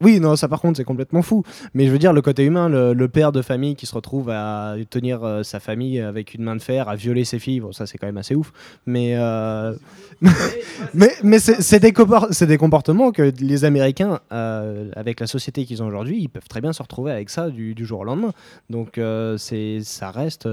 Oui, 0.00 0.18
non, 0.18 0.34
ça 0.34 0.48
par 0.48 0.62
contre, 0.62 0.78
c'est 0.78 0.84
complètement 0.84 1.20
fou. 1.20 1.44
Mais 1.74 1.86
je 1.86 1.92
veux 1.92 1.98
dire, 1.98 2.14
le 2.14 2.22
côté 2.22 2.42
humain, 2.44 2.70
le, 2.70 2.94
le 2.94 3.08
père 3.08 3.32
de 3.32 3.42
famille 3.42 3.76
qui 3.76 3.84
se 3.84 3.94
retrouve 3.94 4.30
à 4.30 4.76
tenir 4.88 5.22
euh, 5.22 5.42
sa 5.42 5.60
famille 5.60 6.00
avec 6.00 6.32
une 6.32 6.42
main 6.42 6.56
de 6.56 6.62
fer, 6.62 6.88
à 6.88 6.96
violer 6.96 7.26
ses 7.26 7.38
filles, 7.38 7.60
bon, 7.60 7.72
ça 7.72 7.84
c'est 7.84 7.98
quand 7.98 8.06
même 8.06 8.16
assez 8.16 8.34
ouf. 8.34 8.50
Mais, 8.86 9.16
euh, 9.16 9.74
mais, 10.94 11.12
mais 11.22 11.38
c'est 11.38 11.80
des, 11.80 11.92
comportements 11.92 13.12
que 13.12 13.30
les 13.40 13.66
Américains, 13.66 14.20
euh, 14.32 14.90
avec 14.96 15.20
la 15.20 15.26
société 15.26 15.66
qu'ils 15.66 15.82
ont 15.82 15.86
aujourd'hui, 15.86 16.16
ils 16.18 16.28
peuvent 16.30 16.48
très 16.48 16.62
bien 16.62 16.72
se 16.72 16.82
retrouver 16.82 17.12
avec 17.12 17.28
ça 17.28 17.50
du, 17.50 17.74
du 17.74 17.84
jour 17.84 18.00
au 18.00 18.04
lendemain. 18.04 18.32
Donc 18.70 18.98
c'est 19.36 19.80
ça 19.82 20.10
reste. 20.10 20.48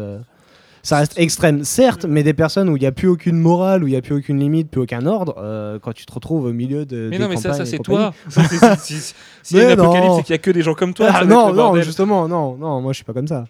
Ça 0.83 0.97
reste 0.97 1.13
extrême, 1.17 1.63
certes, 1.63 2.05
mais 2.05 2.23
des 2.23 2.33
personnes 2.33 2.69
où 2.69 2.77
il 2.77 2.79
n'y 2.81 2.85
a 2.85 2.91
plus 2.91 3.07
aucune 3.07 3.37
morale, 3.37 3.83
où 3.83 3.87
il 3.87 3.91
n'y 3.91 3.97
a 3.97 4.01
plus 4.01 4.15
aucune 4.15 4.39
limite, 4.39 4.69
plus 4.69 4.81
aucun 4.81 5.05
ordre, 5.05 5.35
euh, 5.37 5.79
quand 5.79 5.91
tu 5.93 6.05
te 6.05 6.13
retrouves 6.13 6.45
au 6.45 6.53
milieu 6.53 6.85
de. 6.85 7.07
Mais 7.09 7.17
des 7.17 7.23
non, 7.23 7.29
mais 7.29 7.37
ça, 7.37 7.53
ça 7.53 7.63
et 7.63 7.65
c'est 7.65 7.79
toi. 7.79 8.13
C'est- 8.29 9.13
S'il 9.43 9.57
y 9.57 9.61
a 9.61 9.71
apocalypse, 9.71 10.13
c'est 10.17 10.23
qu'il 10.23 10.33
y 10.33 10.35
a 10.35 10.37
que 10.39 10.51
des 10.51 10.61
gens 10.61 10.73
comme 10.73 10.93
toi. 10.93 11.07
Ah, 11.09 11.19
ça 11.19 11.25
non, 11.25 11.47
non, 11.49 11.53
bordel. 11.55 11.83
justement, 11.83 12.27
non, 12.27 12.55
non, 12.57 12.81
moi 12.81 12.91
je 12.93 12.97
suis 12.97 13.05
pas 13.05 13.13
comme 13.13 13.27
ça. 13.27 13.45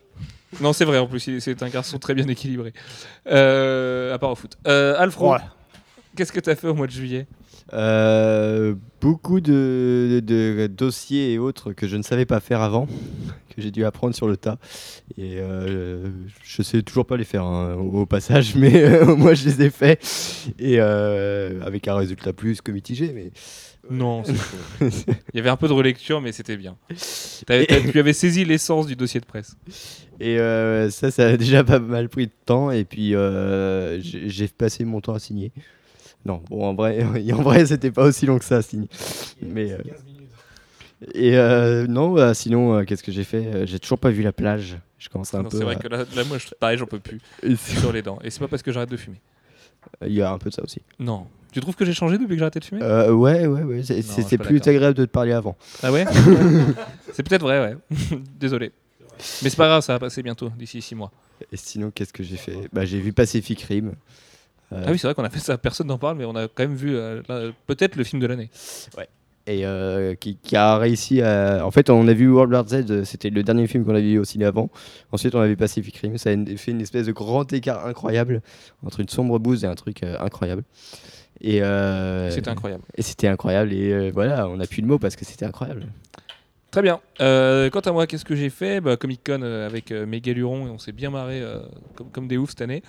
Non, 0.62 0.72
c'est 0.74 0.86
vrai, 0.86 0.98
en 0.98 1.08
plus, 1.08 1.28
il- 1.28 1.42
c'est 1.42 1.62
un 1.62 1.70
garçon 1.70 1.98
très 2.00 2.14
bien 2.14 2.28
équilibré. 2.28 2.72
Euh, 3.30 4.14
à 4.14 4.18
part 4.20 4.32
au 4.32 4.36
foot. 4.36 4.58
Euh, 4.68 4.96
Alfro, 4.98 5.26
Voilà. 5.28 5.44
Qu'est-ce 6.18 6.32
que 6.32 6.40
tu 6.40 6.50
as 6.50 6.56
fait 6.56 6.68
au 6.68 6.74
mois 6.74 6.88
de 6.88 6.92
juillet? 6.92 7.28
Euh, 7.74 8.74
beaucoup 9.02 9.40
de, 9.40 10.22
de 10.26 10.68
dossiers 10.68 11.34
et 11.34 11.38
autres 11.38 11.74
que 11.74 11.88
je 11.88 11.96
ne 11.96 12.02
savais 12.02 12.26
pas 12.26 12.40
faire 12.40 12.62
avant, 12.62 12.88
que 13.56 13.62
j'ai 13.62 13.72
dû 13.72 13.86
apprendre 13.86 14.16
sur 14.16 14.28
le 14.28 14.36
tas. 14.36 14.58
Et 15.18 15.36
euh, 15.38 16.08
je 16.44 16.62
sais 16.64 16.82
toujours 16.82 17.06
pas 17.06 17.18
les 17.18 17.24
faire 17.24 17.44
hein, 17.44 17.76
au, 17.76 18.02
au 18.02 18.06
passage, 18.06 18.56
mais 18.58 18.84
euh, 18.84 19.16
moi 19.16 19.36
je 19.36 19.46
les 19.46 19.62
ai 19.62 19.70
faits. 19.70 20.04
Et 20.60 20.78
euh, 20.80 21.62
avec 21.64 21.88
un 21.88 21.96
résultat 21.96 22.34
plus 22.34 22.62
que 22.62 22.72
mitigé. 22.72 23.12
Mais 23.14 23.32
Non. 23.92 24.24
Il 24.82 25.36
y 25.36 25.40
avait 25.40 25.50
un 25.50 25.58
peu 25.58 25.68
de 25.68 25.74
relecture, 25.74 26.20
mais 26.20 26.32
c'était 26.32 26.58
bien. 26.58 26.78
Tu 27.48 28.00
avais 28.00 28.14
saisi 28.14 28.44
l'essence 28.44 28.88
du 28.88 28.96
dossier 28.96 29.20
de 29.20 29.26
presse. 29.26 29.56
Et 30.20 30.38
ça, 30.90 31.12
ça 31.12 31.28
a 31.28 31.38
déjà 31.38 31.64
pas 31.64 31.80
mal 31.80 32.10
pris 32.10 32.26
de 32.26 32.32
temps. 32.46 32.72
Et 32.72 32.86
puis, 32.86 33.14
j'ai 34.02 34.48
passé 34.48 34.84
mon 34.84 35.00
temps 35.00 35.14
à 35.14 35.20
signer. 35.20 35.52
Non, 36.26 36.42
bon, 36.50 36.66
en 36.66 36.74
vrai, 36.74 37.04
en 37.34 37.42
vrai 37.42 37.66
c'était 37.66 37.92
pas 37.92 38.04
aussi 38.04 38.26
long 38.26 38.38
que 38.40 38.46
ça 38.46 38.58
à 38.58 38.62
signer. 38.62 38.90
Mais, 39.42 39.72
euh, 39.72 39.78
et 41.14 41.38
euh, 41.38 41.86
non, 41.88 42.12
bah, 42.14 42.34
sinon, 42.34 42.76
euh, 42.76 42.84
qu'est-ce 42.84 43.04
que 43.04 43.12
j'ai 43.12 43.24
fait 43.24 43.46
Euh, 43.46 43.66
J'ai 43.66 43.80
toujours 43.80 44.00
pas 44.00 44.10
vu 44.10 44.24
la 44.24 44.34
plage. 44.34 44.78
Je 44.98 45.10
commence 45.10 45.34
un 45.36 45.44
Non, 45.44 45.50
peu. 45.50 45.58
C'est 45.58 45.64
vrai 45.64 45.76
à- 45.76 45.80
que 45.80 45.88
là, 45.88 46.06
là, 46.16 46.24
moi, 46.24 46.38
je, 46.40 46.48
pareil, 46.60 46.78
j'en 46.78 46.88
peux 46.88 47.00
plus. 47.00 47.20
Sur 47.58 47.94
les 47.94 48.02
dents. 48.02 48.18
Et 48.24 48.30
c'est 48.32 48.40
pas 48.40 48.48
parce 48.48 48.64
que 48.64 48.72
j'arrête 48.72 48.90
de 48.90 48.98
fumer. 48.98 49.22
Il 50.06 50.12
y 50.14 50.22
a 50.24 50.32
un 50.32 50.38
peu 50.40 50.50
de 50.50 50.56
ça 50.56 50.64
aussi. 50.64 50.82
Non. 51.00 51.28
Tu 51.52 51.60
trouves 51.62 51.76
que 51.76 51.86
j'ai 51.86 51.94
changé 51.94 52.18
depuis 52.18 52.30
que 52.30 52.36
j'ai 52.40 52.42
arrêté 52.42 52.60
de 52.60 52.66
fumer? 52.66 52.82
Euh, 52.82 53.12
ouais, 53.14 53.46
ouais, 53.46 53.62
ouais. 53.64 53.84
C'était 53.84 54.38
plus 54.38 54.58
agréable 54.68 54.96
de 54.98 55.06
te 55.06 55.12
parler 55.12 55.32
avant. 55.34 55.56
Ah 55.84 55.92
ouais? 55.92 56.06
C'est 57.14 57.24
peut-être 57.24 57.42
vrai, 57.44 57.60
ouais. 57.62 57.78
Désolé. 58.40 58.72
Mais 59.44 59.50
c'est 59.50 59.56
pas 59.58 59.66
grave, 59.68 59.82
ça 59.82 59.94
va 59.94 60.00
passer 60.00 60.22
bientôt, 60.22 60.50
d'ici 60.58 60.80
6 60.82 60.94
mois. 60.94 61.12
Et 61.52 61.58
sinon, 61.58 61.90
qu'est-ce 61.90 62.14
que 62.14 62.22
j'ai 62.22 62.38
fait? 62.38 62.56
Bah, 62.72 62.86
J'ai 62.86 63.00
vu 63.00 63.14
Pacific 63.14 63.60
Rim. 63.62 63.94
Euh, 64.74 64.84
Ah 64.86 64.92
oui, 64.92 64.98
c'est 64.98 65.08
vrai 65.08 65.14
qu'on 65.16 65.24
a 65.24 65.30
fait 65.30 65.40
ça, 65.40 65.58
personne 65.58 65.88
n'en 65.88 65.98
parle, 65.98 66.18
mais 66.18 66.26
on 66.26 66.36
a 66.36 66.48
quand 66.48 66.64
même 66.64 66.76
vu 66.76 66.96
euh, 66.96 67.22
peut-être 67.68 67.96
le 67.96 68.04
film 68.04 68.22
de 68.22 68.28
l'année. 68.28 68.50
et 69.48 69.66
euh, 69.66 70.14
qui, 70.16 70.36
qui 70.36 70.56
a 70.58 70.78
réussi 70.78 71.22
à. 71.22 71.66
En 71.66 71.72
fait, 71.72 71.90
on 71.90 72.06
a 72.08 72.14
vu 72.14 72.30
World 72.30 72.52
War 72.54 72.68
Z, 72.68 73.04
c'était 73.06 73.30
le 73.30 73.44
dernier 73.44 73.66
film 73.68 73.86
qu'on 73.86 73.92
avait 73.96 74.02
vu 74.02 74.20
au 74.20 74.26
ciné 74.26 74.44
avant. 74.46 74.70
Ensuite, 75.12 75.36
on 75.36 75.40
a 75.40 75.48
vu 75.48 75.56
Pacific 75.56 75.96
Rim. 75.98 76.18
Ça 76.18 76.32
a 76.32 76.34
fait 76.58 76.72
une 76.72 76.82
espèce 76.82 77.06
de 77.06 77.14
grand 77.14 77.52
écart 77.54 77.86
incroyable 77.86 78.42
entre 78.86 79.00
une 79.00 79.08
sombre 79.08 79.40
bouse 79.40 79.64
et 79.64 79.68
un 79.68 79.76
truc 79.76 80.04
euh, 80.04 80.18
incroyable. 80.20 80.64
Et 81.40 81.62
euh, 81.64 82.30
C'était 82.32 82.50
incroyable. 82.50 82.84
Et 82.96 83.02
c'était 83.04 83.28
incroyable. 83.28 83.72
Et 83.72 84.12
voilà, 84.12 84.50
on 84.50 84.58
n'a 84.58 84.66
plus 84.68 84.82
de 84.82 84.88
mots 84.88 85.00
parce 85.00 85.16
que 85.16 85.24
c'était 85.24 85.46
incroyable. 85.46 85.86
Très 86.78 86.84
bien. 86.84 87.00
Euh, 87.22 87.72
quant 87.72 87.80
à 87.80 87.92
moi, 87.92 88.06
qu'est-ce 88.06 88.24
que 88.24 88.36
j'ai 88.36 88.52
fait? 88.52 88.82
Bah, 88.82 88.98
Comic 88.98 89.22
Con 89.26 89.42
euh, 89.42 89.66
avec 89.66 89.92
euh, 89.92 90.06
mes 90.06 90.22
galurons 90.22 90.68
et 90.68 90.70
on 90.70 90.78
s'est 90.78 90.92
bien 90.92 91.10
marré 91.10 91.42
euh, 91.42 91.58
comme, 91.96 92.12
comme 92.12 92.28
des 92.28 92.38
oufs 92.38 92.52
cette 92.52 92.62
année 92.62 92.84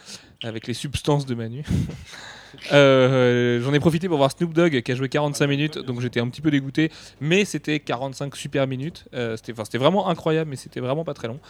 avec 0.44 0.66
les 0.66 0.74
substances 0.74 1.24
de 1.24 1.34
Manu. 1.34 1.64
J'en 2.70 3.72
ai 3.72 3.80
profité 3.80 4.06
pour 4.06 4.18
voir 4.18 4.30
Snoop 4.30 4.52
Dogg 4.52 4.82
qui 4.82 4.92
a 4.92 4.94
joué 4.94 5.08
45 5.08 5.46
minutes, 5.46 5.78
donc 5.78 6.02
j'étais 6.02 6.20
un 6.20 6.28
petit 6.28 6.42
peu 6.42 6.50
dégoûté, 6.50 6.92
mais 7.22 7.46
c'était 7.46 7.80
45 7.80 8.36
super 8.36 8.66
minutes. 8.66 9.06
C'était 9.36 9.78
vraiment 9.78 10.10
incroyable, 10.10 10.50
mais 10.50 10.56
c'était 10.56 10.80
vraiment 10.80 11.04
pas 11.04 11.14
très 11.14 11.28
long. 11.28 11.40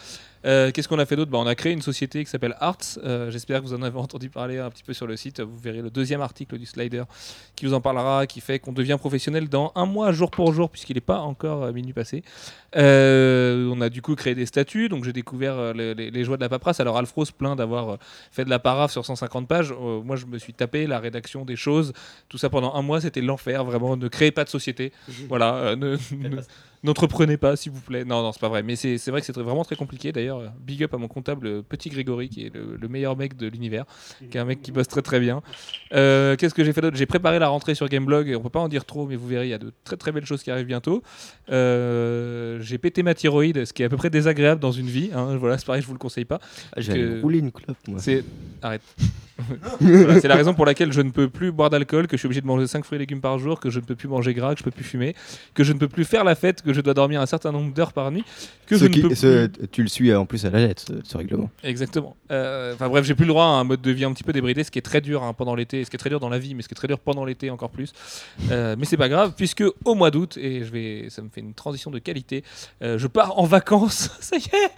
Euh, 0.45 0.71
Qu'est-ce 0.73 0.89
qu'on 0.89 0.99
a 0.99 1.07
fait 1.07 1.17
d'autre? 1.17 1.31
Bah, 1.31 1.39
On 1.39 1.47
a 1.47 1.55
créé 1.55 1.73
une 1.73 1.83
société 1.83 2.25
qui 2.25 2.31
s'appelle 2.31 2.57
Arts. 2.61 2.77
Euh, 3.05 3.31
J'espère 3.31 3.61
que 3.61 3.67
vous 3.67 3.75
en 3.75 3.83
avez 3.83 3.99
entendu 3.99 4.31
parler 4.31 4.59
un 4.59 4.71
petit 4.71 4.83
peu 4.85 4.93
sur 4.93 5.07
le 5.07 5.17
site. 5.17 5.41
Vous 5.41 5.59
verrez 5.59 5.83
le 5.83 5.91
deuxième 5.91 6.21
article 6.21 6.59
du 6.59 6.67
Slider 6.67 7.03
qui 7.57 7.67
vous 7.67 7.75
en 7.75 7.81
parlera, 7.81 8.27
qui 8.27 8.41
fait 8.41 8.59
qu'on 8.59 8.73
devient 8.73 8.97
professionnel 8.99 9.49
dans 9.49 9.73
un 9.75 9.87
mois, 9.87 10.13
jour 10.13 10.31
pour 10.31 10.53
jour, 10.53 10.71
puisqu'il 10.71 10.95
n'est 10.95 11.01
pas 11.01 11.19
encore 11.21 11.65
euh, 11.65 11.73
minuit 11.73 11.93
passé. 11.93 12.23
Euh, 12.77 13.71
on 13.75 13.81
a 13.81 13.89
du 13.89 14.03
coup 14.03 14.15
créé 14.15 14.35
des 14.35 14.47
statuts, 14.47 14.89
donc 14.89 15.05
j'ai 15.05 15.13
découvert 15.13 15.73
les, 15.75 15.95
les- 15.95 16.11
les 16.11 16.25
joies 16.25 16.37
de 16.37 16.43
la 16.43 16.49
paperasse. 16.49 16.81
Alors 16.81 16.99
Alfro 16.99 17.25
se 17.25 17.33
plaint 17.33 17.57
d'avoir 17.57 17.99
fait 18.31 18.45
de 18.45 18.51
la 18.51 18.59
paraphe 18.59 18.93
sur 18.93 19.05
150 19.05 19.49
pages. 19.49 19.73
Moi, 20.05 20.17
je 20.17 20.27
me 20.27 20.39
suis 20.39 20.53
tapé 20.53 20.87
la 20.87 20.99
rédaction 21.01 21.45
des 21.45 21.57
choses. 21.57 21.93
Tout 22.29 22.39
ça 22.39 22.51
pendant 22.51 22.75
un 22.75 22.83
mois, 22.83 23.01
c'était 23.01 23.23
l'enfer, 23.23 23.65
vraiment. 23.65 23.97
Ne 23.97 24.09
créez 24.09 24.31
pas 24.31 24.45
de 24.45 24.51
société. 24.51 24.93
voilà, 25.29 25.75
ne- 25.77 25.97
ne- 26.13 26.41
n'entreprenez 26.85 27.39
pas, 27.39 27.57
s'il 27.57 27.73
vous 27.73 27.81
plaît. 27.81 28.05
Non, 28.05 28.23
non, 28.23 28.33
c'est 28.33 28.41
pas 28.41 28.49
vrai. 28.51 28.63
Mais 28.63 28.77
c'est 28.77 28.99
vrai 29.09 29.21
que 29.21 29.27
c'est 29.27 29.37
vraiment 29.37 29.65
très 29.65 29.77
compliqué. 29.77 30.13
D'ailleurs, 30.13 30.28
big 30.65 30.83
up 30.85 30.95
à 30.95 30.97
mon 30.99 31.09
comptable, 31.09 31.47
euh, 31.47 31.63
petit 31.63 31.89
Grégory, 31.91 32.29
qui 32.29 32.47
est 32.47 32.55
le, 32.55 32.77
le 32.81 32.89
meilleur 32.89 33.17
mec 33.17 33.37
de 33.37 33.47
l'univers, 33.49 33.85
qui 34.31 34.37
est 34.37 34.41
un 34.41 34.45
mec 34.45 34.63
qui 34.63 34.73
bosse 34.73 34.89
très 34.89 35.03
très 35.03 35.21
bien. 35.21 35.43
Euh, 35.93 36.37
Qu'est-ce 36.37 36.55
que 36.55 36.65
j'ai 36.65 36.73
fait 36.73 36.81
d'autre? 36.81 36.97
J'ai 36.97 37.07
préparé 37.07 37.39
la 37.39 37.49
rentrée 37.49 37.75
sur 37.75 37.89
Gameblog. 37.89 38.35
On 38.37 38.43
peut 38.43 38.49
pas 38.51 38.61
en 38.61 38.69
dire 38.69 38.85
trop, 38.85 39.07
mais 39.07 39.17
vous 39.17 39.27
verrez, 39.27 39.47
il 39.47 39.51
y 39.51 39.55
a 39.55 39.59
de 39.59 39.73
très 39.85 39.97
très 39.97 40.13
belles 40.13 40.27
choses 40.27 40.43
qui 40.43 40.51
arrivent 40.51 40.67
bientôt. 40.67 41.03
Euh, 41.51 42.59
j'ai 42.61 42.79
pété 42.79 43.03
ma 43.03 43.15
thyroïde, 43.15 43.65
ce 43.65 43.73
qui 43.73 43.83
est 43.83 43.87
à 43.87 43.89
peu 43.89 43.97
près 43.97 44.11
désagréable 44.11 44.61
dans 44.61 44.73
une 44.73 44.87
vie. 44.89 45.11
hein. 45.15 45.37
Voilà, 45.37 45.59
c'est 45.59 45.67
pareil, 45.67 45.83
je 45.83 45.87
vous 45.87 45.93
le 45.95 45.99
conseille 45.99 46.25
pas. 46.25 46.41
Ah, 46.77 46.81
que- 46.95 47.21
rouler 47.23 47.39
une 47.39 47.53
clope, 47.53 47.77
moi. 47.87 48.01
Arrête. 48.63 48.83
Voilà, 49.81 50.21
c'est 50.21 50.29
la 50.29 50.37
raison 50.37 50.55
pour 50.55 50.67
laquelle 50.67 50.93
je 50.93 51.01
ne 51.01 51.11
peux 51.11 51.29
plus 51.29 51.53
boire 51.53 51.71
d'alcool, 51.71 52.07
que 52.07 52.17
je 52.17 52.19
suis 52.21 52.27
obligé 52.27 52.41
de 52.41 52.47
manger 52.47 52.67
5 52.67 52.85
fruits 52.85 52.97
et 52.97 52.99
légumes 52.99 53.21
par 53.21 53.39
jour, 53.39 53.61
que 53.61 53.71
je 53.71 53.79
ne 53.81 53.85
peux 53.85 53.95
plus 53.95 54.09
manger 54.09 54.35
gras, 54.35 54.55
que 54.55 54.59
je 54.61 54.65
peux 54.65 54.71
plus 54.71 54.85
fumer, 54.85 55.15
que 55.55 55.65
je 55.65 55.73
ne 55.73 55.79
peux 55.79 55.89
plus 55.89 56.05
faire 56.05 56.25
la 56.25 56.35
fête, 56.35 56.63
que 56.63 56.73
je 56.73 56.81
dois 56.81 56.95
dormir 56.95 57.21
un 57.21 57.27
certain 57.27 57.53
nombre 57.53 57.73
d'heures 57.73 57.93
par 57.93 58.11
nuit, 58.11 58.25
que 58.67 58.77
Ce 58.77 58.85
je 58.85 58.89
ne 58.91 59.09
peux 59.09 59.15
ce- 59.15 59.47
plus... 59.47 59.69
Tu 59.69 59.83
le 59.83 59.89
suis 59.89 60.11
euh, 60.11 60.21
en 60.21 60.27
plus 60.27 60.45
à 60.45 60.51
la 60.51 60.59
lettre, 60.61 60.83
ce, 60.89 60.93
ce 61.05 61.17
règlement. 61.17 61.51
Exactement. 61.63 62.17
Euh, 62.31 62.75
Enfin 62.75 62.89
bref, 62.89 63.05
j'ai 63.05 63.15
plus 63.15 63.25
le 63.25 63.31
droit 63.31 63.45
à 63.45 63.49
un 63.49 63.65
mode 63.65 63.81
de 63.81 63.91
vie 63.91 64.05
un 64.05 64.13
petit 64.13 64.25
peu 64.25 64.33
débridé, 64.33 64.65
ce 64.65 64.71
qui 64.71 64.79
est 64.79 64.83
très 64.83 65.01
dur 65.01 65.23
hein, 65.23 65.33
pendant 65.33 65.55
l'été, 65.55 65.85
ce 65.85 65.91
qui 65.91 65.97
est 65.97 65.99
très 65.99 66.11
dur 66.11 66.21
dans 66.21 66.29
la 66.29 66.39
vie, 66.39 66.55
mais 66.55 66.63
ce 66.63 66.69
qui 66.69 66.75
est 66.75 66.77
très 66.77 66.89
dur 66.89 66.99
pendant 66.99 67.25
l'été 67.25 67.51
encore 67.51 67.71
plus. 67.71 67.93
Euh, 68.51 68.77
mais 68.79 68.85
c'est 68.85 68.97
pas 68.97 69.09
grave, 69.09 69.33
puisque 69.37 69.65
au 69.85 69.95
mois 69.95 70.11
d'août, 70.11 70.37
et 70.41 70.65
je 70.65 70.71
vais, 70.73 71.07
ça 71.11 71.23
me 71.23 71.29
fait 71.29 71.41
une 71.41 71.55
transition 71.55 71.91
de 71.91 71.99
qualité, 71.99 72.43
euh, 72.83 72.99
je 72.99 73.07
pars 73.07 73.39
en 73.39 73.45
vacances. 73.45 74.11
ça 74.21 74.37
y 74.37 74.41
est 74.45 74.71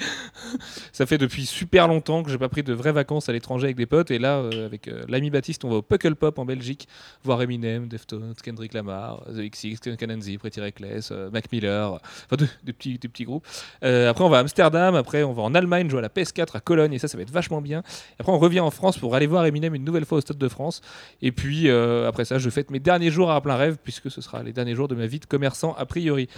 Ça 0.93 1.07
fait 1.07 1.19
depuis 1.19 1.47
super 1.47 1.89
longtemps 1.89 2.23
que 2.23 2.31
j'ai 2.31 2.39
pas 2.39 2.49
pris 2.49 2.63
de 2.63 2.73
vraies 2.73 2.93
vacances 2.93 3.29
à 3.29 3.33
l'étranger 3.33 3.65
avec 3.65 3.77
des 3.77 3.87
potes, 3.87 4.11
et 4.11 4.19
là, 4.19 4.37
euh, 4.39 4.50
avec 4.53 4.89
euh, 4.89 5.03
l'ami 5.09 5.31
Baptiste, 5.31 5.65
on 5.65 5.69
va 5.71 5.77
au 5.77 5.83
Puckle 5.83 6.15
Pop 6.15 6.39
en 6.39 6.45
Belgique, 6.45 6.89
voir 7.25 7.41
Eminem, 7.43 7.89
Deftones, 7.89 8.35
Kendrick 8.43 8.75
Lamar, 8.75 9.23
The 9.27 9.51
XX, 9.51 9.97
Kenanzi, 9.97 10.39
Pretty 10.39 10.61
Reckless, 10.61 11.11
euh, 11.13 11.31
Mac 11.31 11.51
Miller, 11.53 11.93
enfin 11.95 12.37
de- 12.37 12.49
des 12.65 12.73
petits, 12.73 12.99
petits 12.99 13.25
groupes. 13.25 13.47
Euh, 13.85 14.11
après, 14.11 14.25
on 14.25 14.29
va 14.29 14.39
à 14.39 14.41
Amsterdam. 14.41 14.95
Après, 14.95 15.23
on 15.23 15.33
va 15.33 15.43
en 15.43 15.55
Allemagne 15.55 15.89
jouer 15.91 15.99
à 15.99 16.03
la 16.03 16.09
PS4 16.09 16.57
à 16.57 16.61
Cologne. 16.61 16.93
Et 16.93 16.99
ça, 16.99 17.09
ça 17.09 17.17
va 17.17 17.23
être 17.23 17.31
vachement 17.31 17.61
bien. 17.61 17.83
Après, 18.19 18.33
on 18.33 18.39
revient 18.39 18.61
en 18.61 18.71
France 18.71 18.99
pour 18.99 19.15
aller 19.15 19.27
voir 19.27 19.45
Eminem 19.47 19.75
une 19.75 19.85
nouvelle 19.85 20.05
fois 20.05 20.19
au 20.19 20.21
Stade 20.21 20.39
de 20.39 20.49
France. 20.49 20.81
Et 21.23 21.33
puis, 21.33 21.69
euh, 21.69 22.09
après 22.09 22.25
ça, 22.25 22.39
je 22.39 22.51
fête 22.51 22.71
mes 22.71 22.81
derniers 22.81 23.11
jours 23.11 23.31
à 23.31 23.41
plein 23.41 23.57
rêve, 23.57 23.77
puisque 23.83 24.11
ce 24.11 24.21
sera 24.21 24.43
les 24.43 24.53
derniers 24.53 24.75
jours 24.75 24.89
de 24.89 24.95
ma 24.95 25.07
vie 25.07 25.19
de 25.21 25.27
commerçant, 25.27 25.75
a 25.79 25.87
priori. 25.87 26.29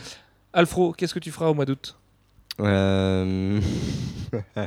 Alfro, 0.53 0.93
qu'est-ce 0.93 1.15
que 1.15 1.19
tu 1.19 1.31
feras 1.31 1.49
au 1.49 1.55
mois 1.55 1.65
d'août? 1.65 1.97
Euh, 2.61 3.61
euh, 4.57 4.67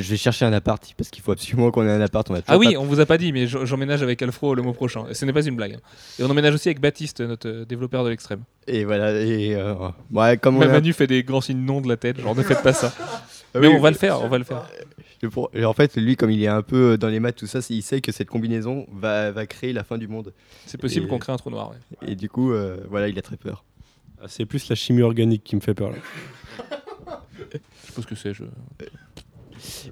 je 0.00 0.10
vais 0.10 0.16
chercher 0.16 0.44
un 0.44 0.52
appart 0.52 0.92
parce 0.96 1.10
qu'il 1.10 1.22
faut 1.22 1.32
absolument 1.32 1.70
qu'on 1.70 1.86
ait 1.86 1.90
un 1.90 2.00
appart. 2.00 2.28
On 2.30 2.34
a 2.34 2.40
Ah 2.46 2.58
oui, 2.58 2.74
pas- 2.74 2.80
on 2.80 2.84
vous 2.84 3.00
a 3.00 3.06
pas 3.06 3.18
dit, 3.18 3.32
mais 3.32 3.46
j'emménage 3.46 4.02
avec 4.02 4.20
Alfro 4.22 4.54
le 4.54 4.62
mois 4.62 4.72
prochain. 4.74 5.04
Ce 5.12 5.24
n'est 5.24 5.32
pas 5.32 5.42
une 5.44 5.56
blague. 5.56 5.74
hein. 5.74 5.80
Et 6.18 6.22
on 6.24 6.30
emménage 6.30 6.54
aussi 6.54 6.68
avec 6.68 6.80
Baptiste, 6.80 7.20
notre 7.20 7.48
euh, 7.48 7.64
développeur 7.64 8.04
de 8.04 8.10
l'extrême. 8.10 8.42
Et 8.66 8.84
voilà. 8.84 9.12
Et 9.20 9.54
euh, 9.54 9.74
ouais, 10.12 10.36
comme 10.38 10.56
on 10.56 10.60
Même 10.60 10.70
a- 10.70 10.74
Manu 10.74 10.92
fait 10.92 11.06
des 11.06 11.22
grands 11.22 11.40
signes 11.40 11.64
non 11.64 11.80
de 11.80 11.88
la 11.88 11.96
tête, 11.96 12.20
genre 12.20 12.34
ne 12.36 12.42
faites 12.42 12.62
pas 12.62 12.72
ça. 12.72 12.92
Mais 13.54 13.68
oui, 13.68 13.74
on 13.76 13.80
va 13.80 13.90
le 13.90 13.96
faire, 13.96 14.20
on 14.20 14.28
va 14.28 14.38
le 14.38 14.42
faire. 14.44 14.66
et 15.54 15.64
en 15.64 15.72
fait, 15.74 15.96
lui, 15.96 16.16
comme 16.16 16.30
il 16.32 16.42
est 16.42 16.48
un 16.48 16.62
peu 16.62 16.98
dans 16.98 17.06
les 17.08 17.20
maths, 17.20 17.36
tout 17.36 17.46
ça, 17.46 17.60
il 17.70 17.82
sait 17.82 18.00
que 18.00 18.10
cette 18.10 18.28
combinaison 18.28 18.84
va, 18.92 19.30
va 19.30 19.46
créer 19.46 19.72
la 19.72 19.84
fin 19.84 19.96
du 19.96 20.08
monde. 20.08 20.32
C'est 20.66 20.76
possible 20.80 21.06
Et- 21.06 21.08
qu'on 21.08 21.18
crée 21.20 21.32
un 21.32 21.36
trou 21.36 21.50
noir. 21.50 21.70
ouais. 21.70 22.08
Et 22.10 22.16
du 22.16 22.28
coup, 22.28 22.52
euh, 22.52 22.78
voilà, 22.90 23.06
il 23.08 23.16
a 23.18 23.22
très 23.22 23.36
peur. 23.36 23.64
Ah, 24.20 24.24
C'est 24.28 24.44
plus 24.44 24.68
la 24.68 24.74
chimie 24.74 25.02
organique 25.02 25.44
qui 25.44 25.54
me 25.54 25.60
fait 25.60 25.74
peur. 25.74 25.90
Là. 25.90 25.96
Je 27.38 27.56
sais 27.86 27.92
pas 27.94 28.02
ce 28.02 28.06
que 28.06 28.14
c'est. 28.14 28.34
Je... 28.34 28.44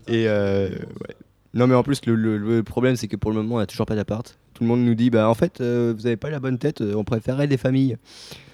Et 0.08 0.28
euh, 0.28 0.68
ouais. 0.68 1.14
Non, 1.54 1.66
mais 1.66 1.74
en 1.74 1.82
plus, 1.82 2.04
le, 2.06 2.14
le- 2.14 2.38
le 2.38 2.62
problème, 2.62 2.96
c'est 2.96 3.08
que 3.08 3.16
pour 3.16 3.30
le 3.30 3.36
moment, 3.38 3.56
on 3.56 3.58
n'a 3.58 3.66
toujours 3.66 3.86
pas 3.86 3.94
d'appart. 3.96 4.38
Tout 4.54 4.64
le 4.64 4.68
monde 4.68 4.80
nous 4.84 4.94
dit, 4.94 5.10
bah 5.10 5.28
en 5.28 5.34
fait, 5.34 5.60
euh, 5.60 5.92
vous 5.96 6.06
avez 6.06 6.16
pas 6.16 6.30
la 6.30 6.40
bonne 6.40 6.58
tête, 6.58 6.80
euh, 6.80 6.94
on 6.94 7.04
préférait 7.04 7.46
des 7.46 7.56
familles. 7.58 7.96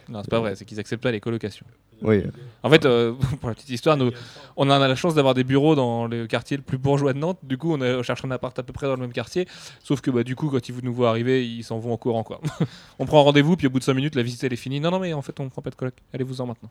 Non, 0.09 0.23
c'est 0.25 0.31
pas 0.31 0.41
vrai, 0.41 0.57
c'est 0.57 0.65
qu'ils 0.65 0.81
acceptent 0.81 1.03
pas 1.03 1.11
les 1.13 1.21
colocations. 1.21 1.67
Oui. 2.03 2.23
En 2.63 2.71
fait, 2.71 2.85
euh, 2.87 3.13
pour 3.41 3.49
la 3.49 3.55
petite 3.55 3.71
histoire, 3.71 3.97
nous, 3.97 4.11
on 4.57 4.71
a 4.71 4.79
la 4.79 4.95
chance 4.97 5.15
d'avoir 5.15 5.35
des 5.35 5.45
bureaux 5.45 5.75
dans 5.75 6.07
le 6.07 6.27
quartier 6.27 6.57
le 6.57 6.63
plus 6.63 6.79
bourgeois 6.79 7.13
de 7.13 7.19
Nantes. 7.19 7.39
Du 7.43 7.59
coup, 7.59 7.73
on, 7.73 7.81
a- 7.81 7.97
on 7.99 8.03
cherche 8.03 8.25
un 8.25 8.31
appart 8.31 8.57
à 8.59 8.63
peu 8.63 8.73
près 8.73 8.87
dans 8.87 8.95
le 8.95 9.01
même 9.01 9.13
quartier. 9.13 9.47
Sauf 9.83 10.01
que 10.01 10.11
bah, 10.11 10.23
du 10.25 10.35
coup, 10.35 10.49
quand 10.49 10.69
ils 10.69 10.75
nous 10.83 10.95
voient 10.95 11.11
arriver, 11.11 11.47
ils 11.47 11.63
s'en 11.65 11.79
vont 11.79 11.93
en 11.93 11.97
courant. 11.99 12.23
Quoi. 12.25 12.41
on 12.99 13.07
prend 13.07 13.23
rendez-vous, 13.23 13.57
puis 13.57 13.67
au 13.67 13.71
bout 13.71 13.79
de 13.81 13.85
5 13.85 13.95
minutes, 13.95 14.15
la 14.17 14.23
visite 14.23 14.43
elle 14.45 14.53
est 14.53 14.57
finie. 14.57 14.81
Non, 14.81 14.91
non, 14.91 14.99
mais 15.01 15.13
en 15.13 15.23
fait, 15.23 15.39
on 15.41 15.49
prend 15.49 15.63
pas 15.63 15.71
de 15.71 15.77
coloc. 15.77 15.95
Allez-vous-en 16.15 16.47
maintenant. 16.47 16.71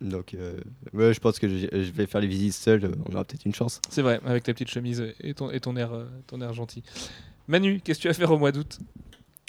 Donc, 0.00 0.34
euh, 0.34 0.58
ouais, 0.92 1.14
je 1.14 1.20
pense 1.20 1.38
que 1.38 1.48
je, 1.48 1.66
je 1.72 1.90
vais 1.92 2.06
faire 2.06 2.20
les 2.20 2.26
visites 2.26 2.52
seul. 2.54 2.84
euh, 2.84 2.92
On 3.08 3.12
aura 3.14 3.24
peut-être 3.24 3.44
une 3.46 3.54
chance. 3.54 3.80
C'est 3.88 4.02
vrai, 4.02 4.20
avec 4.24 4.42
ta 4.42 4.52
petite 4.52 4.68
chemise 4.68 5.14
et 5.20 5.34
ton, 5.34 5.50
et 5.50 5.60
ton, 5.60 5.76
air, 5.76 5.92
euh, 5.92 6.04
ton 6.26 6.40
air 6.40 6.52
gentil. 6.52 6.82
Manu, 7.48 7.80
qu'est-ce 7.82 7.98
que 7.98 8.02
tu 8.02 8.08
vas 8.08 8.14
faire 8.14 8.30
au 8.32 8.38
mois 8.38 8.52
d'août? 8.52 8.78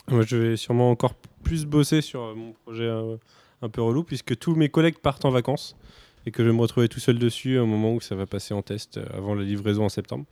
Moi, 0.07 0.21
je 0.23 0.37
vais 0.37 0.57
sûrement 0.57 0.91
encore 0.91 1.15
plus 1.43 1.65
bosser 1.65 2.01
sur 2.01 2.35
mon 2.35 2.53
projet 2.53 2.83
euh, 2.83 3.17
un 3.61 3.69
peu 3.69 3.81
relou, 3.81 4.03
puisque 4.03 4.37
tous 4.37 4.55
mes 4.55 4.69
collègues 4.69 4.99
partent 4.99 5.25
en 5.25 5.31
vacances 5.31 5.75
et 6.25 6.31
que 6.31 6.43
je 6.43 6.49
vais 6.49 6.55
me 6.55 6.61
retrouver 6.61 6.87
tout 6.89 6.99
seul 6.99 7.17
dessus 7.19 7.57
au 7.57 7.65
moment 7.65 7.93
où 7.93 8.01
ça 8.01 8.15
va 8.15 8.25
passer 8.25 8.53
en 8.53 8.61
test 8.61 8.97
euh, 8.97 9.05
avant 9.13 9.33
la 9.35 9.43
livraison 9.43 9.85
en 9.85 9.89
septembre. 9.89 10.25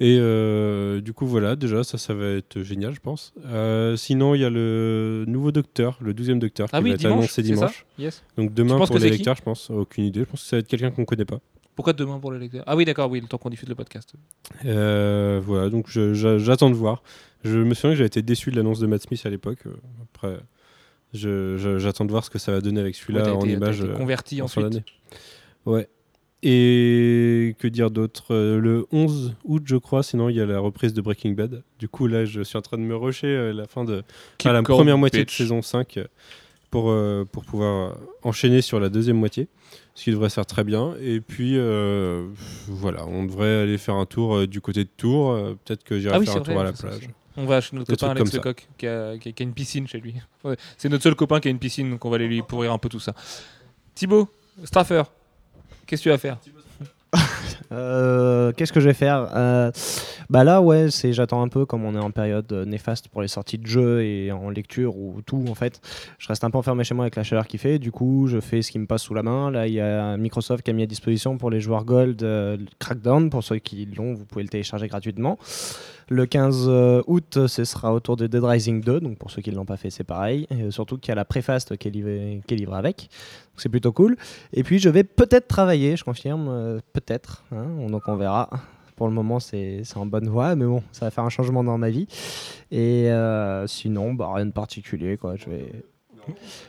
Et 0.00 0.16
euh, 0.20 1.00
du 1.00 1.12
coup, 1.12 1.26
voilà, 1.26 1.56
déjà, 1.56 1.82
ça, 1.82 1.98
ça 1.98 2.14
va 2.14 2.26
être 2.28 2.62
génial, 2.62 2.94
je 2.94 3.00
pense. 3.00 3.32
Euh, 3.46 3.96
sinon, 3.96 4.34
il 4.36 4.40
y 4.40 4.44
a 4.44 4.50
le 4.50 5.24
nouveau 5.26 5.50
docteur, 5.50 5.98
le 6.00 6.12
12e 6.14 6.38
docteur, 6.38 6.68
qui 6.68 6.76
Ah 6.76 6.80
oui, 6.80 6.90
va 6.90 6.94
être 6.94 7.04
annoncé 7.06 7.42
dimanche. 7.42 7.84
Yes. 7.98 8.22
Donc 8.36 8.54
demain 8.54 8.76
pour 8.78 8.96
les 8.98 9.10
qui 9.10 9.16
lecteurs, 9.16 9.34
je 9.36 9.42
pense. 9.42 9.70
Aucune 9.70 10.04
idée. 10.04 10.20
Je 10.20 10.24
pense 10.26 10.42
que 10.42 10.46
ça 10.48 10.56
va 10.56 10.60
être 10.60 10.68
quelqu'un 10.68 10.92
qu'on 10.92 11.04
connaît 11.04 11.24
pas. 11.24 11.40
Pourquoi 11.74 11.92
demain 11.94 12.18
pour 12.20 12.30
le 12.30 12.38
lecteur 12.38 12.62
Ah 12.66 12.76
oui, 12.76 12.84
d'accord, 12.84 13.10
oui, 13.10 13.20
le 13.20 13.26
temps 13.26 13.38
qu'on 13.38 13.50
diffuse 13.50 13.68
le 13.68 13.74
podcast. 13.74 14.14
Euh, 14.64 15.40
voilà, 15.44 15.68
donc 15.68 15.88
j'attends 15.88 16.70
de 16.70 16.74
voir. 16.76 17.02
Je 17.44 17.58
me 17.58 17.74
souviens 17.74 17.90
que 17.90 17.96
j'avais 17.96 18.06
été 18.08 18.22
déçu 18.22 18.50
de 18.50 18.56
l'annonce 18.56 18.78
de 18.80 18.86
Matt 18.86 19.02
Smith 19.02 19.22
à 19.24 19.30
l'époque. 19.30 19.58
Après, 20.02 20.38
j'attends 21.12 22.04
de 22.04 22.10
voir 22.10 22.24
ce 22.24 22.30
que 22.30 22.38
ça 22.38 22.52
va 22.52 22.60
donner 22.60 22.80
avec 22.80 22.94
celui-là 22.94 23.34
en 23.34 23.40
été- 23.40 23.52
image. 23.52 23.84
converti 23.96 24.42
ensuite. 24.42 24.80
Ouais. 25.66 25.88
Et 26.42 27.56
que 27.58 27.66
dire 27.66 27.90
d'autre 27.90 28.26
Euh, 28.32 28.60
Le 28.60 28.86
11 28.92 29.34
août, 29.44 29.62
je 29.66 29.76
crois, 29.76 30.02
sinon 30.02 30.28
il 30.28 30.36
y 30.36 30.40
a 30.40 30.46
la 30.46 30.60
reprise 30.60 30.94
de 30.94 31.00
Breaking 31.00 31.32
Bad. 31.32 31.62
Du 31.78 31.88
coup, 31.88 32.06
là, 32.06 32.24
je 32.24 32.42
suis 32.42 32.56
en 32.56 32.62
train 32.62 32.76
de 32.78 32.82
me 32.82 32.94
rusher 32.96 33.26
euh, 33.26 33.52
la 33.52 33.66
fin 33.66 33.84
de 33.84 34.02
enfin, 34.40 34.52
la 34.52 34.62
première 34.62 34.98
moitié 34.98 35.24
de 35.24 35.30
saison 35.30 35.62
5 35.62 35.96
euh, 35.96 36.04
pour, 36.70 36.90
euh, 36.90 37.24
pour 37.30 37.44
pouvoir 37.44 37.96
enchaîner 38.22 38.60
sur 38.62 38.78
la 38.78 38.88
deuxième 38.88 39.16
moitié, 39.18 39.48
ce 39.96 40.04
qui 40.04 40.10
devrait 40.12 40.28
se 40.28 40.34
faire 40.36 40.46
très 40.46 40.62
bien. 40.64 40.94
Et 41.02 41.20
puis, 41.20 41.54
euh, 41.56 42.28
voilà, 42.68 43.04
on 43.06 43.24
devrait 43.24 43.62
aller 43.62 43.78
faire 43.78 43.96
un 43.96 44.06
tour 44.06 44.36
euh, 44.36 44.46
du 44.46 44.60
côté 44.60 44.84
de 44.84 44.90
Tours. 44.96 45.34
Peut-être 45.64 45.82
que 45.82 45.98
j'irai 45.98 46.14
Ah 46.14 46.18
oui, 46.20 46.26
faire 46.26 46.36
un 46.36 46.40
tour 46.40 46.60
à 46.60 46.64
la 46.64 46.72
plage. 46.72 47.00
ça. 47.00 47.06
On 47.36 47.46
va 47.46 47.60
chez 47.60 47.74
notre 47.76 47.90
Des 47.90 47.96
copain 47.96 48.10
Alex. 48.12 48.32
Lecoq 48.34 48.68
qui 48.78 48.86
a, 48.86 49.16
qui 49.18 49.28
a- 49.28 49.32
qui 49.32 49.42
a 49.42 49.46
une 49.46 49.54
piscine 49.54 49.86
chez 49.88 49.98
lui. 49.98 50.14
Ouais, 50.44 50.56
c'est 50.76 50.88
notre 50.88 51.02
seul 51.02 51.14
copain 51.16 51.40
qui 51.40 51.48
a 51.48 51.50
une 51.50 51.58
piscine, 51.58 51.90
donc 51.90 52.04
on 52.04 52.10
va 52.10 52.14
aller 52.16 52.28
lui 52.28 52.42
pourrir 52.42 52.72
un 52.72 52.78
peu 52.78 52.88
tout 52.88 53.00
ça. 53.00 53.12
Thibaut, 53.96 54.28
Straffer, 54.64 55.02
qu'est-ce 55.88 56.02
que 56.02 56.04
tu 56.04 56.10
vas 56.10 56.18
faire 56.18 56.38
Euh, 57.70 58.52
Qu'est-ce 58.56 58.72
que 58.72 58.80
je 58.80 58.86
vais 58.88 58.94
faire 58.94 59.28
Euh, 59.36 59.70
Bah 60.30 60.42
là, 60.42 60.62
ouais, 60.62 60.90
c'est 60.90 61.12
j'attends 61.12 61.42
un 61.42 61.48
peu 61.48 61.66
comme 61.66 61.84
on 61.84 61.94
est 61.94 62.02
en 62.02 62.10
période 62.10 62.50
euh, 62.52 62.64
néfaste 62.64 63.08
pour 63.08 63.20
les 63.20 63.28
sorties 63.28 63.58
de 63.58 63.66
jeux 63.66 64.02
et 64.02 64.32
en 64.32 64.48
lecture 64.48 64.96
ou 64.96 65.20
tout 65.26 65.44
en 65.50 65.54
fait. 65.54 65.80
Je 66.18 66.28
reste 66.28 66.44
un 66.44 66.50
peu 66.50 66.56
enfermé 66.56 66.84
chez 66.84 66.94
moi 66.94 67.04
avec 67.04 67.16
la 67.16 67.24
chaleur 67.24 67.46
qu'il 67.46 67.60
fait. 67.60 67.78
Du 67.78 67.92
coup, 67.92 68.26
je 68.26 68.40
fais 68.40 68.62
ce 68.62 68.70
qui 68.70 68.78
me 68.78 68.86
passe 68.86 69.02
sous 69.02 69.12
la 69.14 69.22
main. 69.22 69.50
Là, 69.50 69.66
il 69.66 69.74
y 69.74 69.80
a 69.80 70.16
Microsoft 70.16 70.62
qui 70.62 70.70
a 70.70 70.74
mis 70.74 70.82
à 70.82 70.86
disposition 70.86 71.36
pour 71.36 71.50
les 71.50 71.60
joueurs 71.60 71.84
Gold 71.84 72.26
Crackdown. 72.78 73.28
Pour 73.28 73.42
ceux 73.44 73.58
qui 73.58 73.84
l'ont, 73.86 74.14
vous 74.14 74.24
pouvez 74.24 74.44
le 74.44 74.48
télécharger 74.48 74.88
gratuitement. 74.88 75.38
Le 76.10 76.24
15 76.26 76.64
euh, 76.68 77.02
août, 77.06 77.46
ce 77.46 77.64
sera 77.64 77.92
autour 77.92 78.16
de 78.16 78.26
Dead 78.26 78.42
Rising 78.42 78.80
2. 78.82 79.00
Donc 79.00 79.18
pour 79.18 79.30
ceux 79.30 79.42
qui 79.42 79.50
ne 79.50 79.56
l'ont 79.56 79.64
pas 79.66 79.76
fait, 79.76 79.90
c'est 79.90 80.04
pareil. 80.04 80.46
Et, 80.50 80.62
euh, 80.62 80.70
surtout 80.70 80.96
qu'il 80.98 81.10
y 81.10 81.12
a 81.12 81.16
la 81.16 81.24
préface 81.24 81.66
qui 81.78 81.88
est 81.88 81.90
livrée, 81.90 82.40
avec. 82.72 83.08
C'est 83.56 83.68
plutôt 83.68 83.92
cool. 83.92 84.16
Et 84.52 84.62
puis 84.62 84.78
je 84.78 84.88
vais 84.88 85.04
peut-être 85.04 85.48
travailler, 85.48 85.96
je 85.96 86.04
confirme, 86.04 86.48
euh, 86.48 86.80
peut-être. 86.92 87.44
hein, 87.52 87.66
on- 87.78 87.90
donc 87.90 88.02
on 88.06 88.16
verra. 88.16 88.48
Pour 88.96 89.06
le 89.06 89.12
moment, 89.14 89.38
c'est 89.38 89.82
en 89.94 90.06
bonne 90.06 90.28
voie, 90.28 90.56
mais 90.56 90.64
bon, 90.64 90.82
ça 90.90 91.04
va 91.06 91.10
faire 91.12 91.22
un 91.24 91.28
changement 91.28 91.62
dans 91.62 91.78
ma 91.78 91.88
vie. 91.90 92.08
Et 92.72 93.08
euh, 93.10 93.64
sinon, 93.68 94.12
bah, 94.12 94.30
rien 94.34 94.46
de 94.46 94.50
particulier. 94.50 95.16
Quoi. 95.16 95.36
Je 95.36 95.48
vais... 95.48 95.84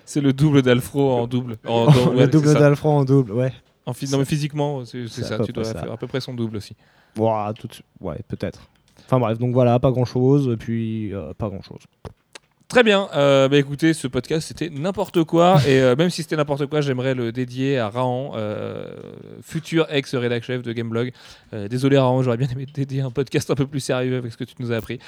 C'est 0.06 0.22
le 0.22 0.32
double 0.32 0.62
d'Alfro 0.62 1.12
en 1.12 1.28
double. 1.28 1.58
En, 1.66 1.86
dans- 1.92 2.10
ouais, 2.14 2.26
le 2.26 2.28
double 2.28 2.54
d'Alfred 2.54 2.92
en 2.92 3.04
double, 3.04 3.32
ouais. 3.32 3.52
En 3.86 3.94
non, 4.12 4.20
mais 4.20 4.26
physiquement, 4.26 4.86
c'est 4.86 5.08
ça. 5.08 5.40
Tu 5.40 5.52
dois 5.52 5.64
ça. 5.64 5.80
faire 5.80 5.92
à 5.92 5.98
peu 5.98 6.06
près 6.06 6.22
son 6.22 6.34
double 6.36 6.58
aussi. 6.58 6.76
Ouah, 7.18 7.52
tout. 7.58 7.68
Ouais, 8.00 8.20
peut-être. 8.28 8.70
Enfin 9.06 9.20
bref, 9.20 9.38
donc 9.38 9.54
voilà, 9.54 9.80
pas 9.80 9.92
grand 9.92 10.06
chose, 10.06 10.56
puis 10.60 11.14
euh, 11.14 11.34
pas 11.34 11.50
grand 11.50 11.62
chose. 11.62 11.82
Très 12.70 12.84
bien. 12.84 13.10
Euh, 13.16 13.50
bah, 13.50 13.58
écoutez, 13.58 13.96
ce 13.96 14.08
podcast 14.08 14.48
c'était 14.48 14.70
n'importe 14.70 15.24
quoi 15.24 15.60
et 15.68 15.82
euh, 15.82 15.96
même 15.96 16.12
si 16.12 16.22
c'était 16.22 16.36
n'importe 16.36 16.68
quoi, 16.68 16.82
j'aimerais 16.82 17.16
le 17.16 17.32
dédier 17.32 17.80
à 17.80 17.90
Rahan, 17.90 18.34
euh, 18.36 18.86
futur 19.42 19.88
ex-rédac 19.90 20.44
chef 20.44 20.62
de 20.62 20.72
Gameblog. 20.72 21.12
Euh, 21.52 21.68
désolé 21.68 21.98
Rahan, 21.98 22.22
j'aurais 22.22 22.38
bien 22.38 22.48
aimé 22.48 22.68
te 22.68 22.74
dédier 22.74 23.02
un 23.02 23.10
podcast 23.10 23.50
un 23.50 23.56
peu 23.56 23.66
plus 23.66 23.80
sérieux 23.80 24.18
avec 24.18 24.32
ce 24.32 24.38
que 24.38 24.44
tu 24.44 24.54
nous 24.60 24.72
as 24.72 24.76
appris, 24.76 25.00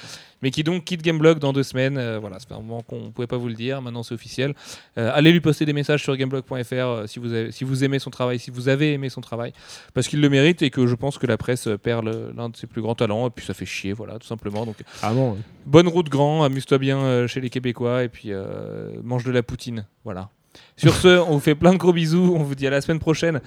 mais 0.42 0.50
qui 0.50 0.64
donc 0.64 0.82
quitte 0.82 1.02
Gameblog 1.02 1.38
dans 1.38 1.52
deux 1.52 1.62
semaines. 1.62 1.94
Voilà, 2.16 2.38
c'est 2.40 2.52
un 2.52 2.56
moment 2.56 2.82
qu'on 2.82 3.00
ne 3.00 3.10
pouvait 3.10 3.28
pas 3.28 3.36
vous 3.36 3.46
le 3.46 3.54
dire. 3.54 3.80
Maintenant 3.80 4.02
c'est 4.02 4.14
officiel. 4.14 4.54
Allez 4.96 5.30
lui 5.30 5.40
poster 5.40 5.64
des 5.64 5.72
messages 5.72 6.02
sur 6.02 6.16
gameblog.fr 6.16 7.06
si 7.08 7.20
vous 7.20 7.52
si 7.52 7.62
vous 7.62 7.84
aimez 7.84 8.00
son 8.00 8.10
travail, 8.10 8.40
si 8.40 8.50
vous 8.50 8.68
avez 8.70 8.92
aimé 8.94 9.08
son 9.08 9.20
travail, 9.20 9.52
parce 9.94 10.08
qu'il 10.08 10.20
le 10.20 10.28
mérite 10.28 10.62
et 10.62 10.70
que 10.70 10.88
je 10.88 10.96
pense 10.96 11.16
que 11.16 11.28
la 11.28 11.36
presse 11.36 11.68
perd 11.80 12.10
l'un 12.36 12.48
de 12.48 12.56
ses 12.56 12.66
plus 12.66 12.82
grands 12.82 12.96
talents 12.96 13.28
et 13.28 13.30
puis 13.30 13.46
ça 13.46 13.54
fait 13.54 13.66
chier, 13.66 13.92
voilà, 13.92 14.18
tout 14.18 14.26
simplement. 14.26 14.66
Donc 14.66 14.78
Ah 15.00 15.12
bon 15.12 15.38
Bonne 15.66 15.88
route 15.88 16.08
grand, 16.08 16.42
amuse-toi 16.44 16.78
bien 16.78 16.98
euh, 16.98 17.26
chez 17.26 17.40
les 17.40 17.50
Québécois 17.50 18.02
et 18.04 18.08
puis 18.08 18.32
euh, 18.32 18.90
mange 19.02 19.24
de 19.24 19.30
la 19.30 19.42
poutine. 19.42 19.86
Voilà. 20.04 20.28
Sur 20.76 20.94
ce, 20.94 21.08
on 21.20 21.32
vous 21.32 21.40
fait 21.40 21.54
plein 21.54 21.72
de 21.72 21.78
gros 21.78 21.92
bisous. 21.92 22.34
On 22.36 22.42
vous 22.42 22.54
dit 22.54 22.66
à 22.66 22.70
la 22.70 22.80
semaine 22.80 22.98
prochaine. 22.98 23.40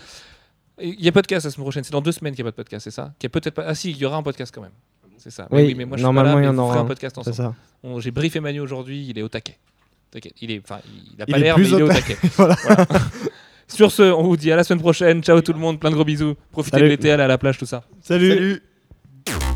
Il 0.82 1.00
y 1.02 1.08
a 1.08 1.12
podcast 1.12 1.46
la 1.46 1.52
semaine 1.52 1.66
prochaine. 1.66 1.84
C'est 1.84 1.92
dans 1.92 2.02
deux 2.02 2.12
semaines 2.12 2.34
qu'il 2.36 2.44
n'y 2.44 2.48
a 2.50 2.52
pas 2.52 2.56
de 2.56 2.64
podcast, 2.64 2.84
c'est 2.84 2.92
ça? 2.92 3.14
Qu'il 3.20 3.28
y 3.28 3.30
a 3.30 3.32
peut-être 3.32 3.54
pas. 3.54 3.64
Ah 3.68 3.76
si, 3.76 3.92
il 3.92 3.98
y 3.98 4.06
aura 4.06 4.18
un 4.18 4.24
podcast 4.24 4.54
quand 4.54 4.62
même. 4.62 4.72
C'est 5.18 5.32
ça. 5.32 5.48
Oui, 5.52 5.74
Mais 5.76 5.86
moi 5.86 5.98
je 5.98 6.04
suis 6.06 6.14
pas 6.14 6.24
là, 6.24 6.36
mais 6.36 6.48
aura 6.48 6.74
ferez 6.74 6.80
un 6.80 6.86
podcast 6.86 7.18
ensemble. 7.18 7.54
On- 7.84 8.00
J'ai 8.00 8.12
briefé 8.12 8.40
Manu 8.40 8.60
aujourd'hui, 8.60 9.06
il 9.10 9.18
est 9.18 9.22
au 9.22 9.30
taquet. 9.30 9.58
Il 10.42 10.52
est, 10.52 10.62
enfin, 10.64 10.80
il 11.14 11.22
a 11.22 11.26
pas 11.26 11.38
l'air, 11.38 11.58
mais 11.58 11.68
il 11.68 11.74
est 11.74 11.82
au 11.82 11.88
taquet. 11.88 12.18
Voilà. 12.38 12.56
Sur 13.68 13.92
ce, 13.92 14.04
on 14.04 14.24
vous 14.24 14.38
dit 14.38 14.52
à 14.52 14.56
la 14.56 14.64
semaine 14.64 14.80
prochaine. 14.82 15.24
Ciao 15.24 15.42
tout 15.42 15.52
le 15.54 15.60
monde, 15.60 15.80
plein 15.80 15.90
de 15.90 15.96
gros 15.96 16.06
bisous. 16.06 16.36
Profitez 16.52 16.78
Salut. 16.78 16.86
de 16.86 16.90
l'été, 16.92 17.12
allez 17.12 17.24
à 17.24 17.28
la 17.28 17.38
plage, 17.38 17.58
tout 17.58 17.66
ça. 17.66 17.84
Salut. 18.02 18.62
Salut 19.28 19.55